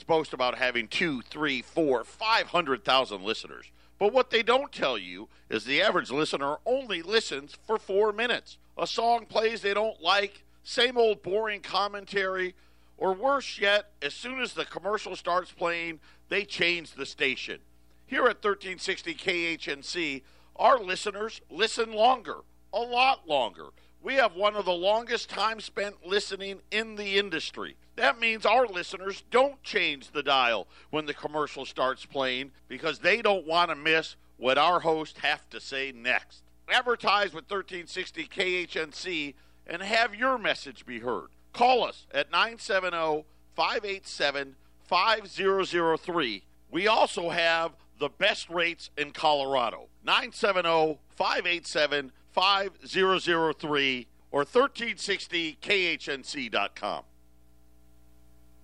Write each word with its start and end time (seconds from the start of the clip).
stations 0.00 0.06
boast 0.06 0.32
about 0.32 0.58
having 0.58 0.88
two, 0.88 1.22
three, 1.22 1.62
four, 1.62 2.04
five 2.04 2.48
hundred 2.48 2.84
thousand 2.84 3.22
listeners. 3.22 3.70
But 3.98 4.12
what 4.12 4.30
they 4.30 4.42
don't 4.42 4.72
tell 4.72 4.96
you 4.96 5.28
is 5.50 5.64
the 5.64 5.82
average 5.82 6.10
listener 6.10 6.56
only 6.64 7.02
listens 7.02 7.56
for 7.66 7.78
four 7.78 8.12
minutes. 8.12 8.58
A 8.78 8.86
song 8.86 9.26
plays 9.26 9.60
they 9.60 9.74
don't 9.74 10.00
like, 10.02 10.42
same 10.64 10.96
old 10.96 11.22
boring 11.22 11.60
commentary, 11.60 12.54
or 12.96 13.12
worse 13.12 13.58
yet, 13.58 13.90
as 14.00 14.14
soon 14.14 14.40
as 14.40 14.54
the 14.54 14.64
commercial 14.64 15.16
starts 15.16 15.52
playing, 15.52 16.00
they 16.28 16.44
change 16.44 16.92
the 16.92 17.06
station. 17.06 17.60
Here 18.06 18.22
at 18.22 18.42
1360 18.42 19.14
KHNC, 19.14 20.22
our 20.56 20.78
listeners 20.78 21.40
listen 21.50 21.92
longer, 21.92 22.38
a 22.72 22.80
lot 22.80 23.28
longer. 23.28 23.66
We 24.02 24.14
have 24.14 24.34
one 24.34 24.56
of 24.56 24.64
the 24.64 24.72
longest 24.72 25.28
time 25.28 25.60
spent 25.60 26.06
listening 26.06 26.60
in 26.70 26.96
the 26.96 27.18
industry. 27.18 27.76
That 28.00 28.18
means 28.18 28.44
our 28.46 28.66
listeners 28.66 29.22
don't 29.30 29.62
change 29.62 30.12
the 30.12 30.22
dial 30.22 30.66
when 30.88 31.04
the 31.04 31.12
commercial 31.12 31.66
starts 31.66 32.06
playing 32.06 32.52
because 32.66 33.00
they 33.00 33.20
don't 33.20 33.46
want 33.46 33.68
to 33.68 33.76
miss 33.76 34.16
what 34.38 34.56
our 34.56 34.80
hosts 34.80 35.20
have 35.20 35.46
to 35.50 35.60
say 35.60 35.92
next. 35.94 36.40
Advertise 36.70 37.34
with 37.34 37.44
1360 37.50 38.24
KHNC 38.24 39.34
and 39.66 39.82
have 39.82 40.14
your 40.14 40.38
message 40.38 40.86
be 40.86 41.00
heard. 41.00 41.26
Call 41.52 41.84
us 41.84 42.06
at 42.14 42.30
970 42.30 43.26
587 43.54 44.56
5003. 44.84 46.44
We 46.70 46.86
also 46.86 47.28
have 47.28 47.72
the 47.98 48.08
best 48.08 48.48
rates 48.48 48.88
in 48.96 49.10
Colorado. 49.10 49.88
970 50.04 50.98
587 51.10 52.12
5003 52.32 54.06
or 54.30 54.46
1360khnc.com. 54.46 57.02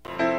Day 0.08 0.35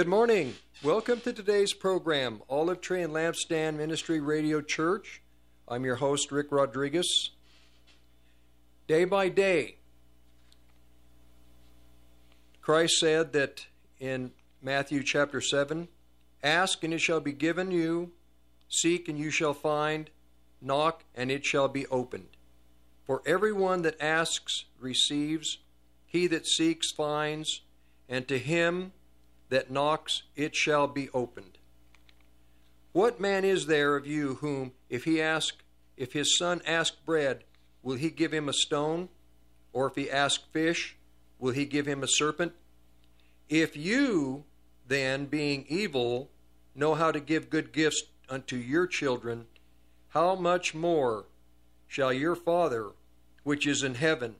Good 0.00 0.08
morning. 0.08 0.54
Welcome 0.82 1.20
to 1.20 1.32
today's 1.34 1.74
program, 1.74 2.40
Olive 2.48 2.80
Tree 2.80 3.02
and 3.02 3.12
Lampstand 3.12 3.76
Ministry 3.76 4.18
Radio 4.18 4.62
Church. 4.62 5.20
I'm 5.68 5.84
your 5.84 5.96
host, 5.96 6.32
Rick 6.32 6.46
Rodriguez. 6.50 7.32
Day 8.86 9.04
by 9.04 9.28
day, 9.28 9.76
Christ 12.62 12.94
said 12.98 13.34
that 13.34 13.66
in 13.98 14.32
Matthew 14.62 15.02
chapter 15.02 15.42
7 15.42 15.86
Ask 16.42 16.82
and 16.82 16.94
it 16.94 17.02
shall 17.02 17.20
be 17.20 17.32
given 17.32 17.70
you, 17.70 18.12
seek 18.70 19.06
and 19.06 19.18
you 19.18 19.30
shall 19.30 19.52
find, 19.52 20.08
knock 20.62 21.04
and 21.14 21.30
it 21.30 21.44
shall 21.44 21.68
be 21.68 21.86
opened. 21.88 22.28
For 23.04 23.20
everyone 23.26 23.82
that 23.82 24.00
asks 24.00 24.64
receives, 24.78 25.58
he 26.06 26.26
that 26.28 26.46
seeks 26.46 26.90
finds, 26.90 27.60
and 28.08 28.26
to 28.28 28.38
him 28.38 28.92
that 29.50 29.70
knocks 29.70 30.22
it 30.34 30.56
shall 30.56 30.86
be 30.86 31.10
opened. 31.10 31.58
What 32.92 33.20
man 33.20 33.44
is 33.44 33.66
there 33.66 33.94
of 33.96 34.06
you 34.06 34.36
whom, 34.36 34.72
if 34.88 35.04
he 35.04 35.20
ask, 35.20 35.62
if 35.96 36.12
his 36.12 36.36
son 36.36 36.62
ask 36.66 37.04
bread, 37.04 37.44
will 37.82 37.96
he 37.96 38.10
give 38.10 38.32
him 38.32 38.48
a 38.48 38.52
stone? 38.52 39.08
Or 39.72 39.86
if 39.86 39.94
he 39.94 40.10
ask 40.10 40.50
fish, 40.52 40.96
will 41.38 41.52
he 41.52 41.66
give 41.66 41.86
him 41.86 42.02
a 42.02 42.08
serpent? 42.08 42.52
If 43.48 43.76
you, 43.76 44.44
then, 44.88 45.26
being 45.26 45.64
evil, 45.68 46.30
know 46.74 46.94
how 46.94 47.12
to 47.12 47.20
give 47.20 47.50
good 47.50 47.72
gifts 47.72 48.02
unto 48.28 48.56
your 48.56 48.86
children, 48.86 49.46
how 50.08 50.34
much 50.34 50.74
more 50.74 51.26
shall 51.86 52.12
your 52.12 52.34
Father, 52.34 52.90
which 53.44 53.66
is 53.66 53.82
in 53.82 53.94
heaven, 53.94 54.36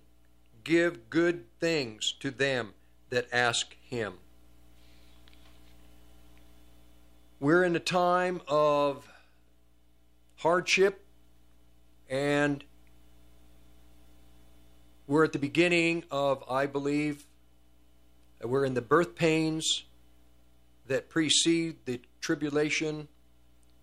give 0.64 1.10
good 1.10 1.44
things 1.60 2.14
to 2.20 2.30
them 2.30 2.74
that 3.10 3.28
ask 3.32 3.76
him? 3.80 4.14
We're 7.42 7.64
in 7.64 7.74
a 7.74 7.80
time 7.80 8.42
of 8.48 9.08
hardship 10.36 11.02
and 12.10 12.62
we're 15.06 15.24
at 15.24 15.32
the 15.32 15.38
beginning 15.38 16.04
of, 16.10 16.44
I 16.50 16.66
believe, 16.66 17.24
we're 18.42 18.66
in 18.66 18.74
the 18.74 18.82
birth 18.82 19.14
pains 19.14 19.84
that 20.86 21.08
precede 21.08 21.76
the 21.86 22.02
tribulation 22.20 23.08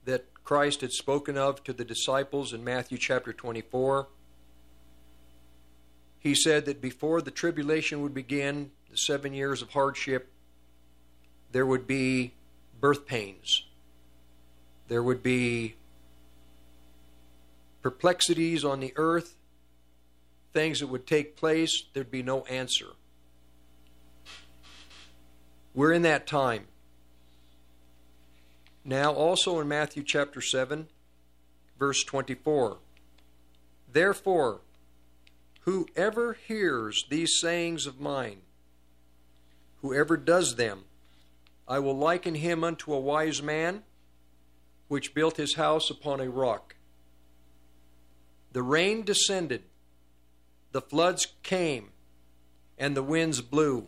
that 0.06 0.25
Christ 0.44 0.81
had 0.81 0.92
spoken 0.92 1.36
of 1.36 1.63
to 1.63 1.74
the 1.74 1.83
disciples 1.83 2.54
in 2.54 2.63
Matthew 2.63 3.00
chapter 3.00 3.33
24. 3.33 4.07
He 6.19 6.36
said 6.36 6.65
that 6.65 6.80
before 6.80 7.24
the 7.24 7.31
tribulation 7.31 8.04
would 8.04 8.13
begin, 8.13 8.69
the 8.92 8.98
seven 8.98 9.33
years 9.33 9.63
of 9.63 9.71
hardship, 9.71 10.30
there 11.51 11.65
would 11.65 11.88
be 11.88 12.33
birth 12.79 13.06
pains. 13.06 13.65
There 14.88 15.03
would 15.03 15.21
be 15.21 15.75
perplexities 17.81 18.63
on 18.63 18.79
the 18.79 18.94
earth, 18.95 19.35
things 20.53 20.79
that 20.79 20.88
would 20.88 21.07
take 21.07 21.35
place, 21.35 21.83
there'd 21.94 22.12
be 22.12 22.24
no 22.24 22.41
answer. 22.45 22.88
We're 25.74 25.94
in 25.94 26.01
that 26.01 26.25
time. 26.25 26.65
Now, 28.83 29.13
also 29.13 29.59
in 29.59 29.68
Matthew 29.68 30.03
chapter 30.03 30.41
7, 30.41 30.88
verse 31.77 32.03
24. 32.03 32.77
Therefore, 33.91 34.62
whoever 35.62 36.33
hears 36.33 37.06
these 37.09 37.39
sayings 37.39 37.85
of 37.85 38.00
mine, 38.00 38.38
whoever 39.81 40.18
does 40.18 40.56
them, 40.56 40.85
I 41.68 41.80
will 41.80 41.98
liken 41.98 42.36
him 42.36 42.64
unto 42.64 42.94
a 42.94 43.00
wise 43.00 43.42
man 43.42 43.84
which 44.88 45.14
built 45.14 45.38
his 45.38 45.56
house 45.56 45.90
upon 45.90 46.22
a 46.22 46.30
rock. 46.30 46.75
The 48.54 48.64
rain 48.64 49.04
descended, 49.04 49.64
the 50.72 50.81
floods 50.81 51.28
came, 51.44 51.90
and 52.78 52.96
the 52.96 53.04
winds 53.04 53.42
blew 53.42 53.88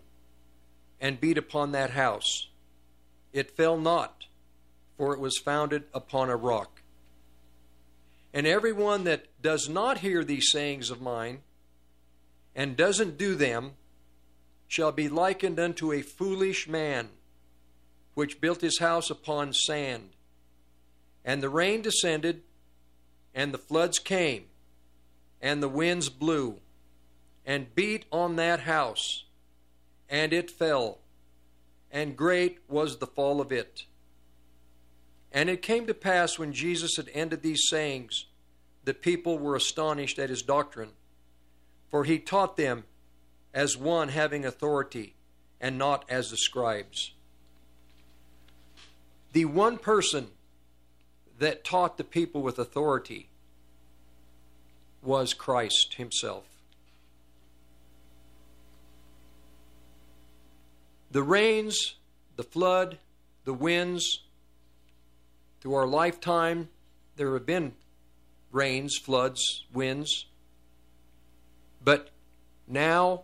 and 1.00 1.22
beat 1.22 1.38
upon 1.38 1.72
that 1.72 1.92
house. 1.92 2.50
It 3.32 3.56
fell 3.56 3.78
not, 3.78 4.26
for 4.98 5.14
it 5.14 5.20
was 5.20 5.38
founded 5.38 5.84
upon 5.94 6.30
a 6.30 6.36
rock. 6.36 6.82
And 8.34 8.46
everyone 8.46 9.06
that 9.06 9.26
does 9.42 9.70
not 9.70 10.00
hear 10.00 10.24
these 10.24 10.52
sayings 10.52 10.90
of 10.90 11.02
mine 11.02 11.40
and 12.54 12.76
doesn't 12.76 13.18
do 13.18 13.36
them 13.36 13.74
shall 14.68 14.92
be 14.92 15.08
likened 15.08 15.60
unto 15.60 15.94
a 15.94 16.02
foolish 16.02 16.68
man 16.68 17.10
which 18.20 18.42
built 18.42 18.60
his 18.60 18.80
house 18.80 19.10
upon 19.10 19.54
sand. 19.54 20.10
And 21.24 21.42
the 21.42 21.48
rain 21.48 21.82
descended, 21.82 22.42
and 23.34 23.54
the 23.54 23.58
floods 23.58 23.98
came, 23.98 24.48
and 25.42 25.64
the 25.64 25.70
winds 25.70 26.10
blew, 26.10 26.60
and 27.46 27.74
beat 27.76 28.04
on 28.12 28.36
that 28.36 28.60
house, 28.60 29.24
and 30.10 30.34
it 30.34 30.52
fell, 30.52 30.98
and 31.90 32.18
great 32.18 32.60
was 32.68 32.98
the 32.98 33.08
fall 33.08 33.40
of 33.40 33.54
it. 33.54 33.86
And 35.32 35.50
it 35.50 35.62
came 35.62 35.88
to 35.88 35.94
pass 35.94 36.38
when 36.38 36.52
Jesus 36.52 36.98
had 36.98 37.10
ended 37.14 37.42
these 37.42 37.70
sayings, 37.70 38.26
the 38.84 38.94
people 38.94 39.40
were 39.40 39.56
astonished 39.56 40.20
at 40.20 40.30
his 40.30 40.42
doctrine, 40.42 40.92
for 41.90 42.04
he 42.04 42.20
taught 42.20 42.58
them 42.58 42.84
as 43.54 43.78
one 43.78 44.10
having 44.10 44.44
authority, 44.44 45.16
and 45.62 45.78
not 45.78 46.04
as 46.10 46.32
the 46.32 46.38
scribes. 46.38 47.14
The 49.32 49.46
one 49.46 49.78
person 49.78 50.28
that 51.38 51.64
taught 51.64 51.98
the 51.98 52.04
people 52.04 52.42
with 52.42 52.60
authority 52.60 53.30
was 55.02 55.34
Christ 55.34 55.96
himself. 55.96 56.46
The 61.12 61.24
rains, 61.24 61.96
the 62.36 62.44
flood, 62.44 62.98
the 63.46 63.54
winds, 63.54 64.22
through 65.62 65.74
our 65.74 65.88
lifetime, 65.88 66.70
there 67.16 67.34
have 67.34 67.46
been 67.46 67.74
rains, 68.52 68.98
floods, 68.98 69.66
winds. 69.74 70.26
But 71.84 72.10
now, 72.68 73.24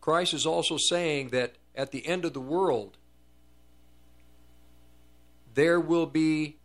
Christ 0.00 0.34
is 0.34 0.46
also 0.46 0.76
saying 0.76 1.28
that 1.28 1.54
at 1.74 1.92
the 1.92 2.06
end 2.06 2.24
of 2.24 2.32
the 2.32 2.40
world, 2.40 2.96
there 5.54 5.80
will 5.80 6.06
be 6.06 6.56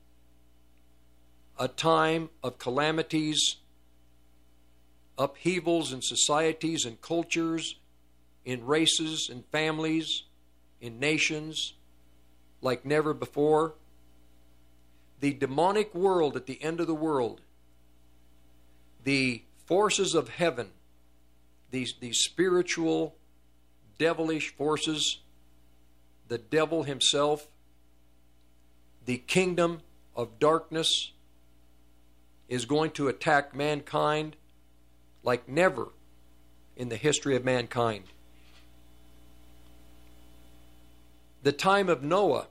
a 1.57 1.67
time 1.67 2.29
of 2.43 2.57
calamities, 2.57 3.57
upheavals 5.17 5.93
in 5.93 6.01
societies 6.01 6.85
and 6.85 7.01
cultures, 7.01 7.79
in 8.43 8.65
races 8.65 9.29
and 9.31 9.45
families, 9.51 10.23
in 10.81 10.99
nations, 10.99 11.73
like 12.61 12.85
never 12.85 13.13
before. 13.13 13.75
The 15.21 15.33
demonic 15.33 15.95
world 15.95 16.35
at 16.35 16.45
the 16.45 16.61
end 16.61 16.79
of 16.79 16.87
the 16.87 16.93
world, 16.93 17.41
the 19.03 19.43
forces 19.65 20.13
of 20.13 20.29
heaven, 20.29 20.71
these, 21.71 21.93
these 21.99 22.19
spiritual, 22.19 23.15
devilish 23.97 24.53
forces, 24.55 25.19
the 26.27 26.37
devil 26.37 26.83
himself, 26.83 27.47
the 29.05 29.17
kingdom 29.17 29.81
of 30.15 30.39
darkness 30.39 31.11
is 32.47 32.65
going 32.65 32.91
to 32.91 33.07
attack 33.07 33.55
mankind 33.55 34.35
like 35.23 35.47
never 35.49 35.89
in 36.75 36.89
the 36.89 36.95
history 36.95 37.35
of 37.35 37.43
mankind. 37.43 38.03
The 41.43 41.51
time 41.51 41.89
of 41.89 42.03
Noah, 42.03 42.47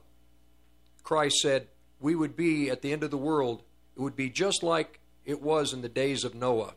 Christ 1.03 1.37
said, 1.41 1.67
we 1.99 2.15
would 2.15 2.35
be 2.35 2.69
at 2.69 2.81
the 2.81 2.91
end 2.93 3.03
of 3.03 3.11
the 3.11 3.17
world, 3.17 3.63
it 3.95 4.01
would 4.01 4.15
be 4.15 4.29
just 4.29 4.63
like 4.63 4.99
it 5.25 5.41
was 5.41 5.73
in 5.73 5.81
the 5.81 5.89
days 5.89 6.23
of 6.23 6.35
Noah. 6.35 6.73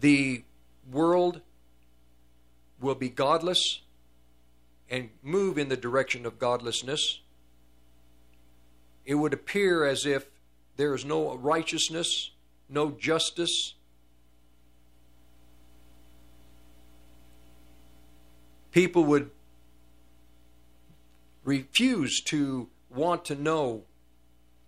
The 0.00 0.44
world 0.90 1.40
will 2.80 2.94
be 2.94 3.08
godless 3.08 3.80
and 4.88 5.10
move 5.22 5.58
in 5.58 5.68
the 5.68 5.76
direction 5.76 6.26
of 6.26 6.38
godlessness. 6.38 7.20
It 9.06 9.14
would 9.14 9.32
appear 9.32 9.86
as 9.86 10.04
if 10.04 10.26
there 10.76 10.94
is 10.94 11.04
no 11.04 11.36
righteousness, 11.36 12.32
no 12.68 12.90
justice. 12.90 13.74
People 18.72 19.04
would 19.04 19.30
refuse 21.44 22.20
to 22.22 22.68
want 22.90 23.24
to 23.26 23.36
know 23.36 23.84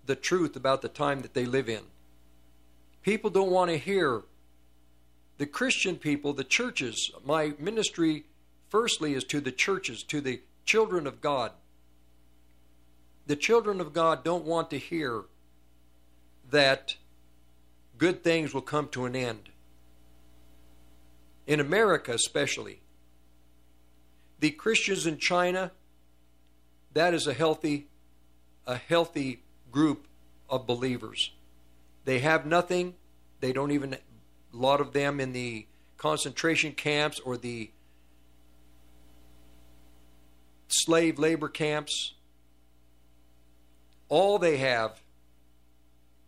the 0.07 0.17
truth 0.17 0.57
about 0.57 0.81
the 0.81 0.89
time 0.89 1.21
that 1.21 1.35
they 1.35 1.45
live 1.45 1.69
in. 1.69 1.83
People 3.03 3.29
don't 3.31 3.51
want 3.51 3.71
to 3.71 3.77
hear 3.77 4.23
the 5.37 5.47
Christian 5.47 5.97
people, 5.97 6.33
the 6.33 6.45
churches. 6.45 7.11
My 7.25 7.55
ministry, 7.59 8.25
firstly, 8.69 9.15
is 9.15 9.25
to 9.25 9.41
the 9.41 9.53
churches, 9.53 10.03
to 10.05 10.21
the 10.21 10.41
children 10.65 11.07
of 11.07 11.21
God. 11.21 11.53
The 13.29 13.37
children 13.37 13.83
of 13.83 13.93
God 13.93 14.25
don't 14.25 14.47
want 14.47 14.71
to 14.71 14.79
hear 14.79 15.25
that 16.51 16.97
good 17.99 18.25
things 18.25 18.55
will 18.55 18.63
come 18.63 18.89
to 18.89 19.05
an 19.05 19.15
end. 19.15 19.51
In 21.47 21.61
America, 21.61 22.13
especially, 22.13 22.81
the 24.41 24.51
Christians 24.51 25.07
in 25.07 25.19
China, 25.19 25.73
that 26.95 27.13
is 27.13 27.27
a 27.27 27.35
healthy, 27.35 27.89
a 28.67 28.77
healthy 28.77 29.43
group 29.71 30.07
of 30.49 30.67
believers. 30.67 31.31
They 32.07 32.21
have 32.21 32.47
nothing. 32.47 32.95
They 33.41 33.53
don't 33.53 33.73
even, 33.73 33.93
a 33.93 33.99
lot 34.57 34.81
of 34.81 34.95
them 34.95 35.21
in 35.21 35.35
the 35.35 35.67
concentration 35.99 36.73
camps 36.73 37.21
or 37.21 37.37
the 37.37 37.73
slave 40.69 41.19
labor 41.19 41.49
camps, 41.49 42.15
all 44.09 44.39
they 44.39 44.57
have 44.59 45.01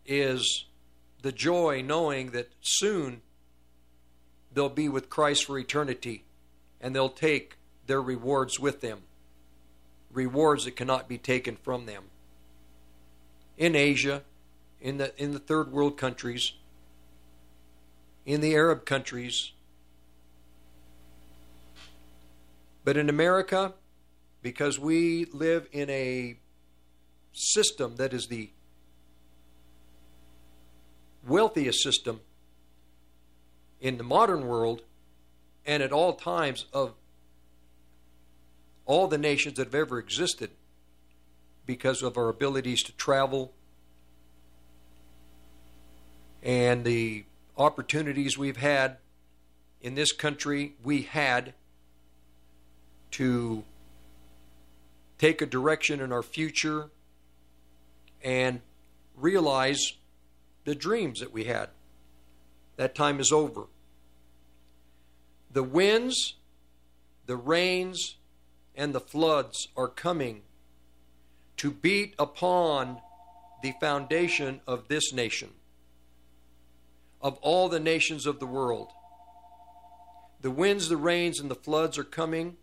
is 0.06 0.64
the 1.22 1.32
joy 1.32 1.82
knowing 1.82 2.30
that 2.30 2.50
soon 2.60 3.22
they'll 4.52 4.68
be 4.68 4.88
with 4.88 5.10
Christ 5.10 5.44
for 5.44 5.58
eternity 5.58 6.24
and 6.80 6.94
they'll 6.94 7.08
take 7.08 7.56
their 7.86 8.00
rewards 8.00 8.58
with 8.58 8.80
them. 8.80 9.02
Rewards 10.12 10.64
that 10.64 10.76
cannot 10.76 11.08
be 11.08 11.18
taken 11.18 11.56
from 11.56 11.86
them. 11.86 12.04
In 13.56 13.76
Asia, 13.76 14.22
in 14.80 14.96
the 14.96 15.12
in 15.22 15.32
the 15.32 15.38
third 15.38 15.70
world 15.70 15.96
countries, 15.96 16.52
in 18.24 18.40
the 18.40 18.54
Arab 18.54 18.84
countries, 18.86 19.52
but 22.84 22.96
in 22.96 23.08
America, 23.08 23.74
because 24.42 24.78
we 24.78 25.26
live 25.26 25.68
in 25.70 25.90
a 25.90 26.36
system 27.32 27.96
that 27.96 28.12
is 28.12 28.26
the 28.26 28.50
wealthiest 31.26 31.82
system 31.82 32.20
in 33.80 33.96
the 33.96 34.02
modern 34.02 34.46
world 34.46 34.82
and 35.66 35.82
at 35.82 35.92
all 35.92 36.14
times 36.14 36.66
of 36.72 36.94
all 38.86 39.06
the 39.06 39.18
nations 39.18 39.56
that 39.56 39.66
have 39.66 39.74
ever 39.74 39.98
existed 39.98 40.50
because 41.66 42.02
of 42.02 42.16
our 42.16 42.28
abilities 42.28 42.82
to 42.82 42.92
travel 42.92 43.52
and 46.42 46.84
the 46.84 47.24
opportunities 47.56 48.36
we've 48.36 48.56
had 48.56 48.96
in 49.80 49.94
this 49.94 50.12
country 50.12 50.74
we 50.82 51.02
had 51.02 51.52
to 53.10 53.62
take 55.18 55.42
a 55.42 55.46
direction 55.46 56.00
in 56.00 56.12
our 56.12 56.22
future 56.22 56.88
and 58.22 58.60
realize 59.16 59.92
the 60.64 60.74
dreams 60.74 61.20
that 61.20 61.32
we 61.32 61.44
had. 61.44 61.70
That 62.76 62.94
time 62.94 63.20
is 63.20 63.32
over. 63.32 63.66
The 65.52 65.62
winds, 65.62 66.34
the 67.26 67.36
rains, 67.36 68.16
and 68.74 68.94
the 68.94 69.00
floods 69.00 69.68
are 69.76 69.88
coming 69.88 70.42
to 71.56 71.70
beat 71.70 72.14
upon 72.18 73.00
the 73.62 73.74
foundation 73.80 74.60
of 74.66 74.88
this 74.88 75.12
nation, 75.12 75.50
of 77.20 77.36
all 77.42 77.68
the 77.68 77.80
nations 77.80 78.26
of 78.26 78.38
the 78.38 78.46
world. 78.46 78.88
The 80.40 80.50
winds, 80.50 80.88
the 80.88 80.96
rains, 80.96 81.38
and 81.38 81.50
the 81.50 81.54
floods 81.54 81.98
are 81.98 82.04
coming, 82.04 82.56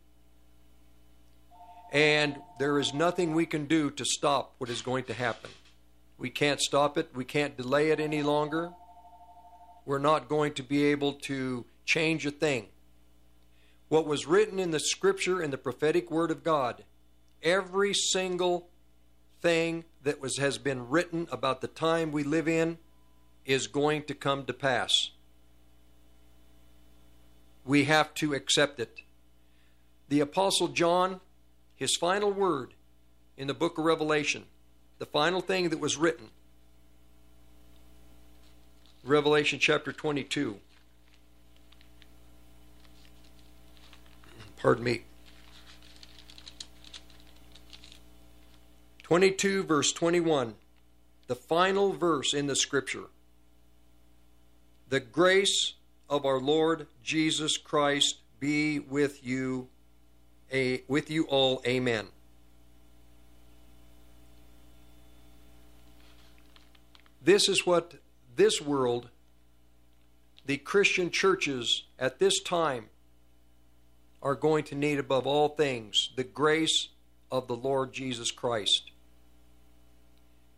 and 1.91 2.37
there 2.59 2.79
is 2.79 2.93
nothing 2.93 3.33
we 3.33 3.45
can 3.45 3.65
do 3.65 3.89
to 3.91 4.05
stop 4.05 4.53
what 4.57 4.69
is 4.69 4.81
going 4.81 5.05
to 5.05 5.13
happen. 5.13 5.49
We 6.17 6.29
can't 6.29 6.59
stop 6.59 6.97
it. 6.97 7.11
We 7.13 7.25
can't 7.25 7.55
delay 7.55 7.91
it 7.91 7.99
any 7.99 8.23
longer. 8.23 8.71
We're 9.85 9.99
not 9.99 10.27
going 10.27 10.53
to 10.55 10.63
be 10.63 10.85
able 10.85 11.13
to 11.13 11.65
change 11.85 12.25
a 12.25 12.31
thing. 12.31 12.67
What 13.87 14.05
was 14.05 14.27
written 14.27 14.59
in 14.59 14.71
the 14.71 14.79
scripture 14.79 15.39
and 15.41 15.53
the 15.53 15.57
prophetic 15.57 16.11
word 16.11 16.31
of 16.31 16.43
God, 16.43 16.83
every 17.41 17.93
single 17.93 18.67
thing 19.41 19.85
that 20.03 20.19
was 20.19 20.37
has 20.37 20.57
been 20.57 20.89
written 20.89 21.27
about 21.31 21.61
the 21.61 21.67
time 21.67 22.11
we 22.11 22.23
live 22.23 22.47
in 22.47 22.79
is 23.45 23.67
going 23.67 24.03
to 24.03 24.13
come 24.13 24.43
to 24.45 24.53
pass. 24.53 25.11
We 27.63 27.85
have 27.85 28.13
to 28.15 28.33
accept 28.33 28.79
it. 28.79 28.99
The 30.09 30.19
apostle 30.19 30.69
John, 30.69 31.21
his 31.77 31.95
final 31.95 32.31
word 32.31 32.73
in 33.37 33.47
the 33.47 33.53
book 33.53 33.77
of 33.77 33.85
Revelation, 33.85 34.43
the 34.97 35.05
final 35.05 35.39
thing 35.39 35.69
that 35.69 35.79
was 35.79 35.95
written. 35.95 36.31
Revelation 39.03 39.59
chapter 39.59 39.93
22. 39.93 40.57
Pardon 44.57 44.83
me. 44.83 45.03
22, 49.03 49.63
verse 49.63 49.93
21. 49.93 50.55
The 51.27 51.35
final 51.35 51.93
verse 51.93 52.33
in 52.33 52.47
the 52.47 52.55
scripture. 52.55 53.05
The 54.89 54.99
grace 54.99 55.73
of 56.09 56.25
our 56.25 56.39
Lord 56.39 56.87
Jesus 57.03 57.55
Christ 57.57 58.17
be 58.39 58.79
with 58.79 59.25
you, 59.25 59.67
a, 60.51 60.83
with 60.87 61.09
you 61.09 61.25
all. 61.25 61.61
Amen. 61.65 62.07
This 67.23 67.49
is 67.49 67.65
what 67.65 67.95
this 68.35 68.61
world, 68.61 69.09
the 70.45 70.57
Christian 70.57 71.09
churches 71.11 71.83
at 71.99 72.19
this 72.19 72.41
time, 72.41 72.85
are 74.21 74.35
going 74.35 74.63
to 74.65 74.75
need 74.75 74.97
above 74.97 75.27
all 75.27 75.49
things 75.49 76.09
the 76.15 76.23
grace 76.23 76.89
of 77.31 77.47
the 77.47 77.55
Lord 77.55 77.93
Jesus 77.93 78.31
Christ. 78.31 78.91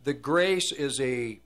The 0.04 0.14
grace 0.14 0.72
is 0.72 1.00
a 1.00 1.40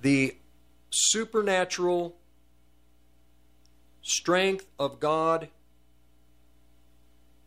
the 0.00 0.36
supernatural 0.90 2.16
strength 4.08 4.66
of 4.78 5.00
God 5.00 5.48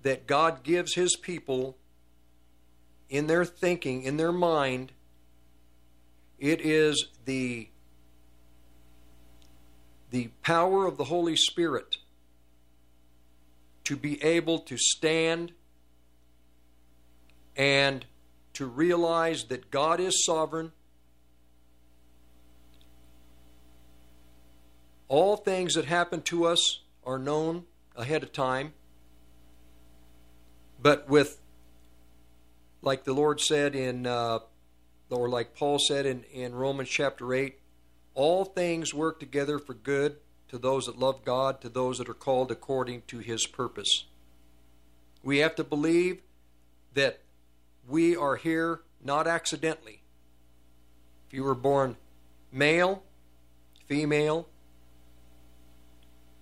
that 0.03 0.27
God 0.27 0.63
gives 0.63 0.95
his 0.95 1.15
people 1.15 1.77
in 3.09 3.27
their 3.27 3.45
thinking, 3.45 4.03
in 4.03 4.17
their 4.17 4.31
mind, 4.31 4.91
it 6.39 6.61
is 6.61 7.07
the 7.25 7.67
the 10.09 10.29
power 10.43 10.85
of 10.85 10.97
the 10.97 11.05
Holy 11.05 11.37
Spirit 11.37 11.95
to 13.85 13.95
be 13.95 14.21
able 14.21 14.59
to 14.59 14.77
stand 14.77 15.53
and 17.55 18.05
to 18.53 18.65
realize 18.65 19.45
that 19.45 19.71
God 19.71 20.01
is 20.01 20.25
sovereign. 20.25 20.73
All 25.11 25.35
things 25.35 25.73
that 25.73 25.83
happen 25.83 26.21
to 26.21 26.45
us 26.45 26.79
are 27.03 27.19
known 27.19 27.65
ahead 27.97 28.23
of 28.23 28.31
time. 28.31 28.71
But 30.81 31.09
with 31.09 31.37
like 32.81 33.03
the 33.03 33.11
Lord 33.11 33.41
said 33.41 33.75
in, 33.75 34.07
uh, 34.07 34.39
or 35.09 35.27
like 35.27 35.53
Paul 35.53 35.79
said 35.79 36.05
in, 36.05 36.23
in 36.31 36.55
Romans 36.55 36.87
chapter 36.87 37.33
8, 37.33 37.59
all 38.15 38.45
things 38.45 38.93
work 38.93 39.19
together 39.19 39.59
for 39.59 39.73
good 39.73 40.15
to 40.47 40.57
those 40.57 40.85
that 40.85 40.97
love 40.97 41.25
God, 41.25 41.59
to 41.59 41.67
those 41.67 41.97
that 41.97 42.07
are 42.07 42.13
called 42.13 42.49
according 42.49 43.01
to 43.07 43.19
his 43.19 43.45
purpose. 43.45 44.05
We 45.23 45.39
have 45.39 45.55
to 45.55 45.65
believe 45.65 46.21
that 46.93 47.19
we 47.85 48.15
are 48.15 48.37
here 48.37 48.79
not 49.03 49.27
accidentally. 49.27 50.03
If 51.27 51.33
you 51.33 51.43
were 51.43 51.53
born 51.53 51.97
male, 52.49 53.03
female, 53.87 54.47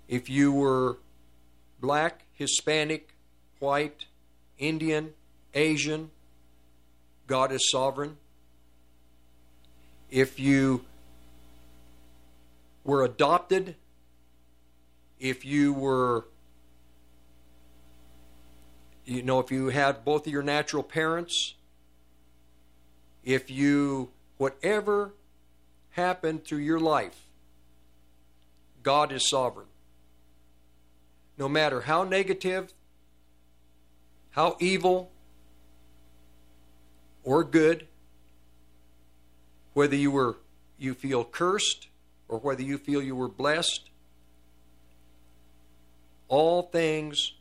if 0.09 0.27
you 0.27 0.51
were 0.51 0.97
black, 1.79 2.23
Hispanic, 2.33 3.13
white, 3.59 4.05
Indian, 4.57 5.13
Asian, 5.53 6.09
God 7.27 7.51
is 7.51 7.69
sovereign. 7.69 8.17
If 10.09 10.39
you 10.39 10.83
were 12.83 13.03
adopted, 13.03 13.75
if 15.19 15.45
you 15.45 15.73
were, 15.73 16.25
you 19.05 19.21
know, 19.21 19.39
if 19.39 19.51
you 19.51 19.67
had 19.67 20.03
both 20.03 20.25
of 20.25 20.33
your 20.33 20.41
natural 20.41 20.81
parents, 20.81 21.53
if 23.23 23.51
you, 23.51 24.09
whatever 24.37 25.13
happened 25.91 26.45
through 26.45 26.59
your 26.59 26.79
life, 26.79 27.27
God 28.81 29.11
is 29.11 29.29
sovereign. 29.29 29.68
No 31.39 31.47
matter 31.47 31.81
how 31.81 32.03
negative, 32.03 32.73
how 34.31 34.57
evil, 34.59 35.09
or 37.23 37.45
good, 37.45 37.87
whether 39.73 39.95
you 39.95 40.11
were 40.11 40.37
you 40.77 40.93
feel 40.93 41.23
cursed 41.23 41.87
or 42.27 42.39
whether 42.39 42.61
you 42.61 42.77
feel 42.77 43.01
you 43.01 43.15
were 43.15 43.29
blessed, 43.29 43.89
all 46.27 46.61
things 46.61 47.33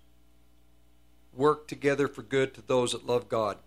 work 1.35 1.67
together 1.67 2.07
for 2.07 2.23
good 2.23 2.55
to 2.55 2.63
those 2.63 2.93
that 2.93 3.05
love 3.05 3.29
God. 3.29 3.59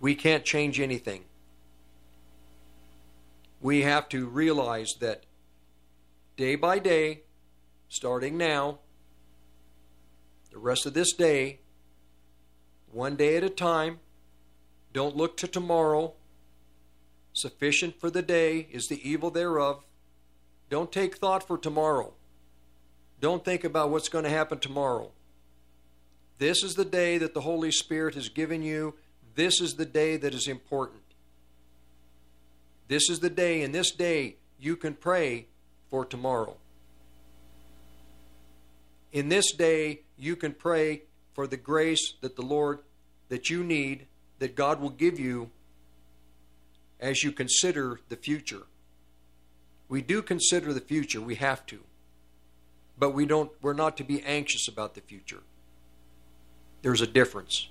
We 0.00 0.16
can't 0.16 0.44
change 0.44 0.80
anything. 0.80 1.24
We 3.60 3.82
have 3.82 4.08
to 4.10 4.26
realize 4.26 4.94
that 5.00 5.22
day 6.36 6.56
by 6.56 6.78
day, 6.78 7.23
starting 7.94 8.36
now, 8.36 8.80
the 10.50 10.58
rest 10.58 10.84
of 10.84 10.94
this 10.94 11.12
day, 11.12 11.60
one 12.90 13.14
day 13.14 13.36
at 13.36 13.44
a 13.44 13.48
time, 13.48 14.00
Don't 14.92 15.16
look 15.16 15.36
to 15.38 15.48
tomorrow. 15.48 16.12
Sufficient 17.32 17.98
for 18.00 18.10
the 18.10 18.22
day 18.22 18.68
is 18.70 18.86
the 18.86 19.08
evil 19.08 19.30
thereof. 19.30 19.84
Don't 20.70 20.92
take 20.92 21.16
thought 21.16 21.44
for 21.46 21.58
tomorrow. 21.58 22.14
Don't 23.20 23.44
think 23.44 23.64
about 23.64 23.90
what's 23.90 24.08
going 24.08 24.22
to 24.22 24.30
happen 24.30 24.60
tomorrow. 24.60 25.10
This 26.38 26.62
is 26.62 26.76
the 26.76 26.84
day 26.84 27.18
that 27.18 27.34
the 27.34 27.40
Holy 27.40 27.72
Spirit 27.72 28.14
has 28.14 28.28
given 28.28 28.62
you. 28.62 28.94
This 29.34 29.60
is 29.60 29.74
the 29.74 29.86
day 29.86 30.16
that 30.16 30.32
is 30.32 30.46
important. 30.46 31.02
This 32.86 33.10
is 33.10 33.18
the 33.18 33.30
day, 33.30 33.62
and 33.62 33.74
this 33.74 33.90
day 33.90 34.36
you 34.60 34.76
can 34.76 34.94
pray 34.94 35.46
for 35.90 36.04
tomorrow. 36.04 36.56
In 39.14 39.28
this 39.28 39.52
day, 39.52 40.00
you 40.18 40.34
can 40.34 40.52
pray 40.52 41.02
for 41.34 41.46
the 41.46 41.56
grace 41.56 42.14
that 42.20 42.34
the 42.34 42.42
Lord, 42.42 42.80
that 43.28 43.48
you 43.48 43.62
need, 43.62 44.06
that 44.40 44.56
God 44.56 44.80
will 44.80 44.90
give 44.90 45.20
you 45.20 45.50
as 46.98 47.22
you 47.22 47.30
consider 47.30 48.00
the 48.08 48.16
future. 48.16 48.62
We 49.88 50.02
do 50.02 50.20
consider 50.20 50.72
the 50.72 50.80
future, 50.80 51.20
we 51.20 51.36
have 51.36 51.64
to. 51.66 51.78
But 52.98 53.10
we 53.10 53.24
don't 53.24 53.52
we're 53.62 53.72
not 53.72 53.96
to 53.98 54.04
be 54.04 54.20
anxious 54.22 54.66
about 54.66 54.94
the 54.94 55.00
future. 55.00 55.42
There's 56.82 57.00
a 57.00 57.06
difference. 57.06 57.68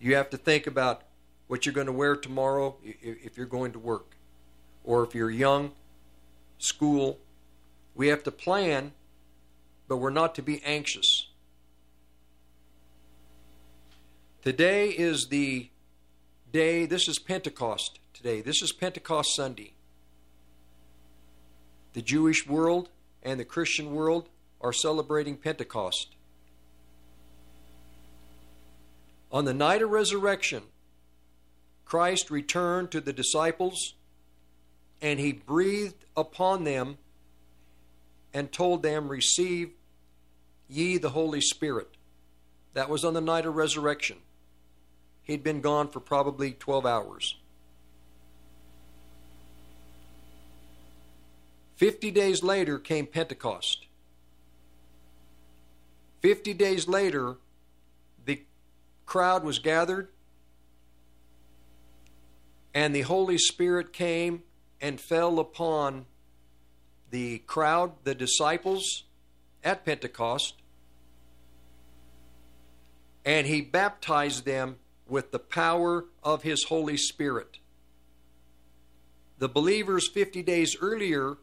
You 0.00 0.16
have 0.16 0.30
to 0.30 0.36
think 0.36 0.66
about 0.66 1.02
what 1.46 1.66
you're 1.66 1.72
going 1.72 1.86
to 1.86 1.92
wear 1.92 2.16
tomorrow 2.16 2.76
if 2.82 3.36
you're 3.36 3.46
going 3.46 3.72
to 3.72 3.78
work. 3.78 4.16
Or 4.82 5.04
if 5.04 5.14
you're 5.14 5.30
young, 5.30 5.70
school. 6.58 7.18
We 7.94 8.08
have 8.08 8.22
to 8.24 8.30
plan, 8.30 8.92
but 9.90 9.96
we're 9.96 10.08
not 10.08 10.36
to 10.36 10.42
be 10.42 10.62
anxious. 10.64 11.26
Today 14.40 14.90
is 14.90 15.26
the 15.26 15.68
day, 16.52 16.86
this 16.86 17.08
is 17.08 17.18
Pentecost 17.18 17.98
today. 18.14 18.40
This 18.40 18.62
is 18.62 18.70
Pentecost 18.70 19.34
Sunday. 19.34 19.72
The 21.94 22.02
Jewish 22.02 22.46
world 22.46 22.88
and 23.24 23.40
the 23.40 23.44
Christian 23.44 23.92
world 23.92 24.28
are 24.60 24.72
celebrating 24.72 25.36
Pentecost. 25.36 26.14
On 29.32 29.44
the 29.44 29.52
night 29.52 29.82
of 29.82 29.90
resurrection, 29.90 30.62
Christ 31.84 32.30
returned 32.30 32.92
to 32.92 33.00
the 33.00 33.12
disciples 33.12 33.94
and 35.02 35.18
he 35.18 35.32
breathed 35.32 36.04
upon 36.16 36.62
them 36.62 36.98
and 38.32 38.52
told 38.52 38.84
them, 38.84 39.08
Receive 39.08 39.70
ye 40.70 40.98
the 40.98 41.10
Holy 41.10 41.40
Spirit. 41.40 41.88
That 42.74 42.88
was 42.88 43.04
on 43.04 43.14
the 43.14 43.20
night 43.20 43.46
of 43.46 43.56
resurrection. 43.56 44.18
He'd 45.22 45.42
been 45.42 45.60
gone 45.60 45.88
for 45.88 46.00
probably 46.00 46.52
12 46.52 46.86
hours. 46.86 47.36
Fifty 51.76 52.10
days 52.10 52.42
later 52.42 52.78
came 52.78 53.06
Pentecost. 53.06 53.86
Fifty 56.20 56.52
days 56.52 56.86
later, 56.86 57.36
the 58.26 58.42
crowd 59.06 59.44
was 59.44 59.58
gathered, 59.58 60.08
and 62.74 62.94
the 62.94 63.00
Holy 63.00 63.38
Spirit 63.38 63.94
came 63.94 64.42
and 64.78 65.00
fell 65.00 65.38
upon 65.38 66.04
the 67.10 67.38
crowd, 67.38 67.92
the 68.04 68.14
disciples 68.14 69.04
at 69.64 69.86
Pentecost, 69.86 70.59
and 73.24 73.46
he 73.46 73.60
baptized 73.60 74.44
them 74.44 74.76
with 75.06 75.32
the 75.32 75.38
power 75.38 76.06
of 76.22 76.42
his 76.42 76.64
Holy 76.64 76.96
Spirit. 76.96 77.58
The 79.38 79.48
believers 79.48 80.08
50 80.08 80.42
days 80.42 80.76
earlier 80.80 81.38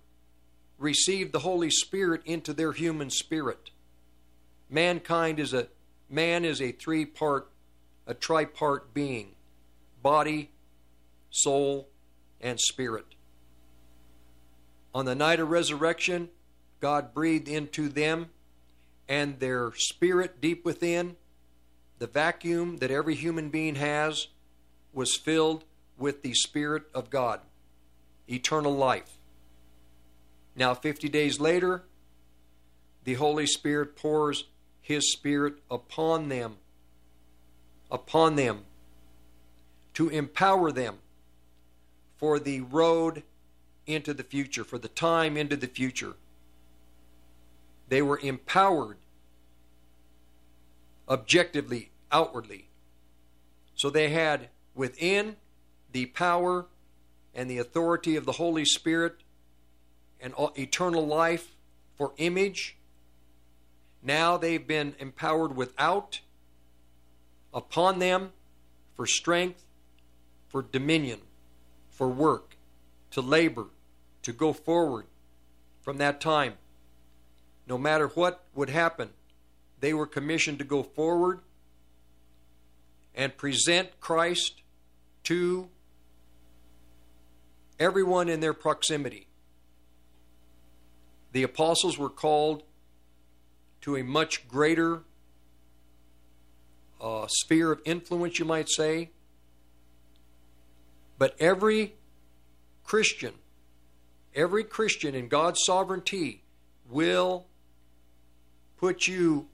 received 0.78 1.32
the 1.32 1.40
Holy 1.40 1.70
Spirit 1.70 2.22
into 2.26 2.54
their 2.54 2.72
human 2.72 3.10
spirit. 3.10 3.72
Mankind 4.70 5.40
is 5.40 5.54
a 5.54 5.68
man 6.10 6.46
is 6.46 6.62
a 6.62 6.72
three-part 6.72 7.50
a 8.08 8.14
tripart 8.14 8.94
being. 8.94 9.34
Body, 10.02 10.52
soul, 11.30 11.90
and 12.40 12.60
spirit. 12.60 13.06
On 14.96 15.06
the 15.06 15.16
night 15.16 15.40
of 15.40 15.50
resurrection, 15.50 16.30
God 16.80 17.14
breathed 17.14 17.50
into 17.50 17.90
them 17.90 18.30
and 19.10 19.40
their 19.40 19.72
spirit 19.76 20.40
deep 20.42 20.64
within, 20.64 21.18
the 22.00 22.08
vacuum 22.08 22.78
that 22.78 22.92
every 22.92 23.16
human 23.16 23.50
being 23.50 23.76
has, 23.76 24.28
was 24.94 25.16
filled 25.16 25.64
with 25.98 26.22
the 26.22 26.34
Spirit 26.34 26.84
of 26.94 27.10
God, 27.10 27.42
eternal 28.28 28.76
life. 28.76 29.18
Now, 30.56 30.74
50 30.74 31.10
days 31.10 31.40
later, 31.40 31.84
the 33.04 33.16
Holy 33.16 33.48
Spirit 33.48 33.96
pours 33.96 34.46
His 34.82 35.12
Spirit 35.12 35.56
upon 35.70 36.30
them, 36.30 36.58
upon 37.92 38.36
them, 38.36 38.66
to 39.94 40.10
empower 40.10 40.72
them 40.72 40.98
for 42.18 42.40
the 42.40 42.62
road 42.62 43.24
into 43.86 44.14
the 44.14 44.24
future, 44.24 44.64
for 44.64 44.78
the 44.78 44.88
time 44.88 45.38
into 45.38 45.56
the 45.56 45.68
future. 45.68 46.14
They 47.88 48.02
were 48.02 48.20
empowered 48.20 48.98
objectively, 51.08 51.92
outwardly. 52.12 52.68
So 53.76 53.90
they 53.90 54.10
had 54.10 54.50
within 54.76 55.36
the 55.92 56.08
power 56.08 56.66
and 57.34 57.50
the 57.50 57.60
authority 57.60 58.16
of 58.16 58.26
the 58.26 58.34
Holy 58.34 58.66
Spirit 58.66 59.18
and 60.20 60.34
eternal 60.58 61.06
life 61.06 61.56
for 61.96 62.14
image. 62.18 62.78
Now 64.02 64.38
they've 64.38 64.66
been 64.66 64.96
empowered 65.00 65.56
without, 65.56 66.22
upon 67.54 68.00
them 68.00 68.32
for 68.96 69.06
strength, 69.06 69.64
for 70.48 70.62
dominion, 70.62 71.20
for 71.90 72.08
work, 72.08 72.58
to 73.12 73.22
labor, 73.22 73.68
to 74.24 74.34
go 74.34 74.54
forward 74.54 75.06
from 75.82 75.98
that 75.98 76.20
time. 76.20 76.54
No 77.68 77.78
matter 77.78 78.08
what 78.08 78.44
would 78.56 78.70
happen, 78.70 79.10
they 79.80 79.94
were 79.94 80.08
commissioned 80.08 80.60
to 80.60 80.66
go 80.66 80.84
forward 80.84 81.40
and 83.16 83.36
present 83.38 84.00
Christ 84.00 84.62
to 85.24 85.70
everyone 87.80 88.30
in 88.30 88.40
their 88.40 88.54
proximity. 88.54 89.28
The 91.32 91.44
apostles 91.44 91.98
were 91.98 92.10
called 92.10 92.64
to 93.82 93.96
a 93.96 94.04
much 94.04 94.48
greater 94.48 95.02
uh, 97.00 97.28
sphere 97.30 97.72
of 97.72 97.82
influence, 97.86 98.40
you 98.40 98.46
might 98.46 98.70
say. 98.70 99.12
But 101.18 101.36
every 101.40 101.96
Christian, 102.84 103.34
every 104.36 104.64
Christian 104.64 105.16
in 105.16 105.28
God's 105.28 105.60
sovereignty 105.64 106.44
will 106.90 107.46
put 108.78 109.08
you 109.08 109.48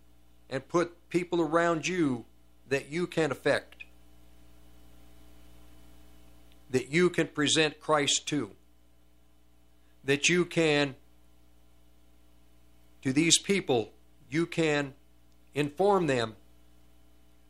and 0.53 0.67
put 0.67 1.09
people 1.09 1.41
around 1.41 1.87
you 1.87 2.25
that 2.69 2.91
you 2.91 3.07
can 3.07 3.31
affect, 3.31 3.85
that 6.69 6.91
you 6.91 7.09
can 7.09 7.25
present 7.25 7.79
Christ 7.79 8.27
to, 8.27 8.51
that 10.03 10.29
you 10.29 10.45
can, 10.45 10.93
to 13.01 13.11
these 13.11 13.39
people, 13.39 13.93
you 14.29 14.45
can 14.45 14.93
inform 15.55 16.05
them 16.05 16.35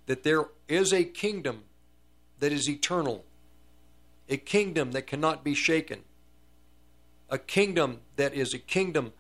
that 0.06 0.24
there 0.24 0.46
is 0.70 0.94
a 0.94 1.04
kingdom 1.04 1.64
that 2.40 2.54
is 2.54 2.70
eternal, 2.70 3.26
a 4.30 4.38
kingdom 4.38 4.94
that 4.94 5.08
cannot 5.08 5.44
be 5.44 5.54
shaken, 5.54 6.00
a 7.30 7.38
kingdom 7.38 8.00
that 8.16 8.34
is 8.34 8.54
a 8.54 8.60
kingdom 8.60 9.12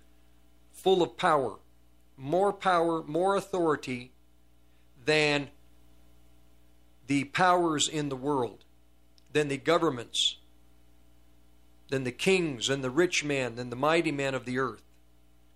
full 0.71 1.03
of 1.03 1.17
power, 1.17 1.57
more 2.17 2.53
power, 2.53 3.03
more 3.03 3.35
authority 3.35 4.11
than 5.05 5.49
the 7.07 7.25
powers 7.25 7.87
in 7.87 8.09
the 8.09 8.15
world, 8.15 8.63
than 9.31 9.47
the 9.47 9.57
governments, 9.57 10.37
than 11.89 12.03
the 12.03 12.11
kings 12.11 12.69
and 12.69 12.83
the 12.83 12.89
rich 12.89 13.23
men, 13.23 13.55
than 13.55 13.69
the 13.69 13.75
mighty 13.75 14.11
men 14.11 14.33
of 14.33 14.45
the 14.45 14.57
earth, 14.57 14.83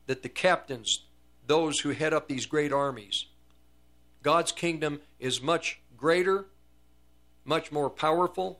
that 0.07 0.23
the 0.23 0.29
captains, 0.29 1.05
those 1.45 1.79
who 1.79 1.91
head 1.91 2.13
up 2.13 2.27
these 2.27 2.45
great 2.45 2.73
armies. 2.73 3.25
God's 4.23 4.51
kingdom 4.51 5.01
is 5.19 5.41
much 5.41 5.79
greater, 5.95 6.47
much 7.45 7.71
more 7.71 7.89
powerful. 7.89 8.59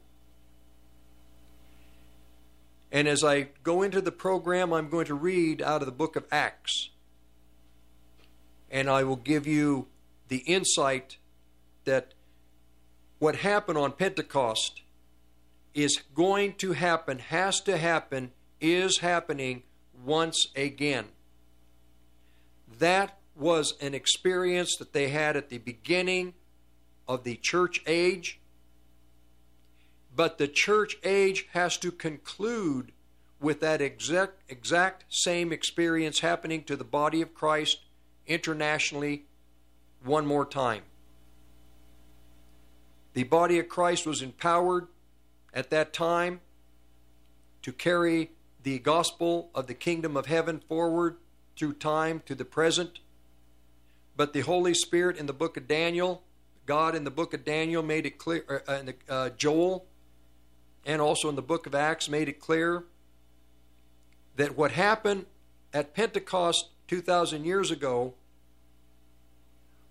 And 2.91 3.07
as 3.07 3.23
I 3.23 3.49
go 3.63 3.81
into 3.81 3.99
the 3.99 4.13
program, 4.13 4.71
I'm 4.71 4.89
going 4.89 5.07
to 5.07 5.13
read 5.13 5.61
out 5.61 5.81
of 5.81 5.85
the 5.87 5.91
book 5.91 6.15
of 6.15 6.25
Acts. 6.31 6.89
And 8.69 8.89
I 8.89 9.03
will 9.03 9.15
give 9.15 9.47
you 9.47 9.87
the 10.27 10.39
insight 10.39 11.17
that 11.85 12.13
what 13.19 13.37
happened 13.37 13.77
on 13.77 13.93
Pentecost 13.93 14.81
is 15.73 15.99
going 16.13 16.53
to 16.55 16.73
happen, 16.73 17.19
has 17.19 17.61
to 17.61 17.77
happen, 17.77 18.31
is 18.59 18.99
happening 18.99 19.63
once 20.03 20.47
again. 20.55 21.05
That 22.79 23.17
was 23.35 23.73
an 23.79 23.93
experience 23.93 24.75
that 24.77 24.93
they 24.93 25.09
had 25.09 25.37
at 25.37 25.49
the 25.49 25.59
beginning 25.59 26.33
of 27.07 27.23
the 27.23 27.35
church 27.35 27.81
age. 27.87 28.39
But 30.15 30.37
the 30.37 30.47
church 30.47 30.97
age 31.03 31.47
has 31.53 31.77
to 31.77 31.91
conclude 31.91 32.91
with 33.39 33.59
that 33.61 33.81
exact, 33.81 34.41
exact 34.49 35.05
same 35.09 35.51
experience 35.51 36.19
happening 36.19 36.63
to 36.63 36.75
the 36.75 36.83
body 36.83 37.21
of 37.21 37.35
Christ 37.35 37.79
internationally 38.27 39.25
one 40.03 40.25
more 40.25 40.45
time. 40.45 40.83
The 43.13 43.23
body 43.23 43.57
of 43.59 43.67
Christ 43.67 44.05
was 44.05 44.21
empowered 44.21 44.87
at 45.53 45.69
that 45.71 45.91
time 45.91 46.41
to 47.63 47.71
carry 47.71 48.31
the 48.63 48.79
gospel 48.79 49.49
of 49.55 49.67
the 49.67 49.73
kingdom 49.73 50.15
of 50.15 50.27
heaven 50.27 50.61
forward 50.67 51.17
through 51.55 51.73
time 51.73 52.21
to 52.25 52.35
the 52.35 52.45
present. 52.45 52.99
But 54.15 54.33
the 54.33 54.41
Holy 54.41 54.73
Spirit 54.73 55.17
in 55.17 55.25
the 55.25 55.33
book 55.33 55.57
of 55.57 55.67
Daniel, 55.67 56.23
God 56.65 56.95
in 56.95 57.03
the 57.03 57.11
book 57.11 57.33
of 57.33 57.43
Daniel 57.43 57.81
made 57.81 58.05
it 58.05 58.17
clear, 58.17 58.63
uh, 58.67 58.73
in 58.73 58.85
the, 58.87 58.95
uh, 59.09 59.29
Joel, 59.31 59.85
and 60.85 61.01
also 61.01 61.29
in 61.29 61.35
the 61.35 61.41
book 61.41 61.65
of 61.65 61.73
Acts 61.73 62.07
made 62.07 62.29
it 62.29 62.39
clear 62.39 62.83
that 64.35 64.57
what 64.57 64.71
happened 64.71 65.25
at 65.73 65.93
Pentecost 65.93 66.69
2,000 66.87 67.45
years 67.45 67.71
ago 67.71 68.13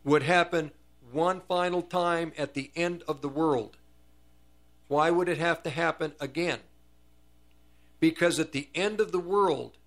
would 0.05 0.23
happen 0.23 0.71
one 1.13 1.41
final 1.49 1.83
time 1.83 2.33
at 2.39 2.55
the 2.55 2.71
end 2.75 3.03
of 3.09 3.21
the 3.21 3.29
world. 3.29 3.77
Why 4.89 5.11
would 5.11 5.29
it 5.29 5.39
have 5.39 5.63
to 5.65 5.71
happen 5.71 6.13
again? 6.21 6.61
Because 7.99 8.39
at 8.39 8.53
the 8.53 8.69
end 8.75 9.01
of 9.01 9.13
the 9.13 9.19
world, 9.19 9.79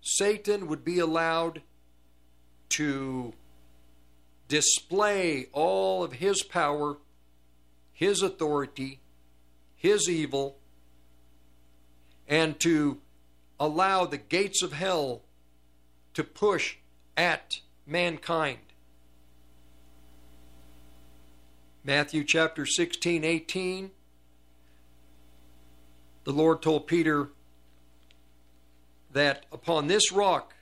Satan 0.00 0.66
would 0.68 0.84
be 0.84 0.98
allowed 0.98 1.62
to 2.70 3.32
display 4.48 5.46
all 5.52 6.02
of 6.02 6.14
his 6.14 6.42
power, 6.42 6.98
his 7.92 8.22
authority, 8.22 9.00
his 9.76 10.08
evil, 10.08 10.58
and 12.28 12.58
to 12.60 13.00
allow 13.58 14.06
the 14.06 14.16
gates 14.16 14.62
of 14.62 14.72
hell 14.72 15.22
to 16.14 16.24
push 16.24 16.76
at 17.16 17.60
mankind. 17.86 18.58
Matthew 21.84 22.24
chapter 22.24 22.66
16, 22.66 23.24
18. 23.24 23.90
The 26.24 26.32
Lord 26.32 26.60
told 26.62 26.86
Peter 26.86 27.30
that 29.12 29.46
upon 29.50 29.86
this 29.86 30.12
rock 30.12 30.54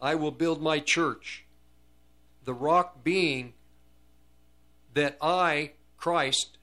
I 0.00 0.14
will 0.14 0.30
build 0.30 0.62
my 0.62 0.78
church. 0.78 1.44
The 2.44 2.54
rock 2.54 3.02
being 3.02 3.54
that 4.92 5.16
I, 5.20 5.72
Christ, 5.96 6.58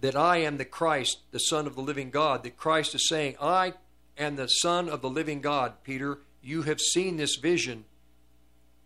that 0.00 0.16
I 0.16 0.38
am 0.38 0.56
the 0.56 0.64
Christ, 0.64 1.18
the 1.30 1.38
Son 1.38 1.66
of 1.66 1.76
the 1.76 1.82
living 1.82 2.10
God. 2.10 2.42
That 2.42 2.56
Christ 2.56 2.94
is 2.94 3.08
saying, 3.08 3.36
I 3.40 3.74
am 4.20 4.36
the 4.36 4.46
Son 4.46 4.88
of 4.88 5.00
the 5.00 5.10
living 5.10 5.40
God. 5.40 5.82
Peter, 5.82 6.18
you 6.42 6.62
have 6.62 6.80
seen 6.80 7.16
this 7.16 7.36
vision, 7.36 7.84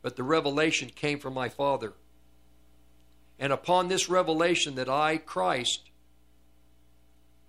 but 0.00 0.16
the 0.16 0.22
revelation 0.22 0.88
came 0.88 1.18
from 1.18 1.34
my 1.34 1.48
Father. 1.48 1.92
And 3.38 3.52
upon 3.52 3.88
this 3.88 4.08
revelation 4.08 4.76
that 4.76 4.88
I, 4.88 5.18
Christ, 5.18 5.90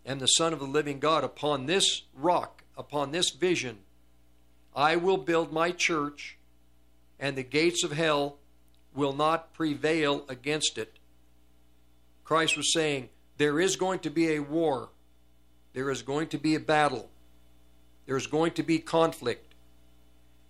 am 0.05 0.19
the 0.19 0.25
Son 0.25 0.51
of 0.51 0.59
the 0.59 0.65
living 0.65 0.99
God, 0.99 1.23
upon 1.23 1.67
this 1.67 2.01
rock, 2.15 2.63
upon 2.75 3.11
this 3.11 3.29
vision, 3.29 3.77
I 4.75 4.95
will 4.95 5.17
build 5.17 5.53
my 5.53 5.71
church, 5.71 6.37
and 7.19 7.37
the 7.37 7.43
gates 7.43 7.83
of 7.83 7.91
hell 7.91 8.37
will 8.93 9.13
not 9.13 9.53
prevail 9.53 10.25
against 10.27 10.77
it. 10.77 10.97
Christ 12.23 12.57
was 12.57 12.73
saying, 12.73 13.09
There 13.37 13.59
is 13.59 13.75
going 13.75 13.99
to 13.99 14.09
be 14.09 14.33
a 14.33 14.39
war, 14.39 14.89
there 15.73 15.91
is 15.91 16.01
going 16.01 16.27
to 16.29 16.37
be 16.37 16.55
a 16.55 16.59
battle, 16.59 17.09
there's 18.05 18.27
going 18.27 18.51
to 18.53 18.63
be 18.63 18.79
conflict 18.79 19.53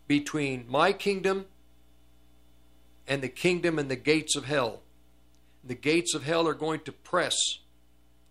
between 0.07 0.65
my 0.67 0.93
kingdom 0.93 1.45
and 3.07 3.21
the 3.21 3.29
kingdom 3.29 3.79
and 3.79 3.89
the 3.89 3.95
gates 3.95 4.35
of 4.35 4.45
hell. 4.45 4.81
The 5.63 5.75
gates 5.75 6.13
of 6.13 6.23
hell 6.23 6.47
are 6.47 6.53
going 6.53 6.81
to 6.81 6.91
press 6.91 7.35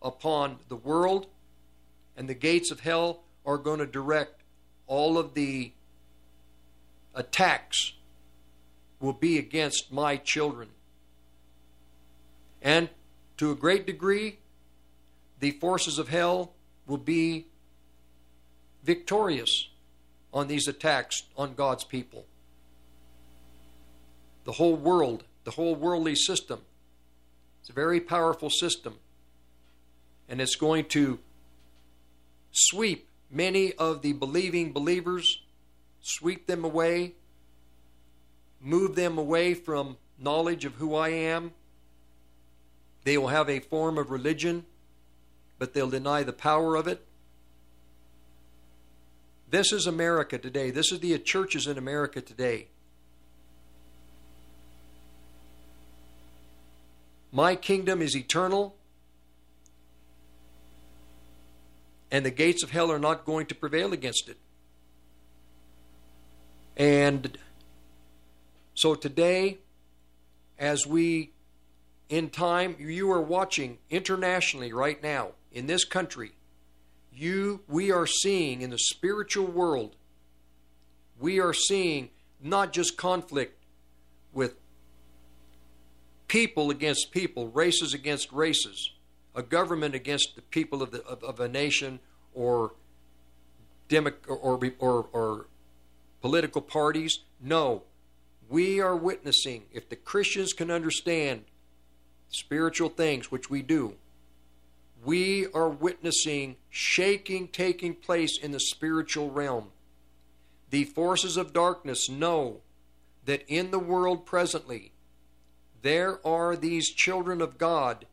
upon 0.02 0.58
the 0.68 0.76
world, 0.76 1.26
and 2.16 2.28
the 2.28 2.34
gates 2.34 2.70
of 2.70 2.80
hell 2.80 3.20
are 3.46 3.58
going 3.58 3.78
to 3.78 3.86
direct 3.86 4.42
all 4.86 5.18
of 5.18 5.34
the 5.34 5.72
attacks 7.14 7.94
will 9.00 9.12
be 9.12 9.38
against 9.38 9.92
my 9.92 10.16
children. 10.16 10.68
And 12.62 12.88
to 13.36 13.50
a 13.50 13.54
great 13.54 13.86
degree, 13.86 14.38
the 15.40 15.52
forces 15.52 15.98
of 15.98 16.08
hell 16.08 16.52
will 16.86 16.98
be 16.98 17.46
victorious 18.84 19.68
on 20.32 20.46
these 20.46 20.68
attacks 20.68 21.22
on 21.36 21.54
God's 21.54 21.84
people. 21.84 22.26
The 24.44 24.52
whole 24.52 24.76
world, 24.76 25.24
the 25.44 25.52
whole 25.52 25.74
worldly 25.74 26.14
system, 26.14 26.60
it's 27.60 27.70
a 27.70 27.72
very 27.72 28.00
powerful 28.00 28.50
system. 28.50 28.96
And 30.28 30.40
it's 30.40 30.56
going 30.56 30.84
to 30.86 31.18
sweep 32.52 33.08
many 33.30 33.72
of 33.74 34.02
the 34.02 34.12
believing 34.12 34.72
believers, 34.72 35.42
sweep 36.02 36.46
them 36.46 36.64
away, 36.64 37.14
move 38.60 38.96
them 38.96 39.16
away 39.16 39.54
from 39.54 39.96
knowledge 40.18 40.64
of 40.64 40.74
who 40.74 40.94
I 40.94 41.08
am. 41.08 41.52
They 43.04 43.16
will 43.16 43.28
have 43.28 43.48
a 43.48 43.60
form 43.60 43.98
of 43.98 44.10
religion, 44.10 44.64
but 45.58 45.72
they'll 45.72 45.90
deny 45.90 46.22
the 46.22 46.32
power 46.32 46.76
of 46.76 46.86
it. 46.86 47.06
This 49.54 49.72
is 49.72 49.86
America 49.86 50.36
today. 50.36 50.72
This 50.72 50.90
is 50.90 50.98
the 50.98 51.16
churches 51.16 51.68
in 51.68 51.78
America 51.78 52.20
today. 52.20 52.66
My 57.30 57.54
kingdom 57.54 58.02
is 58.02 58.16
eternal, 58.16 58.74
and 62.10 62.26
the 62.26 62.32
gates 62.32 62.64
of 62.64 62.72
hell 62.72 62.90
are 62.90 62.98
not 62.98 63.24
going 63.24 63.46
to 63.46 63.54
prevail 63.54 63.92
against 63.92 64.28
it. 64.28 64.38
And 66.76 67.38
so 68.74 68.96
today, 68.96 69.58
as 70.58 70.84
we, 70.84 71.30
in 72.08 72.28
time, 72.28 72.74
you 72.80 73.08
are 73.12 73.22
watching 73.22 73.78
internationally 73.88 74.72
right 74.72 75.00
now 75.00 75.28
in 75.52 75.68
this 75.68 75.84
country, 75.84 76.32
you, 77.16 77.60
we 77.68 77.90
are 77.90 78.06
seeing 78.06 78.62
in 78.62 78.70
the 78.70 78.78
spiritual 78.78 79.46
world, 79.46 79.96
we 81.18 81.40
are 81.40 81.54
seeing 81.54 82.10
not 82.42 82.72
just 82.72 82.96
conflict 82.96 83.64
with 84.32 84.54
people 86.28 86.70
against 86.70 87.12
people, 87.12 87.48
races 87.48 87.94
against 87.94 88.32
races, 88.32 88.90
a 89.34 89.42
government 89.42 89.94
against 89.94 90.36
the 90.36 90.42
people 90.42 90.82
of, 90.82 90.90
the, 90.90 91.02
of, 91.04 91.22
of 91.22 91.40
a 91.40 91.48
nation 91.48 92.00
or, 92.34 92.72
demo, 93.88 94.10
or, 94.28 94.58
or, 94.78 95.06
or 95.12 95.46
political 96.20 96.60
parties. 96.60 97.20
No, 97.40 97.82
we 98.48 98.80
are 98.80 98.96
witnessing, 98.96 99.64
if 99.72 99.88
the 99.88 99.96
Christians 99.96 100.52
can 100.52 100.70
understand 100.70 101.44
spiritual 102.28 102.88
things, 102.88 103.30
which 103.30 103.48
we 103.48 103.62
do, 103.62 103.94
we 105.04 105.46
are 105.52 105.68
witnessing 105.68 106.56
shaking 106.70 107.48
taking 107.48 107.94
place 107.94 108.38
in 108.38 108.52
the 108.52 108.60
spiritual 108.60 109.30
realm. 109.30 109.68
The 110.70 110.84
forces 110.84 111.36
of 111.36 111.52
darkness 111.52 112.08
know 112.08 112.60
that 113.26 113.44
in 113.46 113.70
the 113.70 113.78
world 113.78 114.26
presently, 114.26 114.92
there 115.82 116.26
are 116.26 116.56
these 116.56 116.90
children 116.90 117.40
of 117.40 117.58
God 117.58 118.06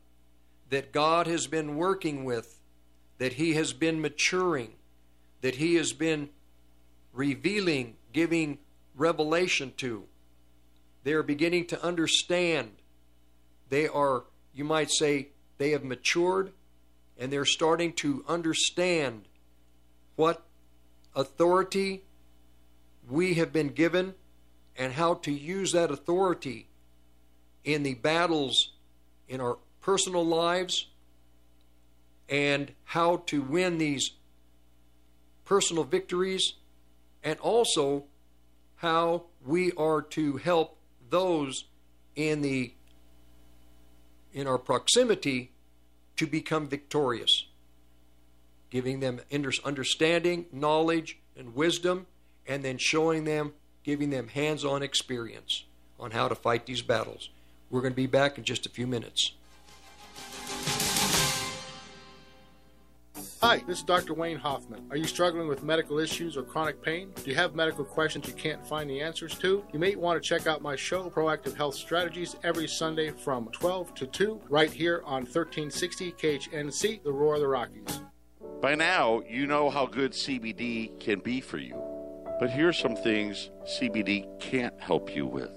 that 0.70 0.92
God 0.92 1.26
has 1.26 1.46
been 1.46 1.76
working 1.76 2.24
with, 2.24 2.60
that 3.18 3.34
He 3.34 3.54
has 3.54 3.72
been 3.72 4.00
maturing, 4.00 4.72
that 5.40 5.56
He 5.56 5.74
has 5.74 5.92
been 5.92 6.28
revealing, 7.12 7.96
giving 8.12 8.58
revelation 8.94 9.72
to. 9.78 10.04
They 11.04 11.12
are 11.12 11.22
beginning 11.22 11.66
to 11.66 11.84
understand. 11.84 12.72
They 13.68 13.88
are, 13.88 14.24
you 14.54 14.64
might 14.64 14.90
say, 14.90 15.28
they 15.58 15.70
have 15.70 15.84
matured 15.84 16.52
and 17.18 17.32
they're 17.32 17.44
starting 17.44 17.92
to 17.92 18.24
understand 18.28 19.22
what 20.16 20.42
authority 21.14 22.02
we 23.08 23.34
have 23.34 23.52
been 23.52 23.68
given 23.68 24.14
and 24.76 24.92
how 24.94 25.14
to 25.14 25.32
use 25.32 25.72
that 25.72 25.90
authority 25.90 26.68
in 27.64 27.82
the 27.82 27.94
battles 27.94 28.72
in 29.28 29.40
our 29.40 29.58
personal 29.80 30.24
lives 30.24 30.88
and 32.28 32.72
how 32.84 33.16
to 33.26 33.42
win 33.42 33.78
these 33.78 34.12
personal 35.44 35.84
victories 35.84 36.54
and 37.22 37.38
also 37.40 38.04
how 38.76 39.24
we 39.44 39.72
are 39.72 40.02
to 40.02 40.36
help 40.38 40.76
those 41.10 41.64
in 42.16 42.42
the 42.42 42.72
in 44.32 44.46
our 44.46 44.58
proximity 44.58 45.50
to 46.16 46.26
become 46.26 46.68
victorious 46.68 47.46
giving 48.72 49.00
them 49.00 49.20
understanding 49.66 50.46
knowledge 50.50 51.18
and 51.36 51.54
wisdom 51.54 52.06
and 52.48 52.64
then 52.64 52.78
showing 52.78 53.24
them 53.24 53.52
giving 53.84 54.08
them 54.08 54.28
hands-on 54.28 54.82
experience 54.82 55.64
on 56.00 56.10
how 56.10 56.26
to 56.26 56.34
fight 56.34 56.64
these 56.64 56.80
battles. 56.80 57.28
We're 57.68 57.82
going 57.82 57.92
to 57.92 57.96
be 57.96 58.06
back 58.06 58.38
in 58.38 58.44
just 58.44 58.64
a 58.64 58.70
few 58.70 58.86
minutes 58.86 59.32
Hi, 63.42 63.60
this 63.66 63.78
is 63.78 63.82
Dr. 63.82 64.14
Wayne 64.14 64.38
Hoffman. 64.38 64.86
Are 64.92 64.96
you 64.96 65.02
struggling 65.02 65.48
with 65.48 65.64
medical 65.64 65.98
issues 65.98 66.36
or 66.36 66.44
chronic 66.44 66.80
pain? 66.80 67.10
Do 67.24 67.28
you 67.28 67.34
have 67.34 67.56
medical 67.56 67.84
questions 67.84 68.28
you 68.28 68.34
can't 68.34 68.64
find 68.64 68.88
the 68.88 69.00
answers 69.00 69.36
to? 69.38 69.64
You 69.72 69.80
may 69.80 69.96
want 69.96 70.22
to 70.22 70.28
check 70.28 70.46
out 70.46 70.62
my 70.62 70.76
show, 70.76 71.10
Proactive 71.10 71.56
Health 71.56 71.74
Strategies, 71.74 72.36
every 72.44 72.68
Sunday 72.68 73.10
from 73.10 73.48
12 73.50 73.94
to 73.94 74.06
2, 74.06 74.42
right 74.48 74.70
here 74.70 75.02
on 75.04 75.24
1360 75.24 76.12
KHNC, 76.12 77.02
the 77.02 77.12
Roar 77.12 77.34
of 77.34 77.40
the 77.40 77.48
Rockies. 77.48 78.02
By 78.60 78.76
now, 78.76 79.22
you 79.28 79.48
know 79.48 79.70
how 79.70 79.86
good 79.86 80.12
CBD 80.12 81.00
can 81.00 81.18
be 81.18 81.40
for 81.40 81.58
you. 81.58 81.74
But 82.38 82.48
here's 82.48 82.78
some 82.78 82.94
things 82.94 83.50
CBD 83.66 84.40
can't 84.40 84.80
help 84.80 85.12
you 85.16 85.26
with 85.26 85.50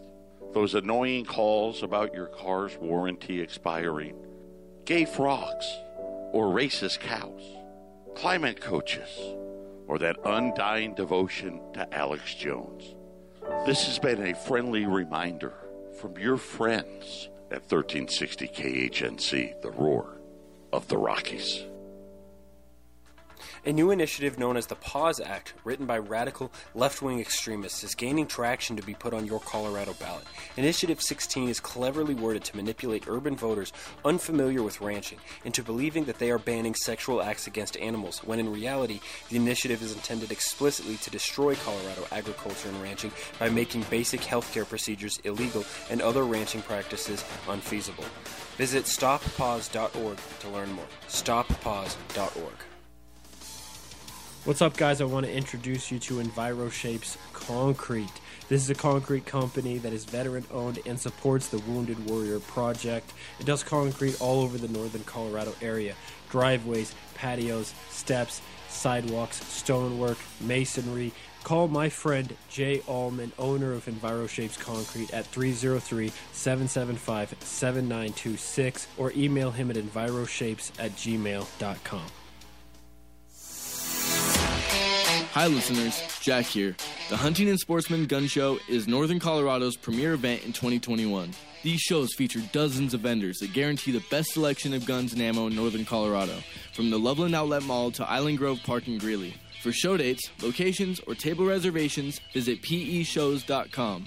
those 0.56 0.74
annoying 0.74 1.26
calls 1.26 1.84
about 1.84 2.16
your 2.16 2.28
car's 2.28 2.76
warranty 2.78 3.42
expiring, 3.42 4.16
gay 4.86 5.06
frogs, 5.06 5.68
or 6.32 6.48
racist 6.48 7.00
cows, 7.00 7.42
climate 8.16 8.62
coaches, 8.62 9.20
or 9.88 10.00
that 10.00 10.18
undying 10.26 10.96
devotion 10.96 11.60
to 11.74 11.94
Alex 11.94 12.34
Jones. 12.34 12.96
This 13.66 13.86
has 13.86 14.00
been 14.00 14.26
a 14.26 14.34
friendly 14.34 14.86
reminder 14.86 15.54
from 16.00 16.18
your 16.18 16.38
friends 16.38 17.30
at 17.52 17.62
1360 17.70 18.48
KHNC, 18.48 19.62
the 19.62 19.72
roar 19.72 20.18
of 20.74 20.88
the 20.88 20.98
Rockies. 20.98 21.66
A 23.68 23.74
new 23.74 23.90
initiative 23.90 24.38
known 24.38 24.58
as 24.58 24.68
the 24.68 24.76
Pause 24.76 25.22
Act, 25.22 25.56
written 25.64 25.88
by 25.88 25.98
radical 25.98 26.52
left 26.76 27.02
wing 27.02 27.20
extremists, 27.20 27.84
is 27.84 27.96
gaining 27.96 28.28
traction 28.28 28.76
to 28.76 28.84
be 28.84 28.94
put 28.94 29.12
on 29.12 29.26
your 29.26 29.40
Colorado 29.40 29.94
ballot. 29.94 30.26
Initiative 30.56 31.02
16 31.02 31.50
is 31.50 31.60
cleverly 31.60 32.14
worded 32.14 32.44
to 32.44 32.56
manipulate 32.56 33.08
urban 33.08 33.36
voters 33.36 33.74
unfamiliar 34.06 34.62
with 34.62 34.82
ranching 34.82 35.18
into 35.46 35.64
believing 35.64 36.06
that 36.06 36.20
they 36.20 36.30
are 36.30 36.38
banning 36.38 36.76
sexual 36.76 37.24
acts 37.24 37.48
against 37.48 37.76
animals, 37.78 38.20
when 38.20 38.40
in 38.40 38.54
reality, 38.54 39.00
the 39.30 39.38
initiative 39.38 39.82
is 39.82 39.94
intended 39.94 40.32
explicitly 40.32 40.98
to 40.98 41.10
destroy 41.10 41.56
Colorado 41.56 42.06
agriculture 42.12 42.70
and 42.70 42.80
ranching 42.84 43.12
by 43.40 43.50
making 43.50 43.82
basic 43.90 44.22
healthcare 44.22 44.70
procedures 44.70 45.18
illegal 45.24 45.66
and 45.90 46.04
other 46.04 46.24
ranching 46.24 46.62
practices 46.62 47.26
unfeasible. 47.50 48.06
Visit 48.58 48.84
stoppause.org 48.84 50.18
to 50.42 50.50
learn 50.50 50.72
more. 50.72 50.86
Stoppause.org. 51.08 52.65
What's 54.46 54.62
up, 54.62 54.78
guys? 54.78 55.02
I 55.02 55.06
want 55.06 55.26
to 55.26 55.34
introduce 55.34 55.92
you 55.92 55.98
to 55.98 56.22
EnviroShapes 56.22 57.18
Concrete. 57.34 58.12
This 58.48 58.62
is 58.62 58.70
a 58.70 58.76
concrete 58.76 59.26
company 59.26 59.80
that 59.80 59.92
is 59.92 60.06
veteran 60.06 60.46
owned 60.52 60.78
and 60.86 61.00
supports 61.00 61.48
the 61.48 61.58
Wounded 61.58 62.08
Warrior 62.08 62.40
Project. 62.42 63.12
It 63.40 63.48
does 63.48 63.64
concrete 63.64 64.22
all 64.22 64.44
over 64.44 64.60
the 64.60 64.68
northern 64.68 65.04
Colorado 65.04 65.56
area 65.64 65.96
driveways, 66.30 66.94
patios, 67.16 67.74
steps, 67.90 68.44
sidewalks, 68.70 69.44
stonework, 69.52 70.20
masonry. 70.42 71.12
Call 71.44 71.68
my 71.68 71.90
friend 71.90 72.38
Jay 72.48 72.84
Allman, 72.88 73.32
owner 73.40 73.74
of 73.74 73.86
EnviroShapes 73.86 74.60
Concrete, 74.60 75.12
at 75.12 75.26
303 75.26 76.12
775 76.34 77.36
7926 77.40 78.88
or 79.00 79.12
email 79.14 79.50
him 79.50 79.72
at 79.72 79.76
enviroshapes 79.76 80.70
at 80.78 80.92
gmail.com. 80.92 82.06
Hi, 85.36 85.48
listeners. 85.48 86.02
Jack 86.22 86.46
here. 86.46 86.78
The 87.10 87.18
Hunting 87.18 87.50
and 87.50 87.60
Sportsman 87.60 88.06
Gun 88.06 88.26
Show 88.26 88.58
is 88.70 88.88
Northern 88.88 89.20
Colorado's 89.20 89.76
premier 89.76 90.14
event 90.14 90.46
in 90.46 90.54
2021. 90.54 91.30
These 91.62 91.82
shows 91.82 92.14
feature 92.14 92.40
dozens 92.54 92.94
of 92.94 93.02
vendors 93.02 93.40
that 93.40 93.52
guarantee 93.52 93.92
the 93.92 94.02
best 94.10 94.32
selection 94.32 94.74
of 94.74 94.86
guns 94.86 95.12
and 95.12 95.22
ammo 95.22 95.48
in 95.48 95.54
Northern 95.54 95.84
Colorado, 95.84 96.38
from 96.74 96.90
the 96.90 96.98
Loveland 96.98 97.36
Outlet 97.36 97.64
Mall 97.64 97.92
to 97.92 98.10
Island 98.10 98.38
Grove 98.38 98.62
Park 98.66 98.88
in 98.88 98.98
Greeley. 98.98 99.34
For 99.62 99.74
show 99.74 99.98
dates, 99.98 100.32
locations, 100.42 101.02
or 101.02 101.16
table 101.16 101.46
reservations, 101.46 102.22
visit 102.34 102.62
peshows.com. 102.62 104.06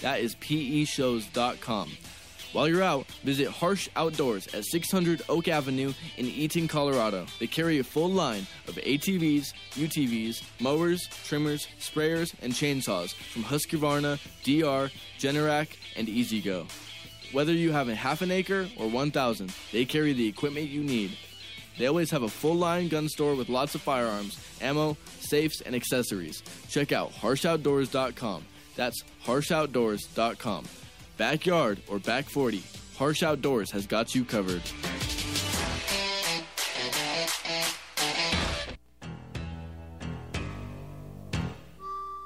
That 0.00 0.20
is 0.20 0.34
peshows.com. 0.36 1.90
While 2.52 2.68
you're 2.68 2.82
out, 2.82 3.06
visit 3.24 3.48
Harsh 3.48 3.88
Outdoors 3.96 4.46
at 4.54 4.66
600 4.66 5.22
Oak 5.30 5.48
Avenue 5.48 5.94
in 6.18 6.26
Eaton, 6.26 6.68
Colorado. 6.68 7.24
They 7.40 7.46
carry 7.46 7.78
a 7.78 7.84
full 7.84 8.10
line 8.10 8.46
of 8.68 8.74
ATVs, 8.74 9.54
UTVs, 9.72 10.42
mowers, 10.60 11.08
trimmers, 11.24 11.66
sprayers, 11.80 12.34
and 12.42 12.52
chainsaws 12.52 13.14
from 13.14 13.44
Husqvarna, 13.44 14.18
DR, 14.44 14.90
Generac, 15.18 15.68
and 15.96 16.10
E-Z-GO. 16.10 16.66
Whether 17.32 17.54
you 17.54 17.72
have 17.72 17.88
a 17.88 17.94
half 17.94 18.20
an 18.20 18.30
acre 18.30 18.68
or 18.78 18.86
1,000, 18.86 19.50
they 19.72 19.86
carry 19.86 20.12
the 20.12 20.28
equipment 20.28 20.68
you 20.68 20.82
need. 20.82 21.16
They 21.78 21.86
always 21.86 22.10
have 22.10 22.22
a 22.22 22.28
full 22.28 22.54
line 22.54 22.88
gun 22.88 23.08
store 23.08 23.34
with 23.34 23.48
lots 23.48 23.74
of 23.74 23.80
firearms, 23.80 24.38
ammo, 24.60 24.98
safes, 25.20 25.62
and 25.62 25.74
accessories. 25.74 26.42
Check 26.68 26.92
out 26.92 27.12
harshoutdoors.com. 27.12 28.44
That's 28.76 29.02
harshoutdoors.com. 29.24 30.64
Backyard 31.16 31.80
or 31.88 31.98
back 31.98 32.24
40, 32.24 32.62
Harsh 32.96 33.22
Outdoors 33.22 33.70
has 33.70 33.86
got 33.86 34.14
you 34.14 34.24
covered. 34.24 34.62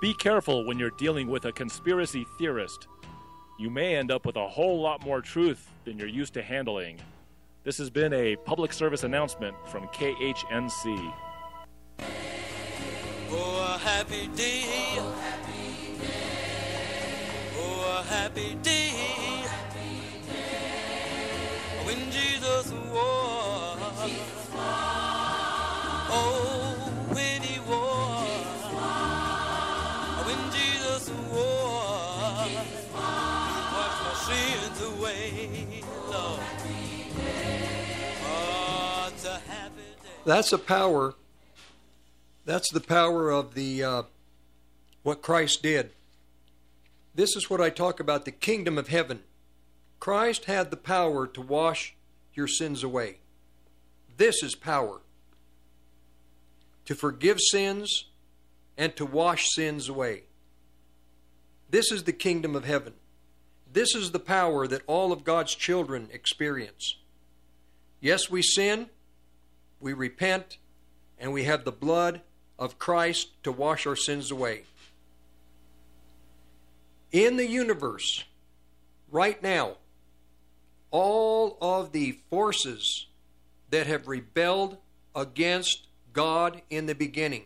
Be 0.00 0.14
careful 0.14 0.64
when 0.66 0.78
you're 0.78 0.90
dealing 0.90 1.28
with 1.28 1.46
a 1.46 1.52
conspiracy 1.52 2.24
theorist. 2.38 2.86
You 3.58 3.70
may 3.70 3.96
end 3.96 4.10
up 4.10 4.26
with 4.26 4.36
a 4.36 4.46
whole 4.46 4.80
lot 4.80 5.04
more 5.04 5.20
truth 5.20 5.68
than 5.84 5.98
you're 5.98 6.06
used 6.06 6.34
to 6.34 6.42
handling. 6.42 7.00
This 7.64 7.78
has 7.78 7.90
been 7.90 8.12
a 8.12 8.36
public 8.36 8.72
service 8.72 9.02
announcement 9.02 9.56
from 9.66 9.88
KHNC. 9.88 11.12
Oh, 13.28 13.80
happy 18.02 18.54
day. 18.62 18.90
Oh. 18.92 19.42
When 21.84 22.10
Jesus 22.10 22.72
was. 22.92 24.10
Oh, 26.08 26.74
when 27.08 27.42
he. 27.42 27.56
When 30.26 30.40
Jesus 30.52 31.08
was. 31.30 32.50
Wash 33.74 33.98
my 34.02 34.14
sins 34.26 34.78
away. 34.82 35.82
Oh, 38.22 39.10
it's 39.12 39.24
a 39.24 39.38
happy 39.48 39.88
day. 40.02 40.10
That's 40.24 40.52
a 40.52 40.58
power. 40.58 41.14
That's 42.44 42.70
the 42.72 42.80
power 42.80 43.30
of 43.30 43.54
the 43.54 43.82
uh, 43.82 44.02
what 45.02 45.22
Christ 45.22 45.62
did. 45.62 45.90
This 47.16 47.34
is 47.34 47.48
what 47.48 47.62
I 47.62 47.70
talk 47.70 47.98
about 47.98 48.26
the 48.26 48.30
kingdom 48.30 48.76
of 48.76 48.88
heaven. 48.88 49.20
Christ 49.98 50.44
had 50.44 50.70
the 50.70 50.76
power 50.76 51.26
to 51.26 51.40
wash 51.40 51.96
your 52.34 52.46
sins 52.46 52.84
away. 52.84 53.20
This 54.18 54.42
is 54.42 54.54
power 54.54 55.00
to 56.84 56.94
forgive 56.94 57.40
sins 57.40 58.04
and 58.76 58.94
to 58.96 59.06
wash 59.06 59.48
sins 59.50 59.88
away. 59.88 60.24
This 61.70 61.90
is 61.90 62.04
the 62.04 62.12
kingdom 62.12 62.54
of 62.54 62.66
heaven. 62.66 62.92
This 63.72 63.94
is 63.94 64.10
the 64.10 64.20
power 64.20 64.66
that 64.68 64.82
all 64.86 65.10
of 65.10 65.24
God's 65.24 65.54
children 65.54 66.08
experience. 66.12 66.98
Yes, 67.98 68.30
we 68.30 68.42
sin, 68.42 68.90
we 69.80 69.94
repent, 69.94 70.58
and 71.18 71.32
we 71.32 71.44
have 71.44 71.64
the 71.64 71.72
blood 71.72 72.20
of 72.58 72.78
Christ 72.78 73.42
to 73.42 73.50
wash 73.50 73.86
our 73.86 73.96
sins 73.96 74.30
away. 74.30 74.64
In 77.16 77.38
the 77.38 77.46
universe, 77.48 78.24
right 79.10 79.42
now, 79.42 79.78
all 80.90 81.56
of 81.62 81.92
the 81.92 82.18
forces 82.28 83.06
that 83.70 83.86
have 83.86 84.06
rebelled 84.06 84.76
against 85.14 85.86
God 86.12 86.60
in 86.68 86.84
the 86.84 86.94
beginning, 86.94 87.44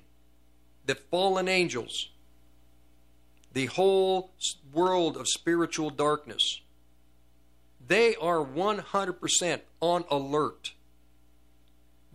the 0.87 0.96
fallen 0.96 1.46
angels, 1.46 2.11
the 3.52 3.66
whole 3.66 4.33
world 4.72 5.16
of 5.16 5.28
spiritual 5.28 5.90
darkness, 5.90 6.62
They 7.87 8.16
are 8.16 8.44
100% 8.44 9.61
on 9.80 10.04
alert. 10.11 10.72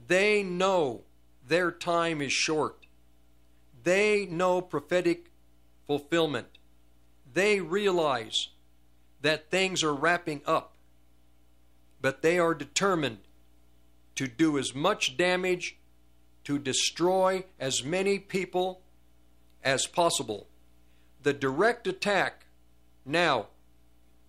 They 0.07 0.43
know 0.43 1.03
their 1.47 1.71
time 1.71 2.21
is 2.21 2.33
short. 2.33 2.85
They 3.81 4.25
know 4.25 4.59
prophetic 4.59 5.31
fulfillment. 5.87 6.54
They 7.35 7.59
realize 7.59 8.47
that 9.21 9.51
things 9.51 9.83
are 9.83 9.93
wrapping 9.93 10.41
up, 10.45 10.73
but 12.01 12.21
they 12.21 12.39
are 12.39 12.53
determined 12.53 13.19
to 14.15 14.25
do 14.25 14.57
as 14.57 14.73
much 14.73 15.17
damage, 15.17 15.77
to 16.45 16.57
destroy 16.57 17.43
as 17.59 17.83
many 17.83 18.19
people 18.19 18.79
as 19.65 19.85
possible. 19.85 20.47
The 21.23 21.33
direct 21.33 21.87
attack 21.87 22.45
now, 23.05 23.47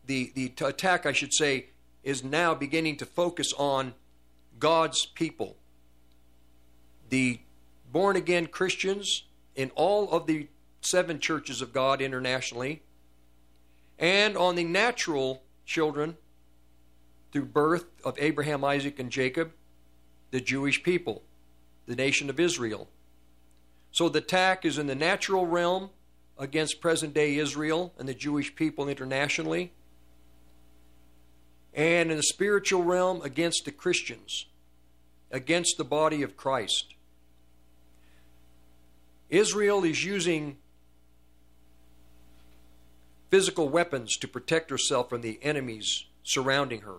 the, 0.05 0.33
the 0.35 0.53
attack, 0.67 1.07
I 1.07 1.13
should 1.13 1.33
say, 1.33 1.67
is 2.03 2.25
now 2.25 2.57
beginning 2.57 2.97
to 2.97 3.07
focus 3.07 3.53
on 3.57 3.95
God's 4.59 5.07
people. 5.07 5.57
The 7.11 7.39
born 7.93 8.17
again 8.17 8.49
Christians 8.49 9.27
in 9.55 9.71
all 9.77 10.11
of 10.11 10.27
the 10.27 10.49
seven 10.81 11.21
churches 11.21 11.63
of 11.63 11.73
God 11.73 12.03
internationally, 12.03 12.83
and 13.99 14.37
on 14.37 14.55
the 14.55 14.65
natural 14.65 15.43
children 15.65 16.17
through 17.33 17.47
birth 17.47 17.87
of 18.05 18.17
Abraham, 18.19 18.65
Isaac, 18.65 18.99
and 18.99 19.11
Jacob, 19.11 19.53
the 20.31 20.41
Jewish 20.41 20.83
people, 20.83 21.23
the 21.87 21.97
nation 21.97 22.31
of 22.31 22.41
Israel. 22.41 22.89
So 23.93 24.09
the 24.09 24.19
attack 24.19 24.65
is 24.65 24.79
in 24.79 24.87
the 24.87 24.95
natural 24.95 25.47
realm 25.47 25.91
against 26.39 26.81
present 26.81 27.15
day 27.15 27.37
Israel 27.37 27.93
and 27.99 28.09
the 28.09 28.15
Jewish 28.15 28.55
people 28.55 28.89
internationally, 28.89 29.73
and 31.75 32.11
in 32.11 32.17
the 32.17 32.23
spiritual 32.23 32.83
realm 32.85 33.23
against 33.23 33.65
the 33.65 33.71
Christians, 33.71 34.47
against 35.31 35.77
the 35.79 35.85
body 35.85 36.23
of 36.23 36.37
Christ. 36.37 36.95
Israel 39.29 39.85
is 39.85 40.05
using 40.05 40.57
physical 43.31 43.69
weapons 43.69 44.17
to 44.17 44.29
protect 44.29 44.71
herself 44.71 45.09
from 45.09 45.21
the 45.21 45.39
enemies 45.43 46.07
surrounding 46.23 46.83
her. 46.83 46.99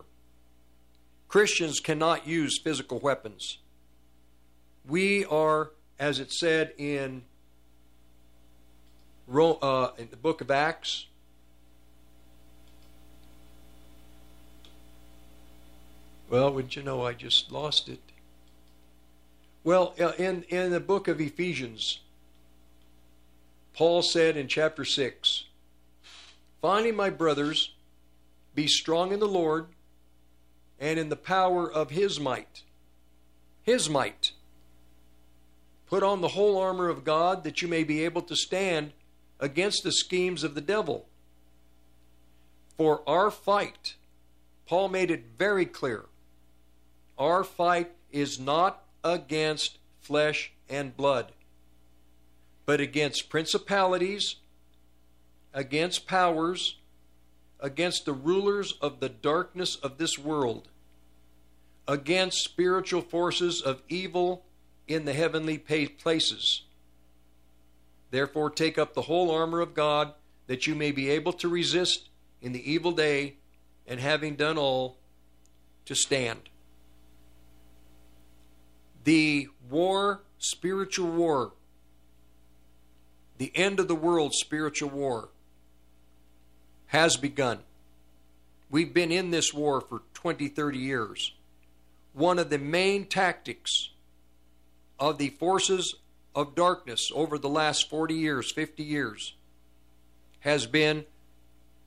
Christians 1.27 1.79
cannot 1.79 2.27
use 2.27 2.59
physical 2.59 2.99
weapons. 2.99 3.59
We 4.87 5.25
are, 5.25 5.71
as 5.99 6.19
it 6.19 6.31
said 6.31 6.73
in, 6.77 7.23
uh, 9.29 9.89
in 9.97 10.09
the 10.09 10.17
book 10.17 10.39
of 10.39 10.49
Acts, 10.49 11.07
well, 16.29 16.53
would 16.53 16.75
you 16.75 16.83
know, 16.83 17.05
I 17.05 17.13
just 17.13 17.51
lost 17.51 17.89
it. 17.89 17.99
Well, 19.65 19.93
uh, 19.99 20.13
in, 20.17 20.43
in 20.43 20.71
the 20.71 20.79
book 20.79 21.09
of 21.09 21.19
Ephesians, 21.19 21.99
Paul 23.73 24.01
said 24.01 24.37
in 24.37 24.47
chapter 24.47 24.85
6, 24.85 25.43
Finally, 26.61 26.91
my 26.91 27.09
brothers, 27.09 27.73
be 28.55 28.67
strong 28.67 29.11
in 29.11 29.19
the 29.19 29.27
Lord 29.27 29.67
and 30.79 30.97
in 30.97 31.09
the 31.09 31.15
power 31.15 31.71
of 31.71 31.91
his 31.91 32.19
might. 32.19 32.63
His 33.63 33.89
might. 33.89 34.31
Put 35.87 36.03
on 36.03 36.21
the 36.21 36.29
whole 36.29 36.57
armor 36.57 36.89
of 36.89 37.03
God 37.03 37.43
that 37.43 37.61
you 37.61 37.67
may 37.67 37.83
be 37.83 38.03
able 38.03 38.21
to 38.23 38.35
stand 38.35 38.93
against 39.39 39.83
the 39.83 39.91
schemes 39.91 40.43
of 40.43 40.55
the 40.55 40.61
devil. 40.61 41.07
For 42.77 43.01
our 43.07 43.31
fight, 43.31 43.95
Paul 44.67 44.89
made 44.89 45.11
it 45.11 45.25
very 45.37 45.65
clear, 45.65 46.05
our 47.17 47.43
fight 47.43 47.91
is 48.11 48.39
not 48.39 48.83
against 49.03 49.79
flesh 50.01 50.51
and 50.69 50.95
blood, 50.95 51.31
but 52.65 52.79
against 52.79 53.29
principalities, 53.29 54.35
against 55.57 56.05
powers, 56.05 56.75
against 57.59 58.05
the 58.05 58.13
rulers 58.13 58.75
of 58.79 58.99
the 58.99 59.09
darkness 59.09 59.75
of 59.75 59.97
this 59.97 60.15
world, 60.15 60.67
against 61.87 62.43
spiritual 62.43 63.01
forces 63.01 63.59
of 63.59 63.81
evil 63.89 64.45
in 64.87 65.05
the 65.05 65.13
heavenly 65.13 65.57
places. 65.57 66.61
Therefore, 68.11 68.51
take 68.51 68.77
up 68.77 68.93
the 68.93 69.01
whole 69.01 69.31
armor 69.31 69.59
of 69.59 69.73
God, 69.73 70.13
that 70.45 70.67
you 70.67 70.75
may 70.75 70.91
be 70.91 71.09
able 71.09 71.33
to 71.33 71.47
resist 71.49 72.09
in 72.39 72.53
the 72.53 72.71
evil 72.71 72.91
day, 72.91 73.37
and 73.87 73.99
having 73.99 74.35
done 74.35 74.59
all, 74.59 74.97
to 75.85 75.95
stand. 75.95 76.41
The 79.05 79.47
war, 79.71 80.21
spiritual 80.37 81.09
war, 81.09 81.53
the 83.39 83.51
end 83.55 83.79
of 83.79 83.87
the 83.87 83.95
world 83.95 84.35
spiritual 84.35 84.89
war, 84.89 85.29
has 86.87 87.17
begun. 87.17 87.59
We've 88.69 88.93
been 88.93 89.11
in 89.11 89.31
this 89.31 89.53
war 89.53 89.81
for 89.81 90.01
20, 90.13 90.47
30 90.49 90.77
years. 90.77 91.33
One 92.13 92.39
of 92.39 92.49
the 92.49 92.57
main 92.57 93.05
tactics 93.05 93.89
of 94.99 95.17
the 95.17 95.29
forces 95.29 95.95
of 96.35 96.55
darkness 96.55 97.11
over 97.13 97.37
the 97.37 97.49
last 97.49 97.89
40 97.89 98.13
years, 98.13 98.51
50 98.51 98.83
years, 98.83 99.35
has 100.41 100.65
been 100.65 101.05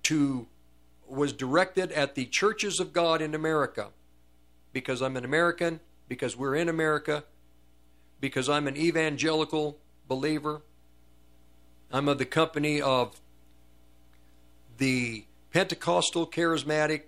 to, 0.05 0.47
was 1.09 1.33
directed 1.33 1.93
at 1.93 2.15
the 2.15 2.27
churches 2.27 2.81
of 2.81 2.93
God 2.93 3.21
in 3.21 3.35
America. 3.35 3.89
Because 4.73 5.03
I'm 5.03 5.17
an 5.17 5.25
American, 5.25 5.81
because 6.09 6.37
we're 6.37 6.55
in 6.55 6.69
America, 6.69 7.25
because 8.21 8.49
I'm 8.49 8.69
an 8.69 8.77
evangelical 8.77 9.79
believer. 10.09 10.63
I'm 11.93 12.09
of 12.09 12.19
the 12.19 12.25
company 12.25 12.81
of 12.81 13.21
the 14.81 15.25
Pentecostal, 15.53 16.27
charismatic, 16.27 17.03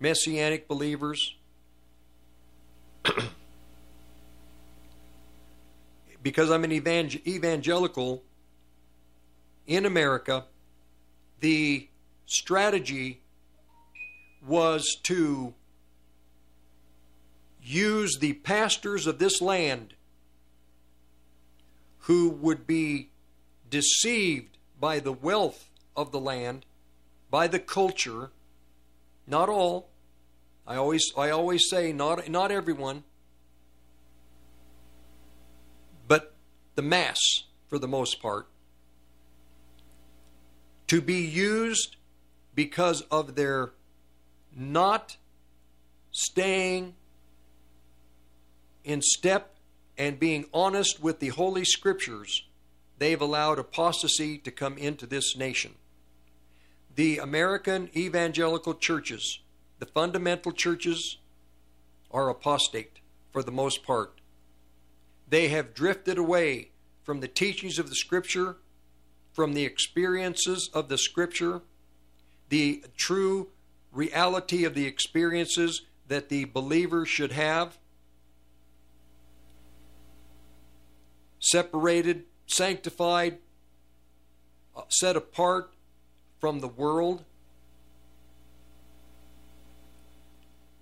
messianic 0.00 0.66
believers. 0.66 1.36
because 6.22 6.50
I'm 6.50 6.64
an 6.64 6.72
evangel- 6.72 7.20
evangelical 7.26 8.24
in 9.66 9.86
America, 9.86 10.46
the 11.38 11.88
strategy 12.26 13.20
was 14.44 14.96
to 15.04 15.54
use 17.62 18.18
the 18.18 18.32
pastors 18.32 19.06
of 19.06 19.20
this 19.20 19.40
land 19.40 19.94
who 22.00 22.30
would 22.30 22.66
be 22.66 23.10
deceived 23.70 24.58
by 24.80 24.98
the 24.98 25.12
wealth 25.12 25.70
of 25.94 26.10
the 26.10 26.18
land, 26.18 26.64
by 27.30 27.46
the 27.46 27.58
culture, 27.58 28.30
not 29.26 29.48
all. 29.48 29.88
I 30.66 30.76
always 30.76 31.12
I 31.16 31.30
always 31.30 31.68
say 31.68 31.92
not 31.92 32.28
not 32.28 32.50
everyone, 32.50 33.04
but 36.06 36.34
the 36.74 36.82
mass 36.82 37.18
for 37.68 37.78
the 37.78 37.88
most 37.88 38.20
part 38.20 38.48
to 40.88 41.00
be 41.00 41.20
used 41.20 41.96
because 42.54 43.02
of 43.02 43.36
their 43.36 43.72
not 44.56 45.16
staying 46.10 46.94
in 48.84 49.00
step 49.02 49.54
and 49.96 50.18
being 50.18 50.46
honest 50.52 51.02
with 51.02 51.20
the 51.20 51.28
Holy 51.28 51.64
Scriptures, 51.64 52.44
they've 52.98 53.20
allowed 53.20 53.58
apostasy 53.58 54.38
to 54.38 54.50
come 54.50 54.78
into 54.78 55.06
this 55.06 55.36
nation. 55.36 55.74
The 56.98 57.18
American 57.18 57.90
evangelical 57.94 58.74
churches, 58.74 59.38
the 59.78 59.86
fundamental 59.86 60.50
churches, 60.50 61.18
are 62.10 62.28
apostate 62.28 62.98
for 63.30 63.40
the 63.40 63.52
most 63.52 63.84
part. 63.84 64.20
They 65.28 65.46
have 65.46 65.74
drifted 65.74 66.18
away 66.18 66.72
from 67.04 67.20
the 67.20 67.28
teachings 67.28 67.78
of 67.78 67.88
the 67.88 67.94
Scripture, 67.94 68.56
from 69.32 69.52
the 69.52 69.64
experiences 69.64 70.70
of 70.74 70.88
the 70.88 70.98
Scripture, 70.98 71.62
the 72.48 72.82
true 72.96 73.50
reality 73.92 74.64
of 74.64 74.74
the 74.74 74.86
experiences 74.86 75.82
that 76.08 76.30
the 76.30 76.46
believer 76.46 77.06
should 77.06 77.30
have. 77.30 77.78
separated, 81.38 82.24
sanctified, 82.48 83.38
set 84.88 85.14
apart 85.14 85.72
from 86.40 86.60
the 86.60 86.68
world. 86.68 87.24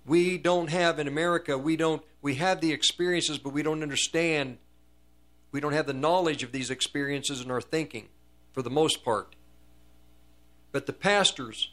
We 0.05 0.37
don't 0.37 0.69
have 0.69 0.99
in 0.99 1.07
America, 1.07 1.57
we 1.57 1.75
don't 1.75 2.01
we 2.21 2.35
have 2.35 2.61
the 2.61 2.71
experiences 2.73 3.37
but 3.37 3.53
we 3.53 3.63
don't 3.63 3.83
understand 3.83 4.57
we 5.51 5.61
don't 5.61 5.73
have 5.73 5.87
the 5.87 5.93
knowledge 5.93 6.43
of 6.43 6.51
these 6.51 6.69
experiences 6.69 7.41
in 7.41 7.49
our 7.49 7.61
thinking 7.61 8.09
for 8.51 8.61
the 8.61 8.69
most 8.69 9.03
part. 9.03 9.35
But 10.71 10.85
the 10.85 10.93
pastors 10.93 11.71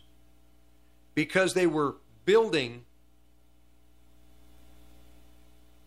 because 1.14 1.54
they 1.54 1.66
were 1.66 1.96
building 2.24 2.84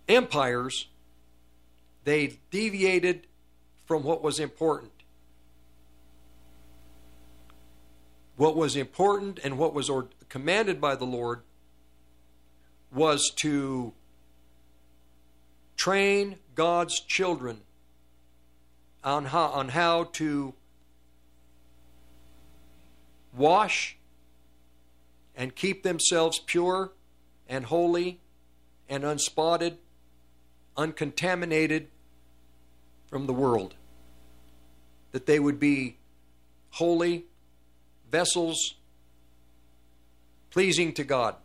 empires, 0.07 0.87
they 2.03 2.39
deviated 2.49 3.27
from 3.85 4.03
what 4.03 4.23
was 4.23 4.39
important. 4.39 4.91
What 8.38 8.55
was 8.55 8.75
important 8.75 9.39
and 9.43 9.57
what 9.57 9.73
was 9.73 9.91
commanded 10.29 10.79
by 10.79 10.95
the 10.95 11.05
Lord 11.05 11.41
was 12.93 13.31
to 13.38 13.93
train 15.75 16.38
God's 16.53 16.99
children 16.99 17.61
on 19.03 19.25
how, 19.25 19.47
on 19.47 19.69
how 19.69 20.05
to 20.13 20.53
wash 23.35 23.97
and 25.35 25.55
keep 25.55 25.81
themselves 25.81 26.39
pure 26.39 26.91
and 27.49 27.65
holy 27.65 28.19
and 28.88 29.03
unspotted, 29.03 29.77
uncontaminated 30.75 31.88
from 33.07 33.25
the 33.25 33.33
world. 33.33 33.73
That 35.11 35.25
they 35.25 35.39
would 35.39 35.59
be 35.59 35.97
holy 36.71 37.25
vessels 38.11 38.75
pleasing 40.49 40.93
to 40.93 41.03
God. 41.03 41.35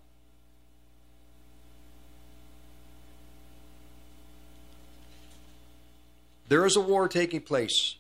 There 6.49 6.67
is 6.67 6.77
a 6.77 6.81
war 6.81 7.09
taking 7.09 7.41
place, 7.41 7.97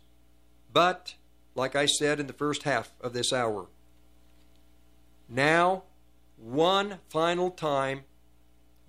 but, 0.72 1.14
like 1.54 1.74
I 1.74 1.86
said 1.86 2.20
in 2.20 2.26
the 2.26 2.32
first 2.34 2.64
half 2.64 2.90
of 3.00 3.14
this 3.14 3.32
hour, 3.32 3.66
now, 5.28 5.84
one 6.36 6.98
final 7.08 7.50
time, 7.50 8.02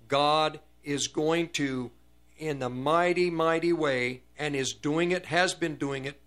God 0.08 0.60
is 0.82 1.08
going 1.08 1.48
to, 1.50 1.90
in 2.36 2.58
the 2.58 2.68
mighty, 2.68 3.30
mighty 3.30 3.72
way, 3.72 4.22
and 4.38 4.54
is 4.54 4.74
doing 4.74 5.12
it, 5.12 5.26
has 5.26 5.54
been 5.54 5.76
doing 5.76 6.04
it, 6.04 6.20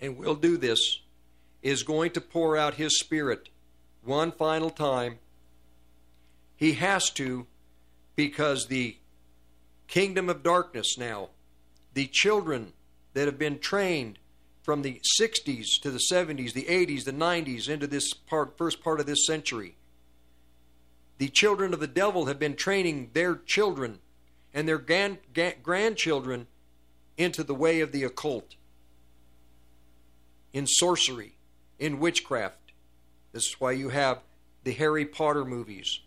and 0.00 0.16
will 0.16 0.34
do 0.34 0.56
this, 0.56 1.00
is 1.66 1.82
going 1.82 2.12
to 2.12 2.20
pour 2.20 2.56
out 2.56 2.74
His 2.74 3.00
Spirit 3.00 3.48
one 4.04 4.30
final 4.30 4.70
time. 4.70 5.18
He 6.54 6.74
has 6.74 7.10
to, 7.10 7.46
because 8.14 8.66
the 8.66 8.98
kingdom 9.88 10.28
of 10.28 10.44
darkness 10.44 10.96
now, 10.96 11.30
the 11.92 12.06
children 12.06 12.72
that 13.14 13.26
have 13.26 13.36
been 13.36 13.58
trained 13.58 14.20
from 14.62 14.82
the 14.82 15.00
60s 15.20 15.80
to 15.82 15.90
the 15.90 15.98
70s, 15.98 16.52
the 16.52 16.66
80s, 16.66 17.02
the 17.02 17.12
90s, 17.12 17.68
into 17.68 17.88
this 17.88 18.14
part, 18.14 18.56
first 18.56 18.80
part 18.80 19.00
of 19.00 19.06
this 19.06 19.26
century. 19.26 19.74
The 21.18 21.28
children 21.28 21.74
of 21.74 21.80
the 21.80 21.88
devil 21.88 22.26
have 22.26 22.38
been 22.38 22.54
training 22.54 23.10
their 23.12 23.34
children 23.34 23.98
and 24.54 24.68
their 24.68 24.78
gan- 24.78 25.18
ga- 25.34 25.56
grandchildren 25.64 26.46
into 27.16 27.42
the 27.42 27.54
way 27.54 27.80
of 27.80 27.90
the 27.90 28.04
occult, 28.04 28.54
in 30.52 30.68
sorcery, 30.68 31.35
in 31.78 31.98
witchcraft. 31.98 32.72
This 33.32 33.48
is 33.48 33.60
why 33.60 33.72
you 33.72 33.90
have 33.90 34.20
the 34.64 34.72
Harry 34.72 35.04
Potter 35.04 35.44
movies. 35.44 36.00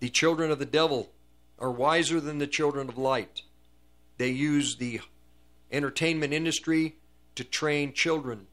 The 0.00 0.08
children 0.08 0.50
of 0.50 0.58
the 0.58 0.66
devil 0.66 1.10
are 1.58 1.70
wiser 1.70 2.20
than 2.20 2.38
the 2.38 2.46
children 2.46 2.88
of 2.88 2.98
light. 2.98 3.42
They 4.16 4.30
use 4.30 4.76
the 4.76 5.00
entertainment 5.72 6.32
industry 6.32 6.96
to 7.34 7.44
train 7.44 7.92
children 7.92 8.46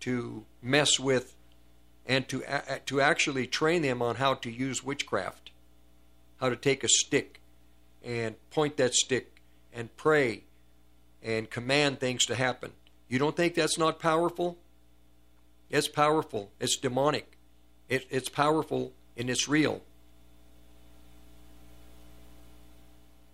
to 0.00 0.44
mess 0.62 0.98
with 0.98 1.34
and 2.06 2.26
to 2.28 2.42
to 2.86 3.00
actually 3.00 3.46
train 3.46 3.82
them 3.82 4.02
on 4.02 4.16
how 4.16 4.34
to 4.34 4.50
use 4.50 4.82
witchcraft 4.82 5.50
how 6.40 6.48
to 6.48 6.56
take 6.56 6.82
a 6.82 6.88
stick 6.88 7.40
and 8.02 8.34
point 8.50 8.76
that 8.78 8.94
stick 8.94 9.42
and 9.72 9.94
pray 9.96 10.44
and 11.22 11.50
command 11.50 12.00
things 12.00 12.24
to 12.24 12.34
happen 12.34 12.72
you 13.10 13.18
don't 13.18 13.36
think 13.36 13.54
that's 13.54 13.76
not 13.76 13.98
powerful 13.98 14.56
it's 15.68 15.88
powerful 15.88 16.50
it's 16.58 16.76
demonic 16.76 17.36
it, 17.90 18.06
it's 18.08 18.30
powerful 18.30 18.92
and 19.18 19.28
it's 19.28 19.46
real 19.46 19.82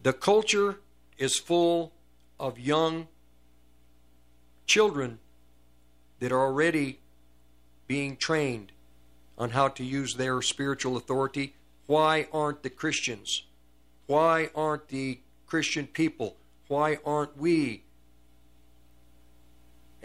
the 0.03 0.13
culture 0.13 0.81
is 1.19 1.39
full 1.39 1.93
of 2.39 2.59
young 2.59 3.07
children 4.67 5.19
that 6.19 6.33
are 6.33 6.41
already 6.41 6.99
being 7.87 8.17
trained 8.17 8.73
on 9.39 9.51
how 9.51 9.69
to 9.69 9.85
use 9.85 10.15
their 10.15 10.41
spiritual 10.43 10.97
authority. 10.97 11.55
Why 11.87 12.29
aren't 12.33 12.63
the 12.63 12.71
Christians? 12.71 13.45
Why 14.07 14.51
aren't 14.55 14.89
the 14.89 15.21
Christian 15.47 15.87
people? 15.87 16.37
Why 16.69 16.99
aren't 17.05 17.37
we 17.37 17.83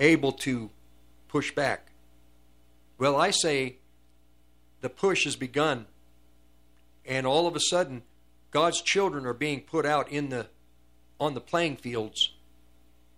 able 0.01 0.33
to 0.33 0.69
push 1.29 1.53
back? 1.55 1.91
Well, 2.97 3.15
I 3.15 3.31
say 3.31 3.77
the 4.81 4.89
push 4.89 5.23
has 5.23 5.37
begun, 5.37 5.85
and 7.05 7.25
all 7.25 7.47
of 7.47 7.55
a 7.55 7.61
sudden, 7.61 8.01
God's 8.51 8.81
children 8.81 9.25
are 9.25 9.33
being 9.33 9.61
put 9.61 9.85
out 9.85 10.11
in 10.11 10.29
the 10.29 10.47
on 11.19 11.35
the 11.35 11.41
playing 11.41 11.77
fields, 11.77 12.33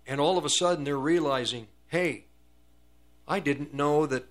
and 0.05 0.19
all 0.19 0.37
of 0.37 0.45
a 0.45 0.49
sudden 0.49 0.83
they're 0.83 0.97
realizing, 0.97 1.67
hey, 1.87 2.25
I 3.27 3.39
didn't 3.39 3.73
know 3.73 4.05
that 4.05 4.25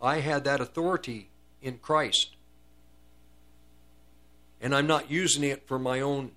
I 0.00 0.20
had 0.20 0.44
that 0.44 0.60
authority 0.60 1.28
in 1.60 1.78
Christ. 1.78 2.30
And 4.60 4.74
I'm 4.74 4.86
not 4.86 5.10
using 5.10 5.44
it 5.44 5.66
for 5.66 5.78
my 5.78 6.00
own 6.00 6.32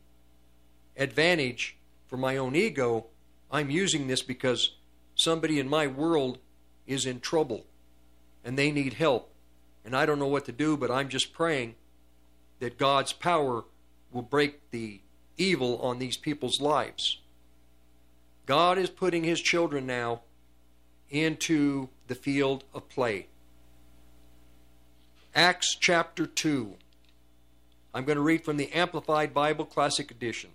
advantage, 0.97 1.77
for 2.07 2.17
my 2.17 2.35
own 2.35 2.55
ego. 2.55 3.05
I'm 3.49 3.69
using 3.69 4.07
this 4.07 4.21
because 4.21 4.75
somebody 5.17 5.59
in 5.59 5.67
my 5.67 5.87
world 5.87 6.37
is 6.85 7.05
in 7.05 7.19
trouble 7.19 7.65
and 8.45 8.57
they 8.57 8.71
need 8.71 8.93
help. 8.93 9.29
And 9.83 9.95
I 9.95 10.05
don't 10.05 10.19
know 10.19 10.27
what 10.27 10.45
to 10.45 10.51
do, 10.51 10.77
but 10.77 10.89
I'm 10.89 11.09
just 11.09 11.33
praying 11.33 11.75
that 12.59 12.77
God's 12.77 13.11
power 13.11 13.65
will 14.11 14.21
break 14.21 14.71
the 14.71 15.01
evil 15.37 15.79
on 15.81 15.99
these 15.99 16.17
people's 16.17 16.61
lives. 16.61 17.19
God 18.45 18.77
is 18.77 18.89
putting 18.89 19.23
his 19.23 19.41
children 19.41 19.85
now 19.85 20.21
into 21.09 21.89
the 22.07 22.15
field 22.15 22.63
of 22.73 22.87
play. 22.89 23.27
Acts 25.35 25.75
chapter 25.75 26.25
2. 26.25 26.73
I'm 27.93 28.05
going 28.05 28.15
to 28.15 28.21
read 28.21 28.43
from 28.43 28.57
the 28.57 28.71
Amplified 28.71 29.33
Bible 29.33 29.65
Classic 29.65 30.09
Edition. 30.11 30.51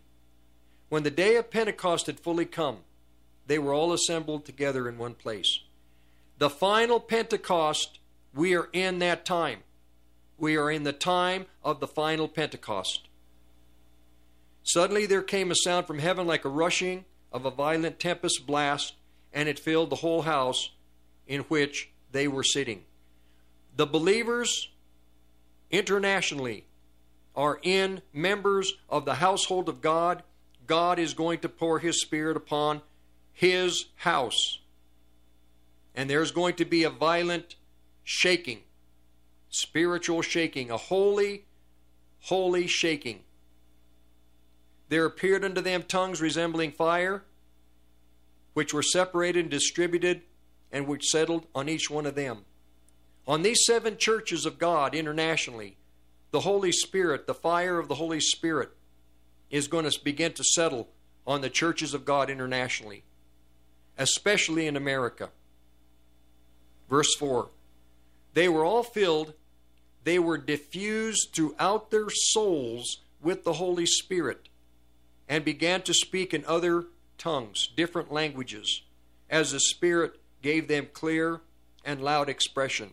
When 0.88 1.02
the 1.02 1.10
day 1.10 1.36
of 1.36 1.50
Pentecost 1.50 2.06
had 2.06 2.20
fully 2.20 2.44
come, 2.44 2.78
they 3.46 3.58
were 3.58 3.74
all 3.74 3.92
assembled 3.92 4.44
together 4.44 4.88
in 4.88 4.98
one 4.98 5.14
place. 5.14 5.60
The 6.38 6.50
final 6.50 7.00
Pentecost, 7.00 7.98
we 8.34 8.54
are 8.54 8.68
in 8.72 8.98
that 9.00 9.24
time. 9.24 9.60
We 10.38 10.56
are 10.56 10.70
in 10.70 10.82
the 10.82 10.92
time 10.92 11.46
of 11.62 11.80
the 11.80 11.86
final 11.86 12.28
Pentecost. 12.28 13.08
Suddenly 14.64 15.06
there 15.06 15.22
came 15.22 15.50
a 15.50 15.56
sound 15.56 15.86
from 15.86 15.98
heaven 15.98 16.26
like 16.26 16.44
a 16.44 16.48
rushing 16.48 17.04
of 17.32 17.44
a 17.44 17.50
violent 17.50 17.98
tempest 17.98 18.46
blast, 18.46 18.94
and 19.32 19.48
it 19.48 19.58
filled 19.58 19.90
the 19.90 19.96
whole 19.96 20.22
house 20.22 20.70
in 21.26 21.40
which 21.42 21.90
they 22.10 22.28
were 22.28 22.44
sitting. 22.44 22.82
The 23.76 23.86
believers 23.86 24.68
internationally 25.70 26.66
are 27.34 27.58
in 27.62 28.02
members 28.12 28.74
of 28.88 29.04
the 29.04 29.14
household 29.14 29.68
of 29.68 29.80
God. 29.80 30.22
God 30.66 30.98
is 30.98 31.14
going 31.14 31.38
to 31.40 31.48
pour 31.48 31.78
His 31.78 32.02
Spirit 32.02 32.36
upon 32.36 32.82
His 33.32 33.86
house. 33.96 34.58
And 35.94 36.08
there's 36.08 36.30
going 36.30 36.54
to 36.56 36.64
be 36.64 36.84
a 36.84 36.90
violent 36.90 37.56
shaking, 38.04 38.60
spiritual 39.50 40.22
shaking, 40.22 40.70
a 40.70 40.76
holy, 40.76 41.44
holy 42.20 42.66
shaking. 42.66 43.20
There 44.88 45.04
appeared 45.04 45.44
unto 45.44 45.60
them 45.60 45.82
tongues 45.82 46.20
resembling 46.20 46.72
fire, 46.72 47.24
which 48.54 48.74
were 48.74 48.82
separated 48.82 49.40
and 49.40 49.50
distributed, 49.50 50.22
and 50.70 50.86
which 50.86 51.06
settled 51.06 51.46
on 51.54 51.68
each 51.68 51.90
one 51.90 52.06
of 52.06 52.14
them. 52.14 52.44
On 53.26 53.42
these 53.42 53.64
seven 53.64 53.96
churches 53.96 54.44
of 54.44 54.58
God 54.58 54.94
internationally, 54.94 55.76
the 56.32 56.40
Holy 56.40 56.72
Spirit, 56.72 57.26
the 57.26 57.34
fire 57.34 57.78
of 57.78 57.88
the 57.88 57.94
Holy 57.94 58.20
Spirit, 58.20 58.70
is 59.50 59.68
going 59.68 59.88
to 59.88 60.00
begin 60.02 60.32
to 60.32 60.44
settle 60.44 60.88
on 61.26 61.40
the 61.40 61.50
churches 61.50 61.94
of 61.94 62.04
God 62.04 62.30
internationally, 62.30 63.04
especially 64.02 64.66
in 64.66 64.76
America. 64.76 65.30
Verse 66.90 67.14
4 67.14 67.48
They 68.34 68.48
were 68.48 68.64
all 68.64 68.82
filled, 68.82 69.34
they 70.04 70.18
were 70.18 70.38
diffused 70.38 71.30
throughout 71.32 71.90
their 71.90 72.10
souls 72.10 72.98
with 73.22 73.44
the 73.44 73.54
Holy 73.54 73.86
Spirit, 73.86 74.48
and 75.28 75.44
began 75.44 75.82
to 75.82 75.94
speak 75.94 76.34
in 76.34 76.44
other 76.46 76.86
tongues, 77.16 77.68
different 77.76 78.12
languages, 78.12 78.82
as 79.30 79.52
the 79.52 79.60
Spirit 79.60 80.16
gave 80.42 80.66
them 80.66 80.88
clear 80.92 81.40
and 81.84 82.02
loud 82.02 82.28
expression. 82.28 82.90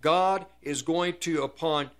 God 0.00 0.46
is 0.60 0.82
going 0.82 1.14
to, 1.20 1.44
upon 1.44 1.90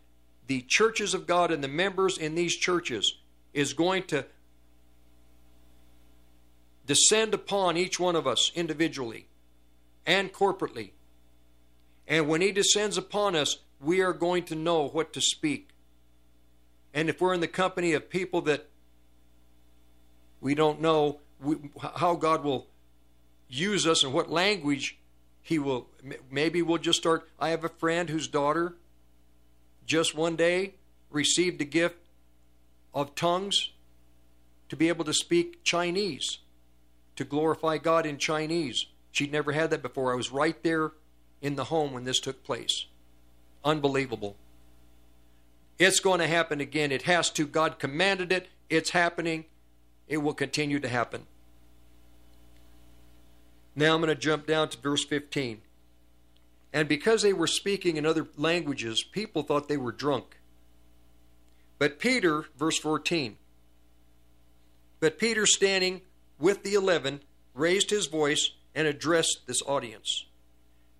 the 0.48 0.62
churches 0.62 1.14
of 1.14 1.28
God 1.28 1.52
and 1.52 1.62
the 1.62 1.68
members 1.68 2.18
in 2.18 2.34
these 2.34 2.56
churches, 2.56 3.18
is 3.54 3.72
going 3.72 4.02
to 4.04 4.26
descend 6.86 7.34
upon 7.34 7.76
each 7.76 7.98
one 7.98 8.16
of 8.16 8.26
us 8.26 8.52
individually 8.54 9.26
and 10.06 10.32
corporately. 10.32 10.90
And 12.06 12.28
when 12.28 12.40
He 12.40 12.52
descends 12.52 12.98
upon 12.98 13.34
us, 13.34 13.58
we 13.80 14.00
are 14.00 14.12
going 14.12 14.44
to 14.44 14.54
know 14.54 14.88
what 14.88 15.12
to 15.14 15.20
speak. 15.20 15.70
And 16.92 17.08
if 17.08 17.20
we're 17.20 17.34
in 17.34 17.40
the 17.40 17.48
company 17.48 17.92
of 17.92 18.08
people 18.08 18.42
that 18.42 18.68
we 20.40 20.54
don't 20.54 20.80
know 20.80 21.20
we, 21.40 21.56
how 21.96 22.14
God 22.14 22.44
will 22.44 22.66
use 23.48 23.86
us 23.86 24.04
and 24.04 24.12
what 24.12 24.30
language 24.30 24.98
He 25.42 25.58
will, 25.58 25.88
maybe 26.30 26.62
we'll 26.62 26.78
just 26.78 27.00
start. 27.00 27.28
I 27.38 27.50
have 27.50 27.64
a 27.64 27.68
friend 27.68 28.08
whose 28.08 28.28
daughter 28.28 28.76
just 29.86 30.14
one 30.14 30.36
day 30.36 30.74
received 31.10 31.60
a 31.60 31.64
gift 31.64 31.96
of 32.94 33.14
tongues 33.14 33.70
to 34.68 34.76
be 34.76 34.88
able 34.88 35.04
to 35.04 35.12
speak 35.12 35.62
Chinese, 35.62 36.38
to 37.16 37.24
glorify 37.24 37.78
God 37.78 38.06
in 38.06 38.18
Chinese. 38.18 38.86
She'd 39.12 39.32
never 39.32 39.52
had 39.52 39.70
that 39.70 39.82
before. 39.82 40.12
I 40.12 40.16
was 40.16 40.32
right 40.32 40.60
there 40.62 40.92
in 41.40 41.56
the 41.56 41.64
home 41.64 41.92
when 41.92 42.04
this 42.04 42.20
took 42.20 42.42
place. 42.42 42.86
Unbelievable. 43.64 44.36
It's 45.78 46.00
going 46.00 46.20
to 46.20 46.26
happen 46.26 46.60
again. 46.60 46.92
It 46.92 47.02
has 47.02 47.30
to. 47.30 47.46
God 47.46 47.78
commanded 47.78 48.32
it. 48.32 48.48
It's 48.68 48.90
happening. 48.90 49.44
It 50.08 50.18
will 50.18 50.34
continue 50.34 50.80
to 50.80 50.88
happen. 50.88 51.26
Now 53.76 53.94
I'm 53.94 54.00
going 54.00 54.14
to 54.14 54.20
jump 54.20 54.46
down 54.46 54.68
to 54.68 54.78
verse 54.78 55.04
15. 55.04 55.60
And 56.72 56.88
because 56.88 57.22
they 57.22 57.32
were 57.32 57.46
speaking 57.46 57.96
in 57.96 58.06
other 58.06 58.26
languages, 58.36 59.02
people 59.02 59.42
thought 59.42 59.68
they 59.68 59.76
were 59.76 59.92
drunk. 59.92 60.38
But 61.78 61.98
Peter, 61.98 62.46
verse 62.56 62.78
14, 62.78 63.36
but 65.00 65.18
Peter, 65.18 65.44
standing 65.44 66.00
with 66.44 66.62
the 66.62 66.74
eleven, 66.74 67.20
raised 67.54 67.88
his 67.88 68.04
voice 68.04 68.50
and 68.74 68.86
addressed 68.86 69.40
this 69.46 69.62
audience 69.62 70.26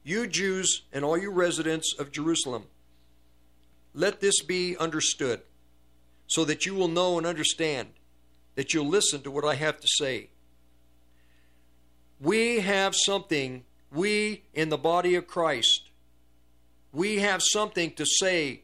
You 0.03 0.27
Jews 0.27 0.85
and 0.91 1.05
all 1.05 1.19
you 1.19 1.31
residents 1.31 1.95
of 1.99 2.11
Jerusalem, 2.11 2.65
let 3.93 4.23
this 4.23 4.41
be 4.41 4.75
understood, 4.79 5.43
so 6.27 6.47
that 6.47 6.65
you 6.65 6.75
will 6.75 6.89
know 6.89 7.19
and 7.19 7.27
understand, 7.27 7.89
that 8.55 8.73
you'll 8.73 8.89
listen 8.89 9.21
to 9.21 9.31
what 9.31 9.45
I 9.45 9.55
have 9.57 9.79
to 9.81 9.87
say. 9.87 10.31
We 12.19 12.61
have 12.61 12.95
something, 12.97 13.65
we 13.93 14.45
in 14.55 14.71
the 14.71 14.79
body 14.79 15.15
of 15.15 15.27
Christ, 15.27 15.91
we 16.91 17.19
have 17.19 17.43
something 17.43 17.93
to 17.97 18.07
say 18.07 18.63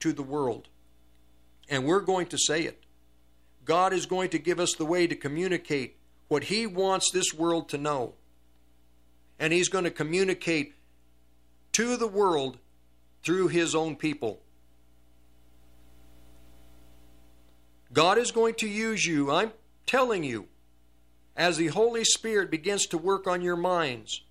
to 0.00 0.14
the 0.14 0.22
world. 0.22 0.68
And 1.68 1.84
we're 1.84 2.00
going 2.00 2.28
to 2.28 2.38
say 2.38 2.62
it. 2.62 2.82
God 3.66 3.92
is 3.92 4.06
going 4.06 4.30
to 4.30 4.38
give 4.38 4.58
us 4.58 4.72
the 4.72 4.86
way 4.86 5.06
to 5.06 5.14
communicate 5.14 5.97
what 6.28 6.44
He 6.44 6.66
wants 6.66 7.10
this 7.10 7.34
world 7.34 7.68
to 7.70 7.78
know. 7.78 8.14
And 9.38 9.52
He's 9.52 9.68
going 9.68 9.84
to 9.84 9.90
communicate 9.90 10.74
to 11.72 11.96
the 11.96 12.06
world 12.06 12.58
through 13.22 13.48
His 13.48 13.74
own 13.74 13.96
people. 13.96 14.40
God 17.92 18.18
is 18.18 18.30
going 18.30 18.54
to 18.56 18.68
use 18.68 19.06
you, 19.06 19.30
I'm 19.30 19.52
telling 19.86 20.22
you, 20.22 20.46
as 21.36 21.56
the 21.56 21.68
Holy 21.68 22.04
Spirit 22.04 22.50
begins 22.50 22.86
to 22.86 22.98
work 22.98 23.26
on 23.26 23.40
your 23.40 23.56
minds. 23.56 24.22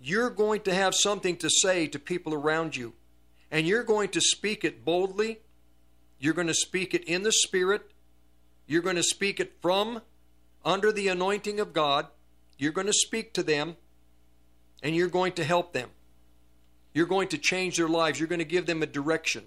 You're 0.00 0.30
going 0.30 0.60
to 0.62 0.74
have 0.74 0.94
something 0.94 1.36
to 1.38 1.50
say 1.50 1.88
to 1.88 1.98
people 1.98 2.34
around 2.34 2.76
you, 2.76 2.92
and 3.50 3.66
you're 3.66 3.82
going 3.82 4.10
to 4.10 4.20
speak 4.20 4.64
it 4.64 4.84
boldly. 4.84 5.40
You're 6.20 6.34
going 6.34 6.46
to 6.46 6.54
speak 6.54 6.94
it 6.94 7.04
in 7.04 7.22
the 7.24 7.32
Spirit. 7.32 7.90
You're 8.66 8.82
going 8.82 8.96
to 8.96 9.02
speak 9.02 9.40
it 9.40 9.54
from 9.60 10.02
under 10.68 10.92
the 10.92 11.08
anointing 11.08 11.58
of 11.58 11.72
God. 11.72 12.06
You're 12.58 12.72
going 12.72 12.86
to 12.86 12.92
speak 12.92 13.32
to 13.32 13.42
them, 13.42 13.76
and 14.82 14.94
you're 14.94 15.08
going 15.08 15.32
to 15.32 15.44
help 15.44 15.72
them. 15.72 15.88
You're 16.92 17.06
going 17.06 17.28
to 17.28 17.38
change 17.38 17.78
their 17.78 17.88
lives. 17.88 18.20
You're 18.20 18.28
going 18.28 18.40
to 18.40 18.44
give 18.44 18.66
them 18.66 18.82
a 18.82 18.86
direction. 18.86 19.44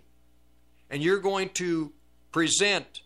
And 0.89 1.03
you're 1.03 1.19
going 1.19 1.49
to 1.49 1.93
present 2.32 3.01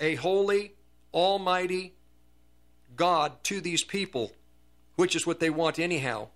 a 0.00 0.16
holy, 0.16 0.74
almighty 1.14 1.94
God 2.96 3.44
to 3.44 3.60
these 3.60 3.84
people, 3.84 4.32
which 4.96 5.14
is 5.14 5.24
what 5.24 5.38
they 5.38 5.50
want 5.50 5.78
anyhow. 5.78 6.28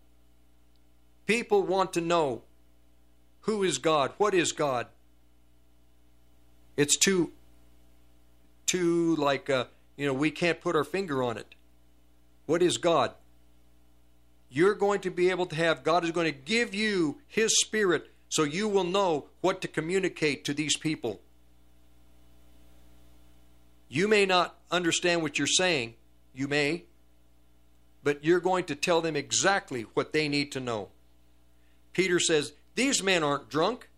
People 1.26 1.64
want 1.64 1.92
to 1.94 2.00
know 2.00 2.42
who 3.42 3.64
is 3.64 3.78
God, 3.78 4.12
what 4.16 4.32
is 4.32 4.52
God. 4.52 4.86
It's 6.76 6.96
too, 6.96 7.32
too 8.66 9.16
like, 9.16 9.50
uh, 9.50 9.64
you 9.96 10.06
know, 10.06 10.14
we 10.14 10.30
can't 10.30 10.60
put 10.60 10.76
our 10.76 10.84
finger 10.84 11.22
on 11.22 11.36
it. 11.36 11.54
What 12.46 12.62
is 12.62 12.76
God? 12.76 13.12
You're 14.48 14.74
going 14.74 15.00
to 15.00 15.10
be 15.10 15.30
able 15.30 15.46
to 15.46 15.56
have, 15.56 15.82
God 15.82 16.04
is 16.04 16.12
going 16.12 16.32
to 16.32 16.38
give 16.38 16.74
you 16.74 17.18
His 17.26 17.60
Spirit 17.60 18.10
so 18.28 18.44
you 18.44 18.68
will 18.68 18.84
know 18.84 19.26
what 19.40 19.60
to 19.62 19.68
communicate 19.68 20.44
to 20.44 20.54
these 20.54 20.76
people. 20.76 21.20
You 23.88 24.08
may 24.08 24.26
not 24.26 24.56
understand 24.70 25.22
what 25.22 25.38
you're 25.38 25.46
saying, 25.46 25.94
you 26.34 26.48
may, 26.48 26.84
but 28.02 28.24
you're 28.24 28.40
going 28.40 28.64
to 28.64 28.74
tell 28.74 29.00
them 29.00 29.16
exactly 29.16 29.82
what 29.94 30.12
they 30.12 30.28
need 30.28 30.52
to 30.52 30.60
know. 30.60 30.88
Peter 31.92 32.20
says, 32.20 32.52
These 32.74 33.02
men 33.02 33.22
aren't 33.22 33.48
drunk, 33.48 33.88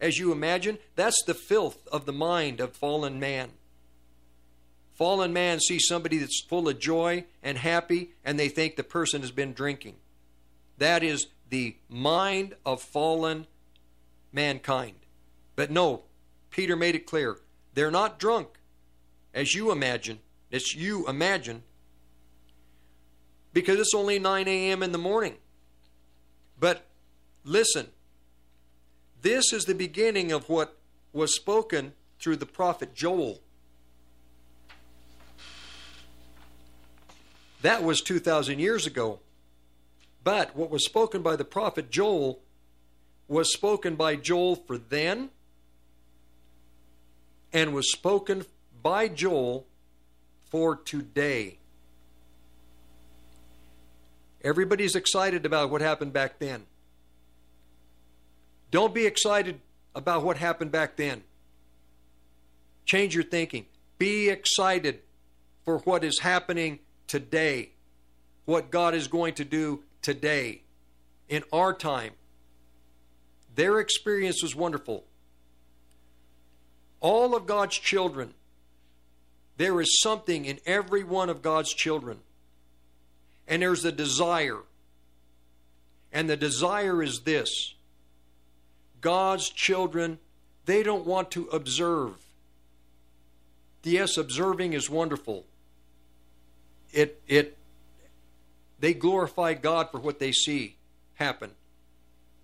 as 0.00 0.18
you 0.18 0.30
imagine. 0.30 0.78
That's 0.94 1.22
the 1.26 1.34
filth 1.34 1.86
of 1.88 2.06
the 2.06 2.12
mind 2.12 2.60
of 2.60 2.76
fallen 2.76 3.18
man. 3.18 3.50
Fallen 4.96 5.32
man 5.32 5.60
sees 5.60 5.86
somebody 5.86 6.16
that's 6.16 6.40
full 6.40 6.68
of 6.68 6.78
joy 6.78 7.24
and 7.42 7.58
happy, 7.58 8.12
and 8.24 8.38
they 8.38 8.48
think 8.48 8.76
the 8.76 8.82
person 8.82 9.20
has 9.20 9.30
been 9.30 9.52
drinking. 9.52 9.96
That 10.78 11.02
is 11.02 11.26
the 11.50 11.76
mind 11.88 12.54
of 12.64 12.82
fallen 12.82 13.46
mankind. 14.32 14.96
But 15.54 15.70
no, 15.70 16.04
Peter 16.50 16.76
made 16.76 16.94
it 16.94 17.06
clear. 17.06 17.38
They're 17.74 17.90
not 17.90 18.18
drunk, 18.18 18.48
as 19.34 19.54
you 19.54 19.70
imagine. 19.70 20.20
As 20.50 20.74
you 20.74 21.06
imagine, 21.08 21.62
because 23.52 23.78
it's 23.78 23.94
only 23.94 24.18
9 24.18 24.46
a.m. 24.46 24.82
in 24.82 24.92
the 24.92 24.98
morning. 24.98 25.34
But 26.58 26.86
listen, 27.44 27.88
this 29.22 29.52
is 29.52 29.64
the 29.64 29.74
beginning 29.74 30.30
of 30.30 30.48
what 30.48 30.78
was 31.12 31.34
spoken 31.34 31.94
through 32.20 32.36
the 32.36 32.46
prophet 32.46 32.94
Joel. 32.94 33.40
That 37.62 37.82
was 37.82 38.00
2,000 38.00 38.58
years 38.58 38.86
ago. 38.86 39.20
But 40.22 40.56
what 40.56 40.70
was 40.70 40.84
spoken 40.84 41.22
by 41.22 41.36
the 41.36 41.44
prophet 41.44 41.90
Joel 41.90 42.40
was 43.28 43.52
spoken 43.52 43.96
by 43.96 44.16
Joel 44.16 44.56
for 44.56 44.78
then 44.78 45.30
and 47.52 47.72
was 47.72 47.90
spoken 47.90 48.44
by 48.82 49.08
Joel 49.08 49.66
for 50.50 50.76
today. 50.76 51.58
Everybody's 54.42 54.94
excited 54.94 55.46
about 55.46 55.70
what 55.70 55.80
happened 55.80 56.12
back 56.12 56.38
then. 56.38 56.66
Don't 58.70 58.94
be 58.94 59.06
excited 59.06 59.60
about 59.94 60.22
what 60.22 60.36
happened 60.36 60.70
back 60.70 60.96
then. 60.96 61.24
Change 62.84 63.14
your 63.14 63.24
thinking. 63.24 63.66
Be 63.98 64.28
excited 64.28 65.00
for 65.64 65.78
what 65.78 66.04
is 66.04 66.20
happening 66.20 66.78
today, 67.06 67.70
what 68.44 68.70
God 68.70 68.94
is 68.94 69.08
going 69.08 69.34
to 69.34 69.44
do 69.44 69.82
today, 70.02 70.62
in 71.28 71.42
our 71.52 71.72
time. 71.72 72.12
Their 73.54 73.80
experience 73.80 74.42
was 74.42 74.54
wonderful. 74.54 75.04
All 77.00 77.34
of 77.34 77.46
God's 77.46 77.76
children, 77.76 78.34
there 79.56 79.80
is 79.80 80.00
something 80.00 80.44
in 80.44 80.58
every 80.66 81.02
one 81.02 81.30
of 81.30 81.42
God's 81.42 81.72
children. 81.72 82.18
And 83.48 83.62
there's 83.62 83.84
a 83.84 83.92
desire. 83.92 84.58
And 86.12 86.28
the 86.28 86.36
desire 86.36 87.02
is 87.02 87.20
this 87.20 87.74
God's 89.00 89.48
children, 89.48 90.18
they 90.64 90.82
don't 90.82 91.06
want 91.06 91.30
to 91.32 91.46
observe. 91.46 92.14
Yes, 93.82 94.16
observing 94.16 94.72
is 94.72 94.90
wonderful. 94.90 95.44
It, 96.92 97.20
it, 97.26 97.56
they 98.78 98.94
glorify 98.94 99.54
God 99.54 99.90
for 99.90 99.98
what 99.98 100.18
they 100.18 100.32
see 100.32 100.76
happen. 101.14 101.52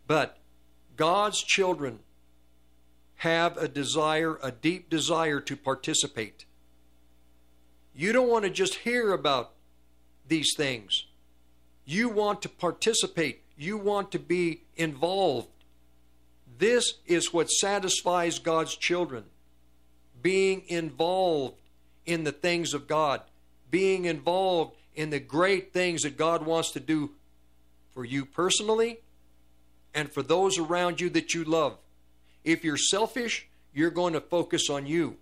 But 0.07 0.39
God's 0.97 1.43
children 1.43 2.01
have 3.17 3.57
a 3.57 3.69
desire, 3.69 4.39
a 4.43 4.51
deep 4.51 4.91
desire 4.91 5.41
to 5.41 5.57
participate. 5.57 6.45
You 7.95 8.13
don't 8.13 8.29
want 8.29 8.45
to 8.45 8.51
just 8.51 8.77
hear 8.77 9.13
about 9.13 9.53
these 10.27 10.55
things. 10.57 11.07
You 11.85 12.09
want 12.09 12.43
to 12.43 12.49
participate. 12.49 13.43
You 13.57 13.77
want 13.77 14.11
to 14.13 14.19
be 14.19 14.63
involved. 14.77 15.49
This 16.59 16.95
is 17.07 17.33
what 17.33 17.51
satisfies 17.51 18.39
God's 18.39 18.77
children 18.77 19.25
being 20.23 20.63
involved 20.69 21.57
in 22.07 22.25
the 22.25 22.33
things 22.33 22.75
of 22.75 22.87
God, 22.87 23.21
being 23.73 24.05
involved 24.05 24.77
in 24.95 25.11
the 25.11 25.19
great 25.19 25.73
things 25.73 26.03
that 26.03 26.17
God 26.17 26.47
wants 26.47 26.71
to 26.73 26.81
do 26.81 27.11
for 27.93 28.05
you 28.05 28.25
personally 28.25 29.01
and 29.95 30.13
for 30.13 30.23
those 30.23 30.59
around 30.59 31.01
you 31.01 31.11
that 31.11 31.35
you 31.35 31.43
love. 31.43 31.79
If 32.45 32.63
you're 32.63 32.77
selfish, 32.77 33.49
you're 33.75 33.91
going 33.91 34.13
to 34.13 34.21
focus 34.21 34.71
on 34.71 34.87
you. 34.87 35.17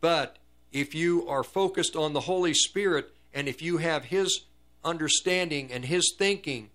But 0.00 0.36
if 0.70 0.94
you 0.94 1.26
are 1.28 1.42
focused 1.42 1.96
on 1.96 2.12
the 2.12 2.20
Holy 2.20 2.54
Spirit 2.54 3.12
and 3.34 3.48
if 3.48 3.62
you 3.62 3.78
have 3.78 4.04
His 4.04 4.42
understanding 4.84 5.72
and 5.72 5.84
His 5.84 6.14
thinking 6.16 6.70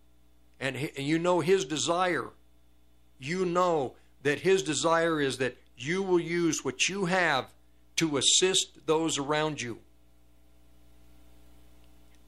and, 0.60 0.90
you 0.98 1.20
know 1.20 1.40
His 1.40 1.66
desire, 1.66 2.30
you 3.20 3.46
know 3.46 3.94
that 4.24 4.40
His 4.40 4.64
desire 4.64 5.22
is 5.22 5.38
that 5.38 5.58
you 5.78 6.02
will 6.02 6.20
use 6.20 6.66
what 6.66 6.90
you 6.90 7.06
have 7.06 7.54
to 7.98 8.18
assist 8.18 8.86
those 8.86 9.18
around 9.18 9.62
you. 9.62 9.80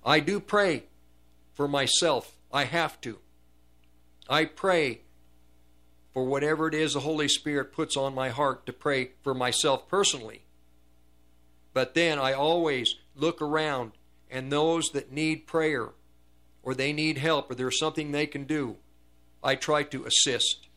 I 0.08 0.22
do 0.22 0.40
pray 0.40 0.84
for 1.54 1.68
myself. 1.68 2.38
I 2.50 2.64
have 2.64 3.02
to. 3.02 3.20
I 4.30 4.46
pray 4.46 5.02
for 6.14 6.24
whatever 6.24 6.70
it 6.70 6.74
is 6.74 6.94
the 6.94 7.02
Holy 7.02 7.28
Spirit 7.28 7.74
puts 7.74 7.98
on 7.98 8.16
my 8.16 8.30
heart 8.30 8.66
to 8.68 8.74
pray 8.74 9.12
for 9.22 9.34
myself 9.34 9.90
personally. 9.90 10.44
But 11.74 11.94
then 11.94 12.20
I 12.20 12.32
always 12.32 12.96
look 13.16 13.42
around 13.42 13.92
and 14.32 14.50
those 14.50 14.86
that 14.94 15.12
need 15.12 15.46
prayer 15.46 15.90
or 16.64 16.74
they 16.74 16.94
need 16.94 17.18
help 17.18 17.52
or 17.52 17.56
there's 17.56 17.78
something 17.78 18.12
they 18.12 18.28
can 18.28 18.46
do, 18.46 18.78
I 19.44 19.56
try 19.56 19.84
to 19.84 20.06
assist. 20.06 20.70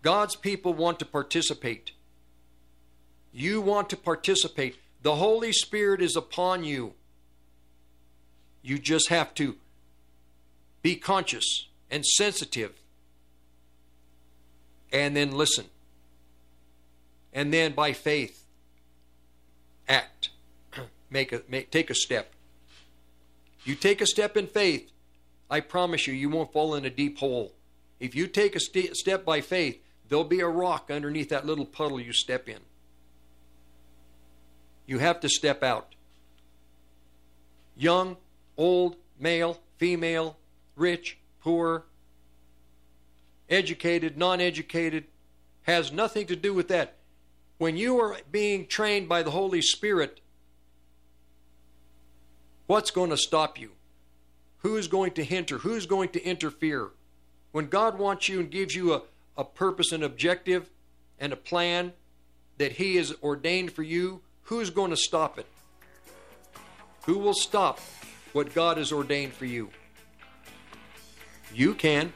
God's 0.00 0.36
people 0.36 0.72
want 0.72 0.98
to 1.00 1.04
participate. 1.04 1.92
You 3.30 3.60
want 3.60 3.90
to 3.90 3.96
participate. 3.96 4.76
The 5.02 5.16
Holy 5.16 5.52
Spirit 5.52 6.00
is 6.00 6.16
upon 6.16 6.64
you. 6.64 6.94
You 8.62 8.78
just 8.78 9.08
have 9.08 9.34
to 9.34 9.56
be 10.82 10.96
conscious 10.96 11.68
and 11.90 12.04
sensitive 12.04 12.72
and 14.92 15.16
then 15.16 15.32
listen. 15.32 15.66
And 17.32 17.52
then 17.52 17.72
by 17.72 17.92
faith, 17.92 18.44
act. 19.88 20.30
make 21.10 21.32
a 21.32 21.42
make, 21.48 21.70
take 21.70 21.90
a 21.90 21.94
step. 21.94 22.32
You 23.64 23.74
take 23.74 24.00
a 24.00 24.06
step 24.06 24.36
in 24.36 24.46
faith, 24.46 24.90
I 25.48 25.60
promise 25.60 26.06
you, 26.06 26.14
you 26.14 26.28
won't 26.28 26.52
fall 26.52 26.74
in 26.74 26.84
a 26.84 26.90
deep 26.90 27.18
hole. 27.18 27.52
If 28.00 28.14
you 28.14 28.26
take 28.26 28.56
a 28.56 28.60
st- 28.60 28.96
step 28.96 29.24
by 29.24 29.40
faith, 29.40 29.80
there'll 30.08 30.24
be 30.24 30.40
a 30.40 30.48
rock 30.48 30.90
underneath 30.90 31.28
that 31.28 31.46
little 31.46 31.64
puddle 31.64 32.00
you 32.00 32.12
step 32.12 32.48
in. 32.48 32.58
You 34.86 34.98
have 34.98 35.20
to 35.20 35.28
step 35.28 35.62
out. 35.62 35.94
Young, 37.76 38.16
old, 38.62 38.94
male, 39.18 39.58
female, 39.76 40.36
rich, 40.76 41.18
poor, 41.40 41.84
educated, 43.50 44.16
non 44.16 44.40
educated, 44.40 45.04
has 45.62 45.90
nothing 45.90 46.26
to 46.26 46.36
do 46.36 46.54
with 46.54 46.68
that. 46.68 46.94
When 47.58 47.76
you 47.76 47.98
are 48.00 48.16
being 48.30 48.68
trained 48.68 49.08
by 49.08 49.24
the 49.24 49.32
Holy 49.32 49.62
Spirit, 49.62 50.20
what's 52.68 52.92
going 52.92 53.10
to 53.10 53.16
stop 53.16 53.58
you? 53.58 53.72
Who 54.58 54.76
is 54.76 54.86
going 54.86 55.10
to 55.12 55.24
hinder? 55.24 55.58
Who's 55.58 55.86
going 55.86 56.10
to 56.10 56.24
interfere? 56.24 56.90
When 57.50 57.66
God 57.66 57.98
wants 57.98 58.28
you 58.28 58.38
and 58.38 58.48
gives 58.48 58.76
you 58.76 58.94
a, 58.94 59.02
a 59.36 59.44
purpose 59.44 59.90
and 59.90 60.04
objective 60.04 60.70
and 61.18 61.32
a 61.32 61.36
plan 61.36 61.92
that 62.58 62.72
He 62.72 62.94
has 62.96 63.12
ordained 63.24 63.72
for 63.72 63.82
you, 63.82 64.20
who's 64.44 64.70
going 64.70 64.90
to 64.90 64.96
stop 64.96 65.36
it? 65.36 65.46
Who 67.06 67.18
will 67.18 67.34
stop 67.34 67.80
what 68.32 68.54
God 68.54 68.78
has 68.78 68.92
ordained 68.92 69.32
for 69.32 69.46
you? 69.46 69.70
You 71.54 71.74
can. 71.74 72.12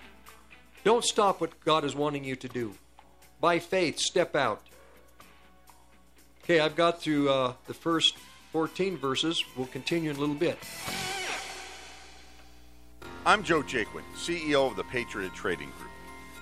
Don't 0.85 1.05
stop 1.05 1.41
what 1.41 1.59
God 1.65 1.85
is 1.85 1.95
wanting 1.95 2.25
you 2.25 2.37
to 2.37 2.49
do. 2.49 2.75
By 3.41 3.59
faith, 3.59 3.99
step 3.99 4.35
out. 4.35 4.63
Okay, 6.43 6.61
I've 6.61 6.77
got 6.77 7.03
through 7.03 7.29
uh, 7.29 7.55
the 7.67 7.75
first 7.75 8.17
14 8.53 8.97
verses. 8.97 9.45
We'll 9.57 9.67
continue 9.67 10.11
in 10.11 10.17
a 10.17 10.21
little 10.21 10.35
bit. 10.35 10.59
I'm 13.27 13.43
Joe 13.43 13.63
Jaquin, 13.63 14.05
CEO 14.15 14.71
of 14.71 14.77
the 14.77 14.85
Patriot 14.85 15.35
Trading 15.35 15.71
Group, 15.77 15.91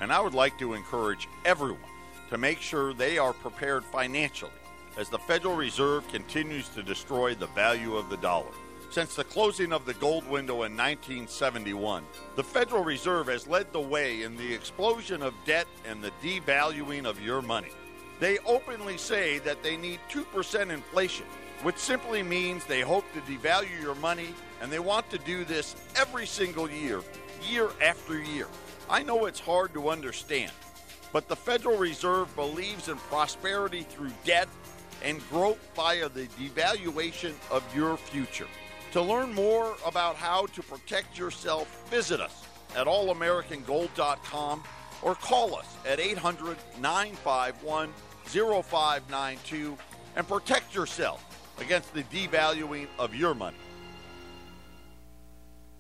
and 0.03 0.13
I 0.13 0.21
would 0.21 0.35
like 0.35 0.59
to 0.59 0.75
encourage 0.75 1.27
everyone 1.47 1.81
to 2.29 2.37
make 2.37 2.61
sure 2.61 2.93
they 2.93 3.17
are 3.17 3.33
prepared 3.33 3.85
financially 3.87 4.53
as 4.99 5.09
the 5.09 5.19
Federal 5.19 5.57
Reserve 5.57 6.07
continues 6.09 6.69
to 6.69 6.83
destroy 6.83 7.35
the 7.35 7.47
value 7.49 7.97
of 7.97 8.11
the 8.11 8.19
dollar. 8.19 8.53
Since 8.95 9.17
the 9.17 9.25
closing 9.25 9.73
of 9.73 9.87
the 9.87 9.95
gold 9.95 10.25
window 10.29 10.63
in 10.63 10.77
1971, 10.77 12.05
the 12.37 12.45
Federal 12.45 12.85
Reserve 12.85 13.27
has 13.27 13.49
led 13.49 13.73
the 13.73 13.81
way 13.81 14.23
in 14.23 14.37
the 14.37 14.55
explosion 14.55 15.21
of 15.21 15.35
debt 15.45 15.67
and 15.85 16.01
the 16.01 16.13
devaluing 16.23 17.05
of 17.05 17.21
your 17.21 17.43
money. 17.43 17.73
They 18.21 18.39
openly 18.47 18.97
say 18.97 19.41
that 19.41 19.65
they 19.65 19.77
need 19.77 19.99
2% 20.11 20.71
inflation, 20.71 21.27
which 21.65 21.77
simply 21.77 22.23
means 22.23 22.67
they 22.67 22.83
hope 22.83 23.05
to 23.15 23.21
devalue 23.23 23.83
your 23.83 23.97
money 23.97 24.29
and 24.63 24.71
they 24.71 24.79
want 24.79 25.11
to 25.11 25.19
do 25.19 25.45
this 25.45 25.75
every 25.97 26.25
single 26.25 26.71
year, 26.71 27.03
year 27.51 27.71
after 27.83 28.23
year. 28.23 28.47
I 28.89 29.03
know 29.03 29.27
it's 29.27 29.41
hard 29.41 29.75
to 29.75 29.89
understand, 29.89 30.53
but 31.13 31.27
the 31.27 31.35
Federal 31.35 31.79
Reserve 31.79 32.33
believes 32.37 32.89
in 32.89 32.99
prosperity 32.99 33.83
through 33.83 34.13
debt 34.25 34.49
and 35.03 35.21
growth 35.31 35.59
via 35.75 36.09
the 36.09 36.29
devaluation 36.39 37.35
of 37.51 37.65
your 37.75 37.97
future. 37.97 38.47
To 38.95 39.03
learn 39.03 39.35
more 39.35 39.75
about 39.85 40.15
how 40.15 40.47
to 40.47 40.63
protect 40.63 41.19
yourself, 41.19 41.85
visit 41.91 42.21
us 42.21 42.45
at 42.77 42.87
allamericangold.com 42.87 44.63
or 45.03 45.15
call 45.17 45.57
us 45.57 45.67
at 45.85 45.99
800 45.99 46.57
951 46.79 47.93
0592 48.25 49.77
and 50.15 50.29
protect 50.29 50.77
yourself 50.77 51.25
against 51.59 51.93
the 51.93 52.05
devaluing 52.05 52.87
of 52.97 53.17
your 53.17 53.35
money. 53.35 53.57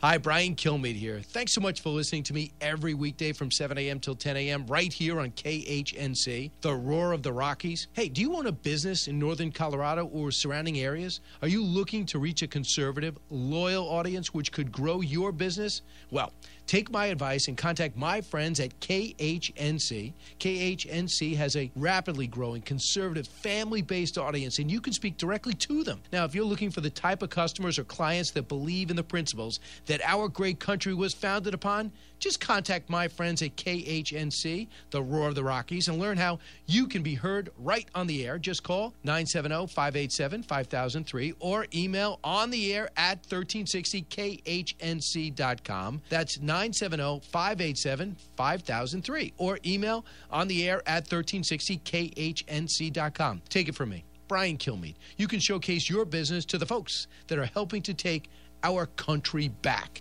Hi, 0.01 0.19
Brian 0.19 0.55
Kilmeade 0.55 0.97
here. 0.97 1.21
Thanks 1.23 1.55
so 1.55 1.63
much 1.63 1.81
for 1.81 1.89
listening 1.89 2.25
to 2.25 2.35
me 2.35 2.53
every 2.61 2.93
weekday 2.93 3.33
from 3.33 3.51
7 3.51 3.79
a.m. 3.79 4.01
till 4.01 4.15
10 4.15 4.37
a.m. 4.37 4.67
right 4.67 4.93
here 4.93 5.19
on 5.19 5.31
KHNC, 5.31 6.51
the 6.61 6.75
roar 6.75 7.13
of 7.13 7.23
the 7.23 7.33
Rockies. 7.33 7.89
Hey, 7.95 8.11
do 8.11 8.21
you 8.21 8.37
own 8.37 8.47
a 8.47 8.53
business 8.53 9.09
in 9.09 9.19
northern 9.19 9.51
Colorado 9.51 10.07
or 10.07 10.31
surrounding 10.31 10.79
areas? 10.81 11.21
Are 11.41 11.49
you 11.49 11.65
looking 11.65 12.05
to 12.07 12.19
reach 12.19 12.43
a 12.43 12.47
conservative, 12.47 13.17
loyal 13.31 13.89
audience 13.89 14.35
which 14.35 14.53
could 14.53 14.71
grow 14.71 15.01
your 15.01 15.33
business? 15.33 15.81
Well, 16.11 16.35
take 16.67 16.91
my 16.91 17.07
advice 17.07 17.49
and 17.49 17.57
contact 17.57 17.97
my 17.97 18.21
friends 18.21 18.61
at 18.61 18.79
KHNC. 18.81 20.13
KHNC 20.41 21.37
has 21.37 21.57
a 21.57 21.71
rapidly 21.77 22.27
growing 22.27 22.63
conservative 22.63 23.27
family 23.27 23.83
based 23.83 24.19
audience, 24.19 24.59
and 24.59 24.71
you 24.71 24.81
can 24.81 24.93
speak 24.93 25.17
directly 25.17 25.55
to 25.55 25.85
them. 25.85 26.01
Now, 26.13 26.25
if 26.25 26.35
you're 26.35 26.45
looking 26.45 26.71
for 26.71 26.81
the 26.81 26.91
type 26.91 27.23
of 27.23 27.31
customers 27.31 27.79
or 27.79 27.85
clients 27.85 28.31
that 28.33 28.49
believe 28.49 28.91
in 28.91 28.97
the 28.97 29.03
principles 29.03 29.61
that 29.87 30.01
our 30.05 30.29
great 30.29 30.59
country 30.59 30.95
was 30.95 31.15
founded 31.15 31.55
upon, 31.55 31.93
just 32.19 32.41
contact 32.41 32.89
my 32.89 33.09
friends 33.09 33.43
at 33.43 33.55
KHNC, 33.57 34.69
the 34.91 35.03
Roar 35.03 35.29
of 35.29 35.35
the 35.35 35.45
Rockies, 35.45 35.89
and 35.89 35.99
learn 35.99 36.17
how 36.17 36.39
you 36.67 36.87
can 36.87 37.03
be 37.03 37.15
heard 37.15 37.51
right 37.59 37.87
on 37.95 38.07
the 38.07 38.27
air. 38.27 38.39
Just 38.39 38.63
call 38.63 38.95
970 39.05 39.67
587 39.67 40.43
5003 40.43 41.35
or 41.41 41.67
email 41.75 42.19
on 42.25 42.49
the 42.51 42.73
air 42.73 42.89
at 42.97 43.23
1360khnc.com. 43.25 46.01
That's 46.09 46.41
970 46.55 47.21
587 47.33 48.17
5003 48.37 49.33
or 49.39 49.59
email 49.67 50.07
on 50.31 50.47
the 50.47 50.69
air 50.69 50.81
at 50.87 51.09
1360khnc.com. 51.09 53.43
Take 53.49 53.69
it 53.69 53.75
from 53.75 53.89
me, 53.89 54.05
Brian 54.29 54.57
Kilmeade. 54.57 54.95
You 55.17 55.27
can 55.27 55.41
showcase 55.41 55.91
your 55.91 56.05
business 56.05 56.45
to 56.45 56.57
the 56.57 56.67
folks 56.67 57.09
that 57.27 57.41
are 57.41 57.47
helping 57.47 57.83
to 57.83 57.93
take 57.93 58.31
our 58.63 58.87
country 58.87 59.49
back. 59.49 60.01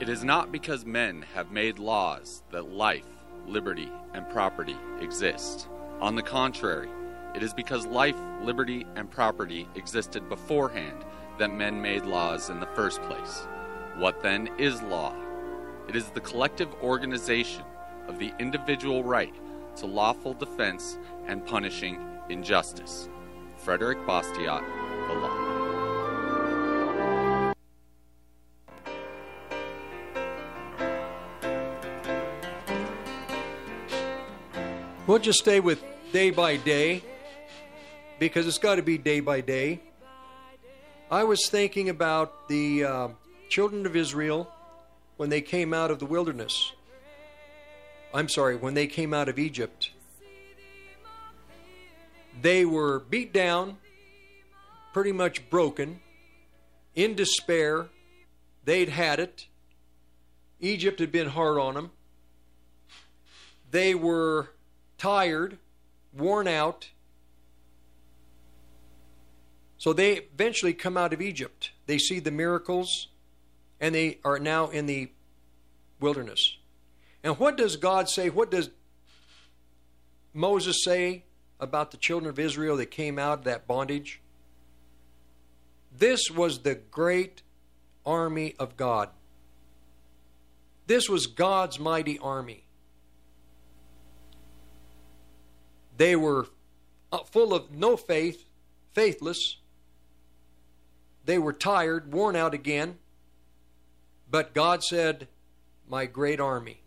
It 0.00 0.08
is 0.08 0.24
not 0.24 0.50
because 0.50 0.84
men 0.84 1.24
have 1.34 1.52
made 1.52 1.78
laws 1.78 2.42
that 2.50 2.72
life, 2.72 3.06
liberty, 3.46 3.90
and 4.12 4.28
property 4.28 4.76
exist. 5.00 5.68
On 6.00 6.16
the 6.16 6.22
contrary, 6.22 6.88
it 7.34 7.44
is 7.44 7.54
because 7.54 7.86
life, 7.86 8.16
liberty, 8.42 8.86
and 8.96 9.08
property 9.08 9.68
existed 9.76 10.28
beforehand 10.28 11.04
that 11.38 11.54
men 11.54 11.80
made 11.80 12.04
laws 12.04 12.50
in 12.50 12.58
the 12.58 12.66
first 12.74 13.02
place. 13.02 13.46
What 13.96 14.20
then 14.20 14.48
is 14.58 14.82
law? 14.82 15.14
It 15.88 15.94
is 15.94 16.10
the 16.10 16.20
collective 16.20 16.74
organization 16.82 17.62
of 18.08 18.18
the 18.18 18.32
individual 18.40 19.04
right 19.04 19.34
to 19.76 19.86
lawful 19.86 20.34
defense 20.34 20.98
and 21.26 21.46
punishing 21.46 22.04
injustice. 22.28 23.08
Frederick 23.58 23.98
Bastiat, 24.06 24.64
The 25.08 25.14
Law. 25.14 25.53
We'll 35.14 35.22
just 35.22 35.38
stay 35.38 35.60
with 35.60 35.80
day 36.12 36.30
by 36.30 36.56
day 36.56 37.00
because 38.18 38.48
it's 38.48 38.58
got 38.58 38.74
to 38.74 38.82
be 38.82 38.98
day 38.98 39.20
by 39.20 39.42
day. 39.42 39.78
I 41.08 41.22
was 41.22 41.46
thinking 41.48 41.88
about 41.88 42.48
the 42.48 42.82
uh, 42.82 43.08
children 43.48 43.86
of 43.86 43.94
Israel 43.94 44.50
when 45.16 45.30
they 45.30 45.40
came 45.40 45.72
out 45.72 45.92
of 45.92 46.00
the 46.00 46.04
wilderness. 46.04 46.72
I'm 48.12 48.28
sorry, 48.28 48.56
when 48.56 48.74
they 48.74 48.88
came 48.88 49.14
out 49.14 49.28
of 49.28 49.38
Egypt. 49.38 49.92
They 52.42 52.64
were 52.64 52.98
beat 52.98 53.32
down, 53.32 53.76
pretty 54.92 55.12
much 55.12 55.48
broken, 55.48 56.00
in 56.96 57.14
despair. 57.14 57.86
They'd 58.64 58.88
had 58.88 59.20
it. 59.20 59.46
Egypt 60.58 60.98
had 60.98 61.12
been 61.12 61.28
hard 61.28 61.56
on 61.60 61.74
them. 61.74 61.92
They 63.70 63.94
were 63.94 64.48
tired, 65.04 65.58
worn 66.16 66.48
out. 66.48 66.88
So 69.76 69.92
they 69.92 70.14
eventually 70.14 70.72
come 70.72 70.96
out 70.96 71.12
of 71.12 71.20
Egypt. 71.20 71.72
They 71.84 71.98
see 71.98 72.20
the 72.20 72.30
miracles, 72.30 73.08
and 73.78 73.94
they 73.94 74.18
are 74.24 74.38
now 74.38 74.68
in 74.68 74.86
the 74.86 75.10
wilderness. 76.00 76.56
And 77.22 77.38
what 77.38 77.58
does 77.58 77.76
God 77.76 78.08
say? 78.08 78.30
What 78.30 78.50
does 78.50 78.70
Moses 80.32 80.82
say 80.82 81.24
about 81.60 81.90
the 81.90 81.98
children 81.98 82.30
of 82.30 82.38
Israel 82.38 82.78
that 82.78 82.90
came 82.90 83.18
out 83.18 83.40
of 83.40 83.44
that 83.44 83.66
bondage? 83.66 84.22
This 85.94 86.30
was 86.30 86.60
the 86.60 86.76
great 86.76 87.42
army 88.06 88.54
of 88.58 88.78
God. 88.78 89.10
This 90.86 91.10
was 91.10 91.26
God's 91.26 91.78
mighty 91.78 92.18
army. 92.18 92.63
They 95.96 96.16
were 96.16 96.46
uh, 97.12 97.18
full 97.18 97.54
of 97.54 97.70
no 97.70 97.96
faith, 97.96 98.48
faithless. 98.92 99.58
They 101.24 101.38
were 101.38 101.52
tired, 101.52 102.12
worn 102.12 102.36
out 102.36 102.54
again. 102.54 102.98
But 104.30 104.54
God 104.54 104.82
said, 104.82 105.28
My 105.88 106.06
great 106.06 106.40
army. 106.40 106.82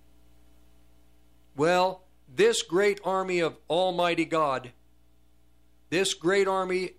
Well, 1.55 2.03
this 2.33 2.61
great 2.61 2.99
army 3.03 3.39
of 3.39 3.57
Almighty 3.69 4.25
God, 4.25 4.71
this 5.89 6.13
great 6.13 6.47
army 6.47 6.91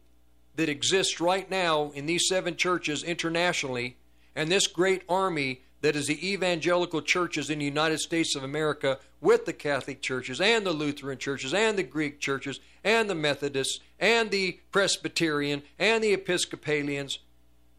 that 0.56 0.68
exists 0.68 1.20
right 1.20 1.48
now 1.48 1.90
in 1.94 2.06
these 2.06 2.26
seven 2.28 2.56
churches 2.56 3.04
internationally, 3.04 3.96
and 4.34 4.50
this 4.50 4.66
great 4.66 5.02
army 5.08 5.62
that 5.80 5.96
is 5.96 6.06
the 6.06 6.28
evangelical 6.32 7.00
churches 7.00 7.50
in 7.50 7.60
the 7.60 7.64
United 7.64 7.98
States 7.98 8.34
of 8.34 8.42
America 8.42 8.98
with 9.20 9.44
the 9.44 9.52
Catholic 9.52 10.02
churches 10.02 10.40
and 10.40 10.66
the 10.66 10.72
Lutheran 10.72 11.18
churches 11.18 11.54
and 11.54 11.78
the 11.78 11.82
Greek 11.82 12.20
churches 12.20 12.60
and 12.82 13.08
the 13.08 13.14
Methodists 13.14 13.80
and 13.98 14.30
the 14.30 14.58
Presbyterian 14.72 15.62
and 15.78 16.02
the 16.02 16.12
Episcopalians. 16.12 17.20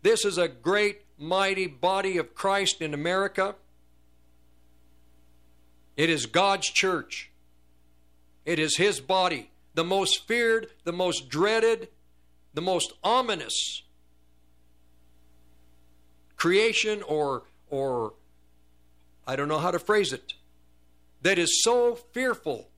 This 0.01 0.23
is 0.23 0.37
a 0.37 0.47
great, 0.47 1.01
mighty 1.17 1.67
body 1.67 2.17
of 2.17 2.35
Christ 2.35 2.81
in 2.81 2.93
America. 2.93 3.55
It 5.97 6.09
is 6.09 6.25
God's 6.25 6.69
church. 6.69 7.31
It 8.45 8.59
is 8.59 8.77
His 8.77 9.01
body, 9.01 9.51
the 9.73 9.83
most 9.83 10.25
feared, 10.25 10.67
the 10.85 10.93
most 10.93 11.27
dreaded, 11.27 11.89
the 12.53 12.61
most 12.61 12.93
ominous 13.03 13.83
creation 16.39 17.03
or 17.03 17.43
or 17.69 18.13
I 19.27 19.35
don't 19.35 19.47
know 19.47 19.59
how 19.59 19.71
to 19.71 19.79
phrase 19.79 20.13
it 20.13 20.33
that 21.21 21.37
is 21.37 21.63
so 21.63 21.95
fearful 21.95 22.69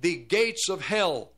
the 0.00 0.16
gates 0.16 0.68
of 0.68 0.82
hell 0.86 1.32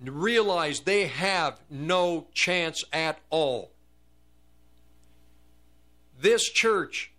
realize 0.00 0.80
they 0.80 1.06
have 1.06 1.60
no 1.70 2.26
chance 2.34 2.84
at 2.92 3.18
all. 3.30 3.70
This 6.20 6.44
church 6.44 7.12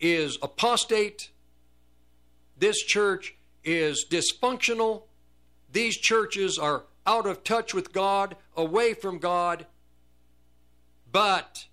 is 0.00 0.38
apostate. 0.42 1.30
This 2.58 2.78
church 2.78 3.34
is 3.64 4.06
dysfunctional. 4.08 5.02
These 5.72 5.96
churches 5.96 6.58
are 6.58 6.84
out 7.06 7.26
of 7.26 7.44
touch 7.44 7.74
with 7.74 7.92
God, 7.92 8.36
away 8.56 8.94
from 8.94 9.18
God. 9.18 9.66
But 11.10 11.66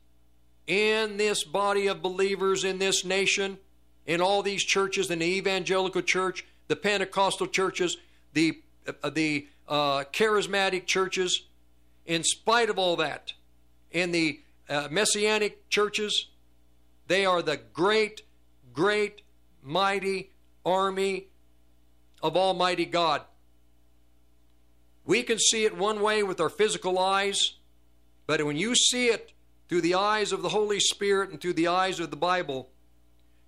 in 0.67 1.17
this 1.17 1.43
body 1.43 1.87
of 1.87 2.01
believers 2.01 2.63
in 2.63 2.77
this 2.77 3.05
nation, 3.05 3.57
in 4.05 4.21
all 4.21 4.43
these 4.43 4.63
churches, 4.63 5.09
in 5.09 5.19
the 5.19 5.25
evangelical 5.25 6.01
church, 6.01 6.45
the 6.67 6.75
Pentecostal 6.75 7.47
churches, 7.47 7.97
the 8.33 8.61
uh, 9.03 9.09
the 9.09 9.47
uh, 9.67 10.03
charismatic 10.13 10.85
churches, 10.85 11.43
in 12.05 12.23
spite 12.23 12.69
of 12.69 12.79
all 12.79 12.95
that, 12.97 13.33
in 13.91 14.11
the 14.11 14.39
uh, 14.69 14.87
messianic 14.89 15.69
churches, 15.69 16.27
they 17.07 17.25
are 17.25 17.41
the 17.41 17.57
great, 17.73 18.21
great, 18.73 19.21
mighty 19.61 20.29
army 20.65 21.27
of 22.21 22.37
Almighty 22.37 22.85
God. 22.85 23.21
We 25.05 25.23
can 25.23 25.39
see 25.39 25.65
it 25.65 25.77
one 25.77 26.01
way 26.01 26.23
with 26.23 26.39
our 26.41 26.49
physical 26.49 26.99
eyes, 26.99 27.53
but 28.25 28.43
when 28.45 28.57
you 28.57 28.75
see 28.75 29.07
it 29.07 29.31
through 29.69 29.81
the 29.81 29.95
eyes 29.95 30.31
of 30.31 30.41
the 30.41 30.49
Holy 30.49 30.79
Spirit 30.79 31.29
and 31.29 31.41
through 31.41 31.53
the 31.53 31.67
eyes 31.67 31.99
of 31.99 32.09
the 32.09 32.17
Bible, 32.17 32.69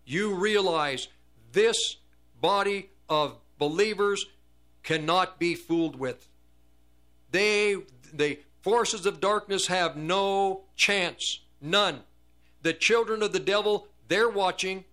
you 0.05 0.34
realize 0.36 1.07
this 1.51 1.97
body 2.41 2.89
of 3.07 3.38
believers 3.57 4.26
cannot 4.84 5.39
be 5.39 5.55
fooled 5.55 5.97
with. 5.97 6.28
They, 7.32 7.78
the 8.13 8.39
forces 8.61 9.05
of 9.05 9.22
darkness 9.22 9.67
have 9.67 9.95
no 9.95 10.61
chance, 10.76 11.41
none. 11.61 12.01
The 12.61 12.74
children 12.74 13.24
of 13.24 13.32
the 13.32 13.39
devil, 13.39 13.88
they're 14.07 14.30
watching. 14.30 14.86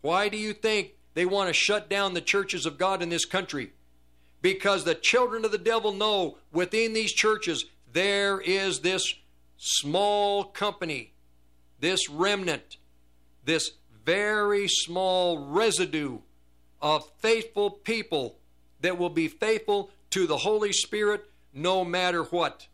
Why 0.00 0.28
do 0.28 0.36
you 0.36 0.52
think 0.52 0.94
they 1.14 1.26
want 1.26 1.48
to 1.48 1.54
shut 1.54 1.88
down 1.88 2.14
the 2.14 2.20
churches 2.20 2.66
of 2.66 2.78
God 2.78 3.02
in 3.02 3.08
this 3.08 3.24
country? 3.24 3.72
Because 4.40 4.84
the 4.84 4.94
children 4.94 5.44
of 5.44 5.50
the 5.50 5.58
devil 5.58 5.92
know 5.92 6.36
within 6.52 6.92
these 6.92 7.12
churches 7.12 7.64
there 7.92 8.40
is 8.40 8.80
this 8.80 9.14
small 9.58 10.44
company, 10.44 11.12
this 11.80 12.08
remnant, 12.08 12.78
this 13.44 13.72
very 14.04 14.68
small 14.68 15.38
residue 15.38 16.18
of 16.80 17.10
faithful 17.18 17.70
people 17.70 18.38
that 18.80 18.96
will 18.96 19.10
be 19.10 19.28
faithful 19.28 19.90
to 20.10 20.26
the 20.26 20.38
Holy 20.38 20.72
Spirit 20.72 21.28
no 21.52 21.84
matter 21.84 22.22
what. 22.22 22.68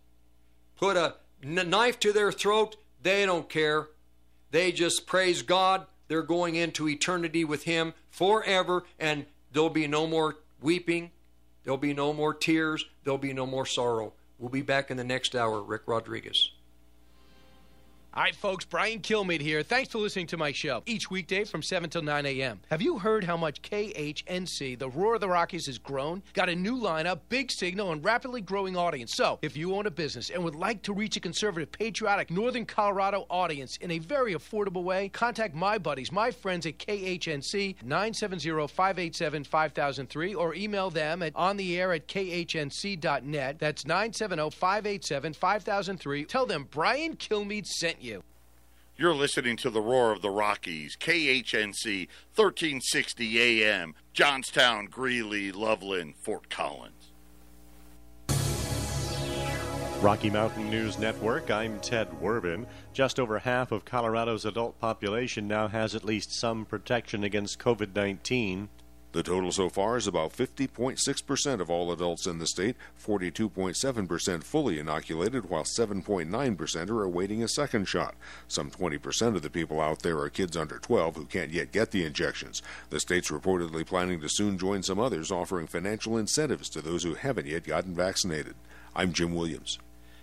Put 0.77 0.97
a 0.97 1.15
knife 1.43 1.99
to 2.01 2.13
their 2.13 2.31
throat, 2.31 2.77
they 3.03 3.27
don't 3.27 3.49
care. 3.49 3.89
They 4.51 4.71
just 4.73 5.07
praise 5.07 5.43
God. 5.43 5.87
They're 6.07 6.23
going 6.23 6.55
into 6.55 6.89
eternity 6.89 7.45
with 7.45 7.65
Him 7.65 7.95
forever, 8.11 8.85
and 9.01 9.27
there'll 9.53 9.71
be 9.71 9.87
no 9.87 10.07
more 10.07 10.37
weeping. 10.61 11.11
There'll 11.65 11.79
be 11.79 11.95
no 11.95 12.13
more 12.13 12.35
tears. 12.35 12.85
There'll 13.03 13.19
be 13.19 13.33
no 13.33 13.47
more 13.47 13.67
sorrow. 13.67 14.13
We'll 14.39 14.51
be 14.51 14.63
back 14.63 14.91
in 14.91 14.97
the 14.97 15.05
next 15.05 15.35
hour. 15.35 15.63
Rick 15.63 15.83
Rodriguez. 15.87 16.51
All 18.17 18.23
right, 18.23 18.37
folks, 18.37 18.65
Brian 18.65 19.01
Kilmeade 19.01 19.41
here. 19.41 19.65
Thanks 19.65 19.91
for 19.91 19.99
listening 19.99 20.29
to 20.29 20.37
my 20.37 20.53
show 20.53 20.85
each 20.87 21.11
weekday 21.11 21.43
from 21.43 21.65
7 21.65 21.91
till 21.91 22.03
9 22.03 22.27
a.m. 22.27 22.61
Have 22.71 22.81
you 22.81 22.97
heard 22.97 23.25
how 23.25 23.37
much 23.37 23.61
KHNC, 23.63 24.79
the 24.79 24.89
Roar 24.89 25.17
of 25.17 25.21
the 25.21 25.29
Rockies, 25.29 25.67
has 25.67 25.79
grown? 25.79 26.23
Got 26.33 26.49
a 26.49 26.55
new 26.55 26.77
lineup, 26.77 27.19
big 27.29 27.51
signal, 27.51 27.91
and 27.91 28.05
rapidly 28.05 28.41
growing 28.41 28.77
audience. 28.77 29.17
So, 29.17 29.41
if 29.43 29.57
you 29.57 29.75
own 29.75 29.87
a 29.87 29.91
business 29.91 30.31
and 30.31 30.45
would 30.45 30.55
like 30.55 30.83
to 30.83 30.93
reach 30.93 31.17
a 31.17 31.21
conservative, 31.21 31.73
patriotic, 31.73 32.31
Northern 32.31 32.65
Colorado 32.65 33.27
audience 33.31 33.79
in 33.79 33.91
a 33.91 33.99
very 33.99 34.35
affordable 34.35 34.85
way, 34.85 35.09
contact 35.09 35.57
my 35.57 35.77
buddies, 35.77 36.13
my 36.13 36.31
friends 36.31 36.67
at 36.67 36.79
KHNC 36.79 37.83
970 37.83 38.69
587 38.69 39.43
5003 39.43 40.35
or 40.37 40.55
email 40.55 40.89
them 40.89 41.21
at 41.21 41.33
on 41.35 41.57
the 41.57 41.81
air 41.81 41.93
at 41.93 42.07
khnc.net. 42.07 43.59
That's 43.59 43.85
970 43.85 44.51
587 44.51 45.33
5003. 45.33 46.25
Tell 46.27 46.47
them 46.47 46.69
Brian 46.71 47.17
Kilmeade 47.17 47.67
sent 47.67 48.01
you. 48.01 48.04
You're 48.97 49.15
listening 49.15 49.57
to 49.59 49.71
the 49.71 49.81
Roar 49.81 50.13
of 50.13 50.21
the 50.21 50.31
Rockies, 50.31 50.95
KHNC, 50.97 52.07
1360 52.35 53.63
AM, 53.63 53.95
Johnstown, 54.13 54.87
Greeley, 54.87 55.51
Loveland, 55.51 56.15
Fort 56.23 56.51
Collins. 56.51 57.13
Rocky 60.01 60.29
Mountain 60.29 60.69
News 60.69 60.99
Network, 60.99 61.51
I'm 61.51 61.81
Ted 61.81 62.09
Werbin. 62.21 62.67
Just 62.93 63.19
over 63.19 63.39
half 63.39 63.73
of 63.73 63.87
Colorado's 63.87 64.45
adult 64.45 64.79
population 64.79 65.49
now 65.49 65.67
has 65.67 65.95
at 65.95 66.05
least 66.05 66.39
some 66.39 66.67
protection 66.67 67.25
against 67.25 67.59
COVID 67.59 67.97
19. 67.97 68.69
The 69.15 69.23
total 69.23 69.53
so 69.53 69.69
far 69.69 69.97
is 69.97 70.09
about 70.09 70.33
50.6% 70.33 71.61
of 71.61 71.71
all 71.71 71.93
adults 71.93 72.27
in 72.27 72.41
the 72.41 72.49
state, 72.49 72.75
42.7% 73.01 74.43
fully 74.43 74.81
inoculated, 74.81 75.49
while 75.49 75.63
7.9% 75.63 76.91
are 76.91 77.03
awaiting 77.05 77.41
a 77.41 77.47
second 77.47 77.85
shot. 77.85 78.17
Some 78.49 78.73
20% 78.73 79.37
of 79.37 79.43
the 79.43 79.51
people 79.51 79.81
out 79.81 80.01
there 80.01 80.19
are 80.19 80.29
kids 80.29 80.57
under 80.57 80.81
12 80.81 81.15
who 81.15 81.27
can't 81.27 81.53
yet 81.53 81.71
get 81.71 81.93
the 81.93 82.05
injections. 82.05 82.61
The 82.91 82.99
state's 82.99 83.31
reportedly 83.31 83.87
planning 83.87 84.21
to 84.21 84.29
soon 84.29 84.59
join 84.59 84.83
some 84.83 84.99
others 84.99 85.31
offering 85.31 85.69
financial 85.69 86.19
incentives 86.19 86.69
to 86.71 86.83
those 86.83 87.05
who 87.05 87.15
haven't 87.15 87.47
yet 87.47 87.63
gotten 87.63 87.95
vaccinated. 87.95 88.57
I'm 88.97 89.13
Jim 89.13 89.33
Williams. 89.33 89.79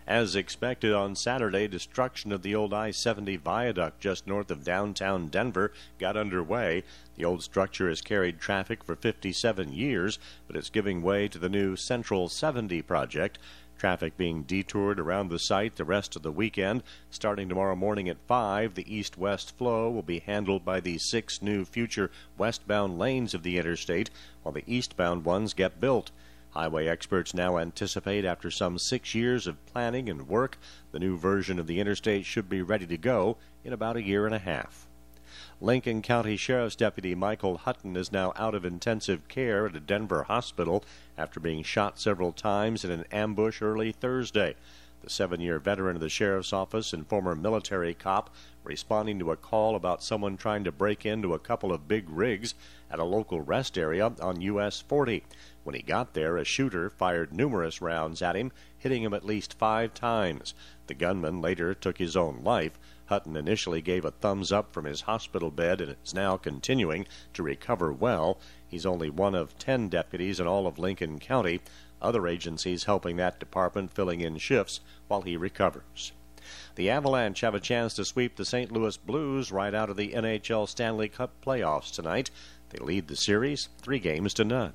As 0.07 0.35
expected 0.35 0.93
on 0.93 1.15
Saturday, 1.15 1.67
destruction 1.67 2.31
of 2.31 2.41
the 2.41 2.55
old 2.55 2.73
I 2.73 2.89
70 2.89 3.37
viaduct 3.37 3.99
just 3.99 4.25
north 4.25 4.49
of 4.49 4.63
downtown 4.63 5.27
Denver 5.27 5.71
got 5.99 6.17
underway. 6.17 6.83
The 7.15 7.25
old 7.25 7.43
structure 7.43 7.87
has 7.87 8.01
carried 8.01 8.39
traffic 8.39 8.83
for 8.83 8.95
57 8.95 9.71
years, 9.71 10.17
but 10.47 10.55
it's 10.55 10.71
giving 10.71 11.03
way 11.03 11.27
to 11.27 11.37
the 11.37 11.49
new 11.49 11.75
Central 11.75 12.29
70 12.29 12.81
project. 12.81 13.37
Traffic 13.77 14.17
being 14.17 14.41
detoured 14.41 14.99
around 14.99 15.29
the 15.29 15.39
site 15.39 15.75
the 15.75 15.85
rest 15.85 16.15
of 16.15 16.23
the 16.23 16.31
weekend. 16.31 16.81
Starting 17.11 17.47
tomorrow 17.47 17.75
morning 17.75 18.09
at 18.09 18.25
5, 18.27 18.73
the 18.73 18.95
east 18.95 19.19
west 19.19 19.55
flow 19.55 19.89
will 19.89 20.01
be 20.01 20.19
handled 20.19 20.65
by 20.65 20.79
the 20.79 20.97
six 20.97 21.43
new 21.43 21.63
future 21.63 22.09
westbound 22.37 22.97
lanes 22.97 23.35
of 23.35 23.43
the 23.43 23.59
interstate, 23.59 24.09
while 24.41 24.51
the 24.51 24.63
eastbound 24.65 25.25
ones 25.25 25.53
get 25.53 25.79
built. 25.79 26.09
Highway 26.51 26.87
experts 26.87 27.33
now 27.33 27.57
anticipate 27.57 28.25
after 28.25 28.51
some 28.51 28.77
six 28.77 29.15
years 29.15 29.47
of 29.47 29.65
planning 29.67 30.09
and 30.09 30.27
work, 30.27 30.57
the 30.91 30.99
new 30.99 31.17
version 31.17 31.59
of 31.59 31.67
the 31.67 31.79
interstate 31.79 32.25
should 32.25 32.49
be 32.49 32.61
ready 32.61 32.85
to 32.87 32.97
go 32.97 33.37
in 33.63 33.71
about 33.71 33.95
a 33.95 34.03
year 34.03 34.25
and 34.25 34.35
a 34.35 34.39
half. 34.39 34.87
Lincoln 35.61 36.01
County 36.01 36.35
Sheriff's 36.35 36.75
Deputy 36.75 37.15
Michael 37.15 37.59
Hutton 37.59 37.95
is 37.95 38.11
now 38.11 38.33
out 38.35 38.53
of 38.53 38.65
intensive 38.65 39.27
care 39.29 39.67
at 39.67 39.75
a 39.77 39.79
Denver 39.79 40.23
hospital 40.23 40.83
after 41.17 41.39
being 41.39 41.63
shot 41.63 41.99
several 41.99 42.33
times 42.33 42.83
in 42.83 42.91
an 42.91 43.05
ambush 43.13 43.61
early 43.61 43.93
Thursday. 43.93 44.55
The 45.03 45.09
seven 45.09 45.39
year 45.39 45.57
veteran 45.57 45.95
of 45.95 46.01
the 46.01 46.09
sheriff's 46.09 46.51
office 46.51 46.93
and 46.93 47.07
former 47.07 47.33
military 47.33 47.93
cop 47.93 48.29
responding 48.63 49.17
to 49.19 49.31
a 49.31 49.37
call 49.37 49.75
about 49.75 50.03
someone 50.03 50.37
trying 50.37 50.63
to 50.65 50.71
break 50.71 51.05
into 51.05 51.33
a 51.33 51.39
couple 51.39 51.71
of 51.71 51.87
big 51.87 52.09
rigs 52.09 52.53
at 52.89 52.99
a 52.99 53.03
local 53.03 53.41
rest 53.41 53.77
area 53.77 54.11
on 54.21 54.41
US 54.41 54.81
40. 54.81 55.23
When 55.63 55.75
he 55.75 55.83
got 55.83 56.13
there, 56.13 56.37
a 56.37 56.43
shooter 56.43 56.89
fired 56.89 57.31
numerous 57.31 57.83
rounds 57.83 58.23
at 58.23 58.35
him, 58.35 58.51
hitting 58.79 59.03
him 59.03 59.13
at 59.13 59.23
least 59.23 59.59
five 59.59 59.93
times. 59.93 60.55
The 60.87 60.95
gunman 60.95 61.39
later 61.39 61.75
took 61.75 61.99
his 61.99 62.17
own 62.17 62.43
life. 62.43 62.79
Hutton 63.05 63.37
initially 63.37 63.81
gave 63.81 64.03
a 64.03 64.09
thumbs 64.09 64.51
up 64.51 64.73
from 64.73 64.85
his 64.85 65.01
hospital 65.01 65.51
bed 65.51 65.79
and 65.79 65.97
is 66.03 66.15
now 66.15 66.35
continuing 66.35 67.05
to 67.33 67.43
recover 67.43 67.93
well. 67.93 68.39
He's 68.67 68.87
only 68.87 69.11
one 69.11 69.35
of 69.35 69.55
ten 69.59 69.87
deputies 69.87 70.39
in 70.39 70.47
all 70.47 70.65
of 70.65 70.79
Lincoln 70.79 71.19
County. 71.19 71.61
Other 72.01 72.27
agencies 72.27 72.85
helping 72.85 73.17
that 73.17 73.39
department 73.39 73.93
filling 73.93 74.21
in 74.21 74.39
shifts 74.39 74.79
while 75.07 75.21
he 75.21 75.37
recovers. 75.37 76.11
The 76.73 76.89
Avalanche 76.89 77.41
have 77.41 77.53
a 77.53 77.59
chance 77.59 77.93
to 77.93 78.05
sweep 78.05 78.35
the 78.35 78.45
St. 78.45 78.71
Louis 78.71 78.97
Blues 78.97 79.51
right 79.51 79.75
out 79.75 79.91
of 79.91 79.95
the 79.97 80.13
NHL 80.13 80.67
Stanley 80.67 81.07
Cup 81.07 81.33
playoffs 81.45 81.93
tonight. 81.93 82.31
They 82.69 82.79
lead 82.83 83.07
the 83.07 83.15
series 83.15 83.69
three 83.83 83.99
games 83.99 84.33
to 84.33 84.43
none. 84.43 84.73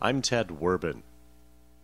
I'm 0.00 0.22
Ted 0.22 0.48
Werbin. 0.48 1.02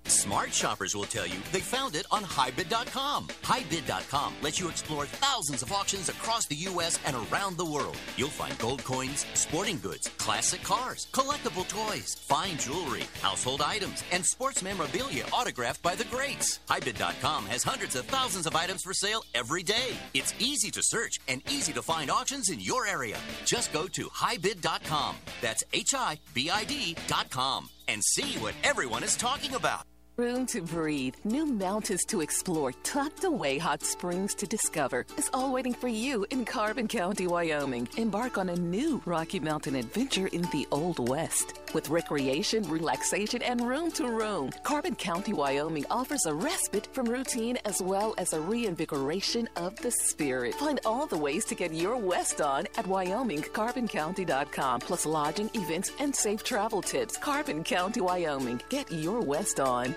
Smart 0.07 0.53
shoppers 0.53 0.95
will 0.95 1.05
tell 1.05 1.27
you 1.27 1.39
they 1.51 1.61
found 1.61 1.97
it 1.97 2.05
on 2.11 2.23
HiBid.com. 2.25 3.29
HiBid.com 3.43 4.35
lets 4.43 4.61
you 4.61 4.69
explore 4.69 5.07
thousands 5.07 5.63
of 5.63 5.73
auctions 5.73 6.11
across 6.11 6.47
the 6.47 6.55
U.S. 6.57 6.99
and 7.07 7.17
around 7.17 7.57
the 7.57 7.65
world. 7.65 7.97
You'll 8.17 8.29
find 8.29 8.57
gold 8.59 8.85
coins, 8.85 9.25
sporting 9.33 9.79
goods, 9.79 10.11
classic 10.19 10.63
cars, 10.63 11.09
collectible 11.13 11.67
toys, 11.67 12.15
fine 12.15 12.59
jewelry, 12.59 13.05
household 13.23 13.63
items, 13.63 14.05
and 14.13 14.25
sports 14.25 14.63
memorabilia 14.63 15.25
autographed 15.33 15.83
by 15.83 15.95
the 15.95 16.05
greats. 16.05 16.61
HiBid.com 16.69 17.47
has 17.47 17.65
hundreds 17.65 17.97
of 17.97 18.05
thousands 18.05 18.47
of 18.47 18.55
items 18.55 18.83
for 18.83 18.93
sale 18.93 19.25
every 19.35 19.63
day. 19.63 19.97
It's 20.13 20.35
easy 20.39 20.71
to 20.73 20.83
search 20.83 21.19
and 21.29 21.43
easy 21.51 21.73
to 21.73 21.83
find 21.83 22.11
auctions 22.11 22.51
in 22.51 22.61
your 22.61 22.87
area. 22.87 23.17
Just 23.47 23.73
go 23.73 23.89
to 23.89 24.09
HiBid.com. 24.09 25.17
That's 25.41 25.65
H-I-B-I-D.com 25.73 27.71
and 27.89 28.03
see 28.05 28.39
what 28.39 28.55
everyone 28.63 29.03
is 29.03 29.17
talking 29.17 29.55
about. 29.55 29.85
Room 30.17 30.47
to 30.47 30.63
breathe, 30.63 31.17
new 31.25 31.45
mountains 31.45 32.05
to 32.05 32.21
explore, 32.21 32.71
tucked 32.85 33.25
away 33.25 33.59
hot 33.59 33.83
springs 33.83 34.33
to 34.37 34.47
discover 34.47 35.05
is 35.19 35.29
all 35.35 35.53
waiting 35.53 35.75
for 35.75 35.89
you 35.89 36.25
in 36.31 36.45
Carbon 36.45 36.87
County, 36.87 37.27
Wyoming. 37.27 37.89
Embark 37.97 38.39
on 38.39 38.51
a 38.51 38.55
new 38.55 39.03
Rocky 39.07 39.41
Mountain 39.41 39.75
adventure 39.75 40.29
in 40.29 40.43
the 40.53 40.69
Old 40.71 41.09
West. 41.09 41.59
With 41.75 41.89
recreation, 41.89 42.63
relaxation, 42.69 43.43
and 43.43 43.61
room 43.67 43.91
to 43.93 44.07
roam, 44.07 44.51
Carbon 44.63 44.95
County, 44.95 45.33
Wyoming 45.33 45.85
offers 45.91 46.27
a 46.27 46.35
respite 46.35 46.87
from 46.93 47.07
routine 47.07 47.59
as 47.65 47.83
well 47.83 48.15
as 48.17 48.35
a 48.35 48.41
reinvigoration 48.41 49.49
of 49.57 49.75
the 49.79 49.91
spirit. 49.91 50.55
Find 50.55 50.79
all 50.87 51.09
the 51.09 51.19
ways 51.19 51.45
to 51.47 51.57
get 51.57 51.75
your 51.75 51.97
West 51.97 52.41
on 52.41 52.69
at 52.79 52.85
WyomingCarbonCounty.com, 52.85 54.79
plus 54.79 55.07
lodging, 55.07 55.51
events, 55.55 55.91
and 55.99 56.15
safe 56.15 56.45
travel 56.45 56.83
tips. 56.83 57.17
Carbon 57.17 57.65
County, 57.65 58.01
Wyoming. 58.01 58.61
Get 58.69 58.93
your 58.93 59.21
West 59.21 59.59
on. 59.59 59.97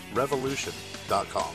warriorsrevolution.com. 0.13 1.53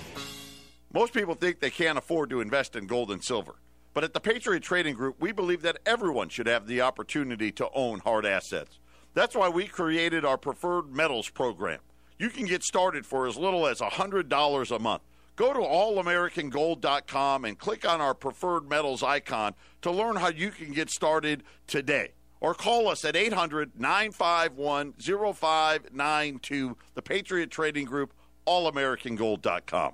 Most 0.93 1.13
people 1.13 1.35
think 1.35 1.61
they 1.61 1.71
can't 1.71 1.99
afford 1.99 2.31
to 2.31 2.41
invest 2.41 2.77
in 2.77 2.87
gold 2.87 3.11
and 3.11 3.23
silver. 3.23 3.57
But 3.93 4.05
at 4.05 4.13
the 4.13 4.21
Patriot 4.21 4.63
Trading 4.63 4.95
Group, 4.95 5.17
we 5.21 5.33
believe 5.33 5.63
that 5.63 5.79
everyone 5.87 6.29
should 6.29 6.47
have 6.47 6.67
the 6.67 6.83
opportunity 6.83 7.51
to 7.53 7.69
own 7.75 8.01
hard 8.01 8.27
assets. 8.27 8.79
That's 9.15 9.35
why 9.35 9.49
we 9.49 9.67
created 9.67 10.25
our 10.25 10.37
Preferred 10.37 10.95
Metals 10.95 11.31
program. 11.31 11.81
You 12.19 12.29
can 12.29 12.47
get 12.47 12.63
started 12.63 13.07
for 13.07 13.27
as 13.27 13.37
little 13.37 13.67
as 13.67 13.81
$100 13.81 14.77
a 14.77 14.79
month. 14.79 15.03
Go 15.37 15.53
to 15.53 15.61
allamericangold.com 15.61 17.45
and 17.45 17.59
click 17.59 17.87
on 17.87 18.01
our 18.01 18.15
Preferred 18.15 18.69
Metals 18.69 19.03
icon 19.03 19.55
to 19.83 19.91
learn 19.91 20.17
how 20.17 20.29
you 20.29 20.51
can 20.51 20.73
get 20.73 20.89
started 20.89 21.43
today. 21.67 22.13
Or 22.41 22.55
call 22.55 22.89
us 22.89 23.05
at 23.05 23.17
800 23.17 23.79
951 23.79 24.95
0592, 24.99 26.77
the 26.95 27.03
Patriot 27.03 27.51
Trading 27.51 27.85
Group, 27.85 28.13
allamericangold.com. 28.47 29.93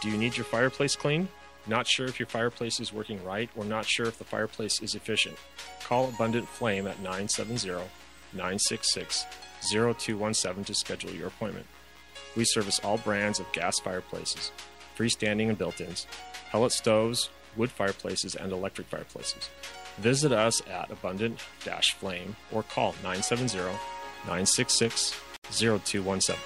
Do 0.00 0.08
you 0.08 0.16
need 0.16 0.36
your 0.36 0.44
fireplace 0.44 0.96
cleaned? 0.96 1.28
Not 1.66 1.86
sure 1.86 2.06
if 2.06 2.18
your 2.18 2.26
fireplace 2.26 2.80
is 2.80 2.92
working 2.92 3.22
right 3.22 3.50
or 3.54 3.64
not 3.64 3.84
sure 3.84 4.06
if 4.06 4.18
the 4.18 4.24
fireplace 4.24 4.80
is 4.80 4.94
efficient? 4.94 5.36
Call 5.84 6.08
Abundant 6.08 6.48
Flame 6.48 6.86
at 6.86 6.98
970 7.00 7.68
966 8.32 9.26
0217 9.70 10.64
to 10.64 10.74
schedule 10.74 11.10
your 11.10 11.28
appointment. 11.28 11.66
We 12.36 12.44
service 12.44 12.80
all 12.82 12.98
brands 12.98 13.40
of 13.40 13.52
gas 13.52 13.78
fireplaces, 13.78 14.52
freestanding 14.96 15.48
and 15.48 15.58
built 15.58 15.80
ins. 15.80 16.06
pellet 16.50 16.72
stoves, 16.72 17.28
wood 17.56 17.70
fireplaces, 17.70 18.34
and 18.34 18.52
electric 18.52 18.86
fireplaces. 18.86 19.50
Visit 19.98 20.32
us 20.32 20.62
at 20.68 20.90
Abundant 20.90 21.40
Flame 21.98 22.36
or 22.52 22.62
call 22.62 22.92
970 23.02 23.58
966 24.24 25.14
0217. 25.48 26.36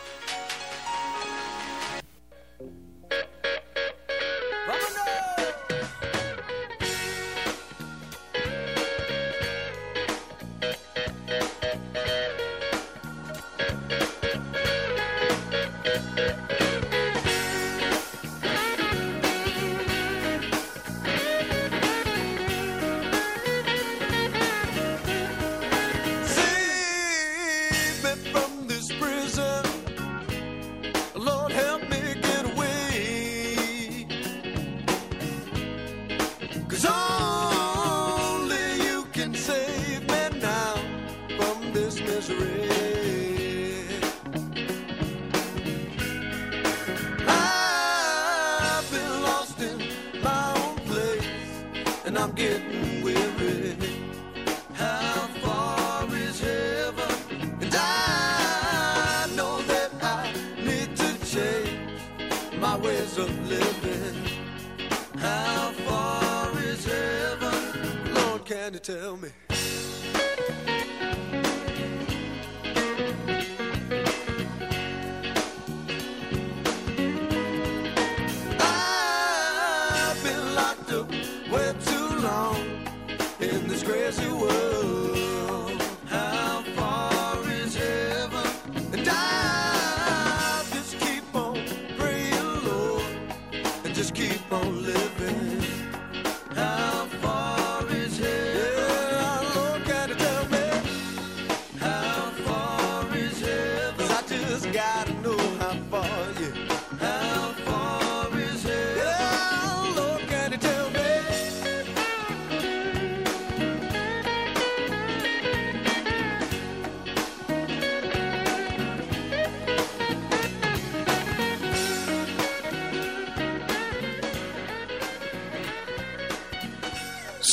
How 65.17 65.71
far 65.71 66.51
is 66.63 66.85
heaven? 66.85 68.15
Lord, 68.15 68.45
can 68.45 68.75
you 68.75 68.81
tell 68.81 69.17
me? 69.17 69.29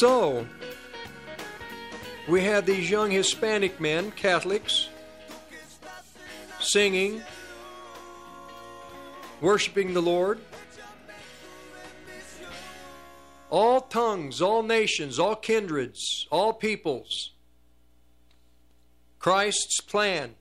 So, 0.02 0.48
we 2.28 2.42
have 2.42 2.66
these 2.66 2.90
young 2.90 3.12
Hispanic 3.12 3.80
men, 3.80 4.10
Catholics, 4.10 4.90
singing, 6.60 7.22
worshiping 9.42 9.94
the 9.94 10.02
Lord. 10.02 10.40
All 13.52 13.80
tongues, 13.80 14.42
all 14.42 14.64
nations, 14.64 15.20
all 15.20 15.36
kindreds, 15.36 16.26
all 16.32 16.52
peoples. 16.52 17.34
Christ's 19.20 19.82
plan 19.82 20.34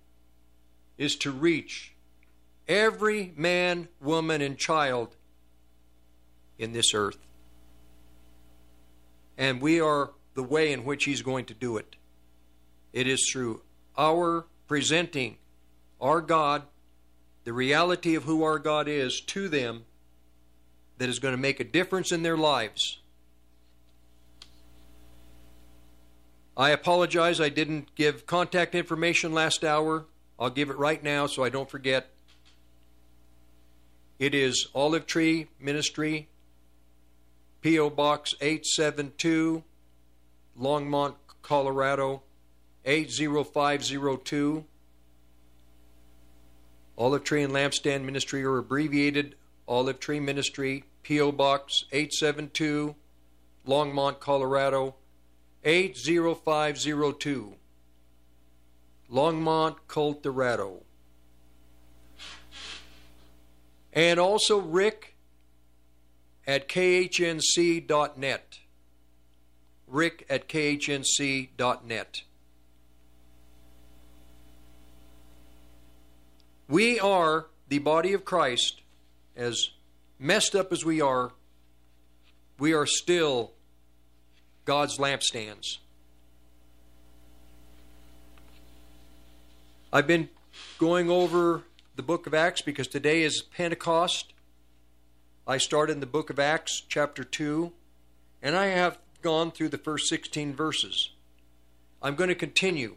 is 0.96 1.16
to 1.16 1.30
reach 1.30 1.92
every 2.66 3.34
man, 3.36 3.88
woman, 4.00 4.40
and 4.40 4.56
child 4.56 5.16
in 6.58 6.72
this 6.72 6.94
earth. 6.94 7.18
And 9.41 9.62
we 9.62 9.80
are 9.80 10.11
the 10.34 10.43
way 10.43 10.70
in 10.70 10.84
which 10.84 11.05
He's 11.05 11.22
going 11.22 11.47
to 11.47 11.55
do 11.55 11.78
it. 11.78 11.97
It 12.93 13.09
is 13.09 13.28
through 13.32 13.62
our 13.97 14.45
presenting 14.68 15.38
our 16.01 16.20
God, 16.20 16.62
the 17.45 17.53
reality 17.53 18.14
of 18.14 18.24
who 18.24 18.43
our 18.43 18.59
God 18.59 18.86
is, 18.86 19.20
to 19.22 19.49
them 19.49 19.84
that 20.99 21.09
is 21.09 21.18
going 21.18 21.32
to 21.32 21.41
make 21.41 21.59
a 21.59 21.64
difference 21.64 22.12
in 22.12 22.22
their 22.22 22.36
lives. 22.36 23.01
I 26.57 26.70
apologize, 26.70 27.41
I 27.41 27.49
didn't 27.49 27.95
give 27.95 28.26
contact 28.26 28.74
information 28.74 29.32
last 29.32 29.64
hour. 29.64 30.05
I'll 30.38 30.51
give 30.51 30.68
it 30.68 30.76
right 30.76 31.03
now 31.03 31.26
so 31.26 31.45
I 31.45 31.49
don't 31.49 31.70
forget. 31.70 32.11
It 34.18 34.34
is 34.34 34.68
Olive 34.74 35.07
Tree 35.07 35.49
Ministry, 35.59 36.28
P.O. 37.61 37.90
Box 37.90 38.34
872, 38.40 39.62
Longmont, 40.58 41.14
Colorado 41.42 42.22
80502. 42.84 44.64
Olive 46.96 47.24
Tree 47.24 47.42
and 47.42 47.52
Lampstand 47.52 48.04
Ministry 48.04 48.44
are 48.44 48.58
abbreviated 48.58 49.34
Olive 49.68 50.00
Tree 50.00 50.20
Ministry, 50.20 50.84
P.O. 51.02 51.32
Box 51.32 51.84
872, 51.92 52.94
Longmont, 53.66 54.20
Colorado 54.20 54.94
80502. 55.64 57.54
Longmont, 59.12 59.76
Colorado. 59.88 60.82
And 63.92 64.20
also 64.20 64.58
Rick 64.58 65.09
at 66.51 66.68
khnc.net. 66.68 68.59
Rick 69.86 70.26
at 70.28 70.48
khnc.net. 70.48 72.22
We 76.68 76.98
are 76.98 77.46
the 77.68 77.78
body 77.78 78.12
of 78.14 78.24
Christ, 78.24 78.80
as 79.36 79.70
messed 80.18 80.57
up 80.57 80.72
as 80.72 80.84
we 80.84 81.01
are, 81.01 81.30
we 82.59 82.72
are 82.72 82.84
still 82.84 83.53
God's 84.64 84.98
lampstands. 84.98 85.78
I've 89.92 90.09
been 90.09 90.28
going 90.80 91.11
over 91.11 91.62
the 91.94 92.03
book 92.03 92.26
of 92.26 92.34
Acts 92.34 92.61
because 92.61 92.88
today 92.88 93.22
is 93.22 93.40
Pentecost. 93.40 94.32
I 95.47 95.59
start 95.59 95.91
in 95.91 96.01
the 96.01 96.07
book 96.07 96.30
of 96.30 96.38
Acts, 96.38 96.82
chapter 96.88 97.24
2, 97.24 97.72
and 98.43 98.55
I 98.55 98.66
have 98.66 98.99
gone 99.22 99.51
through 99.51 99.70
the 99.70 99.78
first 99.78 100.09
16 100.09 100.55
verses. 100.55 101.11
I'm 102.03 102.14
going 102.14 102.28
to 102.28 102.34
continue. 102.34 102.97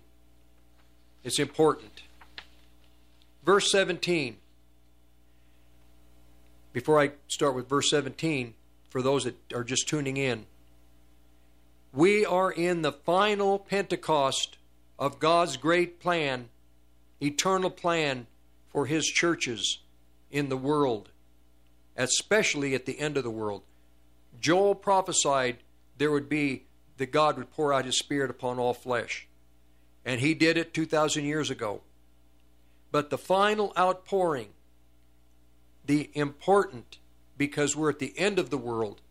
It's 1.24 1.40
important. 1.40 2.04
Verse 3.46 3.72
17. 3.72 4.38
Before 6.74 7.00
I 7.00 7.12
start 7.28 7.56
with 7.56 7.70
verse 7.70 7.90
17, 7.90 8.54
for 8.90 9.02
those 9.02 9.24
that 9.24 9.36
are 9.54 9.64
just 9.64 9.88
tuning 9.88 10.18
in, 10.18 10.46
we 11.94 12.26
are 12.26 12.52
in 12.52 12.82
the 12.82 12.92
final 12.92 13.60
Pentecost 13.60 14.58
of 14.98 15.20
God's 15.20 15.58
great 15.58 16.00
plan, 16.00 16.50
eternal 17.22 17.70
plan 17.70 18.28
for 18.72 18.86
His 18.86 19.06
churches 19.06 19.80
in 20.32 20.50
the 20.50 20.58
world, 20.58 21.10
especially 21.96 22.74
at 22.74 22.86
the 22.86 23.00
end 23.00 23.18
of 23.18 23.24
the 23.24 23.30
world. 23.30 23.64
Joel 24.40 24.76
prophesied 24.76 25.58
there 25.98 26.12
would 26.12 26.30
be 26.30 26.66
that 26.98 27.12
God 27.12 27.38
would 27.38 27.52
pour 27.52 27.74
out 27.74 27.86
His 27.86 27.98
Spirit 27.98 28.30
upon 28.30 28.60
all 28.60 28.74
flesh. 28.74 29.28
And 30.06 30.20
He 30.20 30.34
did 30.34 30.58
it 30.58 30.74
2,000 30.74 31.26
years 31.26 31.50
ago. 31.50 31.82
But 32.92 33.10
the 33.10 33.18
final 33.18 33.74
outpouring, 33.78 34.50
the 35.86 36.10
important, 36.14 37.00
because 37.38 37.76
we're 37.76 37.90
at 37.90 38.00
the 38.00 38.18
end 38.18 38.38
of 38.38 38.50
the 38.50 38.58
world, 38.58 39.02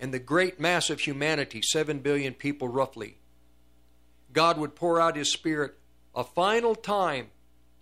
and 0.00 0.12
the 0.12 0.18
great 0.18 0.60
mass 0.60 0.90
of 0.90 1.00
humanity, 1.00 1.60
7 1.62 1.98
billion 1.98 2.34
people 2.34 2.68
roughly, 2.68 3.18
God 4.32 4.58
would 4.58 4.74
pour 4.74 5.00
out 5.00 5.16
His 5.16 5.32
Spirit 5.32 5.74
a 6.14 6.24
final 6.24 6.74
time 6.74 7.28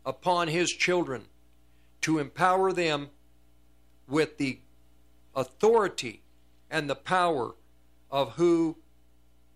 upon 0.04 0.48
His 0.48 0.70
children 0.70 1.24
to 2.02 2.18
empower 2.18 2.72
them 2.72 3.08
with 4.08 4.38
the 4.38 4.58
authority 5.34 6.22
and 6.70 6.88
the 6.88 6.94
power 6.94 7.54
of 8.10 8.32
who 8.32 8.76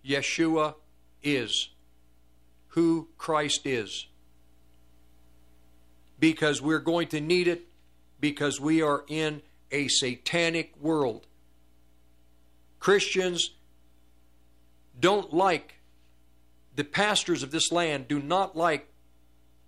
Yeshua 0.05 0.75
is, 1.23 1.71
who 2.69 3.09
Christ 3.19 3.67
is. 3.67 4.07
Because 6.19 6.61
we're 6.61 6.79
going 6.79 7.09
to 7.09 7.21
need 7.21 7.49
it, 7.49 7.67
because 8.21 8.61
we 8.61 8.83
are 8.83 9.05
in 9.09 9.43
a 9.71 9.89
satanic 9.89 10.75
world. 10.81 11.27
Christians 12.79 13.53
don't 14.99 15.33
like, 15.33 15.77
the 16.77 16.85
pastors 16.85 17.43
of 17.43 17.51
this 17.51 17.73
land 17.73 18.09
do 18.09 18.21
not 18.21 18.57
like 18.57 18.89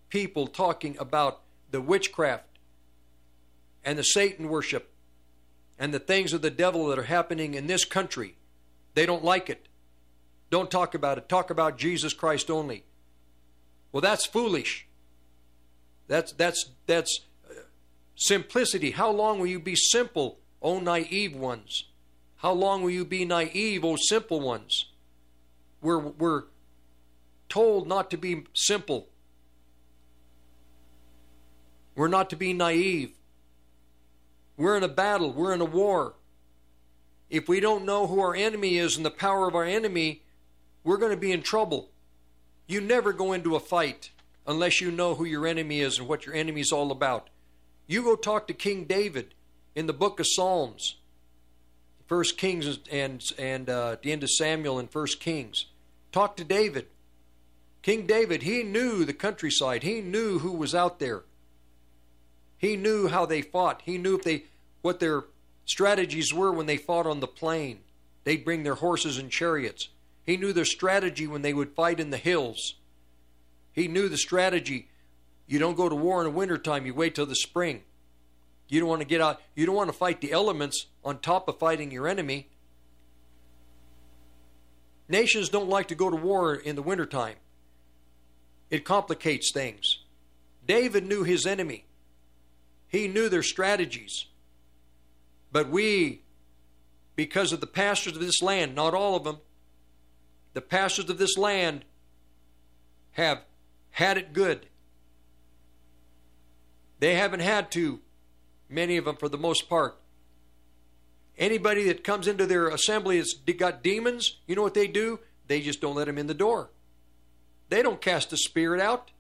people 0.09 0.47
talking 0.47 0.97
about 0.99 1.41
the 1.71 1.81
witchcraft 1.81 2.45
and 3.85 3.99
the 3.99 4.03
Satan 4.03 4.49
worship 4.49 4.93
and 5.79 5.93
the 5.93 5.99
things 5.99 6.33
of 6.33 6.43
the 6.43 6.51
devil 6.51 6.87
that 6.87 6.99
are 6.99 7.05
happening 7.05 7.55
in 7.55 7.67
this 7.67 7.85
country. 7.85 8.37
They 8.95 9.07
don't 9.07 9.25
like 9.25 9.51
it. 9.51 9.69
Don't 10.51 10.71
talk 10.71 10.95
about 10.95 11.19
it. 11.19 11.29
Talk 11.29 11.51
about 11.51 11.79
Jesus 11.79 12.13
Christ 12.13 12.51
only. 12.51 12.85
Well, 13.91 14.01
that's 14.01 14.27
foolish. 14.27 14.87
That's 16.09 16.33
that's 16.33 16.71
that's 16.87 17.21
uh, 17.49 17.55
simplicity. 18.17 18.91
How 18.91 19.11
long 19.11 19.39
will 19.39 19.47
you 19.47 19.61
be 19.61 19.77
simple, 19.77 20.39
O 20.61 20.79
naive 20.79 21.35
ones? 21.35 21.85
How 22.37 22.53
long 22.53 22.83
will 22.83 22.91
you 22.91 23.05
be 23.05 23.25
naive, 23.25 23.85
O 23.85 23.97
simple 23.97 24.41
ones? 24.41 24.87
We're 25.81 25.99
we're 25.99 26.45
told 27.49 27.87
not 27.87 28.11
to 28.11 28.17
be 28.17 28.45
simple. 28.55 29.09
We're 31.95 32.09
not 32.09 32.31
to 32.31 32.37
be 32.37 32.53
naive. 32.53 33.13
We're 34.63 34.77
in 34.77 34.85
a 34.85 34.89
battle, 34.89 35.33
we're 35.33 35.53
in 35.55 35.61
a 35.61 35.65
war. 35.65 36.15
If 37.29 37.49
we 37.49 37.59
don't 37.59 37.85
know 37.85 38.07
who 38.07 38.21
our 38.21 38.37
enemy 38.37 38.79
is 38.79 38.97
and 38.97 39.05
the 39.05 39.11
power 39.11 39.49
of 39.49 39.57
our 39.57 39.65
enemy, 39.65 40.23
we're 40.85 40.99
going 40.99 41.11
to 41.11 41.17
be 41.17 41.33
in 41.33 41.43
trouble. 41.43 41.91
You 42.69 42.81
never 42.81 43.13
go 43.13 43.33
into 43.33 43.57
a 43.57 43.61
fight 43.61 44.13
unless 44.47 44.81
you 44.81 44.93
know 44.93 45.17
who 45.17 45.25
your 45.25 45.49
enemy 45.49 45.81
is 45.81 45.99
and 45.99 46.07
what 46.07 46.27
your 46.27 46.37
enemy 46.37 46.61
is 46.61 46.71
all 46.71 46.93
about. 46.93 47.29
You 47.89 48.05
go 48.05 48.15
talk 48.15 48.47
to 48.47 48.55
King 48.55 48.85
David 48.85 49.35
in 49.75 49.87
the 49.87 49.93
book 49.93 50.21
of 50.21 50.29
Psalms, 50.29 50.95
First 52.07 52.39
Kings 52.39 52.79
and 52.89 53.21
and 53.37 53.69
uh, 53.69 53.97
the 54.01 54.13
end 54.13 54.23
of 54.23 54.31
Samuel 54.31 54.79
and 54.79 54.89
First 54.89 55.19
Kings. 55.19 55.67
Talk 56.13 56.37
to 56.37 56.45
David. 56.45 56.87
King 57.83 58.07
David, 58.07 58.45
he 58.45 58.63
knew 58.63 59.05
the 59.05 59.13
countryside. 59.13 59.83
He 59.83 60.01
knew 60.01 60.39
who 60.39 60.53
was 60.53 60.73
out 60.73 61.01
there. 61.01 61.25
He 62.59 62.77
knew 62.77 63.09
how 63.09 63.27
they 63.27 63.43
fought. 63.43 63.83
He 63.85 63.99
knew 63.99 64.15
if 64.15 64.23
they 64.23 64.45
what 64.83 65.01
their 65.01 65.25
strategies 65.65 66.35
were 66.35 66.53
when 66.53 66.67
they 66.67 66.77
fought 66.77 67.07
on 67.07 67.21
the 67.21 67.27
plain. 67.27 67.81
They'd 68.25 68.45
bring 68.45 68.63
their 68.63 68.75
horses 68.75 69.19
and 69.19 69.31
chariots. 69.31 69.89
He 70.25 70.37
knew 70.37 70.53
their 70.53 70.65
strategy 70.65 71.27
when 71.27 71.43
they 71.43 71.55
would 71.55 71.75
fight 71.75 71.99
in 71.99 72.11
the 72.11 72.17
hills. 72.17 72.75
He 73.73 73.89
knew 73.89 74.09
the 74.09 74.19
strategy. 74.19 74.89
You 75.47 75.59
don't 75.59 75.77
go 75.77 75.89
to 75.89 75.95
war 75.95 76.21
in 76.21 76.31
the 76.31 76.37
wintertime, 76.37 76.87
you 76.87 76.95
wait 76.95 77.15
till 77.15 77.27
the 77.27 77.35
spring. 77.35 77.83
You 78.69 78.81
don't 78.81 78.89
want 78.89 79.03
to 79.03 79.09
get 79.09 79.21
out, 79.21 79.41
you 79.55 79.67
don't 79.67 79.75
want 79.75 79.91
to 79.91 79.97
fight 79.97 80.21
the 80.21 80.33
elements 80.33 80.87
on 81.05 81.19
top 81.19 81.49
of 81.49 81.59
fighting 81.59 81.91
your 81.91 82.07
enemy. 82.09 82.49
Nations 85.09 85.49
don't 85.49 85.69
like 85.69 85.89
to 85.89 85.95
go 85.95 86.09
to 86.09 86.17
war 86.17 86.55
in 86.55 86.77
the 86.77 86.83
wintertime. 86.83 87.37
It 88.71 88.85
complicates 88.85 89.51
things. 89.53 89.99
David 90.67 91.07
knew 91.07 91.25
his 91.25 91.45
enemy. 91.45 91.85
He 92.89 93.09
knew 93.09 93.29
their 93.29 93.43
strategies. 93.43 94.27
But 95.53 95.69
we, 95.69 96.23
because 97.15 97.53
of 97.53 97.61
the 97.61 97.67
pastors 97.67 98.15
of 98.15 98.21
this 98.21 98.43
land, 98.43 98.75
not 98.75 98.95
all 98.95 99.15
of 99.15 99.25
them, 99.25 99.39
the 100.55 100.63
pastors 100.63 101.09
of 101.09 101.19
this 101.19 101.37
land 101.37 101.85
have 103.13 103.43
had 103.91 104.17
it 104.17 104.33
good. 104.33 104.67
They 106.99 107.15
haven't 107.15 107.41
had 107.41 107.71
to, 107.73 108.01
many 108.69 108.97
of 108.97 109.05
them 109.05 109.17
for 109.17 109.29
the 109.29 109.39
most 109.39 109.69
part. 109.69 109.99
Anybody 111.37 111.85
that 111.85 112.05
comes 112.05 112.29
into 112.29 112.47
their 112.47 112.69
assembly 112.69 113.19
that's 113.19 113.35
got 113.59 113.83
demons, 113.83 114.39
you 114.47 114.55
know 114.55 114.63
what 114.63 114.75
they 114.75 114.87
do? 114.87 115.19
They 115.49 115.61
just 115.61 115.81
don't 115.81 115.97
let 115.97 116.07
them 116.07 116.19
in 116.19 116.27
the 116.27 116.35
door. 116.35 116.71
They 117.69 117.83
don't 117.83 118.01
cast 118.01 118.31
the 118.31 118.37
spirit 118.37 118.81
out. 118.81 119.11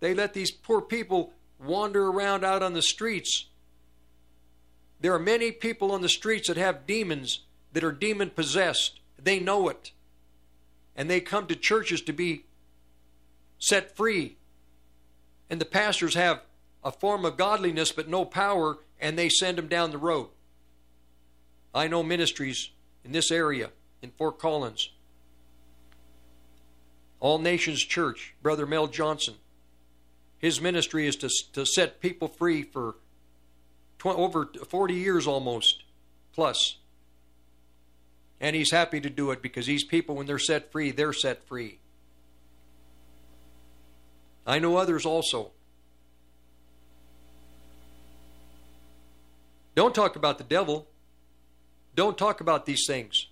They 0.00 0.14
let 0.14 0.32
these 0.32 0.50
poor 0.50 0.80
people 0.80 1.32
wander 1.58 2.06
around 2.06 2.44
out 2.44 2.62
on 2.62 2.72
the 2.72 2.82
streets. 2.82 3.46
There 5.00 5.14
are 5.14 5.18
many 5.18 5.50
people 5.50 5.92
on 5.92 6.02
the 6.02 6.08
streets 6.08 6.48
that 6.48 6.56
have 6.56 6.86
demons 6.86 7.40
that 7.72 7.84
are 7.84 7.92
demon 7.92 8.30
possessed. 8.30 9.00
They 9.18 9.40
know 9.40 9.68
it. 9.68 9.92
And 10.94 11.08
they 11.08 11.20
come 11.20 11.46
to 11.46 11.56
churches 11.56 12.02
to 12.02 12.12
be 12.12 12.44
set 13.58 13.96
free. 13.96 14.36
And 15.48 15.60
the 15.60 15.64
pastors 15.66 16.14
have 16.14 16.42
a 16.84 16.92
form 16.92 17.24
of 17.24 17.36
godliness 17.36 17.92
but 17.92 18.08
no 18.08 18.24
power, 18.24 18.78
and 19.00 19.18
they 19.18 19.28
send 19.28 19.58
them 19.58 19.68
down 19.68 19.90
the 19.90 19.98
road. 19.98 20.28
I 21.74 21.86
know 21.86 22.02
ministries 22.02 22.70
in 23.04 23.12
this 23.12 23.30
area, 23.30 23.70
in 24.02 24.10
Fort 24.10 24.38
Collins. 24.38 24.90
All 27.20 27.38
Nations 27.38 27.82
Church, 27.84 28.34
Brother 28.42 28.66
Mel 28.66 28.86
Johnson. 28.86 29.34
His 30.38 30.60
ministry 30.60 31.06
is 31.06 31.16
to, 31.16 31.30
to 31.52 31.66
set 31.66 32.00
people 32.00 32.28
free 32.28 32.62
for 32.62 32.96
over 34.04 34.50
40 34.68 34.94
years 34.94 35.26
almost, 35.26 35.82
plus. 36.32 36.76
And 38.40 38.56
he's 38.56 38.70
happy 38.70 39.00
to 39.00 39.10
do 39.10 39.30
it 39.30 39.42
because 39.42 39.66
these 39.66 39.84
people, 39.84 40.16
when 40.16 40.26
they're 40.26 40.38
set 40.38 40.72
free, 40.72 40.90
they're 40.90 41.12
set 41.12 41.44
free. 41.46 41.78
I 44.46 44.58
know 44.58 44.76
others 44.76 45.04
also. 45.04 45.50
Don't 49.74 49.94
talk 49.94 50.16
about 50.16 50.38
the 50.38 50.44
devil. 50.44 50.88
Don't 51.94 52.16
talk 52.16 52.40
about 52.40 52.66
these 52.66 52.84
things. 52.86 53.26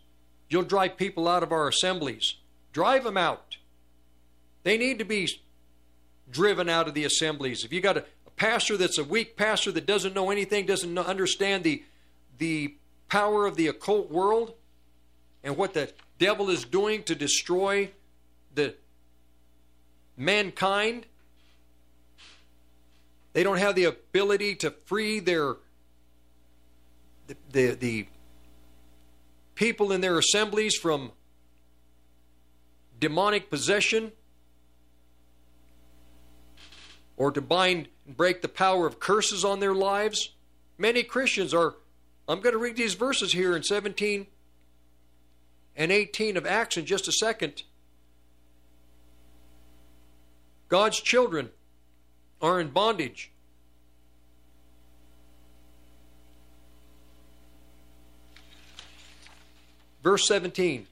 You'll 0.48 0.62
drive 0.62 0.96
people 0.96 1.28
out 1.28 1.42
of 1.42 1.52
our 1.52 1.68
assemblies. 1.68 2.36
Drive 2.72 3.04
them 3.04 3.16
out. 3.16 3.56
They 4.62 4.78
need 4.78 4.98
to 4.98 5.04
be 5.04 5.28
driven 6.30 6.68
out 6.68 6.88
of 6.88 6.94
the 6.94 7.04
assemblies. 7.04 7.64
If 7.64 7.72
you 7.72 7.80
got 7.80 7.96
a 7.96 8.04
pastor 8.38 8.76
that's 8.76 8.98
a 8.98 9.04
weak 9.04 9.36
pastor 9.36 9.72
that 9.72 9.84
doesn't 9.84 10.14
know 10.14 10.30
anything, 10.30 10.64
doesn't 10.64 10.96
understand 10.96 11.64
the 11.64 11.82
the 12.38 12.76
power 13.08 13.46
of 13.46 13.56
the 13.56 13.66
occult 13.66 14.10
world 14.10 14.54
and 15.42 15.56
what 15.56 15.74
the 15.74 15.92
devil 16.18 16.50
is 16.50 16.64
doing 16.64 17.02
to 17.02 17.14
destroy 17.14 17.90
the 18.54 18.74
mankind, 20.16 21.06
they 23.32 23.42
don't 23.42 23.58
have 23.58 23.74
the 23.74 23.84
ability 23.84 24.54
to 24.56 24.70
free 24.86 25.20
their 25.20 25.56
the, 27.26 27.36
the, 27.50 27.74
the 27.74 28.06
people 29.54 29.92
in 29.92 30.00
their 30.00 30.18
assemblies 30.18 30.74
from 30.76 31.12
demonic 32.98 33.50
possession 33.50 34.12
or 37.18 37.32
to 37.32 37.42
bind 37.42 37.88
and 38.06 38.16
break 38.16 38.40
the 38.40 38.48
power 38.48 38.86
of 38.86 39.00
curses 39.00 39.44
on 39.44 39.60
their 39.60 39.74
lives. 39.74 40.30
Many 40.78 41.02
Christians 41.02 41.52
are, 41.52 41.74
I'm 42.28 42.40
going 42.40 42.54
to 42.54 42.58
read 42.58 42.76
these 42.76 42.94
verses 42.94 43.32
here 43.32 43.54
in 43.54 43.62
17 43.62 44.26
and 45.76 45.92
18 45.92 46.36
of 46.36 46.46
Acts 46.46 46.76
in 46.76 46.86
just 46.86 47.08
a 47.08 47.12
second. 47.12 47.64
God's 50.68 51.00
children 51.00 51.50
are 52.40 52.60
in 52.60 52.68
bondage. 52.68 53.32
Verse 60.04 60.26
17 60.28 60.86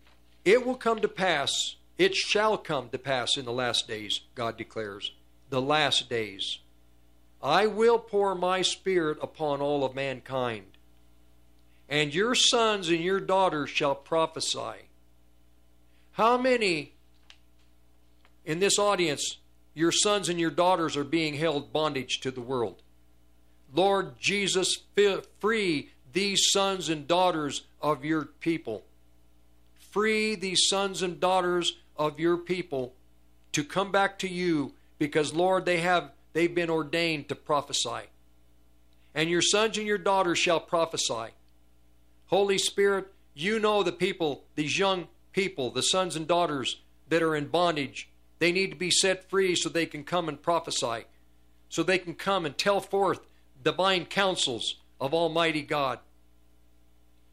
It 0.44 0.66
will 0.66 0.74
come 0.74 1.00
to 1.00 1.08
pass, 1.08 1.76
it 1.98 2.16
shall 2.16 2.58
come 2.58 2.88
to 2.88 2.98
pass 2.98 3.36
in 3.36 3.44
the 3.44 3.52
last 3.52 3.86
days, 3.86 4.22
God 4.34 4.56
declares. 4.56 5.12
The 5.48 5.62
last 5.62 6.08
days. 6.08 6.58
I 7.42 7.66
will 7.66 7.98
pour 7.98 8.34
my 8.34 8.62
spirit 8.62 9.18
upon 9.22 9.60
all 9.60 9.84
of 9.84 9.94
mankind, 9.94 10.66
and 11.88 12.12
your 12.12 12.34
sons 12.34 12.88
and 12.88 13.00
your 13.00 13.20
daughters 13.20 13.70
shall 13.70 13.94
prophesy. 13.94 14.88
How 16.12 16.36
many 16.36 16.94
in 18.44 18.58
this 18.58 18.78
audience, 18.78 19.36
your 19.74 19.92
sons 19.92 20.28
and 20.28 20.40
your 20.40 20.50
daughters 20.50 20.96
are 20.96 21.04
being 21.04 21.34
held 21.34 21.72
bondage 21.72 22.20
to 22.20 22.30
the 22.30 22.40
world? 22.40 22.82
Lord 23.72 24.18
Jesus, 24.18 24.78
free 25.38 25.90
these 26.12 26.50
sons 26.50 26.88
and 26.88 27.06
daughters 27.06 27.62
of 27.82 28.04
your 28.04 28.24
people. 28.24 28.84
Free 29.90 30.34
these 30.34 30.66
sons 30.68 31.02
and 31.02 31.20
daughters 31.20 31.76
of 31.96 32.18
your 32.18 32.36
people 32.36 32.94
to 33.52 33.62
come 33.62 33.92
back 33.92 34.18
to 34.20 34.28
you 34.28 34.72
because 34.98 35.34
Lord 35.34 35.64
they 35.64 35.78
have 35.78 36.10
they've 36.32 36.54
been 36.54 36.70
ordained 36.70 37.28
to 37.28 37.34
prophesy. 37.34 38.08
And 39.14 39.30
your 39.30 39.42
sons 39.42 39.78
and 39.78 39.86
your 39.86 39.98
daughters 39.98 40.38
shall 40.38 40.60
prophesy. 40.60 41.32
Holy 42.26 42.58
Spirit, 42.58 43.06
you 43.34 43.58
know 43.58 43.82
the 43.82 43.92
people, 43.92 44.44
these 44.54 44.78
young 44.78 45.08
people, 45.32 45.70
the 45.70 45.82
sons 45.82 46.16
and 46.16 46.26
daughters 46.26 46.80
that 47.08 47.22
are 47.22 47.36
in 47.36 47.46
bondage. 47.46 48.08
They 48.38 48.52
need 48.52 48.70
to 48.70 48.76
be 48.76 48.90
set 48.90 49.30
free 49.30 49.54
so 49.54 49.68
they 49.68 49.86
can 49.86 50.04
come 50.04 50.28
and 50.28 50.40
prophesy, 50.40 51.04
so 51.68 51.82
they 51.82 51.98
can 51.98 52.14
come 52.14 52.44
and 52.44 52.56
tell 52.56 52.80
forth 52.80 53.20
divine 53.62 54.04
counsels 54.06 54.76
of 55.00 55.14
Almighty 55.14 55.62
God. 55.62 55.98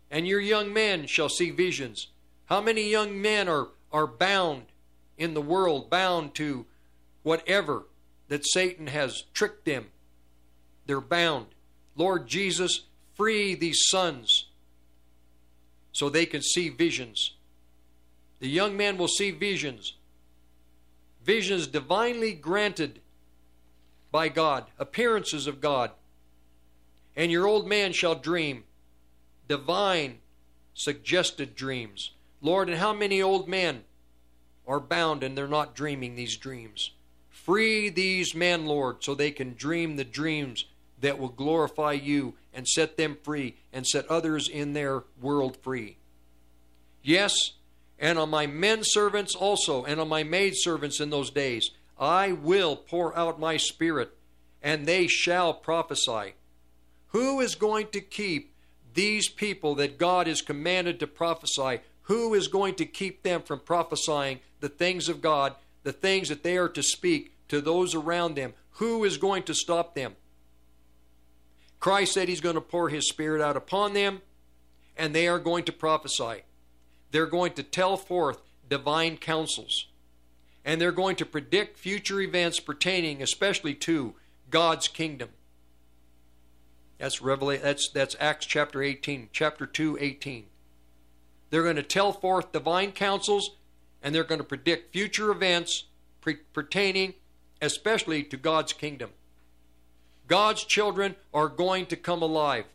And 0.10 0.28
your 0.28 0.40
young 0.40 0.72
men 0.72 1.08
shall 1.08 1.30
see 1.30 1.50
visions. 1.50 2.08
How 2.46 2.62
many 2.62 2.90
young 2.90 3.22
men 3.22 3.50
are, 3.50 3.70
are 3.92 4.08
bound 4.08 4.64
in 5.18 5.34
the 5.34 5.42
world, 5.42 5.90
bound 5.90 6.36
to 6.36 6.66
whatever 7.24 7.86
that 8.28 8.46
Satan 8.46 8.88
has 8.88 9.24
tricked 9.34 9.66
them? 9.66 9.88
They're 10.86 11.02
bound. 11.02 11.48
Lord 11.96 12.28
Jesus, 12.28 12.82
free 13.16 13.56
these 13.56 13.82
sons 13.88 14.48
so 15.92 16.10
they 16.10 16.26
can 16.26 16.42
see 16.42 16.70
visions. 16.70 17.36
The 18.40 18.50
young 18.50 18.76
man 18.76 18.98
will 18.98 19.08
see 19.08 19.32
visions. 19.32 19.96
Visions 21.24 21.68
divinely 21.68 22.34
granted 22.34 23.00
by 24.12 24.28
God, 24.30 24.66
appearances 24.78 25.48
of 25.48 25.62
God. 25.62 25.92
And 27.16 27.32
your 27.32 27.48
old 27.48 27.68
man 27.68 27.94
shall 27.94 28.16
dream 28.16 28.64
divine 29.48 30.20
suggested 30.74 31.56
dreams. 31.56 32.12
Lord, 32.42 32.70
and 32.70 32.80
how 32.80 32.92
many 32.92 33.22
old 33.22 33.48
men 33.48 33.84
are 34.68 34.80
bound 34.80 35.24
and 35.24 35.38
they're 35.38 35.48
not 35.48 35.76
dreaming 35.76 36.16
these 36.16 36.36
dreams? 36.36 36.92
Free 37.44 37.90
these 37.90 38.34
men, 38.34 38.66
Lord, 38.66 39.04
so 39.04 39.14
they 39.14 39.32
can 39.32 39.54
dream 39.54 39.98
the 39.98 40.06
dreams 40.06 40.64
that 41.02 41.20
will 41.20 41.28
glorify 41.28 41.92
you 41.92 42.36
and 42.54 42.66
set 42.66 42.96
them 42.96 43.18
free 43.22 43.58
and 43.74 43.86
set 43.86 44.08
others 44.08 44.48
in 44.48 44.72
their 44.72 45.04
world 45.22 45.58
free. 45.58 45.98
Yes, 47.02 47.34
and 48.00 48.18
on 48.18 48.30
my 48.30 48.48
men 48.48 48.80
servants 48.84 49.36
also, 49.36 49.84
and 49.84 50.00
on 50.00 50.08
my 50.08 50.24
maid 50.24 50.54
servants 50.56 51.02
in 51.02 51.10
those 51.10 51.30
days, 51.30 51.72
I 52.00 52.32
will 52.32 52.78
pour 52.78 53.16
out 53.18 53.42
my 53.42 53.58
spirit, 53.58 54.16
and 54.62 54.86
they 54.86 55.08
shall 55.08 55.54
prophesy. 55.54 56.36
Who 57.08 57.42
is 57.42 57.56
going 57.56 57.88
to 57.88 58.00
keep 58.00 58.54
these 58.94 59.28
people 59.28 59.76
that 59.76 59.98
God 59.98 60.28
has 60.28 60.42
commanded 60.42 60.98
to 61.02 61.08
prophesy? 61.08 61.82
Who 62.04 62.34
is 62.34 62.48
going 62.48 62.76
to 62.76 62.86
keep 62.86 63.24
them 63.24 63.42
from 63.42 63.60
prophesying 63.60 64.40
the 64.62 64.70
things 64.70 65.10
of 65.10 65.22
God, 65.22 65.56
the 65.84 65.92
things 65.92 66.30
that 66.30 66.44
they 66.44 66.58
are 66.58 66.70
to 66.70 66.82
speak 66.82 67.33
to 67.54 67.62
those 67.62 67.96
around 67.96 68.36
them? 68.36 68.54
Who 68.78 69.04
is 69.04 69.18
going 69.18 69.44
to 69.44 69.54
stop 69.54 69.96
them? 69.96 70.16
Christ 71.80 72.14
said 72.14 72.28
he's 72.28 72.42
going 72.42 72.56
to 72.56 72.62
pour 72.62 72.90
his 72.90 73.08
spirit 73.08 73.42
out 73.42 73.58
upon 73.58 73.94
them, 73.94 74.22
and 74.98 75.14
they 75.14 75.28
are 75.28 75.40
going 75.40 75.64
to 75.66 75.72
prophesy. 75.72 76.44
They're 77.12 77.26
going 77.26 77.54
to 77.54 77.64
tell 77.64 77.98
forth 77.98 78.42
divine 78.70 79.18
counsels, 79.18 79.88
and 80.66 80.80
they're 80.80 80.92
going 80.92 81.16
to 81.18 81.26
predict 81.26 81.78
future 81.78 82.22
events 82.22 82.60
pertaining 82.60 83.22
especially 83.22 83.76
to 83.76 84.16
God's 84.50 84.88
kingdom. 84.88 85.30
That's 86.98 87.22
Revelation, 87.22 87.64
that's 87.64 87.90
that's 87.90 88.16
Acts 88.20 88.46
chapter 88.46 88.82
18, 88.82 89.30
chapter 89.34 89.66
2, 89.66 89.98
18. 90.00 90.46
They're 91.50 91.64
going 91.64 91.76
to 91.76 91.84
tell 91.84 92.14
forth 92.14 92.52
divine 92.52 92.94
counsels 92.94 93.52
and 94.02 94.14
they're 94.14 94.24
going 94.24 94.40
to 94.40 94.46
predict 94.46 94.94
future 94.94 95.32
events 95.32 95.86
pre- 96.22 96.38
pertaining 96.54 97.14
especially 97.64 98.24
to 98.24 98.38
God's 98.38 98.74
kingdom. 98.74 99.12
God's 100.28 100.64
children 100.64 101.16
are 101.34 101.48
going 101.48 101.86
to 101.88 101.96
come 101.96 102.22
alive. 102.22 102.66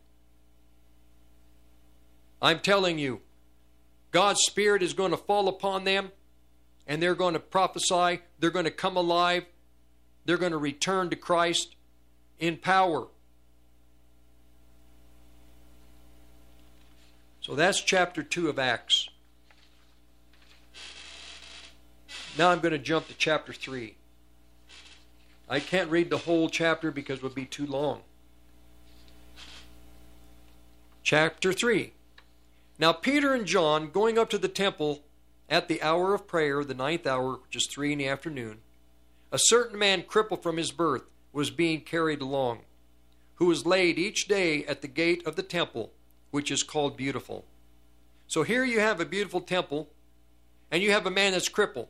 I'm 2.40 2.60
telling 2.60 2.98
you, 2.98 3.20
God's 4.10 4.40
Spirit 4.43 4.82
is 4.82 4.94
going 4.94 5.10
to 5.10 5.16
fall 5.16 5.48
upon 5.48 5.85
them 5.85 6.12
and 6.86 7.02
they're 7.02 7.15
going 7.15 7.35
to 7.35 7.40
prophesy. 7.40 8.20
They're 8.39 8.51
going 8.51 8.65
to 8.65 8.70
come 8.70 8.97
alive. 8.97 9.44
They're 10.24 10.39
going 10.39 10.52
to 10.52 10.59
return 10.59 11.10
to 11.10 11.16
Christ 11.16 11.74
in 12.39 12.56
power. 12.56 13.09
So 17.40 17.55
that's 17.55 17.81
chapter 17.81 18.23
2 18.23 18.48
of 18.48 18.59
Acts. 18.59 19.09
Now 22.39 22.51
I'm 22.51 22.60
going 22.60 22.73
to 22.73 22.78
jump 22.78 23.09
to 23.09 23.15
chapter 23.15 23.52
3. 23.52 23.98
I 25.51 25.61
can't 25.61 25.91
read 25.91 26.11
the 26.11 26.19
whole 26.19 26.49
chapter 26.49 26.91
because 26.91 27.19
it 27.19 27.23
would 27.23 27.35
be 27.35 27.47
too 27.47 27.66
long. 27.66 28.03
Chapter 31.03 31.53
3. 31.53 31.93
Now 32.79 32.93
Peter 32.93 33.33
and 33.33 33.47
John, 33.47 33.91
going 33.91 34.19
up 34.19 34.29
to 34.31 34.39
the 34.39 34.49
temple 34.49 35.05
at 35.49 35.69
the 35.69 35.83
hour 35.83 36.15
of 36.15 36.27
prayer, 36.27 36.62
the 36.62 36.75
ninth 36.75 37.07
hour, 37.07 37.39
which 37.43 37.57
is 37.57 37.66
three 37.66 37.93
in 37.93 37.99
the 37.99 38.09
afternoon, 38.09 38.59
a 39.33 39.39
certain 39.39 39.79
man 39.79 40.03
crippled 40.03 40.43
from 40.43 40.59
his 40.59 40.70
birth 40.70 41.05
was 41.33 41.51
being 41.51 41.81
carried 41.81 42.20
along, 42.20 42.61
who 43.37 43.47
was 43.47 43.66
laid 43.66 43.99
each 43.99 44.29
day 44.29 44.65
at 44.66 44.83
the 44.83 44.89
gate 44.89 45.27
of 45.27 45.37
the 45.37 45.43
temple, 45.43 45.93
which 46.31 46.51
is 46.51 46.62
called 46.62 46.97
Beautiful. 46.97 47.45
So 48.27 48.43
here 48.43 48.65
you 48.65 48.81
have 48.81 49.01
a 49.01 49.07
beautiful 49.07 49.41
temple, 49.41 49.89
and 50.70 50.83
you 50.83 50.93
have 50.93 51.07
a 51.07 51.11
man 51.11 51.33
that's 51.33 51.49
crippled. 51.49 51.89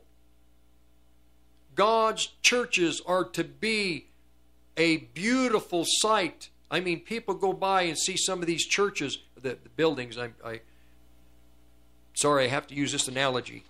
God's 1.75 2.27
churches 2.41 3.01
are 3.05 3.23
to 3.23 3.43
be 3.43 4.07
a 4.77 4.97
beautiful 4.97 5.83
sight. 5.85 6.49
I 6.71 6.79
mean, 6.79 7.01
people 7.01 7.33
go 7.33 7.53
by 7.53 7.83
and 7.83 7.97
see 7.97 8.17
some 8.17 8.41
of 8.41 8.47
these 8.47 8.65
churches, 8.65 9.19
the, 9.35 9.57
the 9.61 9.69
buildings. 9.75 10.17
I, 10.17 10.31
I, 10.45 10.61
sorry, 12.13 12.45
I 12.45 12.47
have 12.47 12.67
to 12.67 12.75
use 12.75 12.91
this 12.91 13.07
analogy. 13.07 13.63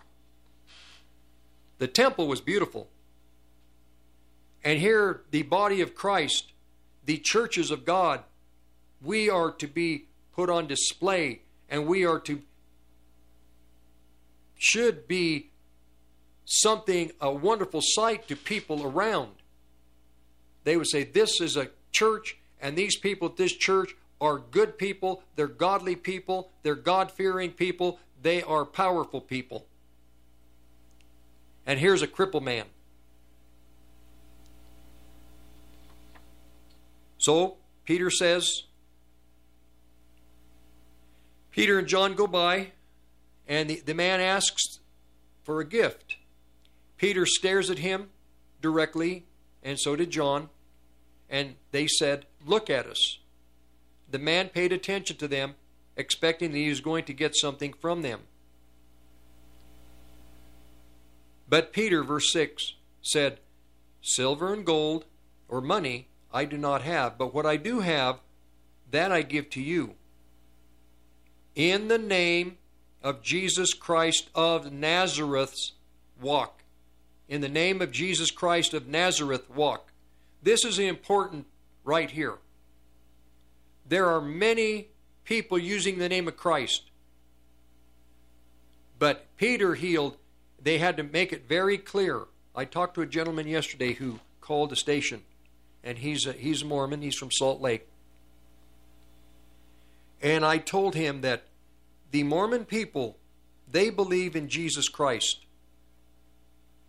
The 1.77 1.88
temple 1.88 2.27
was 2.27 2.41
beautiful, 2.41 2.89
and 4.63 4.80
here 4.80 5.21
the 5.31 5.43
body 5.43 5.80
of 5.81 5.95
Christ, 5.95 6.51
the 7.05 7.17
churches 7.17 7.71
of 7.71 7.85
God, 7.85 8.23
we 9.01 9.30
are 9.30 9.51
to 9.51 9.67
be 9.67 10.05
put 10.35 10.49
on 10.49 10.67
display, 10.67 11.41
and 11.69 11.88
we 11.88 12.05
are 12.05 12.19
to 12.19 12.41
should 14.57 15.07
be 15.07 15.48
something, 16.49 17.11
a 17.21 17.31
wonderful 17.31 17.80
sight 17.81 18.27
to 18.27 18.35
people 18.35 18.84
around. 18.84 19.31
They 20.63 20.76
would 20.76 20.89
say, 20.89 21.03
This 21.03 21.39
is 21.39 21.55
a 21.55 21.69
church, 21.91 22.38
and 22.59 22.76
these 22.76 22.97
people 22.97 23.30
at 23.30 23.38
this 23.38 23.53
church 23.53 23.95
are 24.19 24.39
good 24.39 24.77
people, 24.77 25.23
they're 25.35 25.47
godly 25.47 25.95
people, 25.95 26.49
they're 26.63 26.76
God 26.76 27.11
fearing 27.11 27.51
people, 27.51 27.99
they 28.21 28.43
are 28.43 28.65
powerful 28.65 29.21
people. 29.21 29.65
And 31.65 31.80
here's 31.80 32.01
a 32.01 32.07
crippled 32.07 32.43
man. 32.43 32.65
So, 37.19 37.57
Peter 37.85 38.09
says, 38.09 38.63
Peter 41.51 41.77
and 41.77 41.88
John 41.88 42.15
go 42.15 42.27
by, 42.27 42.71
and 43.47 43.69
the, 43.69 43.81
the 43.85 43.93
man 43.93 44.19
asks 44.19 44.80
for 45.43 45.59
a 45.59 45.65
gift. 45.65 46.09
Peter 46.99 47.26
stares 47.26 47.69
at 47.69 47.80
him 47.80 48.09
directly, 48.61 49.26
and 49.63 49.80
so 49.80 49.95
did 49.95 50.11
John, 50.11 50.49
and 51.30 51.55
they 51.71 51.88
said, 51.88 52.26
Look 52.45 52.69
at 52.69 52.85
us. 52.85 53.19
The 54.11 54.19
man 54.19 54.49
paid 54.49 54.73
attention 54.73 55.15
to 55.17 55.27
them, 55.27 55.55
expecting 55.95 56.51
that 56.51 56.57
he 56.57 56.69
was 56.69 56.81
going 56.81 57.05
to 57.05 57.13
get 57.13 57.35
something 57.35 57.73
from 57.73 58.01
them. 58.01 58.21
But 61.47 61.73
Peter, 61.73 62.03
verse 62.03 62.31
6, 62.31 62.73
said, 63.01 63.39
Silver 64.01 64.53
and 64.53 64.65
gold, 64.65 65.05
or 65.47 65.61
money, 65.61 66.09
I 66.34 66.45
do 66.45 66.57
not 66.57 66.81
have, 66.81 67.17
but 67.17 67.34
what 67.34 67.45
I 67.45 67.55
do 67.57 67.80
have, 67.80 68.19
that 68.91 69.11
I 69.11 69.21
give 69.21 69.49
to 69.51 69.61
you. 69.61 69.95
In 71.55 71.88
the 71.88 71.97
name 71.97 72.57
of 73.01 73.21
Jesus 73.21 73.73
Christ 73.73 74.30
of 74.35 74.71
Nazareth's 74.71 75.73
walk. 76.21 76.59
In 77.30 77.41
the 77.41 77.47
name 77.47 77.80
of 77.80 77.91
Jesus 77.91 78.31
Christ 78.31 78.73
of 78.73 78.88
Nazareth, 78.88 79.47
walk. 79.51 79.91
This 80.41 80.65
is 80.65 80.80
important 80.80 81.45
right 81.84 82.10
here. 82.10 82.39
There 83.88 84.10
are 84.10 84.19
many 84.19 84.88
people 85.26 85.60
using 85.60 85.99
the 85.99 86.10
name 86.10 86.27
of 86.27 86.35
Christ. 86.35 86.89
But 88.97 89.27
Peter 89.38 89.76
healed, 89.76 90.18
they 90.61 90.80
had 90.80 90.97
to 90.97 91.03
make 91.03 91.31
it 91.31 91.47
very 91.47 91.77
clear. 91.77 92.23
I 92.56 92.65
talked 92.65 92.95
to 92.95 93.01
a 93.01 93.06
gentleman 93.06 93.47
yesterday 93.47 93.93
who 93.93 94.19
called 94.41 94.72
the 94.72 94.76
station, 94.76 95.22
and 95.84 95.99
he's 95.99 96.26
a, 96.26 96.34
he's 96.34 96.64
a 96.64 96.65
Mormon, 96.65 97.03
he's 97.03 97.15
from 97.15 97.31
Salt 97.31 97.61
Lake. 97.61 97.88
And 100.19 100.43
I 100.43 100.57
told 100.57 100.95
him 100.95 101.22
that 101.22 101.43
the 102.10 102.23
Mormon 102.23 102.65
people, 102.65 103.18
they 103.72 103.91
believe 103.91 104.35
in 104.35 104.49
Jesus 104.49 104.89
Christ. 104.89 105.45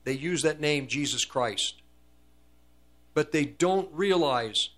They 0.05 0.13
use 0.13 0.43
that 0.43 0.61
name, 0.61 0.87
Jesus 0.87 1.25
Christ. 1.25 1.83
But 3.15 3.33
they 3.33 3.45
don't 3.45 3.89
realize 3.93 4.71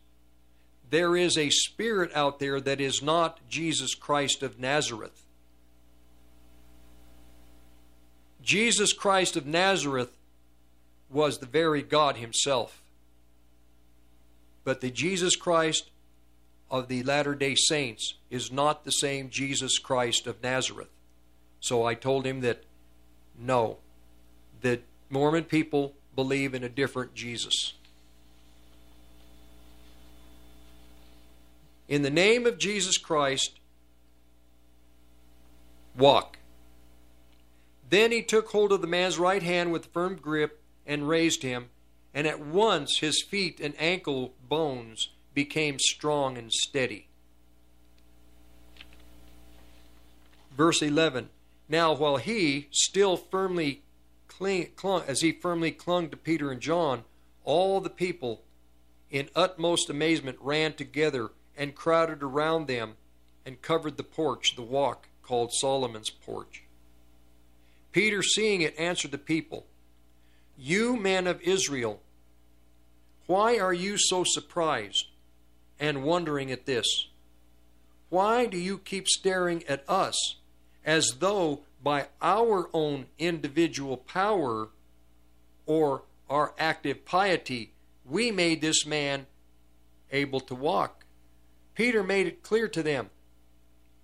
there 0.90 1.16
is 1.16 1.39
a 1.39 1.51
spirit 1.51 2.11
out 2.15 2.39
there 2.39 2.61
that 2.61 2.81
is 2.81 3.03
not 3.03 3.40
Jesus 3.49 3.94
Christ 3.94 4.43
of 4.43 4.59
Nazareth. 4.59 5.24
Jesus 8.43 8.93
Christ 8.93 9.36
of 9.36 9.47
Nazareth 9.47 10.16
was 11.09 11.39
the 11.39 11.47
very 11.47 11.82
God 11.82 12.16
Himself. 12.16 12.82
But 14.65 14.81
the 14.81 14.90
Jesus 14.90 15.36
Christ 15.36 15.90
of 16.70 16.89
the 16.89 17.03
Latter 17.03 17.35
day 17.35 17.55
Saints 17.55 18.15
is 18.31 18.51
not 18.51 18.85
the 18.85 18.90
same 18.90 19.28
Jesus 19.28 19.78
Christ 19.78 20.27
of 20.27 20.43
Nazareth. 20.43 20.89
So 21.61 21.85
I 21.85 21.94
told 21.94 22.27
him 22.27 22.40
that 22.40 22.65
no, 23.39 23.78
that 24.62 24.82
Mormon 25.12 25.44
people 25.44 25.93
believe 26.16 26.55
in 26.55 26.64
a 26.64 26.70
different 26.70 27.14
Jesus. 27.14 27.74
In 31.86 32.01
the 32.01 32.09
name 32.09 32.47
of 32.47 32.56
Jesus 32.56 32.97
Christ, 32.97 33.60
walk. 35.98 36.39
Then 37.90 38.10
he 38.10 38.22
took 38.22 38.48
hold 38.48 38.72
of 38.72 38.80
the 38.80 38.86
man's 38.86 39.18
right 39.18 39.43
hand 39.43 39.70
with 39.70 39.93
firm 39.93 40.16
grip 40.16 40.62
and 40.86 41.06
raised 41.06 41.43
him, 41.43 41.66
and 42.14 42.26
at 42.26 42.40
once 42.40 43.01
his 43.01 43.22
feet 43.22 43.60
and 43.60 43.74
ankle 43.78 44.32
bones 44.48 45.10
became 45.34 45.78
strong 45.78 46.39
and 46.39 46.51
steady. 46.51 47.09
Verse 50.56 50.80
11 50.80 51.28
Now, 51.68 51.93
while 51.93 52.16
he 52.16 52.68
still 52.70 53.18
firmly 53.18 53.82
cling, 54.43 54.70
clung, 54.74 55.05
as 55.06 55.20
he 55.20 55.31
firmly 55.31 55.70
clung 55.70 56.09
to 56.09 56.16
Peter 56.16 56.51
and 56.51 56.60
John, 56.60 57.05
all 57.44 57.81
the 57.81 57.89
people 57.89 58.43
in 59.09 59.28
utmost 59.36 59.89
amazement 59.89 60.36
ran 60.40 60.73
together 60.73 61.31
and 61.56 61.77
crowded 61.77 62.24
around 62.24 62.66
them 62.66 62.94
and 63.47 63.62
covered 63.62 63.97
the 63.97 64.02
porch, 64.02 64.56
the 64.56 64.62
walk 64.62 65.06
called 65.23 65.52
Solomon's 65.52 66.10
porch. 66.10 66.64
Peter, 67.93 68.20
seeing 68.20 68.62
it, 68.62 68.74
answered 68.77 69.12
the 69.12 69.19
people, 69.19 69.66
You 70.59 70.97
men 70.97 71.28
of 71.28 71.40
Israel, 71.43 72.01
why 73.27 73.60
are 73.60 73.73
you 73.73 73.97
so 73.97 74.24
surprised 74.27 75.06
and 75.78 76.02
wondering 76.02 76.51
at 76.51 76.66
this? 76.66 77.06
Why 78.09 78.47
do 78.47 78.59
you 78.59 78.78
keep 78.78 79.06
staring 79.06 79.62
at 79.69 79.89
us 79.89 80.36
as 80.85 81.19
though 81.20 81.60
by 81.82 82.06
our 82.20 82.68
own 82.72 83.06
individual 83.18 83.96
power 83.96 84.68
or 85.66 86.02
our 86.28 86.54
active 86.59 87.04
piety 87.04 87.72
we 88.04 88.30
made 88.30 88.60
this 88.60 88.86
man 88.86 89.26
able 90.10 90.40
to 90.40 90.54
walk? 90.54 91.04
Peter 91.74 92.02
made 92.02 92.26
it 92.26 92.42
clear 92.42 92.68
to 92.68 92.82
them 92.82 93.10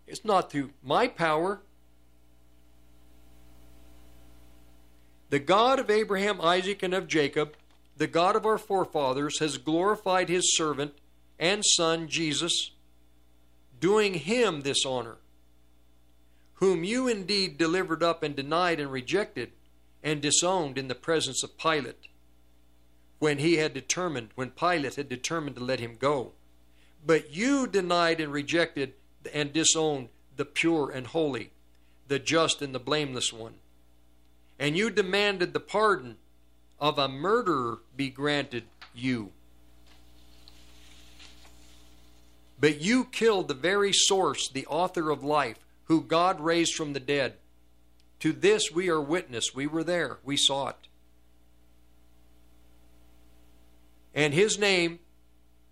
it's 0.08 0.24
not 0.24 0.50
through 0.50 0.70
my 0.82 1.06
power. 1.06 1.60
The 5.28 5.38
God 5.38 5.78
of 5.78 5.90
Abraham, 5.90 6.40
Isaac, 6.40 6.82
and 6.82 6.94
of 6.94 7.06
Jacob, 7.06 7.54
the 7.98 8.06
God 8.06 8.34
of 8.34 8.46
our 8.46 8.56
forefathers, 8.56 9.38
has 9.40 9.58
glorified 9.58 10.30
his 10.30 10.56
servant 10.56 10.94
and 11.38 11.62
son 11.64 12.08
Jesus, 12.08 12.70
doing 13.78 14.14
him 14.14 14.62
this 14.62 14.86
honor, 14.86 15.16
whom 16.58 16.82
you 16.82 17.06
indeed 17.06 17.56
delivered 17.56 18.02
up 18.02 18.22
and 18.22 18.34
denied 18.34 18.80
and 18.80 18.90
rejected 18.90 19.52
and 20.02 20.20
disowned 20.20 20.76
in 20.76 20.88
the 20.88 20.94
presence 20.94 21.42
of 21.42 21.56
Pilate, 21.56 22.08
when 23.20 23.38
he 23.38 23.56
had 23.56 23.72
determined, 23.72 24.30
when 24.34 24.50
Pilate 24.50 24.96
had 24.96 25.08
determined 25.08 25.56
to 25.56 25.64
let 25.64 25.80
him 25.80 25.96
go. 25.98 26.32
But 27.04 27.32
you 27.34 27.66
denied 27.66 28.20
and 28.20 28.32
rejected 28.32 28.94
and 29.32 29.52
disowned 29.52 30.08
the 30.36 30.44
pure 30.44 30.90
and 30.90 31.06
holy, 31.06 31.50
the 32.08 32.18
just 32.18 32.60
and 32.60 32.74
the 32.74 32.80
blameless 32.80 33.32
one. 33.32 33.54
And 34.58 34.76
you 34.76 34.90
demanded 34.90 35.52
the 35.52 35.60
pardon 35.60 36.16
of 36.80 36.98
a 36.98 37.08
murderer 37.08 37.78
be 37.96 38.10
granted 38.10 38.64
you. 38.94 39.30
But 42.60 42.80
you 42.80 43.04
killed 43.04 43.46
the 43.46 43.54
very 43.54 43.92
source, 43.92 44.48
the 44.48 44.66
author 44.66 45.10
of 45.10 45.22
life, 45.22 45.58
who 45.88 46.02
God 46.02 46.40
raised 46.40 46.74
from 46.74 46.92
the 46.92 47.00
dead. 47.00 47.34
To 48.20 48.32
this 48.32 48.70
we 48.70 48.88
are 48.88 49.00
witness. 49.00 49.54
We 49.54 49.66
were 49.66 49.84
there, 49.84 50.18
we 50.22 50.36
saw 50.36 50.68
it. 50.68 50.88
And 54.14 54.34
his 54.34 54.58
name, 54.58 55.00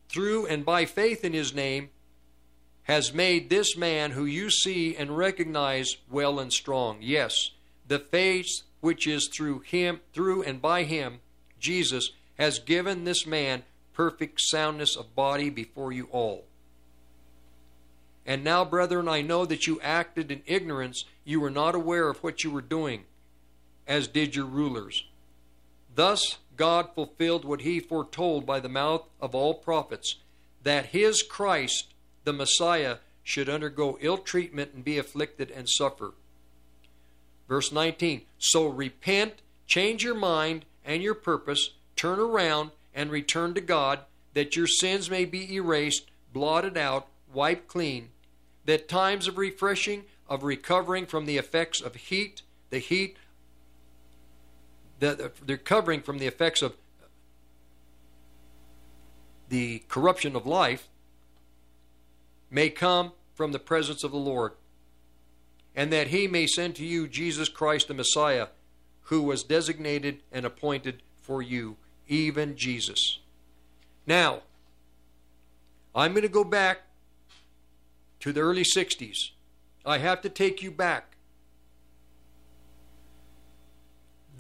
through 0.09 0.47
and 0.47 0.64
by 0.64 0.84
faith 0.84 1.24
in 1.24 1.32
his 1.32 1.55
name, 1.55 1.90
has 2.84 3.12
made 3.12 3.51
this 3.51 3.76
man 3.76 4.12
who 4.12 4.24
you 4.24 4.48
see 4.48 4.94
and 4.97 5.16
recognize 5.16 5.97
well 6.09 6.38
and 6.38 6.52
strong. 6.52 6.98
Yes, 7.01 7.51
the 7.88 7.98
faith 7.98 8.62
which 8.80 9.06
is 9.06 9.28
through 9.28 9.60
him, 9.60 10.01
through 10.12 10.43
and 10.44 10.62
by 10.62 10.84
him, 10.84 11.18
Jesus, 11.59 12.12
has 12.38 12.60
given 12.60 13.05
this 13.05 13.26
man 13.26 13.64
perfect 13.93 14.40
soundness 14.40 14.94
of 14.94 15.16
body 15.16 15.51
before 15.51 15.90
you 15.90 16.06
all. 16.12 16.44
And 18.26 18.42
now, 18.42 18.64
brethren, 18.64 19.08
I 19.08 19.22
know 19.22 19.46
that 19.46 19.68
you 19.68 19.80
acted 19.80 20.32
in 20.32 20.42
ignorance. 20.46 21.04
You 21.24 21.40
were 21.40 21.50
not 21.50 21.76
aware 21.76 22.08
of 22.08 22.18
what 22.24 22.42
you 22.42 22.50
were 22.50 22.60
doing, 22.60 23.04
as 23.86 24.08
did 24.08 24.34
your 24.34 24.46
rulers. 24.46 25.04
Thus, 25.94 26.38
God 26.56 26.88
fulfilled 26.94 27.44
what 27.44 27.60
he 27.60 27.78
foretold 27.78 28.44
by 28.44 28.58
the 28.58 28.68
mouth 28.68 29.06
of 29.20 29.34
all 29.34 29.54
prophets 29.54 30.16
that 30.64 30.86
his 30.86 31.22
Christ, 31.22 31.94
the 32.24 32.32
Messiah, 32.32 32.96
should 33.22 33.48
undergo 33.48 33.96
ill 34.00 34.18
treatment 34.18 34.72
and 34.74 34.84
be 34.84 34.98
afflicted 34.98 35.52
and 35.52 35.68
suffer. 35.68 36.14
Verse 37.46 37.70
19 37.70 38.22
So 38.38 38.66
repent, 38.66 39.34
change 39.68 40.02
your 40.02 40.16
mind 40.16 40.64
and 40.84 41.00
your 41.00 41.14
purpose, 41.14 41.70
turn 41.94 42.18
around, 42.18 42.72
and 42.92 43.10
return 43.10 43.54
to 43.54 43.60
God, 43.60 44.00
that 44.34 44.56
your 44.56 44.66
sins 44.66 45.08
may 45.08 45.24
be 45.24 45.54
erased, 45.54 46.10
blotted 46.32 46.76
out, 46.76 47.06
wiped 47.32 47.68
clean 47.68 48.08
that 48.66 48.88
times 48.88 49.26
of 49.26 49.38
refreshing, 49.38 50.05
of 50.28 50.43
recovering 50.43 51.06
from 51.06 51.24
the 51.24 51.38
effects 51.38 51.80
of 51.80 51.94
heat, 51.94 52.43
the 52.70 52.78
heat, 52.78 53.16
the, 54.98 55.32
the 55.44 55.55
recovering 55.55 56.02
from 56.02 56.18
the 56.18 56.26
effects 56.26 56.62
of 56.62 56.74
the 59.48 59.82
corruption 59.88 60.34
of 60.34 60.47
life, 60.47 60.88
may 62.51 62.68
come 62.68 63.12
from 63.34 63.52
the 63.52 63.59
presence 63.59 64.02
of 64.02 64.10
the 64.10 64.16
Lord, 64.16 64.52
and 65.74 65.93
that 65.93 66.09
he 66.09 66.26
may 66.26 66.47
send 66.47 66.74
to 66.76 66.84
you 66.84 67.06
Jesus 67.06 67.48
Christ 67.48 67.88
the 67.88 67.94
Messiah, 67.94 68.48
who 69.02 69.22
was 69.22 69.44
designated 69.44 70.22
and 70.32 70.44
appointed 70.44 71.02
for 71.22 71.40
you, 71.40 71.76
even 72.09 72.56
Jesus. 72.56 73.20
Now, 74.06 74.43
I'm 75.94 76.12
going 76.12 76.22
to 76.22 76.28
go 76.28 76.44
back 76.44 76.82
to 78.26 78.32
the 78.32 78.40
early 78.40 78.64
60s. 78.64 79.30
I 79.84 79.98
have 79.98 80.20
to 80.22 80.28
take 80.28 80.60
you 80.60 80.72
back. 80.72 81.16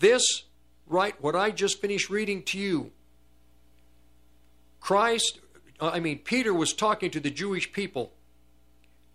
This, 0.00 0.42
right, 0.88 1.14
what 1.22 1.36
I 1.36 1.52
just 1.52 1.80
finished 1.80 2.10
reading 2.10 2.42
to 2.46 2.58
you, 2.58 2.90
Christ, 4.80 5.38
uh, 5.78 5.90
I 5.90 6.00
mean, 6.00 6.18
Peter 6.18 6.52
was 6.52 6.72
talking 6.72 7.12
to 7.12 7.20
the 7.20 7.30
Jewish 7.30 7.70
people 7.70 8.12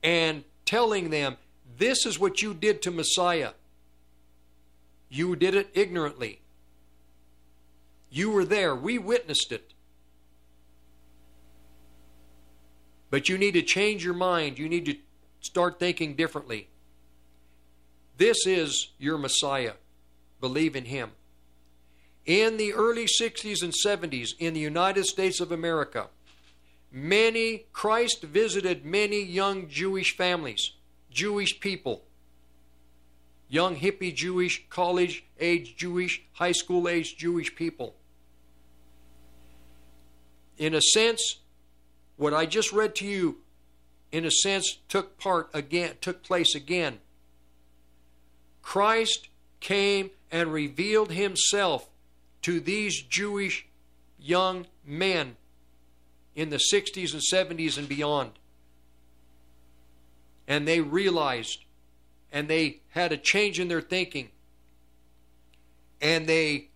and 0.02 0.46
telling 0.64 1.10
them, 1.10 1.36
This 1.78 2.06
is 2.06 2.18
what 2.18 2.42
you 2.42 2.54
did 2.54 2.82
to 2.84 2.92
Messiah. 2.92 3.52
You 5.10 5.36
did 5.36 5.54
it 5.54 5.70
ignorantly. 5.74 6.40
You 8.10 8.32
were 8.32 8.46
there. 8.46 8.74
We 8.74 8.98
witnessed 8.98 9.52
it. 9.52 9.71
But 13.12 13.30
you 13.30 13.38
need 13.38 13.52
to 13.52 13.62
change 13.62 14.04
your 14.04 14.16
mind. 14.16 14.58
You 14.58 14.68
need 14.68 14.86
to 14.86 14.96
start 15.42 15.78
thinking 15.78 16.16
differently. 16.16 16.70
This 18.18 18.48
is 18.48 18.94
your 18.98 19.20
Messiah. 19.20 19.74
Believe 20.40 20.76
in 20.76 20.86
Him. 20.86 21.12
In 22.26 22.58
the 22.58 22.74
early 22.74 23.06
60s 23.06 23.62
and 23.62 23.74
70s 23.74 24.30
in 24.40 24.54
the 24.54 24.60
United 24.60 25.06
States 25.06 25.40
of 25.40 25.52
America, 25.52 26.08
many, 26.92 27.66
Christ 27.74 28.24
visited 28.24 28.86
many 28.86 29.22
young 29.22 29.68
Jewish 29.68 30.16
families, 30.16 30.72
Jewish 31.10 31.60
people, 31.60 32.04
young 33.50 33.76
hippie 33.76 34.16
Jewish, 34.16 34.66
college 34.70 35.26
age 35.40 35.76
Jewish, 35.76 36.24
high 36.34 36.54
school 36.54 36.88
age 36.88 37.18
Jewish 37.18 37.54
people. 37.56 37.96
In 40.58 40.76
a 40.76 40.82
sense, 40.82 41.41
what 42.22 42.36
I 42.36 42.46
just 42.46 42.72
read 42.72 42.94
to 42.98 43.06
you 43.08 43.38
in 44.12 44.26
a 44.26 44.32
sense, 44.32 44.78
took 44.88 45.18
part 45.18 45.50
again, 45.56 45.96
took 46.02 46.22
place 46.22 46.54
again. 46.54 47.00
Christ 48.62 49.30
came 49.60 50.12
and 50.32 50.54
revealed 50.54 51.12
himself 51.12 51.90
to 52.44 52.60
these 52.60 53.02
Jewish 53.02 53.66
young 54.20 54.68
men 54.86 55.36
in 56.36 56.52
the 56.52 56.62
60s 56.72 57.12
and 57.12 57.24
70s 57.24 57.80
and 57.80 57.90
beyond. 57.90 58.34
And 60.48 60.68
they 60.68 60.80
realized 60.80 61.66
and 62.32 62.48
they 62.48 62.82
had 62.90 63.12
a 63.12 63.18
change 63.18 63.60
in 63.60 63.68
their 63.68 63.82
thinking 63.82 64.30
and 66.00 66.28
they 66.28 66.70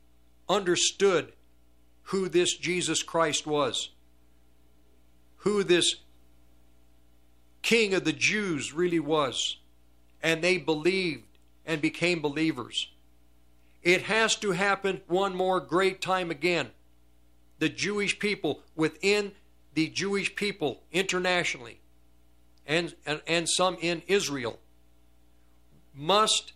understood 0.50 1.34
who 2.10 2.30
this 2.30 2.58
Jesus 2.58 3.04
Christ 3.04 3.46
was, 3.46 3.90
who 5.46 5.64
this 5.64 5.96
King 7.62 7.94
of 7.94 8.04
the 8.04 8.14
Jews 8.14 8.74
really 8.74 9.00
was, 9.00 9.58
and 10.22 10.44
they 10.44 10.58
believed 10.58 11.24
and 11.66 11.82
became 11.82 12.22
believers. 12.22 12.92
It 13.82 14.04
has 14.04 14.36
to 14.38 14.52
happen 14.52 15.02
one 15.08 15.36
more 15.36 15.60
great 15.60 16.02
time 16.02 16.32
again. 16.32 16.72
The 17.60 17.70
Jewish 17.70 18.20
people 18.20 18.62
within 18.76 19.32
the 19.76 19.88
Jewish 19.88 20.36
people 20.36 20.82
internationally 20.92 21.80
and, 22.66 22.96
and, 23.06 23.22
and 23.28 23.48
some 23.48 23.78
in 23.82 24.02
Israel 24.08 24.60
must 25.94 26.54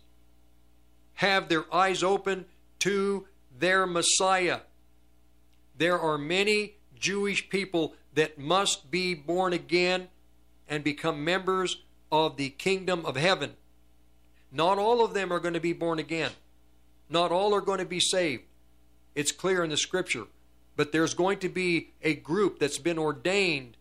have 1.14 1.48
their 1.48 1.72
eyes 1.72 2.02
open 2.02 2.46
to 2.80 3.26
their 3.58 3.86
Messiah. 3.86 4.60
There 5.76 5.98
are 5.98 6.18
many 6.18 6.74
Jewish 6.98 7.48
people 7.48 7.94
that 8.14 8.38
must 8.38 8.90
be 8.90 9.14
born 9.14 9.52
again 9.52 10.08
and 10.68 10.82
become 10.84 11.24
members 11.24 11.82
of 12.10 12.36
the 12.36 12.50
kingdom 12.50 13.04
of 13.06 13.16
heaven. 13.16 13.54
Not 14.52 14.78
all 14.78 15.04
of 15.04 15.14
them 15.14 15.32
are 15.32 15.40
going 15.40 15.54
to 15.54 15.60
be 15.60 15.72
born 15.72 15.98
again. 15.98 16.32
Not 17.08 17.32
all 17.32 17.54
are 17.54 17.60
going 17.60 17.78
to 17.78 17.84
be 17.84 18.00
saved. 18.00 18.42
It's 19.14 19.32
clear 19.32 19.62
in 19.62 19.70
the 19.70 19.76
scripture. 19.76 20.24
But 20.76 20.92
there's 20.92 21.14
going 21.14 21.38
to 21.40 21.48
be 21.48 21.90
a 22.02 22.14
group 22.14 22.58
that's 22.58 22.78
been 22.78 22.98
ordained 22.98 23.76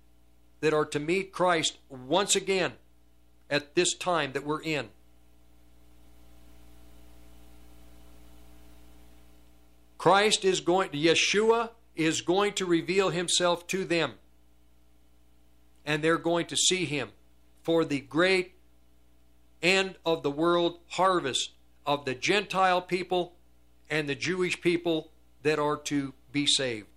that 0.61 0.73
are 0.73 0.85
to 0.85 0.99
meet 0.99 1.31
Christ 1.31 1.77
once 1.89 2.35
again 2.35 2.73
at 3.49 3.75
this 3.75 3.95
time 3.95 4.33
that 4.33 4.45
we're 4.45 4.61
in. 4.61 4.89
Christ 9.97 10.45
is 10.45 10.61
going, 10.61 10.89
to, 10.91 10.97
Yeshua 10.97 11.69
is 11.95 12.21
going 12.21 12.53
to 12.53 12.65
reveal 12.65 13.09
himself 13.09 13.67
to 13.67 13.83
them. 13.83 14.13
And 15.85 16.03
they're 16.03 16.17
going 16.17 16.45
to 16.47 16.55
see 16.55 16.85
him 16.85 17.09
for 17.63 17.83
the 17.83 17.99
great 17.99 18.53
end 19.61 19.95
of 20.05 20.23
the 20.23 20.31
world 20.31 20.79
harvest 20.89 21.51
of 21.85 22.05
the 22.05 22.15
Gentile 22.15 22.81
people 22.81 23.33
and 23.89 24.07
the 24.07 24.15
Jewish 24.15 24.61
people 24.61 25.11
that 25.43 25.59
are 25.59 25.77
to 25.77 26.13
be 26.31 26.45
saved. 26.45 26.87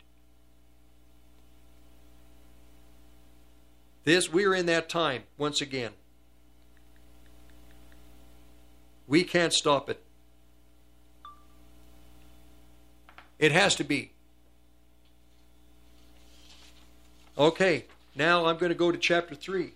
This 4.05 4.33
we're 4.33 4.55
in 4.55 4.67
that 4.67 4.89
time 4.89 5.23
once 5.39 5.61
again. 5.61 5.93
We 9.07 9.25
can't 9.25 9.53
stop 9.53 9.89
it. 9.91 10.03
It 13.39 13.53
has 13.53 13.75
to 13.77 13.85
be. 13.85 14.12
Okay, 17.37 17.87
now 18.15 18.45
I'm 18.45 18.59
going 18.59 18.71
to 18.71 18.77
go 18.77 18.93
to 18.93 18.99
chapter 18.99 19.35
3. 19.35 19.73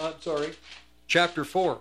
Uh, 0.00 0.06
I'm 0.08 0.20
sorry, 0.20 0.52
chapter 1.06 1.44
4. 1.44 1.78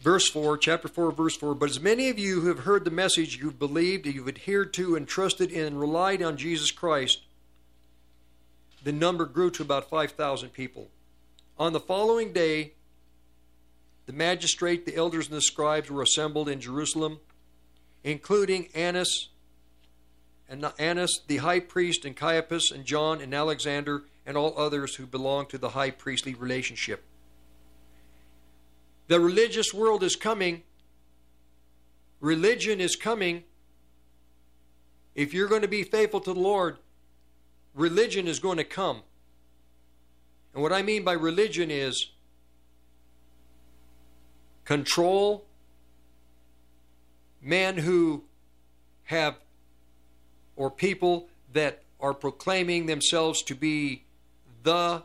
Verse 0.00 0.28
4, 0.28 0.56
chapter 0.58 0.88
4, 0.88 1.12
verse 1.12 1.36
4. 1.36 1.54
But 1.54 1.70
as 1.70 1.80
many 1.80 2.08
of 2.08 2.18
you 2.18 2.40
who 2.40 2.48
have 2.48 2.60
heard 2.60 2.84
the 2.84 2.90
message 2.90 3.38
you've 3.38 3.58
believed, 3.58 4.06
you've 4.06 4.28
adhered 4.28 4.72
to, 4.74 4.94
and 4.94 5.08
trusted 5.08 5.50
in, 5.50 5.66
and 5.66 5.80
relied 5.80 6.22
on 6.22 6.36
Jesus 6.36 6.70
Christ, 6.70 7.22
the 8.84 8.92
number 8.92 9.24
grew 9.24 9.50
to 9.50 9.62
about 9.62 9.90
5,000 9.90 10.50
people. 10.50 10.88
On 11.58 11.72
the 11.72 11.80
following 11.80 12.32
day, 12.32 12.74
the 14.08 14.14
magistrate, 14.14 14.86
the 14.86 14.96
elders, 14.96 15.28
and 15.28 15.36
the 15.36 15.42
scribes 15.42 15.90
were 15.90 16.00
assembled 16.00 16.48
in 16.48 16.62
Jerusalem, 16.62 17.20
including 18.02 18.68
Annas, 18.74 19.28
and 20.48 20.64
Annas, 20.78 21.20
the 21.26 21.36
high 21.36 21.60
priest, 21.60 22.06
and 22.06 22.16
Caiaphas, 22.16 22.70
and 22.70 22.86
John, 22.86 23.20
and 23.20 23.34
Alexander, 23.34 24.04
and 24.24 24.34
all 24.34 24.54
others 24.56 24.94
who 24.94 25.04
belonged 25.04 25.50
to 25.50 25.58
the 25.58 25.68
high 25.68 25.90
priestly 25.90 26.32
relationship. 26.32 27.04
The 29.08 29.20
religious 29.20 29.74
world 29.74 30.02
is 30.02 30.16
coming. 30.16 30.62
Religion 32.20 32.80
is 32.80 32.96
coming. 32.96 33.44
If 35.14 35.34
you're 35.34 35.48
going 35.48 35.60
to 35.60 35.68
be 35.68 35.82
faithful 35.82 36.20
to 36.20 36.32
the 36.32 36.40
Lord, 36.40 36.78
religion 37.74 38.26
is 38.26 38.38
going 38.38 38.56
to 38.56 38.64
come. 38.64 39.02
And 40.54 40.62
what 40.62 40.72
I 40.72 40.80
mean 40.80 41.04
by 41.04 41.12
religion 41.12 41.70
is 41.70 42.12
control, 44.68 45.46
men 47.40 47.78
who 47.78 48.22
have, 49.04 49.34
or 50.56 50.70
people 50.70 51.26
that 51.54 51.82
are 51.98 52.12
proclaiming 52.12 52.84
themselves 52.84 53.42
to 53.42 53.54
be 53.54 54.04
the 54.64 55.02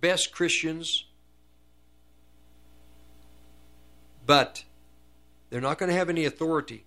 best 0.00 0.30
Christians, 0.30 1.04
but 4.24 4.62
they're 5.50 5.60
not 5.60 5.76
going 5.76 5.90
to 5.90 5.96
have 5.96 6.08
any 6.08 6.24
authority, 6.24 6.84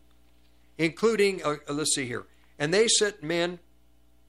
including, 0.77 1.43
uh, 1.43 1.57
let's 1.67 1.93
see 1.93 2.05
here, 2.05 2.23
and 2.57 2.73
they 2.73 2.87
set 2.87 3.21
men, 3.21 3.59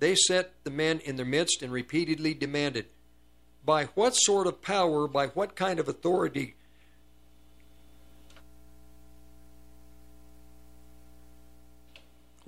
they 0.00 0.16
set 0.16 0.54
the 0.64 0.70
men 0.70 0.98
in 1.04 1.14
their 1.14 1.24
midst 1.24 1.62
and 1.62 1.72
repeatedly 1.72 2.34
demanded, 2.34 2.86
by 3.64 3.84
what 3.94 4.16
sort 4.16 4.48
of 4.48 4.60
power, 4.60 5.06
by 5.06 5.28
what 5.28 5.54
kind 5.54 5.78
of 5.78 5.88
authority 5.88 6.56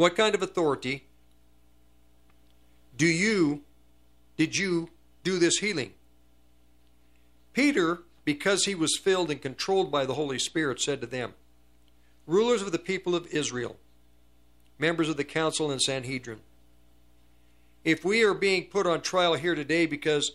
What 0.00 0.16
kind 0.16 0.34
of 0.34 0.40
authority 0.40 1.04
do 2.96 3.04
you 3.04 3.64
did 4.38 4.56
you 4.56 4.88
do 5.24 5.38
this 5.38 5.58
healing? 5.58 5.92
Peter, 7.52 7.98
because 8.24 8.64
he 8.64 8.74
was 8.74 8.96
filled 8.96 9.30
and 9.30 9.42
controlled 9.42 9.92
by 9.92 10.06
the 10.06 10.14
Holy 10.14 10.38
Spirit, 10.38 10.80
said 10.80 11.02
to 11.02 11.06
them, 11.06 11.34
Rulers 12.26 12.62
of 12.62 12.72
the 12.72 12.78
people 12.78 13.14
of 13.14 13.26
Israel, 13.26 13.76
members 14.78 15.10
of 15.10 15.18
the 15.18 15.22
council 15.22 15.70
and 15.70 15.82
Sanhedrin, 15.82 16.40
if 17.84 18.02
we 18.02 18.22
are 18.24 18.32
being 18.32 18.68
put 18.68 18.86
on 18.86 19.02
trial 19.02 19.34
here 19.34 19.54
today 19.54 19.84
because 19.84 20.32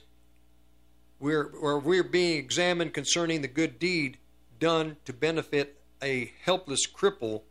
we're 1.20 1.48
or 1.48 1.80
we're 1.80 2.04
being 2.04 2.38
examined 2.38 2.94
concerning 2.94 3.42
the 3.42 3.48
good 3.48 3.80
deed 3.80 4.20
done 4.60 4.98
to 5.06 5.12
benefit 5.12 5.82
a 6.04 6.32
helpless 6.44 6.86
cripple 6.86 7.42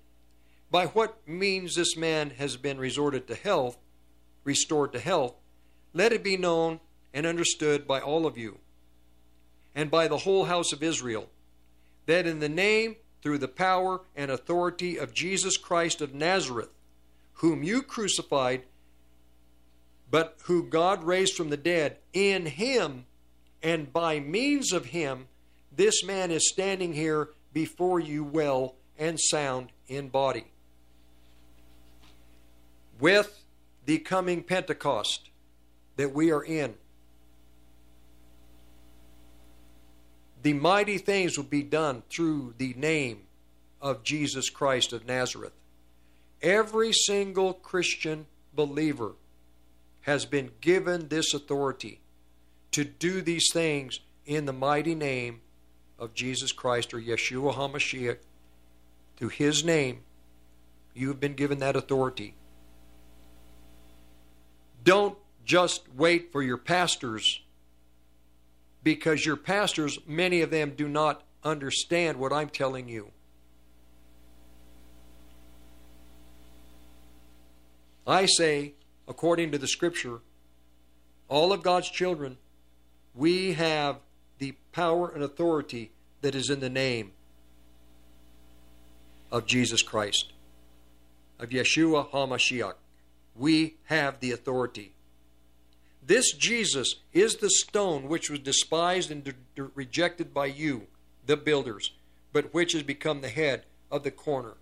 by 0.74 0.86
what 0.86 1.16
means 1.28 1.76
this 1.76 1.96
man 1.96 2.30
has 2.30 2.56
been 2.56 2.78
resorted 2.78 3.28
to 3.28 3.34
health, 3.36 3.78
restored 4.42 4.92
to 4.92 4.98
health, 4.98 5.36
let 5.92 6.12
it 6.12 6.24
be 6.24 6.36
known 6.36 6.80
and 7.12 7.24
understood 7.24 7.86
by 7.86 8.00
all 8.00 8.26
of 8.26 8.36
you 8.36 8.58
and 9.72 9.88
by 9.88 10.08
the 10.08 10.18
whole 10.18 10.46
house 10.46 10.72
of 10.72 10.82
Israel 10.82 11.28
that 12.06 12.26
in 12.26 12.40
the 12.40 12.48
name, 12.48 12.96
through 13.22 13.38
the 13.38 13.46
power 13.46 14.00
and 14.16 14.32
authority 14.32 14.98
of 14.98 15.14
Jesus 15.14 15.56
Christ 15.56 16.00
of 16.00 16.12
Nazareth, 16.12 16.70
whom 17.34 17.62
you 17.62 17.80
crucified, 17.80 18.64
but 20.10 20.36
who 20.46 20.64
God 20.64 21.04
raised 21.04 21.36
from 21.36 21.50
the 21.50 21.56
dead, 21.56 21.98
in 22.12 22.46
him 22.46 23.06
and 23.62 23.92
by 23.92 24.18
means 24.18 24.72
of 24.72 24.86
him, 24.86 25.28
this 25.70 26.02
man 26.02 26.32
is 26.32 26.48
standing 26.48 26.94
here 26.94 27.28
before 27.52 28.00
you 28.00 28.24
well 28.24 28.74
and 28.98 29.20
sound 29.20 29.68
in 29.86 30.08
body 30.08 30.46
with 33.00 33.44
the 33.86 33.98
coming 33.98 34.42
Pentecost 34.42 35.30
that 35.96 36.12
we 36.12 36.30
are 36.30 36.44
in. 36.44 36.74
The 40.42 40.52
mighty 40.52 40.98
things 40.98 41.36
will 41.36 41.44
be 41.44 41.62
done 41.62 42.02
through 42.10 42.54
the 42.58 42.74
name 42.74 43.22
of 43.80 44.02
Jesus 44.02 44.50
Christ 44.50 44.92
of 44.92 45.06
Nazareth. 45.06 45.52
Every 46.42 46.92
single 46.92 47.54
Christian 47.54 48.26
believer 48.54 49.12
has 50.02 50.26
been 50.26 50.50
given 50.60 51.08
this 51.08 51.32
authority 51.32 52.00
to 52.72 52.84
do 52.84 53.22
these 53.22 53.50
things 53.52 54.00
in 54.26 54.44
the 54.44 54.52
mighty 54.52 54.94
name 54.94 55.40
of 55.98 56.12
Jesus 56.14 56.52
Christ 56.52 56.92
or 56.92 57.00
Yeshua 57.00 57.54
HaMashiach. 57.54 58.18
Through 59.16 59.28
his 59.28 59.64
name, 59.64 60.00
You 60.94 61.08
have 61.08 61.20
been 61.20 61.34
given 61.34 61.58
that 61.60 61.76
authority. 61.76 62.34
Don't 64.84 65.16
just 65.44 65.82
wait 65.96 66.30
for 66.30 66.42
your 66.42 66.58
pastors 66.58 67.40
because 68.82 69.24
your 69.24 69.36
pastors, 69.36 69.98
many 70.06 70.42
of 70.42 70.50
them, 70.50 70.74
do 70.76 70.86
not 70.86 71.22
understand 71.42 72.18
what 72.18 72.32
I'm 72.32 72.50
telling 72.50 72.88
you. 72.88 73.10
I 78.06 78.26
say, 78.26 78.74
according 79.08 79.52
to 79.52 79.58
the 79.58 79.66
scripture, 79.66 80.20
all 81.28 81.52
of 81.52 81.62
God's 81.62 81.90
children, 81.90 82.36
we 83.14 83.54
have 83.54 83.96
the 84.38 84.52
power 84.72 85.08
and 85.08 85.22
authority 85.22 85.92
that 86.20 86.34
is 86.34 86.50
in 86.50 86.60
the 86.60 86.68
name 86.68 87.12
of 89.32 89.46
Jesus 89.46 89.82
Christ, 89.82 90.32
of 91.38 91.48
Yeshua 91.48 92.10
HaMashiach. 92.10 92.74
We 93.36 93.76
have 93.84 94.20
the 94.20 94.32
authority. 94.32 94.92
This 96.06 96.32
Jesus 96.32 96.96
is 97.12 97.36
the 97.36 97.50
stone 97.50 98.08
which 98.08 98.28
was 98.28 98.40
despised 98.40 99.10
and 99.10 99.24
de- 99.24 99.34
de- 99.56 99.70
rejected 99.74 100.34
by 100.34 100.46
you, 100.46 100.86
the 101.26 101.36
builders, 101.36 101.92
but 102.32 102.52
which 102.52 102.72
has 102.72 102.82
become 102.82 103.22
the 103.22 103.28
head 103.28 103.64
of 103.90 104.02
the 104.02 104.10
corner. 104.10 104.54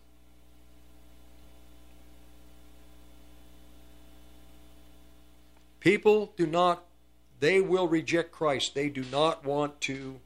People 5.81 6.33
do 6.37 6.47
not, 6.47 6.85
they 7.41 7.61
will 7.61 7.89
reject 7.89 8.31
Christ. 8.31 8.77
They 8.77 8.89
do 8.89 9.05
not 9.11 9.45
want 9.45 9.81
to. 9.83 10.21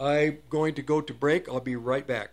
I'm 0.00 0.38
going 0.48 0.74
to 0.74 0.82
go 0.82 1.02
to 1.02 1.12
break. 1.12 1.50
I'll 1.50 1.60
be 1.60 1.76
right 1.76 2.06
back. 2.06 2.30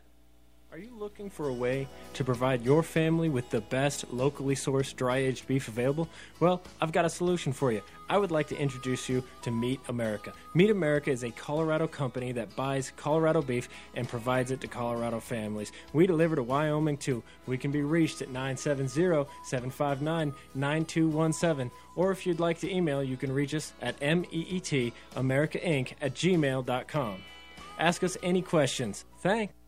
Are 0.73 0.79
you 0.79 0.89
looking 0.97 1.29
for 1.29 1.49
a 1.49 1.53
way 1.53 1.87
to 2.15 2.23
provide 2.23 2.65
your 2.65 2.81
family 2.81 3.29
with 3.29 3.47
the 3.51 3.61
best 3.61 4.11
locally 4.11 4.55
sourced 4.55 4.95
dry 4.95 5.17
aged 5.17 5.45
beef 5.45 5.67
available? 5.67 6.09
Well, 6.39 6.63
I've 6.81 6.91
got 6.91 7.05
a 7.05 7.11
solution 7.11 7.53
for 7.53 7.71
you. 7.71 7.83
I 8.09 8.17
would 8.17 8.31
like 8.31 8.47
to 8.47 8.57
introduce 8.57 9.07
you 9.07 9.23
to 9.43 9.51
Meat 9.51 9.79
America. 9.87 10.33
Meat 10.55 10.71
America 10.71 11.11
is 11.11 11.23
a 11.23 11.29
Colorado 11.29 11.85
company 11.85 12.31
that 12.31 12.55
buys 12.55 12.91
Colorado 12.97 13.43
beef 13.43 13.69
and 13.93 14.09
provides 14.09 14.49
it 14.49 14.61
to 14.61 14.67
Colorado 14.67 15.19
families. 15.19 15.71
We 15.93 16.07
deliver 16.07 16.35
to 16.37 16.41
Wyoming 16.41 16.97
too. 16.97 17.21
We 17.45 17.59
can 17.59 17.69
be 17.69 17.83
reached 17.83 18.23
at 18.23 18.29
970 18.29 19.29
759 19.43 20.33
9217. 20.55 21.69
Or 21.95 22.09
if 22.09 22.25
you'd 22.25 22.39
like 22.39 22.57
to 22.61 22.75
email, 22.75 23.03
you 23.03 23.15
can 23.15 23.31
reach 23.31 23.53
us 23.53 23.73
at 23.79 23.99
meatamericainc 23.99 25.93
at 26.01 26.15
gmail.com. 26.15 27.17
Ask 27.77 28.03
us 28.03 28.17
any 28.23 28.41
questions. 28.41 29.05
Thanks. 29.19 29.62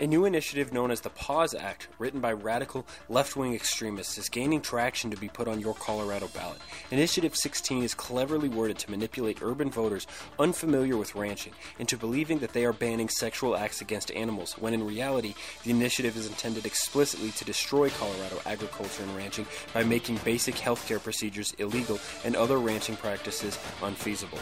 A 0.00 0.06
new 0.06 0.24
initiative 0.24 0.72
known 0.72 0.90
as 0.90 1.00
the 1.00 1.10
Pause 1.10 1.54
Act, 1.54 1.88
written 1.98 2.20
by 2.20 2.32
radical 2.32 2.86
left 3.08 3.36
wing 3.36 3.54
extremists, 3.54 4.18
is 4.18 4.28
gaining 4.28 4.60
traction 4.60 5.10
to 5.10 5.16
be 5.16 5.28
put 5.28 5.48
on 5.48 5.60
your 5.60 5.74
Colorado 5.74 6.28
ballot. 6.28 6.58
Initiative 6.90 7.36
16 7.36 7.82
is 7.82 7.94
cleverly 7.94 8.48
worded 8.48 8.78
to 8.78 8.90
manipulate 8.90 9.42
urban 9.42 9.70
voters 9.70 10.06
unfamiliar 10.38 10.96
with 10.96 11.14
ranching 11.14 11.52
into 11.78 11.96
believing 11.96 12.38
that 12.38 12.52
they 12.52 12.64
are 12.64 12.72
banning 12.72 13.08
sexual 13.08 13.56
acts 13.56 13.80
against 13.80 14.10
animals, 14.12 14.52
when 14.58 14.74
in 14.74 14.86
reality, 14.86 15.34
the 15.64 15.70
initiative 15.70 16.16
is 16.16 16.26
intended 16.26 16.66
explicitly 16.66 17.30
to 17.32 17.44
destroy 17.44 17.90
Colorado 17.90 18.40
agriculture 18.46 19.02
and 19.02 19.16
ranching 19.16 19.46
by 19.72 19.84
making 19.84 20.18
basic 20.24 20.54
healthcare 20.54 21.02
procedures 21.02 21.52
illegal 21.58 21.98
and 22.24 22.36
other 22.36 22.58
ranching 22.58 22.96
practices 22.96 23.58
unfeasible. 23.82 24.38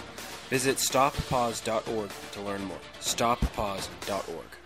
Visit 0.49 0.77
stoppause.org 0.77 2.11
to 2.33 2.41
learn 2.43 2.65
more. 2.65 2.79
Stoppause.org. 3.01 4.60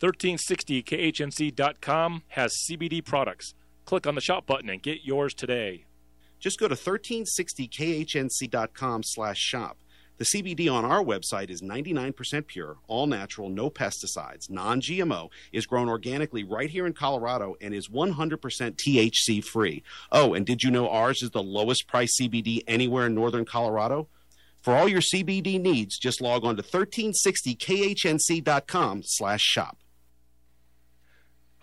1360khnc.com 0.00 2.22
has 2.28 2.54
CBD 2.68 3.04
products. 3.04 3.54
Click 3.84 4.06
on 4.06 4.14
the 4.14 4.20
shop 4.20 4.46
button 4.46 4.68
and 4.68 4.80
get 4.82 5.04
yours 5.04 5.34
today. 5.34 5.86
Just 6.38 6.58
go 6.58 6.68
to 6.68 6.74
1360khnc.com 6.74 9.02
slash 9.04 9.38
shop. 9.38 9.78
The 10.18 10.24
CBD 10.24 10.72
on 10.72 10.86
our 10.86 11.04
website 11.04 11.50
is 11.50 11.60
99% 11.60 12.46
pure, 12.46 12.78
all 12.88 13.06
natural, 13.06 13.50
no 13.50 13.68
pesticides, 13.68 14.48
non 14.48 14.80
GMO, 14.80 15.28
is 15.52 15.66
grown 15.66 15.90
organically 15.90 16.42
right 16.42 16.70
here 16.70 16.86
in 16.86 16.94
Colorado, 16.94 17.54
and 17.60 17.74
is 17.74 17.88
100% 17.88 18.16
THC 18.16 19.44
free. 19.44 19.82
Oh, 20.10 20.32
and 20.32 20.46
did 20.46 20.62
you 20.62 20.70
know 20.70 20.88
ours 20.88 21.22
is 21.22 21.28
the 21.30 21.42
lowest 21.42 21.86
price 21.86 22.16
CBD 22.18 22.62
anywhere 22.66 23.04
in 23.06 23.14
northern 23.14 23.44
Colorado? 23.44 24.08
For 24.62 24.74
all 24.74 24.88
your 24.88 25.02
CBD 25.02 25.60
needs, 25.60 25.98
just 25.98 26.22
log 26.22 26.44
on 26.44 26.56
to 26.56 26.62
1360khnc.com 26.62 29.02
slash 29.04 29.42
shop. 29.42 29.76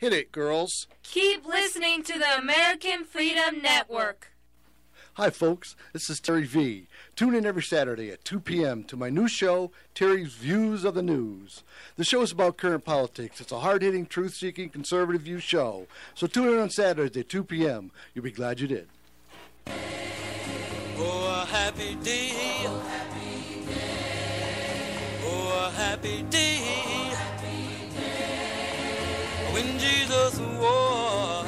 Hit 0.00 0.14
it, 0.14 0.32
girls. 0.32 0.86
Keep 1.02 1.46
listening 1.46 2.02
to 2.04 2.18
the 2.18 2.38
American 2.38 3.04
Freedom 3.04 3.60
Network. 3.60 4.32
Hi, 5.14 5.28
folks. 5.28 5.76
This 5.92 6.08
is 6.08 6.20
Terry 6.20 6.44
V. 6.44 6.86
Tune 7.16 7.34
in 7.34 7.44
every 7.44 7.62
Saturday 7.62 8.10
at 8.10 8.24
2 8.24 8.40
p.m. 8.40 8.82
to 8.84 8.96
my 8.96 9.10
new 9.10 9.28
show, 9.28 9.72
Terry's 9.94 10.32
Views 10.32 10.84
of 10.84 10.94
the 10.94 11.02
News. 11.02 11.64
The 11.98 12.04
show 12.04 12.22
is 12.22 12.32
about 12.32 12.56
current 12.56 12.86
politics. 12.86 13.42
It's 13.42 13.52
a 13.52 13.60
hard 13.60 13.82
hitting, 13.82 14.06
truth 14.06 14.32
seeking, 14.32 14.70
conservative 14.70 15.20
view 15.20 15.38
show. 15.38 15.86
So 16.14 16.26
tune 16.26 16.48
in 16.48 16.58
on 16.58 16.70
Saturdays 16.70 17.18
at 17.18 17.28
2 17.28 17.44
p.m. 17.44 17.90
You'll 18.14 18.24
be 18.24 18.30
glad 18.30 18.58
you 18.58 18.68
did. 18.68 18.88
Oh, 20.96 21.42
a 21.42 21.44
happy 21.44 21.96
day. 21.96 22.30
Oh, 22.64 22.80
happy 22.88 23.66
day. 23.66 23.76
Oh, 25.26 25.68
a 25.68 25.70
happy 25.72 26.22
day. 26.22 26.99
When 29.52 29.78
Jesus 29.78 30.38
was. 30.38 31.46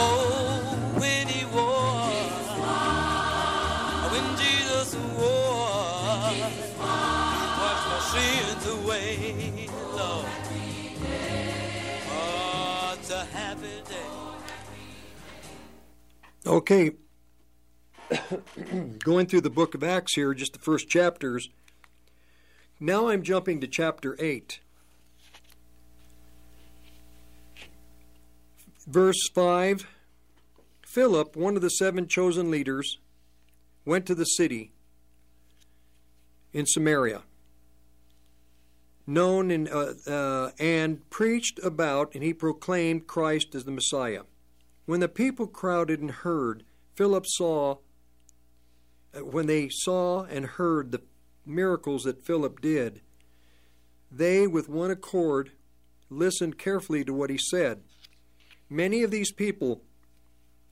Oh, 0.00 0.94
when 0.98 1.26
he. 1.28 1.44
When 4.12 4.36
Jesus 4.36 4.94
my 6.78 7.98
sins 8.12 8.66
away. 8.66 9.68
Lord. 9.96 10.26
Okay. 16.46 16.92
Going 19.04 19.26
through 19.26 19.42
the 19.42 19.50
book 19.50 19.74
of 19.74 19.84
Acts 19.84 20.14
here, 20.14 20.32
just 20.34 20.54
the 20.54 20.58
first 20.58 20.88
chapters. 20.88 21.50
Now 22.80 23.08
I'm 23.08 23.22
jumping 23.22 23.60
to 23.60 23.66
chapter 23.66 24.16
8. 24.18 24.60
Verse 28.88 29.28
5 29.34 29.86
Philip, 30.80 31.36
one 31.36 31.56
of 31.56 31.60
the 31.60 31.68
seven 31.68 32.08
chosen 32.08 32.50
leaders, 32.50 32.96
went 33.84 34.06
to 34.06 34.14
the 34.14 34.24
city 34.24 34.72
in 36.54 36.64
Samaria, 36.64 37.20
known 39.06 39.50
in, 39.50 39.68
uh, 39.68 39.92
uh, 40.06 40.50
and 40.58 41.08
preached 41.10 41.60
about, 41.62 42.14
and 42.14 42.24
he 42.24 42.32
proclaimed 42.32 43.06
Christ 43.06 43.54
as 43.54 43.64
the 43.64 43.70
Messiah. 43.70 44.22
When 44.86 45.00
the 45.00 45.08
people 45.08 45.46
crowded 45.46 46.00
and 46.00 46.10
heard, 46.10 46.64
Philip 46.94 47.26
saw, 47.26 47.76
uh, 49.14 49.18
when 49.18 49.46
they 49.46 49.68
saw 49.70 50.22
and 50.22 50.46
heard 50.46 50.92
the 50.92 51.02
miracles 51.44 52.04
that 52.04 52.24
Philip 52.24 52.62
did, 52.62 53.02
they 54.10 54.46
with 54.46 54.70
one 54.70 54.90
accord 54.90 55.50
listened 56.08 56.56
carefully 56.56 57.04
to 57.04 57.12
what 57.12 57.28
he 57.28 57.36
said. 57.36 57.82
Many 58.70 59.02
of 59.02 59.10
these 59.10 59.32
people 59.32 59.82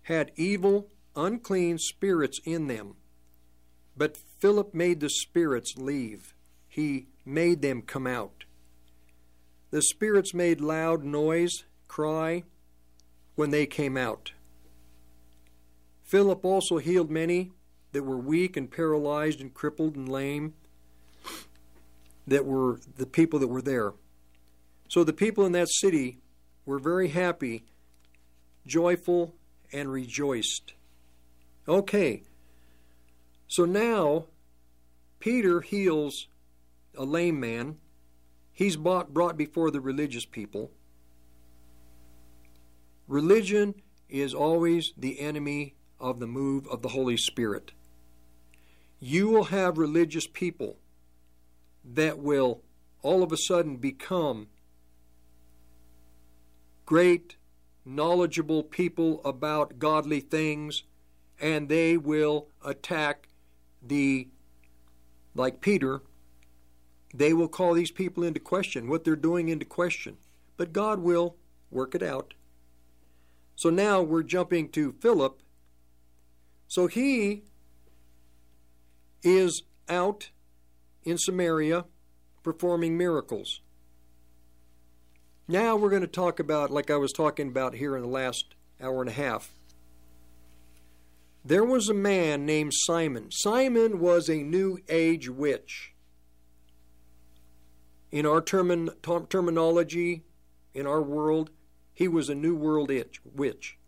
had 0.03 0.33
evil, 0.37 0.89
unclean 1.15 1.79
spirits 1.79 2.41
in 2.45 2.67
them. 2.67 2.97
But 3.97 4.19
Philip 4.39 4.75
made 4.75 5.01
the 5.01 5.09
spirits 5.09 5.75
leave. 5.77 6.35
He 6.69 7.09
made 7.25 7.63
them 7.63 7.83
come 7.83 8.07
out. 8.07 8.45
The 9.71 9.83
spirits 9.83 10.35
made 10.35 10.61
loud 10.61 11.03
noise, 11.03 11.65
cry, 11.89 12.45
when 13.35 13.51
they 13.51 13.67
came 13.67 13.97
out. 13.97 14.33
Philip 16.03 16.45
also 16.45 16.79
healed 16.79 17.11
many 17.11 17.51
that 17.93 18.05
were 18.05 18.19
weak 18.19 18.57
and 18.57 18.71
paralyzed 18.71 19.41
and 19.41 19.53
crippled 19.53 19.97
and 19.97 20.09
lame, 20.09 20.55
that 22.27 22.45
were 22.45 22.79
the 22.97 23.07
people 23.07 23.39
that 23.39 23.49
were 23.49 23.63
there. 23.63 23.95
So 24.89 25.03
the 25.03 25.13
people 25.13 25.45
in 25.47 25.53
that 25.53 25.69
city 25.69 26.19
were 26.65 26.79
very 26.79 27.09
happy, 27.09 27.65
joyful, 28.67 29.35
and 29.73 29.91
rejoiced. 29.91 30.75
Okay, 31.69 32.23
so 33.49 33.65
now 33.65 34.27
Peter 35.19 35.61
heals 35.61 36.29
a 36.97 37.05
lame 37.05 37.41
man. 37.41 37.79
He's 38.53 38.77
bought, 38.77 39.13
brought 39.13 39.37
before 39.37 39.71
the 39.71 39.81
religious 39.81 40.25
people. 40.25 40.71
Religion 43.09 43.75
is 44.09 44.35
always 44.35 44.93
the 44.97 45.21
enemy 45.21 45.75
of 46.01 46.21
the 46.21 46.27
move 46.27 46.67
of 46.69 46.83
the 46.83 46.89
Holy 46.89 47.17
Spirit. 47.17 47.73
You 48.99 49.29
will 49.29 49.45
have 49.45 49.79
religious 49.79 50.27
people 50.27 50.79
that 51.85 52.19
will 52.19 52.63
all 53.03 53.23
of 53.23 53.31
a 53.33 53.37
sudden 53.37 53.77
become 53.77 54.49
great, 56.85 57.37
knowledgeable 57.87 58.65
people 58.65 59.21
about 59.25 59.79
godly 59.79 60.21
things, 60.21 60.83
and 61.41 61.69
they 61.69 61.97
will 61.97 62.49
attack 62.65 63.29
the, 63.81 64.29
like 65.35 65.61
Peter, 65.61 66.03
they 67.15 67.33
will 67.33 67.49
call 67.49 67.75
these 67.75 67.93
people 67.93 68.25
into 68.25 68.41
question, 68.41 68.89
what 68.89 69.05
they're 69.05 69.17
doing 69.17 69.49
into 69.49 69.65
question. 69.65 70.17
But 70.57 70.73
God 70.73 70.99
will 70.99 71.37
work 71.71 71.95
it 71.95 72.03
out. 72.03 72.35
So 73.55 73.71
now 73.71 74.03
we're 74.03 74.23
jumping 74.23 74.69
to 74.71 74.93
Philip. 75.01 75.41
So 76.67 76.89
he 76.89 77.45
is 79.23 79.63
out 79.89 80.31
in 81.05 81.17
Samaria 81.17 81.85
performing 82.43 82.99
miracles. 82.99 83.61
Now 85.49 85.77
we're 85.77 85.91
going 85.91 86.03
to 86.03 86.09
talk 86.09 86.41
about, 86.41 86.71
like 86.71 86.91
I 86.91 86.97
was 86.97 87.13
talking 87.13 87.49
about 87.49 87.75
here 87.75 87.95
in 87.95 88.03
the 88.03 88.09
last 88.09 88.55
hour 88.81 89.01
and 89.01 89.09
a 89.09 89.13
half. 89.13 89.53
There 91.45 91.65
was 91.65 91.89
a 91.89 91.95
man 91.95 92.45
named 92.45 92.73
Simon. 92.75 93.31
Simon 93.31 94.01
was 94.01 94.29
a 94.29 94.43
New 94.43 94.79
Age 94.89 95.29
witch. 95.29 95.95
In 98.11 98.27
our 98.27 98.41
term- 98.41 98.91
terminology, 99.29 100.25
in 100.75 100.87
our 100.87 101.03
world, 101.03 101.51
he 101.95 102.09
was 102.09 102.29
a 102.29 102.35
New 102.35 102.57
World 102.57 102.91
itch, 102.91 103.21
witch. 103.25 103.79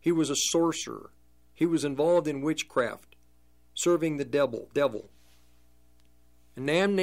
He 0.00 0.10
was 0.10 0.28
a 0.28 0.36
sorcerer. 0.36 1.10
He 1.54 1.66
was 1.66 1.84
involved 1.84 2.26
in 2.26 2.42
witchcraft, 2.42 3.14
serving 3.74 4.16
the 4.16 4.24
devil. 4.24 4.68
devil. 4.74 5.08
A 6.56 6.60
man 6.60 6.96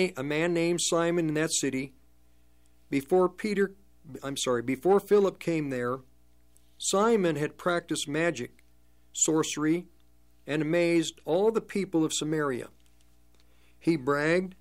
named 0.54 0.82
Simon 0.82 1.30
in 1.30 1.34
that 1.36 1.54
city, 1.54 1.94
before 2.90 3.30
Peter, 3.30 3.74
I'm 4.24 4.38
sorry, 4.38 4.62
before 4.62 5.00
Philip 5.00 5.40
came 5.40 5.70
there, 5.70 6.00
Simon 6.78 7.36
had 7.36 7.58
practiced 7.58 8.08
magic, 8.08 8.64
sorcery, 9.14 9.86
and 10.46 10.62
amazed 10.62 11.22
all 11.26 11.52
the 11.52 11.62
people 11.62 12.04
of 12.04 12.14
Samaria. 12.14 12.68
He 13.80 13.96
bragged 13.96 14.56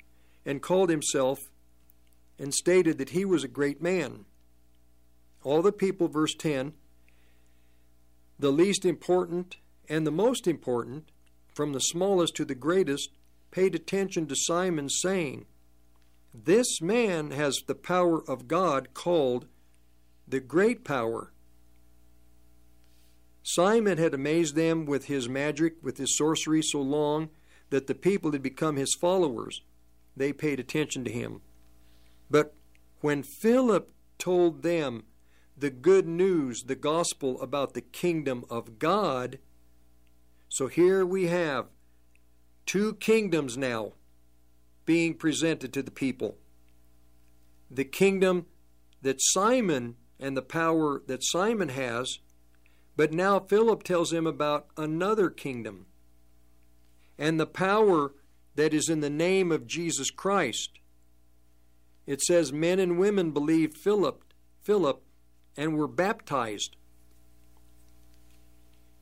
and 0.44 0.62
called 0.62 0.90
himself 0.90 1.50
and 2.38 2.54
stated 2.54 2.98
that 2.98 3.10
he 3.10 3.24
was 3.24 3.44
a 3.44 3.48
great 3.48 3.82
man. 3.82 4.24
All 5.44 5.62
the 5.62 5.72
people, 5.72 6.08
verse 6.08 6.34
10, 6.34 6.72
the 8.38 8.50
least 8.50 8.84
important 8.84 9.56
and 9.88 10.06
the 10.06 10.12
most 10.12 10.46
important, 10.46 11.10
from 11.54 11.72
the 11.72 11.80
smallest 11.80 12.34
to 12.36 12.44
the 12.44 12.54
greatest, 12.54 13.10
paid 13.50 13.74
attention 13.74 14.26
to 14.26 14.34
Simon, 14.36 14.88
saying, 14.88 15.44
This 16.34 16.80
man 16.80 17.30
has 17.30 17.62
the 17.66 17.74
power 17.74 18.22
of 18.28 18.48
God 18.48 18.94
called 18.94 19.46
the 20.26 20.40
great 20.40 20.82
power. 20.84 21.32
Simon 23.42 23.98
had 23.98 24.14
amazed 24.14 24.54
them 24.54 24.86
with 24.86 25.06
his 25.06 25.28
magic, 25.28 25.74
with 25.82 25.98
his 25.98 26.16
sorcery 26.16 26.62
so 26.62 26.80
long 26.80 27.28
that 27.70 27.86
the 27.86 27.94
people 27.94 28.32
had 28.32 28.42
become 28.42 28.76
his 28.76 28.94
followers. 28.94 29.62
They 30.16 30.32
paid 30.32 30.58
attention 30.58 31.04
to 31.04 31.10
him. 31.10 31.42
But 32.30 32.54
when 33.00 33.22
Philip 33.22 33.90
told 34.18 34.62
them 34.62 35.04
the 35.56 35.70
good 35.70 36.06
news, 36.06 36.62
the 36.62 36.76
gospel 36.76 37.40
about 37.42 37.74
the 37.74 37.80
kingdom 37.82 38.44
of 38.48 38.78
God, 38.78 39.38
so 40.48 40.66
here 40.68 41.04
we 41.04 41.26
have 41.26 41.66
two 42.64 42.94
kingdoms 42.94 43.58
now 43.58 43.92
being 44.84 45.14
presented 45.14 45.72
to 45.72 45.82
the 45.82 45.90
people. 45.90 46.36
The 47.70 47.84
kingdom 47.84 48.46
that 49.02 49.16
Simon 49.20 49.96
and 50.20 50.36
the 50.36 50.42
power 50.42 51.02
that 51.06 51.24
Simon 51.24 51.70
has, 51.70 52.18
but 52.96 53.12
now 53.12 53.40
Philip 53.40 53.82
tells 53.82 54.12
him 54.12 54.26
about 54.26 54.66
another 54.76 55.30
kingdom 55.30 55.86
and 57.18 57.38
the 57.38 57.46
power 57.46 58.12
that 58.54 58.74
is 58.74 58.88
in 58.88 59.00
the 59.00 59.10
name 59.10 59.50
of 59.50 59.66
Jesus 59.66 60.10
Christ. 60.10 60.78
It 62.06 62.20
says 62.20 62.52
men 62.52 62.78
and 62.78 62.98
women 62.98 63.30
believed 63.30 63.78
Philip, 63.78 64.24
Philip 64.62 65.02
and 65.56 65.76
were 65.76 65.88
baptized. 65.88 66.76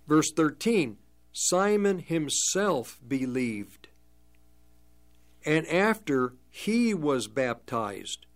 Verse 0.07 0.31
13 0.33 0.97
Simon 1.33 2.01
himself 2.01 2.99
believed, 3.07 3.89
and 5.45 5.67
after 5.69 6.35
he 6.51 6.93
was 6.95 7.27
baptized, 7.29 8.27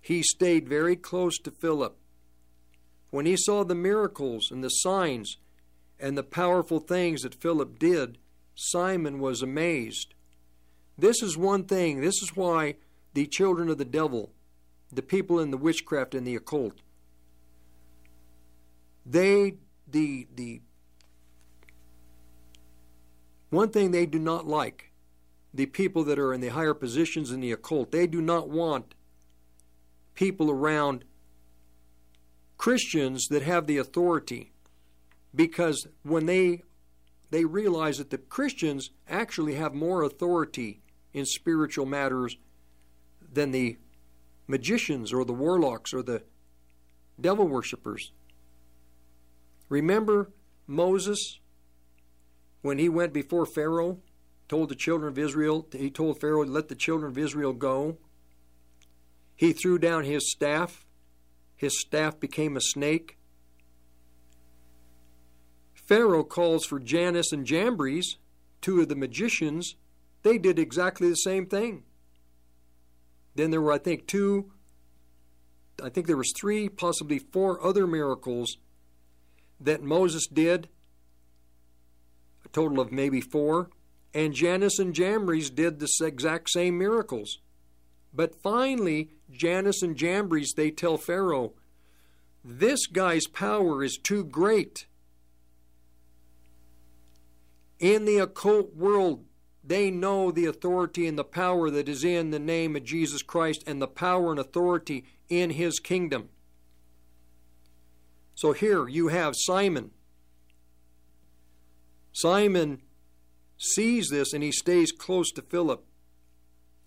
he 0.00 0.22
stayed 0.22 0.68
very 0.68 0.96
close 0.96 1.38
to 1.38 1.50
Philip. 1.50 1.96
When 3.10 3.26
he 3.26 3.36
saw 3.36 3.64
the 3.64 3.74
miracles 3.74 4.50
and 4.50 4.62
the 4.62 4.68
signs 4.68 5.36
and 5.98 6.16
the 6.16 6.22
powerful 6.22 6.80
things 6.80 7.22
that 7.22 7.34
Philip 7.34 7.78
did, 7.78 8.18
Simon 8.54 9.18
was 9.18 9.42
amazed. 9.42 10.14
This 10.98 11.22
is 11.22 11.36
one 11.36 11.64
thing, 11.64 12.00
this 12.00 12.22
is 12.22 12.36
why 12.36 12.76
the 13.14 13.26
children 13.26 13.68
of 13.68 13.78
the 13.78 13.84
devil, 13.84 14.32
the 14.92 15.02
people 15.02 15.38
in 15.40 15.50
the 15.50 15.56
witchcraft 15.56 16.14
and 16.14 16.26
the 16.26 16.36
occult, 16.36 16.80
they 19.04 19.54
the 19.88 20.28
the 20.34 20.60
one 23.50 23.68
thing 23.68 23.90
they 23.90 24.06
do 24.06 24.18
not 24.18 24.46
like 24.46 24.91
the 25.54 25.66
people 25.66 26.04
that 26.04 26.18
are 26.18 26.32
in 26.32 26.40
the 26.40 26.48
higher 26.48 26.74
positions 26.74 27.30
in 27.30 27.40
the 27.40 27.52
occult 27.52 27.90
they 27.90 28.06
do 28.06 28.20
not 28.20 28.48
want 28.48 28.94
people 30.14 30.50
around 30.50 31.04
Christians 32.56 33.26
that 33.28 33.42
have 33.42 33.66
the 33.66 33.78
authority 33.78 34.52
because 35.34 35.86
when 36.02 36.26
they 36.26 36.62
they 37.30 37.44
realize 37.46 37.96
that 37.96 38.10
the 38.10 38.18
Christians 38.18 38.90
actually 39.08 39.54
have 39.54 39.72
more 39.74 40.02
authority 40.02 40.82
in 41.14 41.24
spiritual 41.24 41.86
matters 41.86 42.36
than 43.32 43.50
the 43.52 43.78
magicians 44.46 45.12
or 45.12 45.24
the 45.24 45.32
warlocks 45.32 45.94
or 45.94 46.02
the 46.02 46.22
devil 47.18 47.48
worshippers. 47.48 48.12
Remember 49.70 50.30
Moses 50.66 51.38
when 52.60 52.78
he 52.78 52.88
went 52.88 53.14
before 53.14 53.46
Pharaoh, 53.46 53.98
told 54.52 54.68
the 54.68 54.74
children 54.74 55.08
of 55.10 55.18
Israel, 55.18 55.66
he 55.72 55.88
told 55.88 56.20
Pharaoh, 56.20 56.44
let 56.44 56.68
the 56.68 56.74
children 56.74 57.10
of 57.10 57.16
Israel 57.16 57.54
go. 57.54 57.96
He 59.34 59.54
threw 59.54 59.78
down 59.78 60.04
his 60.04 60.30
staff. 60.30 60.84
His 61.56 61.80
staff 61.80 62.20
became 62.20 62.54
a 62.54 62.60
snake. 62.60 63.16
Pharaoh 65.72 66.22
calls 66.22 66.66
for 66.66 66.78
Jannes 66.78 67.32
and 67.32 67.46
Jambres, 67.46 68.18
two 68.60 68.82
of 68.82 68.90
the 68.90 68.94
magicians. 68.94 69.74
They 70.22 70.36
did 70.36 70.58
exactly 70.58 71.08
the 71.08 71.14
same 71.14 71.46
thing. 71.46 71.84
Then 73.34 73.52
there 73.52 73.62
were, 73.62 73.72
I 73.72 73.78
think, 73.78 74.06
two, 74.06 74.52
I 75.82 75.88
think 75.88 76.06
there 76.06 76.18
was 76.18 76.34
three, 76.38 76.68
possibly 76.68 77.18
four 77.18 77.64
other 77.64 77.86
miracles 77.86 78.58
that 79.58 79.82
Moses 79.82 80.26
did, 80.30 80.68
a 82.44 82.48
total 82.48 82.80
of 82.80 82.92
maybe 82.92 83.22
four, 83.22 83.70
and 84.14 84.34
Jannes 84.34 84.78
and 84.78 84.94
Jambres 84.94 85.50
did 85.50 85.78
the 85.78 85.88
exact 86.02 86.50
same 86.50 86.78
miracles. 86.78 87.38
But 88.12 88.34
finally, 88.42 89.10
Jannes 89.30 89.82
and 89.82 89.96
Jambres, 89.96 90.54
they 90.54 90.70
tell 90.70 90.98
Pharaoh, 90.98 91.54
this 92.44 92.86
guy's 92.86 93.26
power 93.26 93.82
is 93.82 93.96
too 93.96 94.24
great. 94.24 94.86
In 97.78 98.04
the 98.04 98.18
occult 98.18 98.74
world, 98.74 99.24
they 99.64 99.90
know 99.90 100.30
the 100.30 100.46
authority 100.46 101.06
and 101.06 101.18
the 101.18 101.24
power 101.24 101.70
that 101.70 101.88
is 101.88 102.04
in 102.04 102.30
the 102.30 102.38
name 102.38 102.76
of 102.76 102.84
Jesus 102.84 103.22
Christ 103.22 103.62
and 103.66 103.80
the 103.80 103.88
power 103.88 104.30
and 104.30 104.40
authority 104.40 105.04
in 105.28 105.50
his 105.50 105.78
kingdom. 105.78 106.28
So 108.34 108.52
here 108.52 108.88
you 108.88 109.08
have 109.08 109.34
Simon. 109.36 109.92
Simon 112.12 112.82
sees 113.62 114.08
this 114.08 114.32
and 114.32 114.42
he 114.42 114.50
stays 114.50 114.90
close 114.92 115.30
to 115.32 115.42
Philip. 115.42 115.84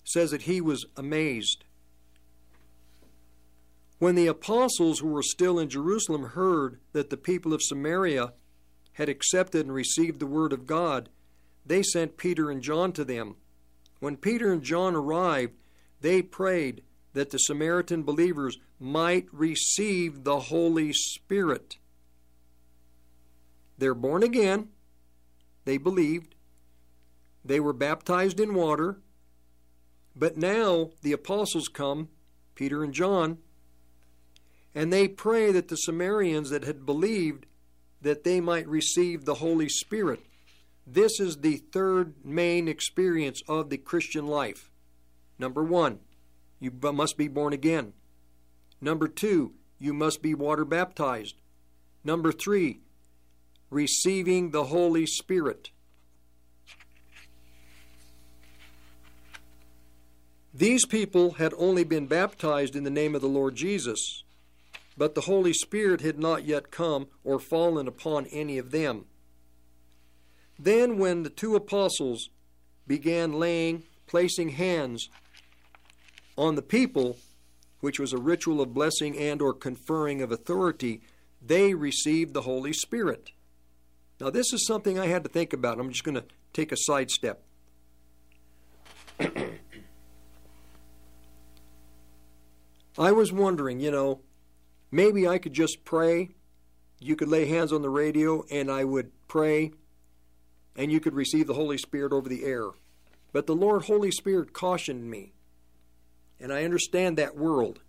Says 0.04 0.32
that 0.32 0.44
he 0.44 0.62
was 0.62 0.86
amazed. 0.98 1.64
When 3.98 4.16
the 4.16 4.28
apostles 4.28 5.00
who 5.00 5.08
were 5.08 5.24
still 5.24 5.58
in 5.58 5.70
Jerusalem 5.70 6.24
heard 6.24 6.80
that 6.92 7.10
the 7.10 7.18
people 7.18 7.54
of 7.54 7.64
Samaria 7.64 8.34
had 8.94 9.10
accepted 9.10 9.66
and 9.66 9.74
received 9.74 10.20
the 10.20 10.28
word 10.28 10.54
of 10.54 10.68
God, 10.68 11.10
they 11.66 11.82
sent 11.82 12.18
Peter 12.18 12.52
and 12.52 12.62
John 12.62 12.92
to 12.94 13.06
them. 13.06 13.38
When 14.00 14.18
Peter 14.18 14.52
and 14.52 14.62
John 14.62 14.96
arrived, 14.96 15.54
they 16.02 16.22
prayed 16.22 16.84
that 17.14 17.30
the 17.32 17.38
Samaritan 17.38 18.04
believers 18.04 18.58
might 18.80 19.28
receive 19.32 20.24
the 20.24 20.40
Holy 20.42 20.92
Spirit. 20.94 21.78
They're 23.78 23.96
born 23.96 24.22
again. 24.22 24.70
They 25.64 25.78
believed. 25.78 26.35
They 27.46 27.60
were 27.60 27.74
baptized 27.74 28.40
in 28.40 28.56
water. 28.56 28.98
But 30.16 30.36
now 30.36 30.90
the 31.04 31.12
apostles 31.12 31.68
come, 31.68 32.10
Peter 32.56 32.84
and 32.84 32.94
John, 32.94 33.38
and 34.74 34.92
they 34.92 35.08
pray 35.08 35.52
that 35.52 35.68
the 35.68 35.78
Samaritans 35.78 36.50
that 36.50 36.64
had 36.64 36.86
believed 36.86 37.46
that 38.02 38.24
they 38.24 38.42
might 38.42 38.68
receive 38.68 39.26
the 39.26 39.36
Holy 39.36 39.70
Spirit. 39.70 40.22
This 40.88 41.20
is 41.20 41.38
the 41.38 41.58
third 41.58 42.14
main 42.24 42.68
experience 42.68 43.42
of 43.48 43.70
the 43.70 43.78
Christian 43.78 44.28
life. 44.28 44.70
Number 45.40 45.64
one, 45.64 46.00
you 46.60 46.72
must 46.72 47.18
be 47.18 47.28
born 47.28 47.54
again. 47.54 47.94
Number 48.80 49.08
two, 49.08 49.54
you 49.80 49.94
must 49.94 50.22
be 50.22 50.34
water 50.34 50.66
baptized. 50.66 51.36
Number 52.04 52.32
three, 52.32 52.82
receiving 53.70 54.52
the 54.52 54.66
Holy 54.66 55.06
Spirit. 55.06 55.72
These 60.58 60.86
people 60.86 61.32
had 61.32 61.54
only 61.58 61.84
been 61.84 62.08
baptized 62.08 62.78
in 62.78 62.86
the 62.86 62.90
name 62.90 63.14
of 63.14 63.20
the 63.20 63.28
Lord 63.28 63.58
Jesus, 63.58 64.24
but 64.98 65.14
the 65.14 65.22
Holy 65.22 65.52
Spirit 65.52 66.00
had 66.00 66.18
not 66.18 66.46
yet 66.46 66.72
come 66.72 67.08
or 67.26 67.40
fallen 67.40 67.90
upon 67.90 68.26
any 68.28 68.58
of 68.58 68.72
them. 68.72 69.04
Then, 70.58 70.98
when 70.98 71.24
the 71.24 71.30
two 71.30 71.58
apostles 71.58 72.30
began 72.88 73.34
laying, 73.34 73.84
placing 74.08 74.50
hands 74.50 75.10
on 76.38 76.56
the 76.56 76.62
people, 76.62 77.18
which 77.82 78.00
was 78.00 78.14
a 78.14 78.18
ritual 78.18 78.62
of 78.62 78.74
blessing 78.74 79.18
and 79.18 79.42
or 79.42 79.54
conferring 79.54 80.22
of 80.22 80.32
authority, 80.32 81.02
they 81.46 81.74
received 81.74 82.34
the 82.34 82.44
Holy 82.44 82.72
Spirit. 82.72 83.32
Now, 84.22 84.30
this 84.30 84.54
is 84.54 84.66
something 84.66 84.98
I 84.98 85.08
had 85.08 85.26
to 85.26 85.30
think 85.30 85.52
about. 85.52 85.82
I'm 85.82 85.90
just 85.90 86.06
going 86.06 86.16
to 86.16 86.24
take 86.54 86.72
a 86.72 86.78
sidestep. 86.78 87.44
I 92.98 93.12
was 93.12 93.32
wondering, 93.32 93.80
you 93.80 93.92
know, 93.92 94.22
maybe 94.92 95.28
I 95.28 95.38
could 95.38 95.54
just 95.54 95.84
pray. 95.84 96.30
You 97.00 97.16
could 97.16 97.28
lay 97.28 97.46
hands 97.46 97.74
on 97.74 97.82
the 97.82 97.90
radio 97.90 98.46
and 98.50 98.72
I 98.72 98.84
would 98.84 99.12
pray 99.28 99.74
and 100.76 100.92
you 100.92 101.00
could 101.00 101.14
receive 101.14 101.48
the 101.48 101.54
Holy 101.54 101.78
Spirit 101.78 102.14
over 102.14 102.30
the 102.30 102.46
air. 102.46 102.70
But 103.34 103.48
the 103.48 103.56
Lord 103.56 103.84
Holy 103.84 104.12
Spirit 104.12 104.54
cautioned 104.54 105.10
me. 105.10 105.34
And 106.40 106.52
I 106.52 106.64
understand 106.64 107.18
that 107.18 107.38
world. 107.38 107.80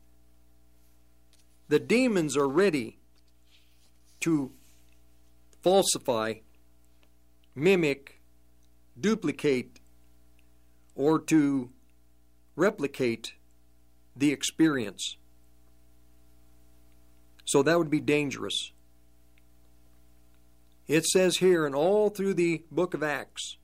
The 1.68 1.80
demons 1.80 2.36
are 2.36 2.48
ready 2.48 2.98
to 4.20 4.52
falsify, 5.62 6.34
mimic, 7.54 8.20
duplicate, 8.98 9.80
or 10.94 11.18
to 11.18 11.70
replicate 12.54 13.34
the 14.16 14.32
experience. 14.32 15.16
So 17.44 17.62
that 17.62 17.78
would 17.78 17.90
be 17.90 18.00
dangerous. 18.00 18.72
It 20.88 21.04
says 21.04 21.38
here 21.38 21.66
and 21.66 21.74
all 21.74 22.10
through 22.10 22.34
the 22.34 22.62
book 22.70 22.94
of 22.94 23.02
Acts 23.02 23.56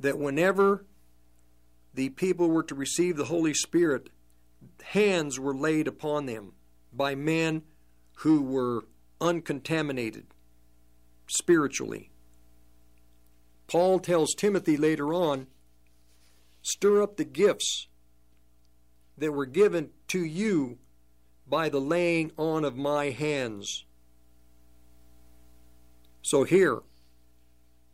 that 0.00 0.18
whenever 0.18 0.84
the 1.94 2.08
people 2.10 2.48
were 2.48 2.64
to 2.64 2.74
receive 2.74 3.16
the 3.16 3.26
Holy 3.26 3.54
Spirit, 3.54 4.10
hands 4.82 5.38
were 5.38 5.54
laid 5.54 5.86
upon 5.86 6.26
them 6.26 6.52
by 6.92 7.14
men 7.14 7.62
who 8.16 8.42
were 8.42 8.84
uncontaminated 9.20 10.26
spiritually. 11.28 12.10
Paul 13.66 14.00
tells 14.00 14.34
Timothy 14.34 14.76
later 14.76 15.14
on 15.14 15.46
stir 16.62 17.02
up 17.02 17.16
the 17.16 17.24
gifts 17.24 17.86
that 19.22 19.30
were 19.30 19.46
given 19.46 19.88
to 20.08 20.18
you 20.18 20.78
by 21.48 21.68
the 21.68 21.80
laying 21.80 22.32
on 22.36 22.64
of 22.64 22.76
my 22.76 23.10
hands. 23.10 23.84
So 26.22 26.42
here, 26.42 26.80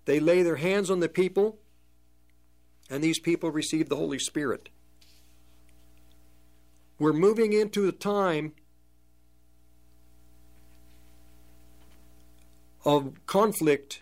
they 0.07 0.21
lay 0.21 0.43
their 0.43 0.57
hands 0.57 0.91
on 0.91 1.01
the 1.01 1.09
people, 1.09 1.59
and 2.89 3.05
these 3.05 3.19
people 3.19 3.51
receive 3.51 3.91
the 3.91 3.97
Holy 3.97 4.19
Spirit. 4.19 4.71
We're 6.99 7.13
moving 7.13 7.53
into 7.53 7.87
a 7.87 7.93
time 7.93 8.55
of 12.87 13.27
conflict, 13.27 14.01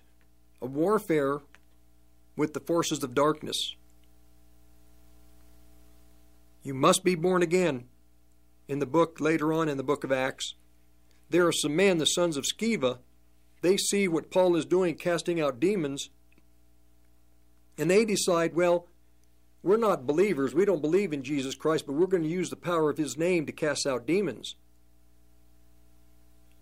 of 0.63 0.77
warfare 0.77 1.41
with 2.37 2.55
the 2.55 2.61
forces 2.61 3.03
of 3.03 3.17
darkness. 3.17 3.75
You 6.67 6.75
must 6.75 7.05
be 7.05 7.15
born 7.15 7.45
again. 7.45 7.85
In 8.67 8.81
the 8.81 8.87
book, 8.87 9.21
later 9.21 9.53
on 9.53 9.69
in 9.69 9.77
the 9.77 9.85
book 9.85 10.03
of 10.03 10.11
Acts, 10.11 10.55
there 11.31 11.47
are 11.47 11.53
some 11.53 11.77
men, 11.77 11.99
the 11.99 12.07
sons 12.07 12.37
of 12.37 12.45
Sceva, 12.45 12.99
they 13.63 13.77
see 13.77 14.09
what 14.09 14.33
Paul 14.33 14.57
is 14.57 14.65
doing, 14.65 14.97
casting 14.97 15.41
out 15.41 15.61
demons, 15.61 16.11
and 17.79 17.89
they 17.89 18.05
decide, 18.05 18.57
well, 18.57 18.89
we're 19.63 19.77
not 19.77 20.09
believers. 20.09 20.55
We 20.55 20.65
don't 20.65 20.83
believe 20.83 21.13
in 21.13 21.23
Jesus 21.23 21.55
Christ, 21.55 21.87
but 21.87 21.93
we're 21.93 22.09
going 22.09 22.25
to 22.25 22.29
use 22.29 22.51
the 22.51 22.57
power 22.57 22.91
of 22.91 22.99
his 22.99 23.17
name 23.17 23.47
to 23.47 23.53
cast 23.53 23.87
out 23.87 24.05
demons. 24.05 24.57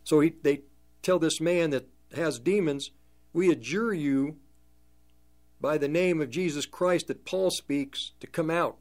So 0.05 0.21
he, 0.21 0.35
they 0.43 0.65
tell 1.01 1.19
this 1.19 1.41
man 1.41 1.71
that 1.71 1.89
has 2.15 2.39
demons, 2.39 2.91
we 3.33 3.51
adjure 3.51 3.95
you 3.95 4.37
by 5.63 5.79
the 5.79 5.89
name 5.89 6.21
of 6.21 6.29
Jesus 6.29 6.67
Christ 6.67 7.07
that 7.07 7.25
Paul 7.25 7.51
speaks 7.51 8.13
to 8.21 8.27
come 8.27 8.51
out. 8.51 8.77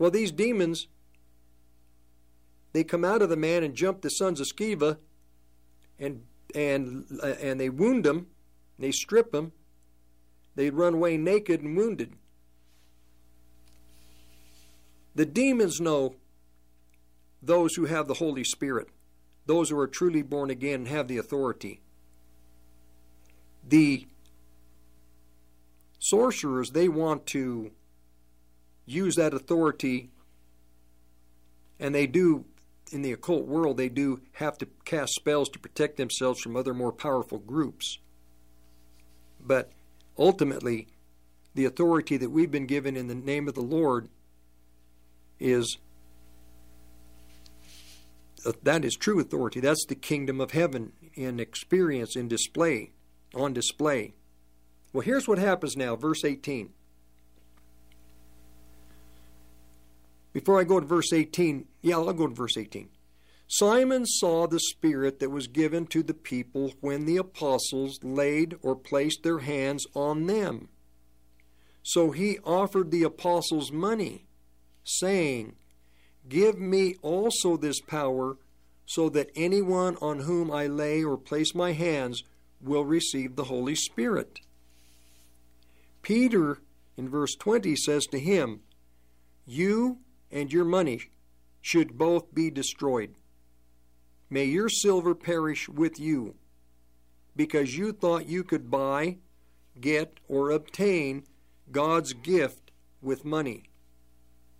Well, 0.00 0.10
these 0.10 0.32
demons, 0.32 0.88
they 2.72 2.84
come 2.84 3.04
out 3.04 3.20
of 3.20 3.28
the 3.28 3.36
man 3.36 3.62
and 3.62 3.74
jump 3.74 4.00
the 4.00 4.08
sons 4.08 4.40
of 4.40 4.46
Sceva 4.46 4.96
and 5.98 6.22
and 6.54 7.04
uh, 7.22 7.34
and 7.38 7.60
they 7.60 7.68
wound 7.68 8.04
them, 8.04 8.28
they 8.78 8.92
strip 8.92 9.30
them, 9.30 9.52
they 10.56 10.70
run 10.70 10.94
away 10.94 11.18
naked 11.18 11.60
and 11.60 11.76
wounded. 11.76 12.14
The 15.14 15.26
demons 15.26 15.82
know 15.82 16.14
those 17.42 17.74
who 17.74 17.84
have 17.84 18.08
the 18.08 18.14
Holy 18.14 18.42
Spirit, 18.42 18.88
those 19.44 19.68
who 19.68 19.78
are 19.78 19.86
truly 19.86 20.22
born 20.22 20.48
again 20.48 20.76
and 20.76 20.88
have 20.88 21.08
the 21.08 21.18
authority. 21.18 21.82
The 23.68 24.06
sorcerers, 25.98 26.70
they 26.70 26.88
want 26.88 27.26
to 27.26 27.72
use 28.90 29.16
that 29.16 29.34
authority, 29.34 30.10
and 31.78 31.94
they 31.94 32.06
do 32.06 32.44
in 32.92 33.02
the 33.02 33.12
occult 33.12 33.46
world, 33.46 33.76
they 33.76 33.88
do 33.88 34.20
have 34.32 34.58
to 34.58 34.66
cast 34.84 35.14
spells 35.14 35.48
to 35.50 35.58
protect 35.58 35.96
themselves 35.96 36.40
from 36.40 36.56
other 36.56 36.74
more 36.74 36.92
powerful 36.92 37.38
groups. 37.38 37.98
But 39.40 39.70
ultimately, 40.18 40.88
the 41.54 41.64
authority 41.64 42.16
that 42.16 42.30
we've 42.30 42.50
been 42.50 42.66
given 42.66 42.96
in 42.96 43.06
the 43.06 43.14
name 43.14 43.48
of 43.48 43.54
the 43.54 43.60
Lord 43.60 44.08
is 45.38 45.78
that 48.62 48.84
is 48.84 48.94
true 48.94 49.20
authority. 49.20 49.60
That's 49.60 49.84
the 49.86 49.94
kingdom 49.94 50.40
of 50.40 50.52
heaven 50.52 50.92
in 51.14 51.38
experience, 51.38 52.16
in 52.16 52.28
display, 52.28 52.92
on 53.34 53.52
display. 53.52 54.14
Well, 54.92 55.02
here's 55.02 55.28
what 55.28 55.38
happens 55.38 55.76
now, 55.76 55.94
verse 55.94 56.24
18. 56.24 56.70
Before 60.32 60.60
I 60.60 60.64
go 60.64 60.78
to 60.78 60.86
verse 60.86 61.12
18, 61.12 61.66
yeah, 61.82 61.96
I'll 61.96 62.12
go 62.12 62.26
to 62.26 62.34
verse 62.34 62.56
18. 62.56 62.88
Simon 63.48 64.06
saw 64.06 64.46
the 64.46 64.60
Spirit 64.60 65.18
that 65.18 65.30
was 65.30 65.48
given 65.48 65.86
to 65.88 66.04
the 66.04 66.14
people 66.14 66.72
when 66.80 67.04
the 67.04 67.16
apostles 67.16 67.98
laid 68.04 68.54
or 68.62 68.76
placed 68.76 69.24
their 69.24 69.40
hands 69.40 69.86
on 69.92 70.26
them. 70.26 70.68
So 71.82 72.12
he 72.12 72.38
offered 72.44 72.92
the 72.92 73.02
apostles 73.02 73.72
money, 73.72 74.26
saying, 74.84 75.56
Give 76.28 76.58
me 76.58 76.94
also 77.02 77.56
this 77.56 77.80
power, 77.80 78.36
so 78.86 79.08
that 79.08 79.30
anyone 79.34 79.96
on 80.00 80.20
whom 80.20 80.50
I 80.50 80.68
lay 80.68 81.02
or 81.02 81.16
place 81.16 81.52
my 81.52 81.72
hands 81.72 82.22
will 82.60 82.84
receive 82.84 83.34
the 83.34 83.44
Holy 83.44 83.74
Spirit. 83.74 84.40
Peter, 86.02 86.58
in 86.96 87.08
verse 87.08 87.34
20, 87.34 87.74
says 87.74 88.06
to 88.06 88.18
him, 88.20 88.60
You 89.44 89.98
and 90.30 90.52
your 90.52 90.64
money 90.64 91.10
should 91.60 91.98
both 91.98 92.34
be 92.34 92.50
destroyed. 92.50 93.14
May 94.28 94.44
your 94.44 94.68
silver 94.68 95.14
perish 95.14 95.68
with 95.68 95.98
you, 95.98 96.36
because 97.34 97.76
you 97.76 97.92
thought 97.92 98.28
you 98.28 98.44
could 98.44 98.70
buy, 98.70 99.18
get, 99.80 100.20
or 100.28 100.50
obtain 100.50 101.24
God's 101.70 102.12
gift 102.12 102.70
with 103.02 103.24
money. 103.24 103.64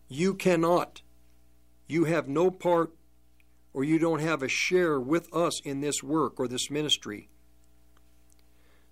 You 0.09 0.35
cannot. 0.35 1.03
You 1.87 2.05
have 2.05 2.29
no 2.29 2.51
part 2.51 2.93
or 3.73 3.85
you 3.85 3.99
don't 3.99 4.21
have 4.21 4.43
a 4.43 4.49
share 4.49 4.99
with 4.99 5.33
us 5.35 5.61
in 5.61 5.81
this 5.81 6.03
work 6.03 6.41
or 6.41 6.49
this 6.49 6.71
ministry. 6.71 7.29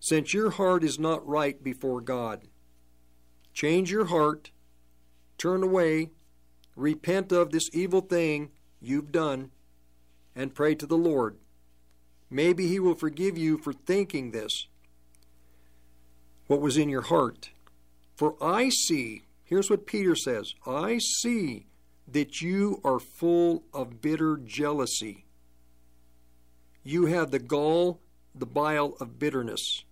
Since 0.00 0.32
your 0.32 0.50
heart 0.50 0.84
is 0.84 0.98
not 0.98 1.26
right 1.26 1.62
before 1.62 2.00
God, 2.00 2.46
change 3.52 3.90
your 3.90 4.06
heart, 4.06 4.52
turn 5.36 5.64
away, 5.64 6.10
repent 6.78 7.32
of 7.32 7.50
this 7.50 7.68
evil 7.72 8.00
thing 8.00 8.50
you've 8.80 9.12
done, 9.12 9.50
and 10.34 10.54
pray 10.54 10.74
to 10.76 10.86
the 10.86 10.96
Lord. 10.96 11.36
Maybe 12.30 12.68
He 12.68 12.78
will 12.78 12.94
forgive 12.94 13.36
you 13.36 13.58
for 13.58 13.72
thinking 13.72 14.30
this, 14.30 14.68
what 16.46 16.60
was 16.60 16.76
in 16.76 16.88
your 16.88 17.02
heart. 17.02 17.50
For 18.16 18.36
I 18.40 18.68
see, 18.68 19.22
here's 19.44 19.68
what 19.68 19.86
Peter 19.86 20.14
says 20.14 20.54
I 20.66 20.98
see 20.98 21.66
that 22.06 22.40
you 22.40 22.80
are 22.84 22.98
full 22.98 23.64
of 23.74 24.00
bitter 24.00 24.36
jealousy. 24.36 25.26
You 26.84 27.06
have 27.06 27.32
the 27.32 27.38
gall, 27.38 28.00
the 28.34 28.46
bile 28.46 28.96
of 29.00 29.18
bitterness. 29.18 29.84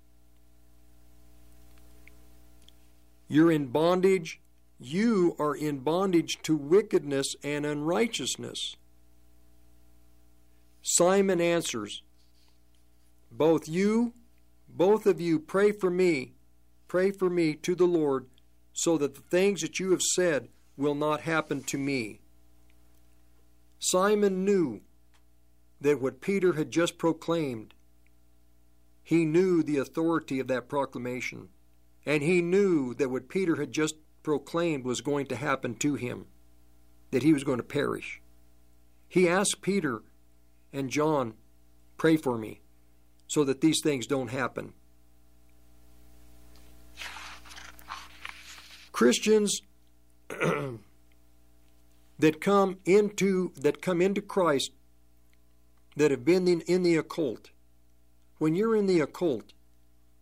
You're 3.28 3.50
in 3.50 3.66
bondage. 3.66 4.40
You 4.78 5.34
are 5.38 5.54
in 5.54 5.78
bondage 5.78 6.38
to 6.42 6.56
wickedness 6.56 7.34
and 7.42 7.64
unrighteousness. 7.64 8.76
Simon 10.82 11.40
answers, 11.40 12.02
Both 13.32 13.68
you, 13.68 14.12
both 14.68 15.06
of 15.06 15.20
you, 15.20 15.38
pray 15.38 15.72
for 15.72 15.90
me, 15.90 16.34
pray 16.88 17.10
for 17.10 17.30
me 17.30 17.54
to 17.54 17.74
the 17.74 17.86
Lord, 17.86 18.26
so 18.72 18.98
that 18.98 19.14
the 19.14 19.22
things 19.22 19.62
that 19.62 19.80
you 19.80 19.90
have 19.92 20.02
said 20.02 20.48
will 20.76 20.94
not 20.94 21.22
happen 21.22 21.62
to 21.64 21.78
me. 21.78 22.20
Simon 23.78 24.44
knew 24.44 24.82
that 25.80 26.00
what 26.00 26.20
Peter 26.20 26.52
had 26.52 26.70
just 26.70 26.98
proclaimed, 26.98 27.72
he 29.02 29.24
knew 29.24 29.62
the 29.62 29.78
authority 29.78 30.38
of 30.40 30.48
that 30.48 30.68
proclamation, 30.68 31.48
and 32.04 32.22
he 32.22 32.42
knew 32.42 32.92
that 32.94 33.10
what 33.10 33.28
Peter 33.28 33.56
had 33.56 33.72
just 33.72 33.94
proclaimed 34.26 34.84
was 34.84 35.00
going 35.02 35.24
to 35.24 35.36
happen 35.36 35.72
to 35.72 35.94
him, 35.94 36.26
that 37.12 37.22
he 37.22 37.32
was 37.32 37.44
going 37.44 37.58
to 37.58 37.62
perish. 37.62 38.20
He 39.08 39.28
asked 39.28 39.62
Peter 39.62 40.02
and 40.72 40.90
John, 40.90 41.34
Pray 41.96 42.16
for 42.16 42.36
me, 42.36 42.60
so 43.28 43.44
that 43.44 43.60
these 43.60 43.80
things 43.84 44.04
don't 44.08 44.30
happen. 44.30 44.72
Christians 48.90 49.60
that 52.18 52.40
come 52.40 52.78
into 52.84 53.52
that 53.54 53.80
come 53.80 54.02
into 54.02 54.20
Christ 54.20 54.72
that 55.94 56.10
have 56.10 56.24
been 56.24 56.48
in, 56.48 56.62
in 56.62 56.82
the 56.82 56.96
occult 56.96 57.50
when 58.38 58.56
you're 58.56 58.74
in 58.74 58.86
the 58.86 58.98
occult 58.98 59.52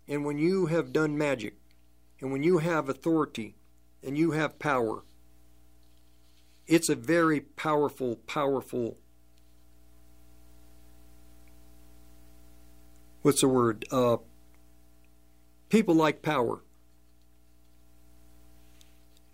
and 0.06 0.26
when 0.26 0.36
you 0.36 0.66
have 0.66 0.92
done 0.92 1.16
magic 1.16 1.54
and 2.20 2.30
when 2.30 2.42
you 2.42 2.58
have 2.58 2.90
authority 2.90 3.54
and 4.04 4.18
you 4.18 4.32
have 4.32 4.58
power. 4.58 5.02
It's 6.66 6.88
a 6.88 6.94
very 6.94 7.40
powerful 7.40 8.16
powerful 8.26 8.98
what's 13.22 13.40
the 13.40 13.48
word? 13.48 13.86
Uh, 13.90 14.18
people 15.70 15.94
like 15.94 16.20
power. 16.20 16.62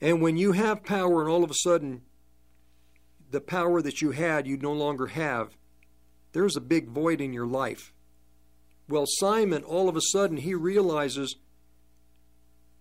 And 0.01 0.23
when 0.23 0.37
you 0.37 0.53
have 0.53 0.85
power 0.85 1.21
and 1.21 1.29
all 1.29 1.43
of 1.43 1.51
a 1.51 1.55
sudden 1.55 2.03
the 3.31 3.41
power 3.41 3.83
that 3.83 4.01
you 4.01 4.13
had 4.13 4.47
you 4.47 4.57
no 4.57 4.73
longer 4.73 5.09
have, 5.09 5.57
there's 6.33 6.57
a 6.57 6.61
big 6.61 6.89
void 6.89 7.21
in 7.21 7.33
your 7.33 7.47
life. 7.47 7.93
Well, 8.89 9.05
Simon, 9.07 9.63
all 9.65 9.89
of 9.89 9.97
a 9.97 10.01
sudden, 10.01 10.37
he 10.37 10.55
realizes 10.55 11.37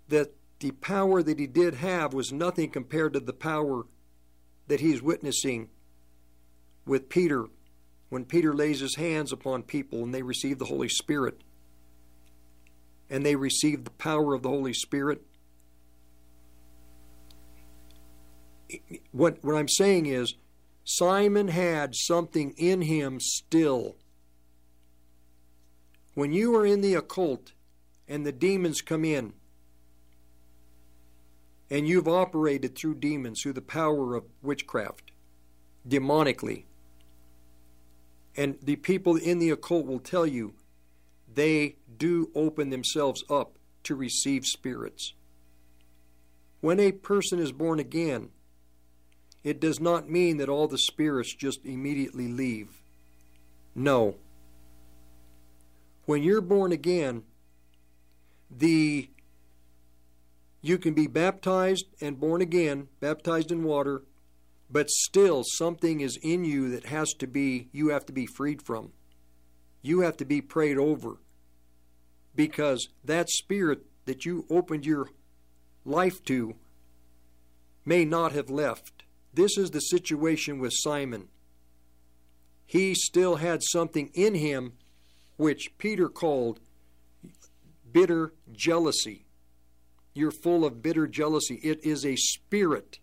that 0.07 0.33
the 0.59 0.71
power 0.71 1.23
that 1.23 1.39
he 1.39 1.47
did 1.47 1.75
have 1.75 2.13
was 2.13 2.31
nothing 2.31 2.69
compared 2.69 3.13
to 3.13 3.19
the 3.19 3.33
power 3.33 3.83
that 4.67 4.81
he's 4.81 5.01
witnessing 5.01 5.69
with 6.85 7.09
Peter 7.09 7.45
when 8.09 8.25
Peter 8.25 8.53
lays 8.53 8.79
his 8.79 8.95
hands 8.95 9.31
upon 9.31 9.63
people 9.63 10.03
and 10.03 10.13
they 10.13 10.23
receive 10.23 10.59
the 10.59 10.65
Holy 10.65 10.89
Spirit. 10.89 11.41
And 13.09 13.25
they 13.25 13.35
receive 13.35 13.85
the 13.85 13.91
power 13.91 14.33
of 14.33 14.43
the 14.43 14.49
Holy 14.49 14.73
Spirit. 14.73 15.21
What, 19.11 19.43
what 19.43 19.55
I'm 19.55 19.67
saying 19.67 20.07
is, 20.07 20.35
Simon 20.83 21.47
had 21.47 21.95
something 21.95 22.53
in 22.57 22.81
him 22.81 23.19
still. 23.19 23.95
When 26.13 26.33
you 26.33 26.55
are 26.55 26.65
in 26.65 26.81
the 26.81 26.95
occult 26.95 27.53
and 28.07 28.25
the 28.25 28.31
demons 28.31 28.81
come 28.81 29.05
in, 29.05 29.33
and 31.69 31.87
you've 31.87 32.07
operated 32.07 32.75
through 32.75 32.95
demons, 32.95 33.41
through 33.41 33.53
the 33.53 33.61
power 33.61 34.15
of 34.15 34.23
witchcraft, 34.41 35.11
demonically, 35.87 36.63
and 38.35 38.57
the 38.61 38.75
people 38.77 39.15
in 39.15 39.39
the 39.39 39.49
occult 39.49 39.85
will 39.85 39.99
tell 39.99 40.25
you 40.25 40.53
they 41.33 41.75
do 41.97 42.31
open 42.33 42.69
themselves 42.69 43.23
up 43.29 43.57
to 43.83 43.95
receive 43.95 44.45
spirits. 44.45 45.13
When 46.61 46.79
a 46.79 46.91
person 46.91 47.39
is 47.39 47.51
born 47.51 47.79
again, 47.79 48.29
it 49.43 49.59
does 49.59 49.79
not 49.79 50.09
mean 50.09 50.37
that 50.37 50.49
all 50.49 50.67
the 50.67 50.77
spirits 50.77 51.33
just 51.33 51.65
immediately 51.65 52.27
leave. 52.27 52.81
No. 53.73 54.15
When 56.05 56.23
you're 56.23 56.41
born 56.41 56.71
again, 56.71 57.23
the 58.49 59.09
you 60.61 60.77
can 60.77 60.93
be 60.93 61.07
baptized 61.07 61.85
and 62.01 62.19
born 62.19 62.41
again, 62.41 62.87
baptized 62.99 63.51
in 63.51 63.63
water, 63.63 64.03
but 64.69 64.89
still 64.89 65.43
something 65.43 66.01
is 66.01 66.17
in 66.21 66.43
you 66.43 66.69
that 66.69 66.85
has 66.85 67.13
to 67.13 67.27
be 67.27 67.69
you 67.71 67.89
have 67.89 68.05
to 68.05 68.13
be 68.13 68.25
freed 68.25 68.61
from. 68.61 68.91
You 69.81 70.01
have 70.01 70.17
to 70.17 70.25
be 70.25 70.41
prayed 70.41 70.77
over. 70.77 71.17
Because 72.35 72.89
that 73.03 73.29
spirit 73.29 73.85
that 74.05 74.25
you 74.25 74.45
opened 74.49 74.85
your 74.85 75.07
life 75.85 76.23
to 76.25 76.55
may 77.85 78.05
not 78.05 78.33
have 78.33 78.49
left. 78.49 79.03
This 79.33 79.57
is 79.57 79.71
the 79.71 79.79
situation 79.79 80.59
with 80.59 80.73
Simon. 80.75 81.29
He 82.65 82.93
still 82.93 83.37
had 83.37 83.63
something 83.63 84.11
in 84.13 84.35
him 84.35 84.73
which 85.37 85.77
Peter 85.77 86.09
called 86.09 86.59
bitter 87.91 88.33
jealousy. 88.51 89.25
You're 90.13 90.31
full 90.31 90.65
of 90.65 90.81
bitter 90.81 91.07
jealousy. 91.07 91.59
It 91.63 91.85
is 91.85 92.05
a 92.05 92.15
spirit. 92.15 92.99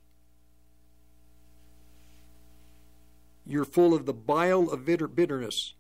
You're 3.47 3.65
full 3.65 3.95
of 3.95 4.07
the 4.07 4.13
bile 4.13 4.69
of 4.71 4.85
bitter 4.85 5.07
bitterness. 5.07 5.75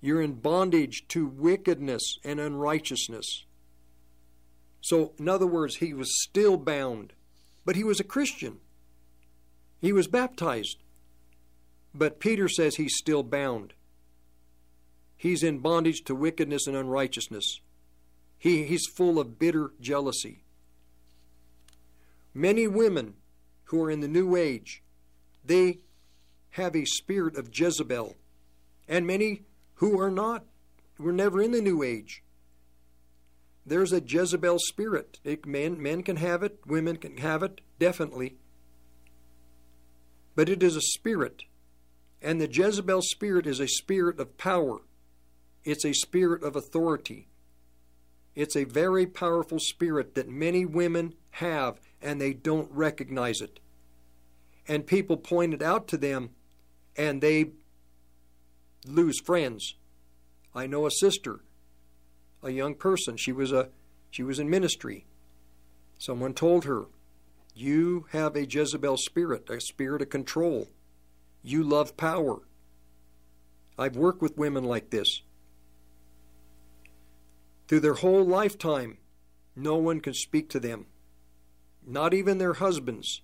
You're 0.00 0.22
in 0.22 0.34
bondage 0.34 1.06
to 1.08 1.26
wickedness 1.26 2.18
and 2.24 2.40
unrighteousness. 2.40 3.44
So, 4.80 5.12
in 5.18 5.28
other 5.28 5.46
words, 5.46 5.76
he 5.76 5.92
was 5.92 6.22
still 6.22 6.56
bound, 6.56 7.12
but 7.66 7.76
he 7.76 7.84
was 7.84 8.00
a 8.00 8.04
Christian. 8.04 8.58
He 9.80 9.92
was 9.92 10.06
baptized. 10.06 10.78
But 11.94 12.20
Peter 12.20 12.48
says 12.48 12.76
he's 12.76 12.96
still 12.96 13.22
bound. 13.22 13.74
He's 15.16 15.42
in 15.42 15.58
bondage 15.58 16.02
to 16.04 16.14
wickedness 16.14 16.66
and 16.66 16.76
unrighteousness. 16.76 17.60
He, 18.40 18.64
he's 18.64 18.86
full 18.86 19.20
of 19.20 19.38
bitter 19.38 19.70
jealousy. 19.80 20.42
Many 22.34 22.66
women 22.66 23.14
who 23.64 23.80
are 23.84 23.90
in 23.90 24.00
the 24.00 24.08
new 24.08 24.34
age, 24.34 24.82
they 25.44 25.78
have 26.50 26.74
a 26.74 26.84
spirit 26.84 27.36
of 27.36 27.50
Jezebel, 27.52 28.16
and 28.88 29.06
many 29.06 29.42
who 29.74 30.00
are 30.00 30.10
not, 30.10 30.44
were 30.98 31.12
never 31.12 31.40
in 31.40 31.52
the 31.52 31.62
New 31.62 31.82
Age. 31.82 32.22
There's 33.64 33.92
a 33.92 34.02
Jezebel 34.04 34.58
spirit. 34.58 35.18
It, 35.24 35.46
men, 35.46 35.80
men 35.80 36.02
can 36.02 36.16
have 36.16 36.42
it, 36.42 36.60
women 36.66 36.96
can 36.96 37.16
have 37.18 37.42
it, 37.42 37.60
definitely. 37.78 38.36
But 40.34 40.48
it 40.48 40.62
is 40.62 40.76
a 40.76 40.80
spirit. 40.80 41.44
And 42.20 42.40
the 42.40 42.50
Jezebel 42.50 43.02
spirit 43.02 43.46
is 43.46 43.60
a 43.60 43.68
spirit 43.68 44.20
of 44.20 44.36
power. 44.36 44.80
It's 45.64 45.84
a 45.84 45.94
spirit 45.94 46.42
of 46.42 46.56
authority. 46.56 47.29
It's 48.34 48.56
a 48.56 48.64
very 48.64 49.06
powerful 49.06 49.58
spirit 49.58 50.14
that 50.14 50.28
many 50.28 50.64
women 50.64 51.14
have 51.32 51.80
and 52.00 52.20
they 52.20 52.32
don't 52.32 52.70
recognize 52.70 53.40
it. 53.40 53.60
And 54.68 54.86
people 54.86 55.16
point 55.16 55.54
it 55.54 55.62
out 55.62 55.88
to 55.88 55.96
them 55.96 56.30
and 56.96 57.20
they 57.20 57.50
lose 58.86 59.20
friends. 59.20 59.74
I 60.54 60.66
know 60.66 60.86
a 60.86 60.90
sister, 60.90 61.40
a 62.42 62.50
young 62.50 62.74
person, 62.74 63.16
she 63.16 63.32
was 63.32 63.52
a 63.52 63.70
she 64.10 64.22
was 64.22 64.38
in 64.38 64.50
ministry. 64.50 65.06
Someone 65.98 66.34
told 66.34 66.64
her, 66.64 66.86
"You 67.54 68.06
have 68.10 68.34
a 68.34 68.46
Jezebel 68.46 68.96
spirit, 68.96 69.48
a 69.48 69.60
spirit 69.60 70.02
of 70.02 70.08
control. 70.08 70.68
You 71.42 71.62
love 71.62 71.96
power." 71.96 72.42
I've 73.78 73.96
worked 73.96 74.20
with 74.20 74.36
women 74.36 74.64
like 74.64 74.90
this. 74.90 75.22
Through 77.70 77.80
their 77.80 77.94
whole 77.94 78.24
lifetime, 78.24 78.98
no 79.54 79.76
one 79.76 80.00
can 80.00 80.12
speak 80.12 80.50
to 80.50 80.58
them, 80.58 80.86
not 81.86 82.12
even 82.12 82.38
their 82.38 82.54
husbands. 82.54 83.22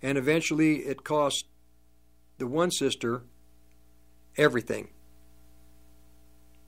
And 0.00 0.16
eventually 0.16 0.86
it 0.86 1.02
cost 1.02 1.46
the 2.38 2.46
one 2.46 2.70
sister 2.70 3.22
everything. 4.36 4.90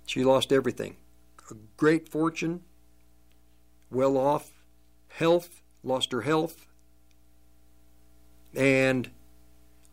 She 0.06 0.24
lost 0.24 0.50
everything 0.50 0.96
a 1.48 1.54
great 1.76 2.08
fortune, 2.08 2.62
well 3.92 4.16
off, 4.16 4.50
health, 5.06 5.62
lost 5.84 6.10
her 6.10 6.22
health. 6.22 6.66
And 8.56 9.08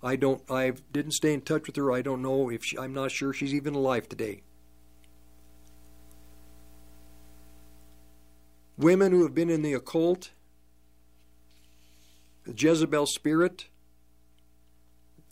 I 0.02 0.16
don't, 0.16 0.42
I 0.50 0.74
didn't 0.92 1.12
stay 1.12 1.36
in 1.36 1.42
touch 1.42 1.68
with 1.68 1.76
her. 1.76 1.92
I 1.92 2.02
don't 2.02 2.24
know 2.24 2.50
if 2.50 2.66
she, 2.66 2.80
I'm 2.80 2.96
not 2.96 3.12
sure 3.12 3.32
she's 3.32 3.54
even 3.54 3.76
alive 3.76 4.10
today. 4.10 4.42
Women 8.82 9.12
who 9.12 9.22
have 9.22 9.36
been 9.36 9.52
in 9.52 9.62
the 9.62 9.74
occult, 9.74 10.32
the 12.46 12.54
Jezebel 12.58 13.06
spirit, 13.06 13.68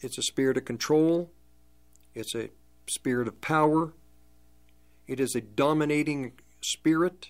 it's 0.02 0.20
a 0.20 0.22
spirit 0.22 0.56
of 0.56 0.66
control, 0.66 1.32
it's 2.14 2.36
a 2.36 2.52
spirit 2.88 3.28
of 3.28 3.42
power, 3.42 3.94
it 5.08 5.20
is 5.20 5.34
a 5.34 5.42
dominating 5.42 6.34
spirit. 6.62 7.30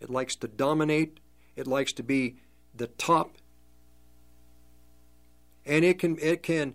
It 0.00 0.10
likes 0.10 0.34
to 0.34 0.48
dominate, 0.48 1.20
it 1.54 1.68
likes 1.68 1.92
to 1.92 2.02
be 2.02 2.38
the 2.74 2.88
top. 2.88 3.36
And 5.64 5.84
it 5.84 6.00
can 6.00 6.18
it 6.20 6.42
can 6.42 6.74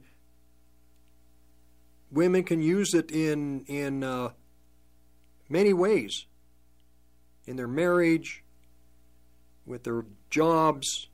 women 2.09 2.45
can 2.45 2.61
use 2.61 2.93
it 2.93 3.11
in 3.11 3.65
in 3.65 4.01
uh, 4.01 4.29
many 5.49 5.73
ways 5.73 6.25
in 7.45 7.57
their 7.57 7.67
marriage 7.67 8.44
with 9.65 9.83
their 9.83 10.05
jobs 10.29 11.07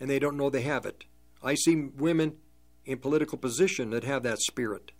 and 0.00 0.08
they 0.08 0.18
don't 0.18 0.36
know 0.36 0.50
they 0.50 0.62
have 0.62 0.86
it. 0.86 1.04
I 1.42 1.54
see 1.54 1.76
women 1.76 2.36
in 2.84 2.98
political 2.98 3.38
position 3.38 3.90
that 3.90 4.04
have 4.04 4.22
that 4.22 4.40
spirit. 4.40 4.92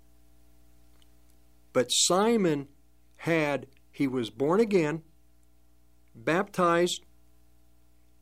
But 1.73 1.89
simon 1.91 2.69
had 3.17 3.67
he 3.91 4.07
was 4.07 4.31
born 4.31 4.61
again 4.61 5.03
baptized 6.15 7.03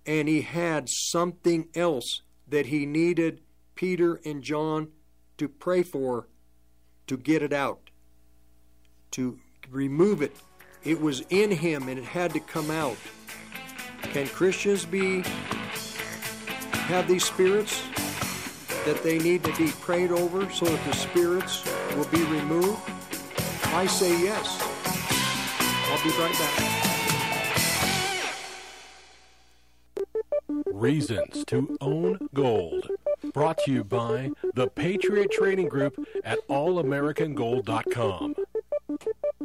and 0.04 0.28
he 0.28 0.42
had 0.42 0.88
something 0.88 1.68
else 1.74 2.22
that 2.46 2.66
he 2.66 2.86
needed 2.86 3.40
peter 3.74 4.20
and 4.24 4.42
john 4.42 4.88
to 5.36 5.48
pray 5.48 5.82
for 5.82 6.28
to 7.06 7.16
get 7.16 7.42
it 7.42 7.52
out 7.52 7.90
to 9.16 9.38
remove 9.70 10.20
it. 10.20 10.36
It 10.84 11.00
was 11.00 11.22
in 11.30 11.50
him 11.50 11.88
and 11.88 11.98
it 11.98 12.04
had 12.04 12.32
to 12.34 12.40
come 12.40 12.70
out 12.70 12.98
can 14.02 14.26
christians 14.28 14.84
be 14.84 15.22
have 16.88 17.06
these 17.08 17.24
spirits 17.24 17.82
that 18.84 19.02
they 19.02 19.18
need 19.18 19.42
to 19.42 19.52
be 19.56 19.70
prayed 19.80 20.10
over 20.12 20.48
so 20.50 20.64
that 20.64 20.84
the 20.84 20.92
spirits 20.92 21.64
will 21.96 22.06
be 22.06 22.22
removed 22.24 22.78
i 23.74 23.86
say 23.86 24.10
yes 24.22 24.58
i'll 25.90 26.02
be 26.04 26.10
right 26.18 26.32
back 26.38 26.76
Reasons 30.76 31.42
to 31.46 31.76
Own 31.80 32.28
Gold. 32.34 32.88
Brought 33.32 33.58
to 33.64 33.72
you 33.72 33.82
by 33.82 34.30
the 34.54 34.68
Patriot 34.68 35.30
Trading 35.30 35.68
Group 35.68 36.06
at 36.22 36.38
allamericangold.com. 36.48 38.34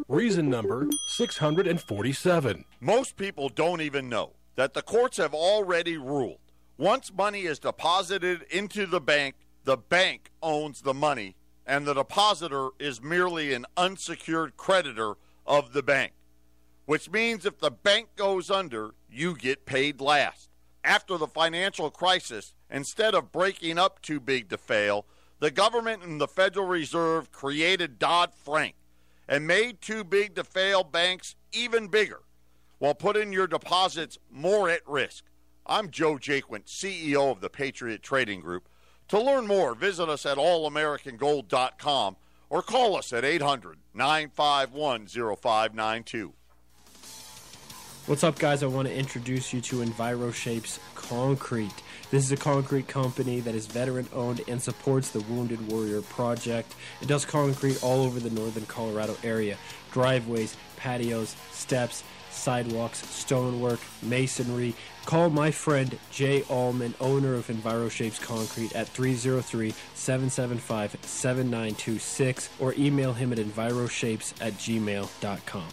Reason 0.09 0.49
number 0.49 0.89
647. 1.07 2.65
Most 2.81 3.15
people 3.15 3.47
don't 3.47 3.79
even 3.79 4.09
know 4.09 4.33
that 4.55 4.73
the 4.73 4.81
courts 4.81 5.17
have 5.17 5.33
already 5.33 5.97
ruled. 5.97 6.39
Once 6.77 7.11
money 7.13 7.41
is 7.41 7.59
deposited 7.59 8.43
into 8.49 8.85
the 8.85 8.99
bank, 8.99 9.35
the 9.63 9.77
bank 9.77 10.31
owns 10.41 10.81
the 10.81 10.93
money, 10.93 11.35
and 11.65 11.85
the 11.85 11.93
depositor 11.93 12.69
is 12.79 13.01
merely 13.01 13.53
an 13.53 13.65
unsecured 13.77 14.57
creditor 14.57 15.13
of 15.45 15.73
the 15.73 15.83
bank. 15.83 16.13
Which 16.85 17.09
means 17.11 17.45
if 17.45 17.59
the 17.59 17.71
bank 17.71 18.09
goes 18.15 18.49
under, 18.49 18.95
you 19.09 19.35
get 19.35 19.65
paid 19.65 20.01
last. 20.01 20.49
After 20.83 21.17
the 21.17 21.27
financial 21.27 21.91
crisis, 21.91 22.53
instead 22.69 23.13
of 23.13 23.31
breaking 23.31 23.77
up 23.77 24.01
too 24.01 24.19
big 24.19 24.49
to 24.49 24.57
fail, 24.57 25.05
the 25.39 25.51
government 25.51 26.03
and 26.03 26.19
the 26.19 26.27
Federal 26.27 26.65
Reserve 26.65 27.31
created 27.31 27.99
Dodd 27.99 28.33
Frank 28.33 28.75
and 29.27 29.45
made 29.45 29.81
too 29.81 30.03
big 30.03 30.35
to 30.35 30.43
fail 30.43 30.83
banks 30.83 31.35
even 31.53 31.87
bigger 31.87 32.21
while 32.81 32.95
putting 32.95 33.31
your 33.31 33.45
deposits 33.45 34.17
more 34.31 34.67
at 34.67 34.81
risk. 34.87 35.23
I'm 35.67 35.91
Joe 35.91 36.15
Jaquint, 36.15 36.65
CEO 36.65 37.31
of 37.31 37.39
the 37.39 37.47
Patriot 37.47 38.01
Trading 38.01 38.41
Group. 38.41 38.67
To 39.09 39.21
learn 39.21 39.45
more, 39.45 39.75
visit 39.75 40.09
us 40.09 40.25
at 40.25 40.39
allamericangold.com 40.39 42.15
or 42.49 42.63
call 42.63 42.95
us 42.95 43.13
at 43.13 43.23
800 43.23 43.77
951 43.93 45.05
0592. 45.05 46.33
What's 48.07 48.23
up, 48.23 48.39
guys? 48.39 48.63
I 48.63 48.65
want 48.65 48.87
to 48.87 48.95
introduce 48.95 49.53
you 49.53 49.61
to 49.61 49.75
EnviroShapes 49.83 50.79
Concrete. 50.95 51.83
This 52.09 52.25
is 52.25 52.31
a 52.31 52.37
concrete 52.37 52.87
company 52.87 53.41
that 53.41 53.53
is 53.53 53.67
veteran 53.67 54.07
owned 54.11 54.41
and 54.47 54.59
supports 54.59 55.11
the 55.11 55.19
Wounded 55.21 55.71
Warrior 55.71 56.01
Project. 56.01 56.73
It 56.99 57.07
does 57.07 57.25
concrete 57.25 57.83
all 57.83 58.03
over 58.03 58.19
the 58.19 58.31
northern 58.31 58.65
Colorado 58.65 59.15
area 59.23 59.57
driveways, 59.91 60.57
patios, 60.77 61.35
steps, 61.51 62.03
sidewalks, 62.31 63.07
stonework, 63.09 63.79
masonry. 64.01 64.75
Call 65.05 65.29
my 65.29 65.51
friend 65.51 65.97
Jay 66.11 66.43
Allman, 66.43 66.93
owner 66.99 67.33
of 67.33 67.47
EnviroShapes 67.47 68.21
Concrete, 68.21 68.75
at 68.75 68.87
303 68.87 69.73
775 69.93 70.97
7926 71.01 72.49
or 72.59 72.73
email 72.77 73.13
him 73.13 73.31
at 73.31 73.39
enviroshapes 73.39 74.33
at 74.41 74.53
gmail.com. 74.53 75.67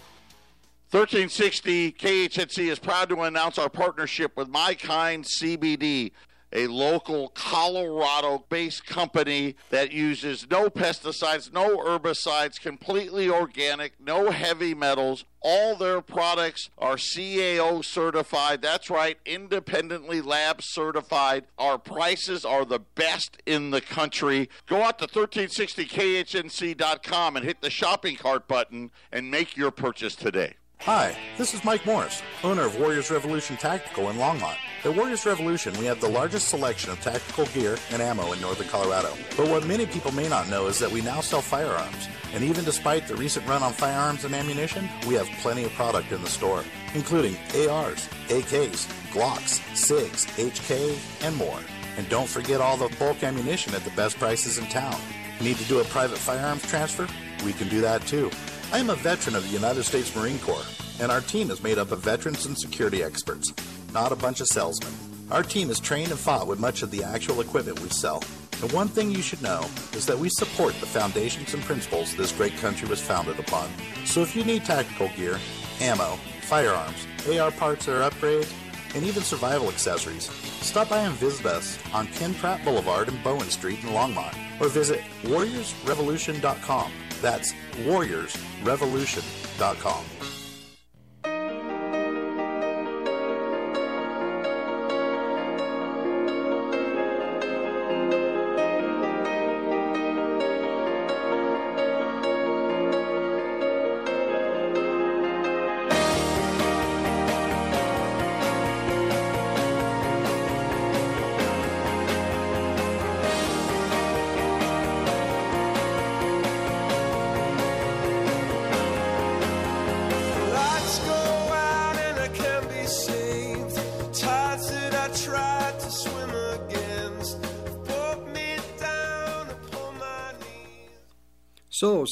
1360 0.90 1.92
KHNC 1.92 2.70
is 2.70 2.78
proud 2.78 3.10
to 3.10 3.20
announce 3.20 3.58
our 3.58 3.68
partnership 3.68 4.34
with 4.38 4.48
My 4.48 4.72
Kind 4.72 5.24
CBD, 5.24 6.12
a 6.52 6.66
local 6.66 7.28
Colorado 7.28 8.44
based 8.48 8.84
company 8.86 9.54
that 9.70 9.92
uses 9.92 10.50
no 10.50 10.68
pesticides, 10.68 11.52
no 11.52 11.76
herbicides, 11.78 12.60
completely 12.60 13.28
organic, 13.28 13.92
no 14.00 14.30
heavy 14.30 14.74
metals. 14.74 15.24
All 15.40 15.76
their 15.76 16.00
products 16.00 16.68
are 16.78 16.96
CAO 16.96 17.84
certified. 17.84 18.60
That's 18.60 18.90
right, 18.90 19.18
independently 19.24 20.20
lab 20.20 20.62
certified. 20.62 21.44
Our 21.58 21.78
prices 21.78 22.44
are 22.44 22.64
the 22.64 22.80
best 22.80 23.40
in 23.46 23.70
the 23.70 23.80
country. 23.80 24.48
Go 24.66 24.82
out 24.82 24.98
to 24.98 25.06
1360khnc.com 25.06 27.36
and 27.36 27.44
hit 27.44 27.60
the 27.60 27.70
shopping 27.70 28.16
cart 28.16 28.48
button 28.48 28.90
and 29.12 29.30
make 29.30 29.56
your 29.56 29.70
purchase 29.70 30.16
today. 30.16 30.54
Hi, 30.80 31.16
this 31.36 31.54
is 31.54 31.64
Mike 31.64 31.84
Morris, 31.84 32.22
owner 32.44 32.62
of 32.62 32.78
Warriors 32.78 33.10
Revolution 33.10 33.56
Tactical 33.56 34.10
in 34.10 34.16
Longmont. 34.16 34.58
At 34.84 34.94
Warriors 34.94 35.26
Revolution, 35.26 35.76
we 35.80 35.86
have 35.86 36.00
the 36.00 36.08
largest 36.08 36.48
selection 36.48 36.92
of 36.92 37.00
tactical 37.00 37.46
gear 37.46 37.76
and 37.90 38.00
ammo 38.00 38.32
in 38.32 38.40
northern 38.40 38.68
Colorado. 38.68 39.12
But 39.36 39.48
what 39.48 39.66
many 39.66 39.86
people 39.86 40.12
may 40.12 40.28
not 40.28 40.48
know 40.48 40.68
is 40.68 40.78
that 40.78 40.90
we 40.90 41.00
now 41.00 41.20
sell 41.20 41.42
firearms. 41.42 42.08
And 42.32 42.44
even 42.44 42.64
despite 42.64 43.08
the 43.08 43.16
recent 43.16 43.44
run 43.48 43.64
on 43.64 43.72
firearms 43.72 44.24
and 44.24 44.32
ammunition, 44.36 44.88
we 45.08 45.14
have 45.14 45.26
plenty 45.40 45.64
of 45.64 45.72
product 45.72 46.12
in 46.12 46.22
the 46.22 46.28
store, 46.28 46.62
including 46.94 47.36
ARs, 47.68 48.08
AKs, 48.28 48.86
Glocks, 49.10 49.58
SIGs, 49.74 50.28
HK, 50.38 51.26
and 51.26 51.34
more. 51.34 51.58
And 51.96 52.08
don't 52.08 52.28
forget 52.28 52.60
all 52.60 52.76
the 52.76 52.94
bulk 53.00 53.24
ammunition 53.24 53.74
at 53.74 53.82
the 53.82 53.90
best 53.90 54.16
prices 54.18 54.58
in 54.58 54.66
town. 54.66 55.00
Need 55.40 55.56
to 55.56 55.64
do 55.64 55.80
a 55.80 55.84
private 55.86 56.18
firearms 56.18 56.62
transfer? 56.62 57.08
We 57.44 57.52
can 57.52 57.68
do 57.68 57.80
that 57.80 58.06
too. 58.06 58.30
I 58.72 58.78
am 58.78 58.90
a 58.90 58.94
veteran 58.94 59.34
of 59.34 59.42
the 59.42 59.52
United 59.52 59.82
States 59.82 60.14
Marine 60.14 60.38
Corps, 60.38 60.66
and 61.00 61.10
our 61.10 61.20
team 61.20 61.50
is 61.50 61.64
made 61.64 61.78
up 61.78 61.90
of 61.90 61.98
veterans 62.00 62.46
and 62.46 62.56
security 62.56 63.02
experts, 63.02 63.52
not 63.92 64.12
a 64.12 64.16
bunch 64.16 64.40
of 64.40 64.46
salesmen. 64.48 64.92
Our 65.30 65.42
team 65.42 65.70
is 65.70 65.80
trained 65.80 66.10
and 66.10 66.18
fought 66.18 66.46
with 66.46 66.58
much 66.58 66.82
of 66.82 66.90
the 66.90 67.04
actual 67.04 67.40
equipment 67.40 67.80
we 67.80 67.88
sell. 67.90 68.22
And 68.62 68.72
one 68.72 68.88
thing 68.88 69.10
you 69.10 69.20
should 69.22 69.42
know 69.42 69.64
is 69.92 70.06
that 70.06 70.18
we 70.18 70.30
support 70.30 70.74
the 70.80 70.86
foundations 70.86 71.54
and 71.54 71.62
principles 71.62 72.16
this 72.16 72.32
great 72.32 72.56
country 72.56 72.88
was 72.88 73.00
founded 73.00 73.38
upon. 73.38 73.68
So 74.04 74.20
if 74.22 74.34
you 74.34 74.42
need 74.44 74.64
tactical 74.64 75.08
gear, 75.16 75.38
ammo, 75.80 76.18
firearms, 76.42 77.06
AR 77.30 77.52
parts 77.52 77.86
or 77.88 78.00
upgrades, 78.00 78.52
and 78.94 79.04
even 79.04 79.22
survival 79.22 79.68
accessories, 79.68 80.30
stop 80.62 80.88
by 80.88 81.00
and 81.00 81.14
visit 81.14 81.44
us 81.46 81.78
on 81.92 82.06
Ken 82.08 82.34
Pratt 82.34 82.64
Boulevard 82.64 83.06
and 83.08 83.22
Bowen 83.22 83.48
Street 83.50 83.84
in 83.84 83.90
Longmont, 83.90 84.34
or 84.60 84.68
visit 84.68 85.02
warriorsrevolution.com. 85.22 86.90
That's 87.20 87.52
warriorsrevolution.com. 87.84 90.04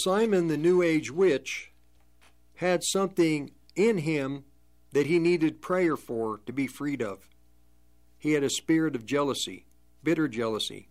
Simon 0.07 0.47
the 0.47 0.57
New 0.57 0.83
Age 0.83 1.11
witch 1.11 1.73
had 2.59 2.85
something 2.85 3.51
in 3.75 3.99
him 3.99 4.45
that 4.93 5.09
he 5.09 5.19
needed 5.19 5.61
prayer 5.61 5.97
for 5.97 6.39
to 6.47 6.53
be 6.53 6.69
freed 6.69 7.03
of. 7.03 7.29
He 8.17 8.35
had 8.35 8.45
a 8.45 8.49
spirit 8.49 8.95
of 8.95 9.05
jealousy, 9.05 9.67
bitter 10.05 10.29
jealousy. 10.29 10.87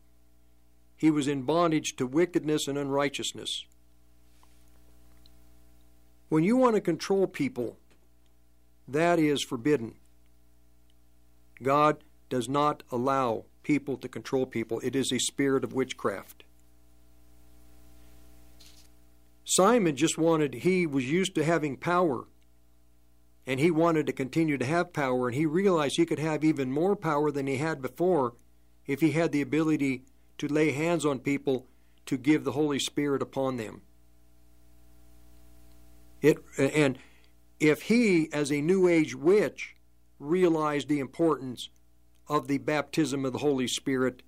He 0.98 1.10
was 1.10 1.30
in 1.30 1.44
bondage 1.44 1.96
to 1.96 2.06
wickedness 2.06 2.68
and 2.68 2.78
unrighteousness. 2.78 3.64
When 6.28 6.44
you 6.44 6.58
want 6.58 6.76
to 6.76 6.82
control 6.82 7.26
people, 7.26 7.78
that 8.86 9.18
is 9.18 9.42
forbidden. 9.42 9.96
God 11.64 12.04
does 12.30 12.50
not 12.50 12.84
allow 12.92 13.46
people 13.64 13.96
to 13.96 14.10
control 14.10 14.46
people, 14.46 14.82
it 14.84 14.94
is 14.94 15.14
a 15.14 15.20
spirit 15.20 15.64
of 15.64 15.72
witchcraft. 15.72 16.44
Simon 19.46 19.96
just 19.96 20.18
wanted, 20.18 20.56
he 20.56 20.88
was 20.88 21.10
used 21.10 21.36
to 21.36 21.44
having 21.44 21.78
power, 21.78 22.26
and 23.46 23.60
he 23.60 23.70
wanted 23.70 24.08
to 24.08 24.12
continue 24.12 24.58
to 24.58 24.66
have 24.66 24.92
power, 24.92 25.28
and 25.28 25.38
he 25.38 25.46
realized 25.46 25.98
he 25.98 26.06
could 26.06 26.18
have 26.18 26.44
even 26.44 26.72
more 26.72 26.96
power 26.96 27.30
than 27.30 27.46
he 27.46 27.58
had 27.58 27.80
before 27.80 28.34
if 28.88 29.02
he 29.02 29.12
had 29.12 29.32
the 29.32 29.42
ability 29.42 30.04
to 30.40 30.48
lay 30.48 30.72
hands 30.72 31.06
on 31.06 31.20
people 31.20 31.68
to 32.08 32.18
give 32.18 32.44
the 32.44 32.54
Holy 32.54 32.80
Spirit 32.80 33.22
upon 33.22 33.58
them. 33.58 33.82
It, 36.22 36.38
and 36.58 36.98
if 37.60 37.84
he, 37.84 38.32
as 38.34 38.52
a 38.52 38.62
New 38.62 38.88
Age 38.88 39.16
witch, 39.16 39.76
realized 40.20 40.88
the 40.88 41.00
importance 41.00 41.70
of 42.28 42.48
the 42.48 42.58
baptism 42.58 43.26
of 43.26 43.34
the 43.34 43.40
Holy 43.40 43.68
Spirit, 43.68 44.24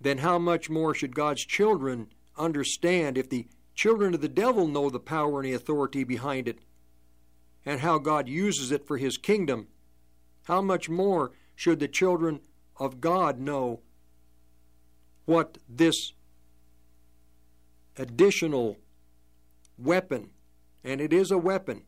then 0.00 0.18
how 0.18 0.40
much 0.40 0.68
more 0.68 0.92
should 0.92 1.14
God's 1.14 1.44
children 1.44 2.08
understand 2.36 3.16
if 3.16 3.30
the 3.30 3.46
children 3.74 4.14
of 4.14 4.20
the 4.20 4.28
devil 4.28 4.66
know 4.66 4.90
the 4.90 5.00
power 5.00 5.40
and 5.40 5.48
the 5.48 5.54
authority 5.54 6.04
behind 6.04 6.48
it 6.48 6.58
and 7.64 7.80
how 7.80 7.98
God 7.98 8.28
uses 8.28 8.70
it 8.72 8.86
for 8.86 8.96
his 8.96 9.16
kingdom? 9.16 9.68
How 10.44 10.62
much 10.62 10.88
more 10.88 11.32
should 11.54 11.78
the 11.78 11.88
children 11.88 12.40
of 12.78 13.00
God 13.00 13.38
know 13.38 13.80
what 15.26 15.58
this 15.68 16.12
additional 17.96 18.78
weapon, 19.78 20.30
and 20.82 21.00
it 21.00 21.12
is 21.12 21.30
a 21.30 21.38
weapon, 21.38 21.82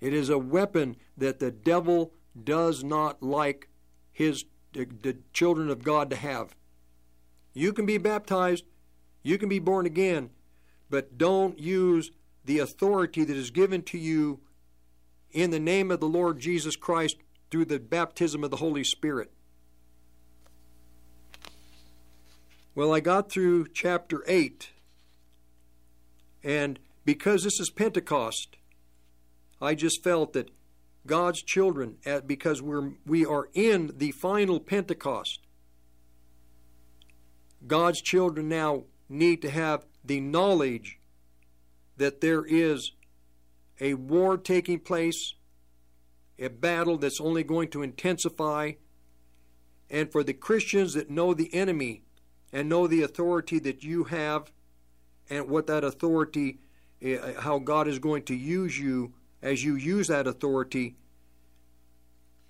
it 0.00 0.14
is 0.14 0.28
a 0.30 0.38
weapon 0.38 0.96
that 1.16 1.38
the 1.38 1.50
devil 1.50 2.12
does 2.44 2.82
not 2.82 3.22
like 3.22 3.68
his 4.10 4.44
the, 4.72 4.86
the 5.02 5.18
children 5.32 5.68
of 5.68 5.84
God 5.84 6.08
to 6.10 6.16
have. 6.16 6.54
You 7.52 7.72
can 7.72 7.84
be 7.84 7.98
baptized, 7.98 8.64
you 9.22 9.38
can 9.38 9.48
be 9.48 9.58
born 9.58 9.86
again, 9.86 10.30
but 10.90 11.16
don't 11.16 11.58
use 11.58 12.10
the 12.44 12.58
authority 12.58 13.24
that 13.24 13.36
is 13.36 13.50
given 13.50 13.82
to 13.82 13.98
you 13.98 14.40
in 15.30 15.50
the 15.50 15.60
name 15.60 15.90
of 15.90 16.00
the 16.00 16.08
Lord 16.08 16.40
Jesus 16.40 16.76
Christ 16.76 17.16
through 17.50 17.66
the 17.66 17.78
baptism 17.78 18.42
of 18.44 18.50
the 18.50 18.56
Holy 18.56 18.84
Spirit. 18.84 19.30
Well, 22.74 22.94
I 22.94 23.00
got 23.00 23.30
through 23.30 23.68
chapter 23.68 24.24
8, 24.26 24.70
and 26.42 26.78
because 27.04 27.44
this 27.44 27.60
is 27.60 27.68
Pentecost, 27.68 28.56
I 29.60 29.74
just 29.74 30.02
felt 30.02 30.32
that 30.32 30.50
God's 31.06 31.42
children, 31.42 31.96
because 32.26 32.62
we're, 32.62 32.92
we 33.04 33.26
are 33.26 33.48
in 33.52 33.92
the 33.96 34.12
final 34.12 34.58
Pentecost, 34.58 35.40
God's 37.66 38.00
children 38.00 38.48
now 38.48 38.84
need 39.12 39.42
to 39.42 39.50
have 39.50 39.84
the 40.04 40.20
knowledge 40.20 40.98
that 41.96 42.20
there 42.20 42.44
is 42.44 42.92
a 43.80 43.94
war 43.94 44.36
taking 44.36 44.78
place, 44.78 45.34
a 46.38 46.48
battle 46.48 46.96
that's 46.96 47.20
only 47.20 47.44
going 47.44 47.68
to 47.68 47.82
intensify, 47.82 48.72
and 49.90 50.10
for 50.10 50.24
the 50.24 50.32
Christians 50.32 50.94
that 50.94 51.10
know 51.10 51.34
the 51.34 51.52
enemy 51.54 52.02
and 52.52 52.68
know 52.68 52.86
the 52.86 53.02
authority 53.02 53.58
that 53.60 53.82
you 53.82 54.04
have 54.04 54.50
and 55.28 55.48
what 55.48 55.66
that 55.66 55.84
authority, 55.84 56.58
eh, 57.00 57.18
how 57.38 57.58
God 57.58 57.88
is 57.88 57.98
going 57.98 58.22
to 58.24 58.34
use 58.34 58.78
you 58.78 59.12
as 59.42 59.64
you 59.64 59.74
use 59.74 60.08
that 60.08 60.26
authority, 60.26 60.96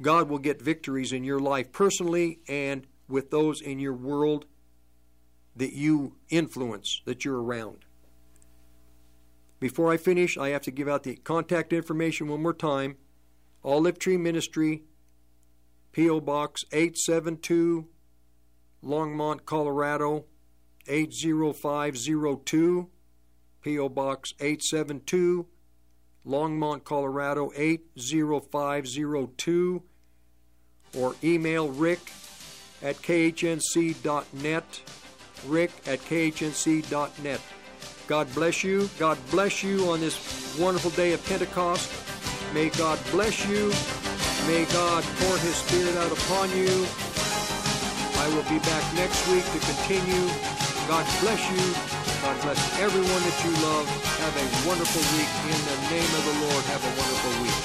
God 0.01 0.29
will 0.29 0.39
get 0.39 0.61
victories 0.61 1.13
in 1.13 1.25
your 1.25 1.41
life 1.41 1.73
personally 1.73 2.41
and 2.49 2.87
with 3.09 3.31
those 3.31 3.61
in 3.61 3.79
your 3.79 3.95
world 3.95 4.47
that 5.57 5.73
you 5.73 6.17
influence, 6.31 7.01
that 7.05 7.25
you're 7.25 7.43
around. 7.43 7.79
Before 9.61 9.93
I 9.93 9.97
finish, 9.97 10.37
I 10.37 10.49
have 10.49 10.63
to 10.63 10.71
give 10.71 10.89
out 10.89 11.05
the 11.05 11.17
contact 11.17 11.73
information 11.73 12.29
one 12.29 12.43
more 12.43 12.53
time. 12.53 12.97
Olive 13.65 13.99
Tree 13.99 14.17
Ministry, 14.17 14.83
P.O. 15.93 16.21
Box 16.21 16.65
872, 16.73 17.87
Longmont, 18.83 19.45
Colorado 19.45 20.25
80502, 20.89 22.89
P.O. 23.63 23.89
Box 23.89 24.33
872, 24.41 25.47
Longmont, 26.27 26.83
Colorado 26.83 27.53
80502, 27.55 29.83
or 30.97 31.15
email 31.23 31.69
rick 31.69 32.01
at 32.83 32.97
khnc.net, 32.97 34.81
rick 35.47 35.71
at 35.87 36.01
khnc.net. 36.01 37.41
God 38.07 38.35
bless 38.35 38.65
you. 38.65 38.89
God 38.99 39.19
bless 39.31 39.63
you 39.63 39.89
on 39.91 40.01
this 40.01 40.57
wonderful 40.59 40.91
day 40.91 41.13
of 41.13 41.25
Pentecost. 41.27 41.91
May 42.53 42.69
God 42.71 42.99
bless 43.11 43.47
you. 43.49 43.73
May 44.47 44.65
God 44.73 45.05
pour 45.19 45.39
His 45.39 45.55
Spirit 45.55 45.97
out 45.97 46.13
upon 46.13 46.51
you. 46.51 46.87
I 48.23 48.29
will 48.35 48.45
be 48.51 48.59
back 48.61 48.85
next 48.95 49.27
week 49.29 49.45
to 49.45 49.59
continue. 49.59 50.27
God 50.89 51.07
bless 51.21 51.41
you. 51.51 51.65
God 52.23 52.41
bless 52.43 52.61
everyone 52.79 53.23
that 53.23 53.39
you 53.45 53.51
love. 53.67 53.87
Have 54.23 54.37
a 54.37 54.47
wonderful 54.69 55.03
week. 55.19 55.31
In 55.51 55.59
the 55.67 55.79
name 55.91 56.13
of 56.19 56.23
the 56.27 56.37
Lord, 56.47 56.63
have 56.71 56.83
a 56.85 56.93
wonderful 57.01 57.35
week. 57.43 57.59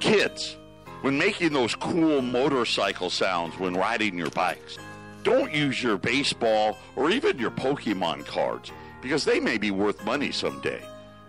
Kids, 0.00 0.56
when 1.02 1.18
making 1.18 1.52
those 1.52 1.74
cool 1.74 2.22
motorcycle 2.22 3.10
sounds 3.10 3.58
when 3.58 3.74
riding 3.74 4.18
your 4.18 4.30
bikes, 4.30 4.78
don't 5.22 5.52
use 5.52 5.82
your 5.82 5.98
baseball 5.98 6.78
or 6.96 7.10
even 7.10 7.38
your 7.38 7.50
Pokemon 7.50 8.26
cards 8.26 8.72
because 9.00 9.24
they 9.24 9.40
may 9.40 9.58
be 9.58 9.70
worth 9.70 10.04
money 10.04 10.32
someday. 10.32 10.82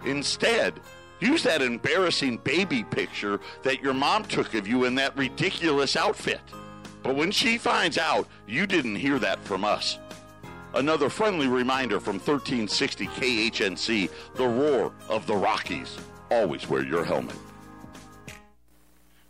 Instead, 0.05 0.79
Use 1.19 1.43
that 1.43 1.61
embarrassing 1.61 2.37
baby 2.37 2.83
picture 2.83 3.39
that 3.63 3.81
your 3.81 3.93
mom 3.93 4.23
took 4.23 4.53
of 4.53 4.67
you 4.67 4.85
in 4.85 4.95
that 4.95 5.17
ridiculous 5.17 5.97
outfit. 5.97 6.39
But 7.03 7.15
when 7.15 7.31
she 7.31 7.57
finds 7.57 7.97
out, 7.97 8.27
you 8.47 8.65
didn't 8.65 8.95
hear 8.95 9.19
that 9.19 9.43
from 9.43 9.65
us. 9.65 9.99
Another 10.75 11.09
friendly 11.09 11.47
reminder 11.47 11.99
from 11.99 12.15
1360 12.15 13.07
KHNC, 13.07 14.09
the 14.35 14.47
roar 14.47 14.93
of 15.09 15.25
the 15.27 15.35
Rockies. 15.35 15.97
Always 16.31 16.69
wear 16.69 16.83
your 16.83 17.03
helmet. 17.03 17.35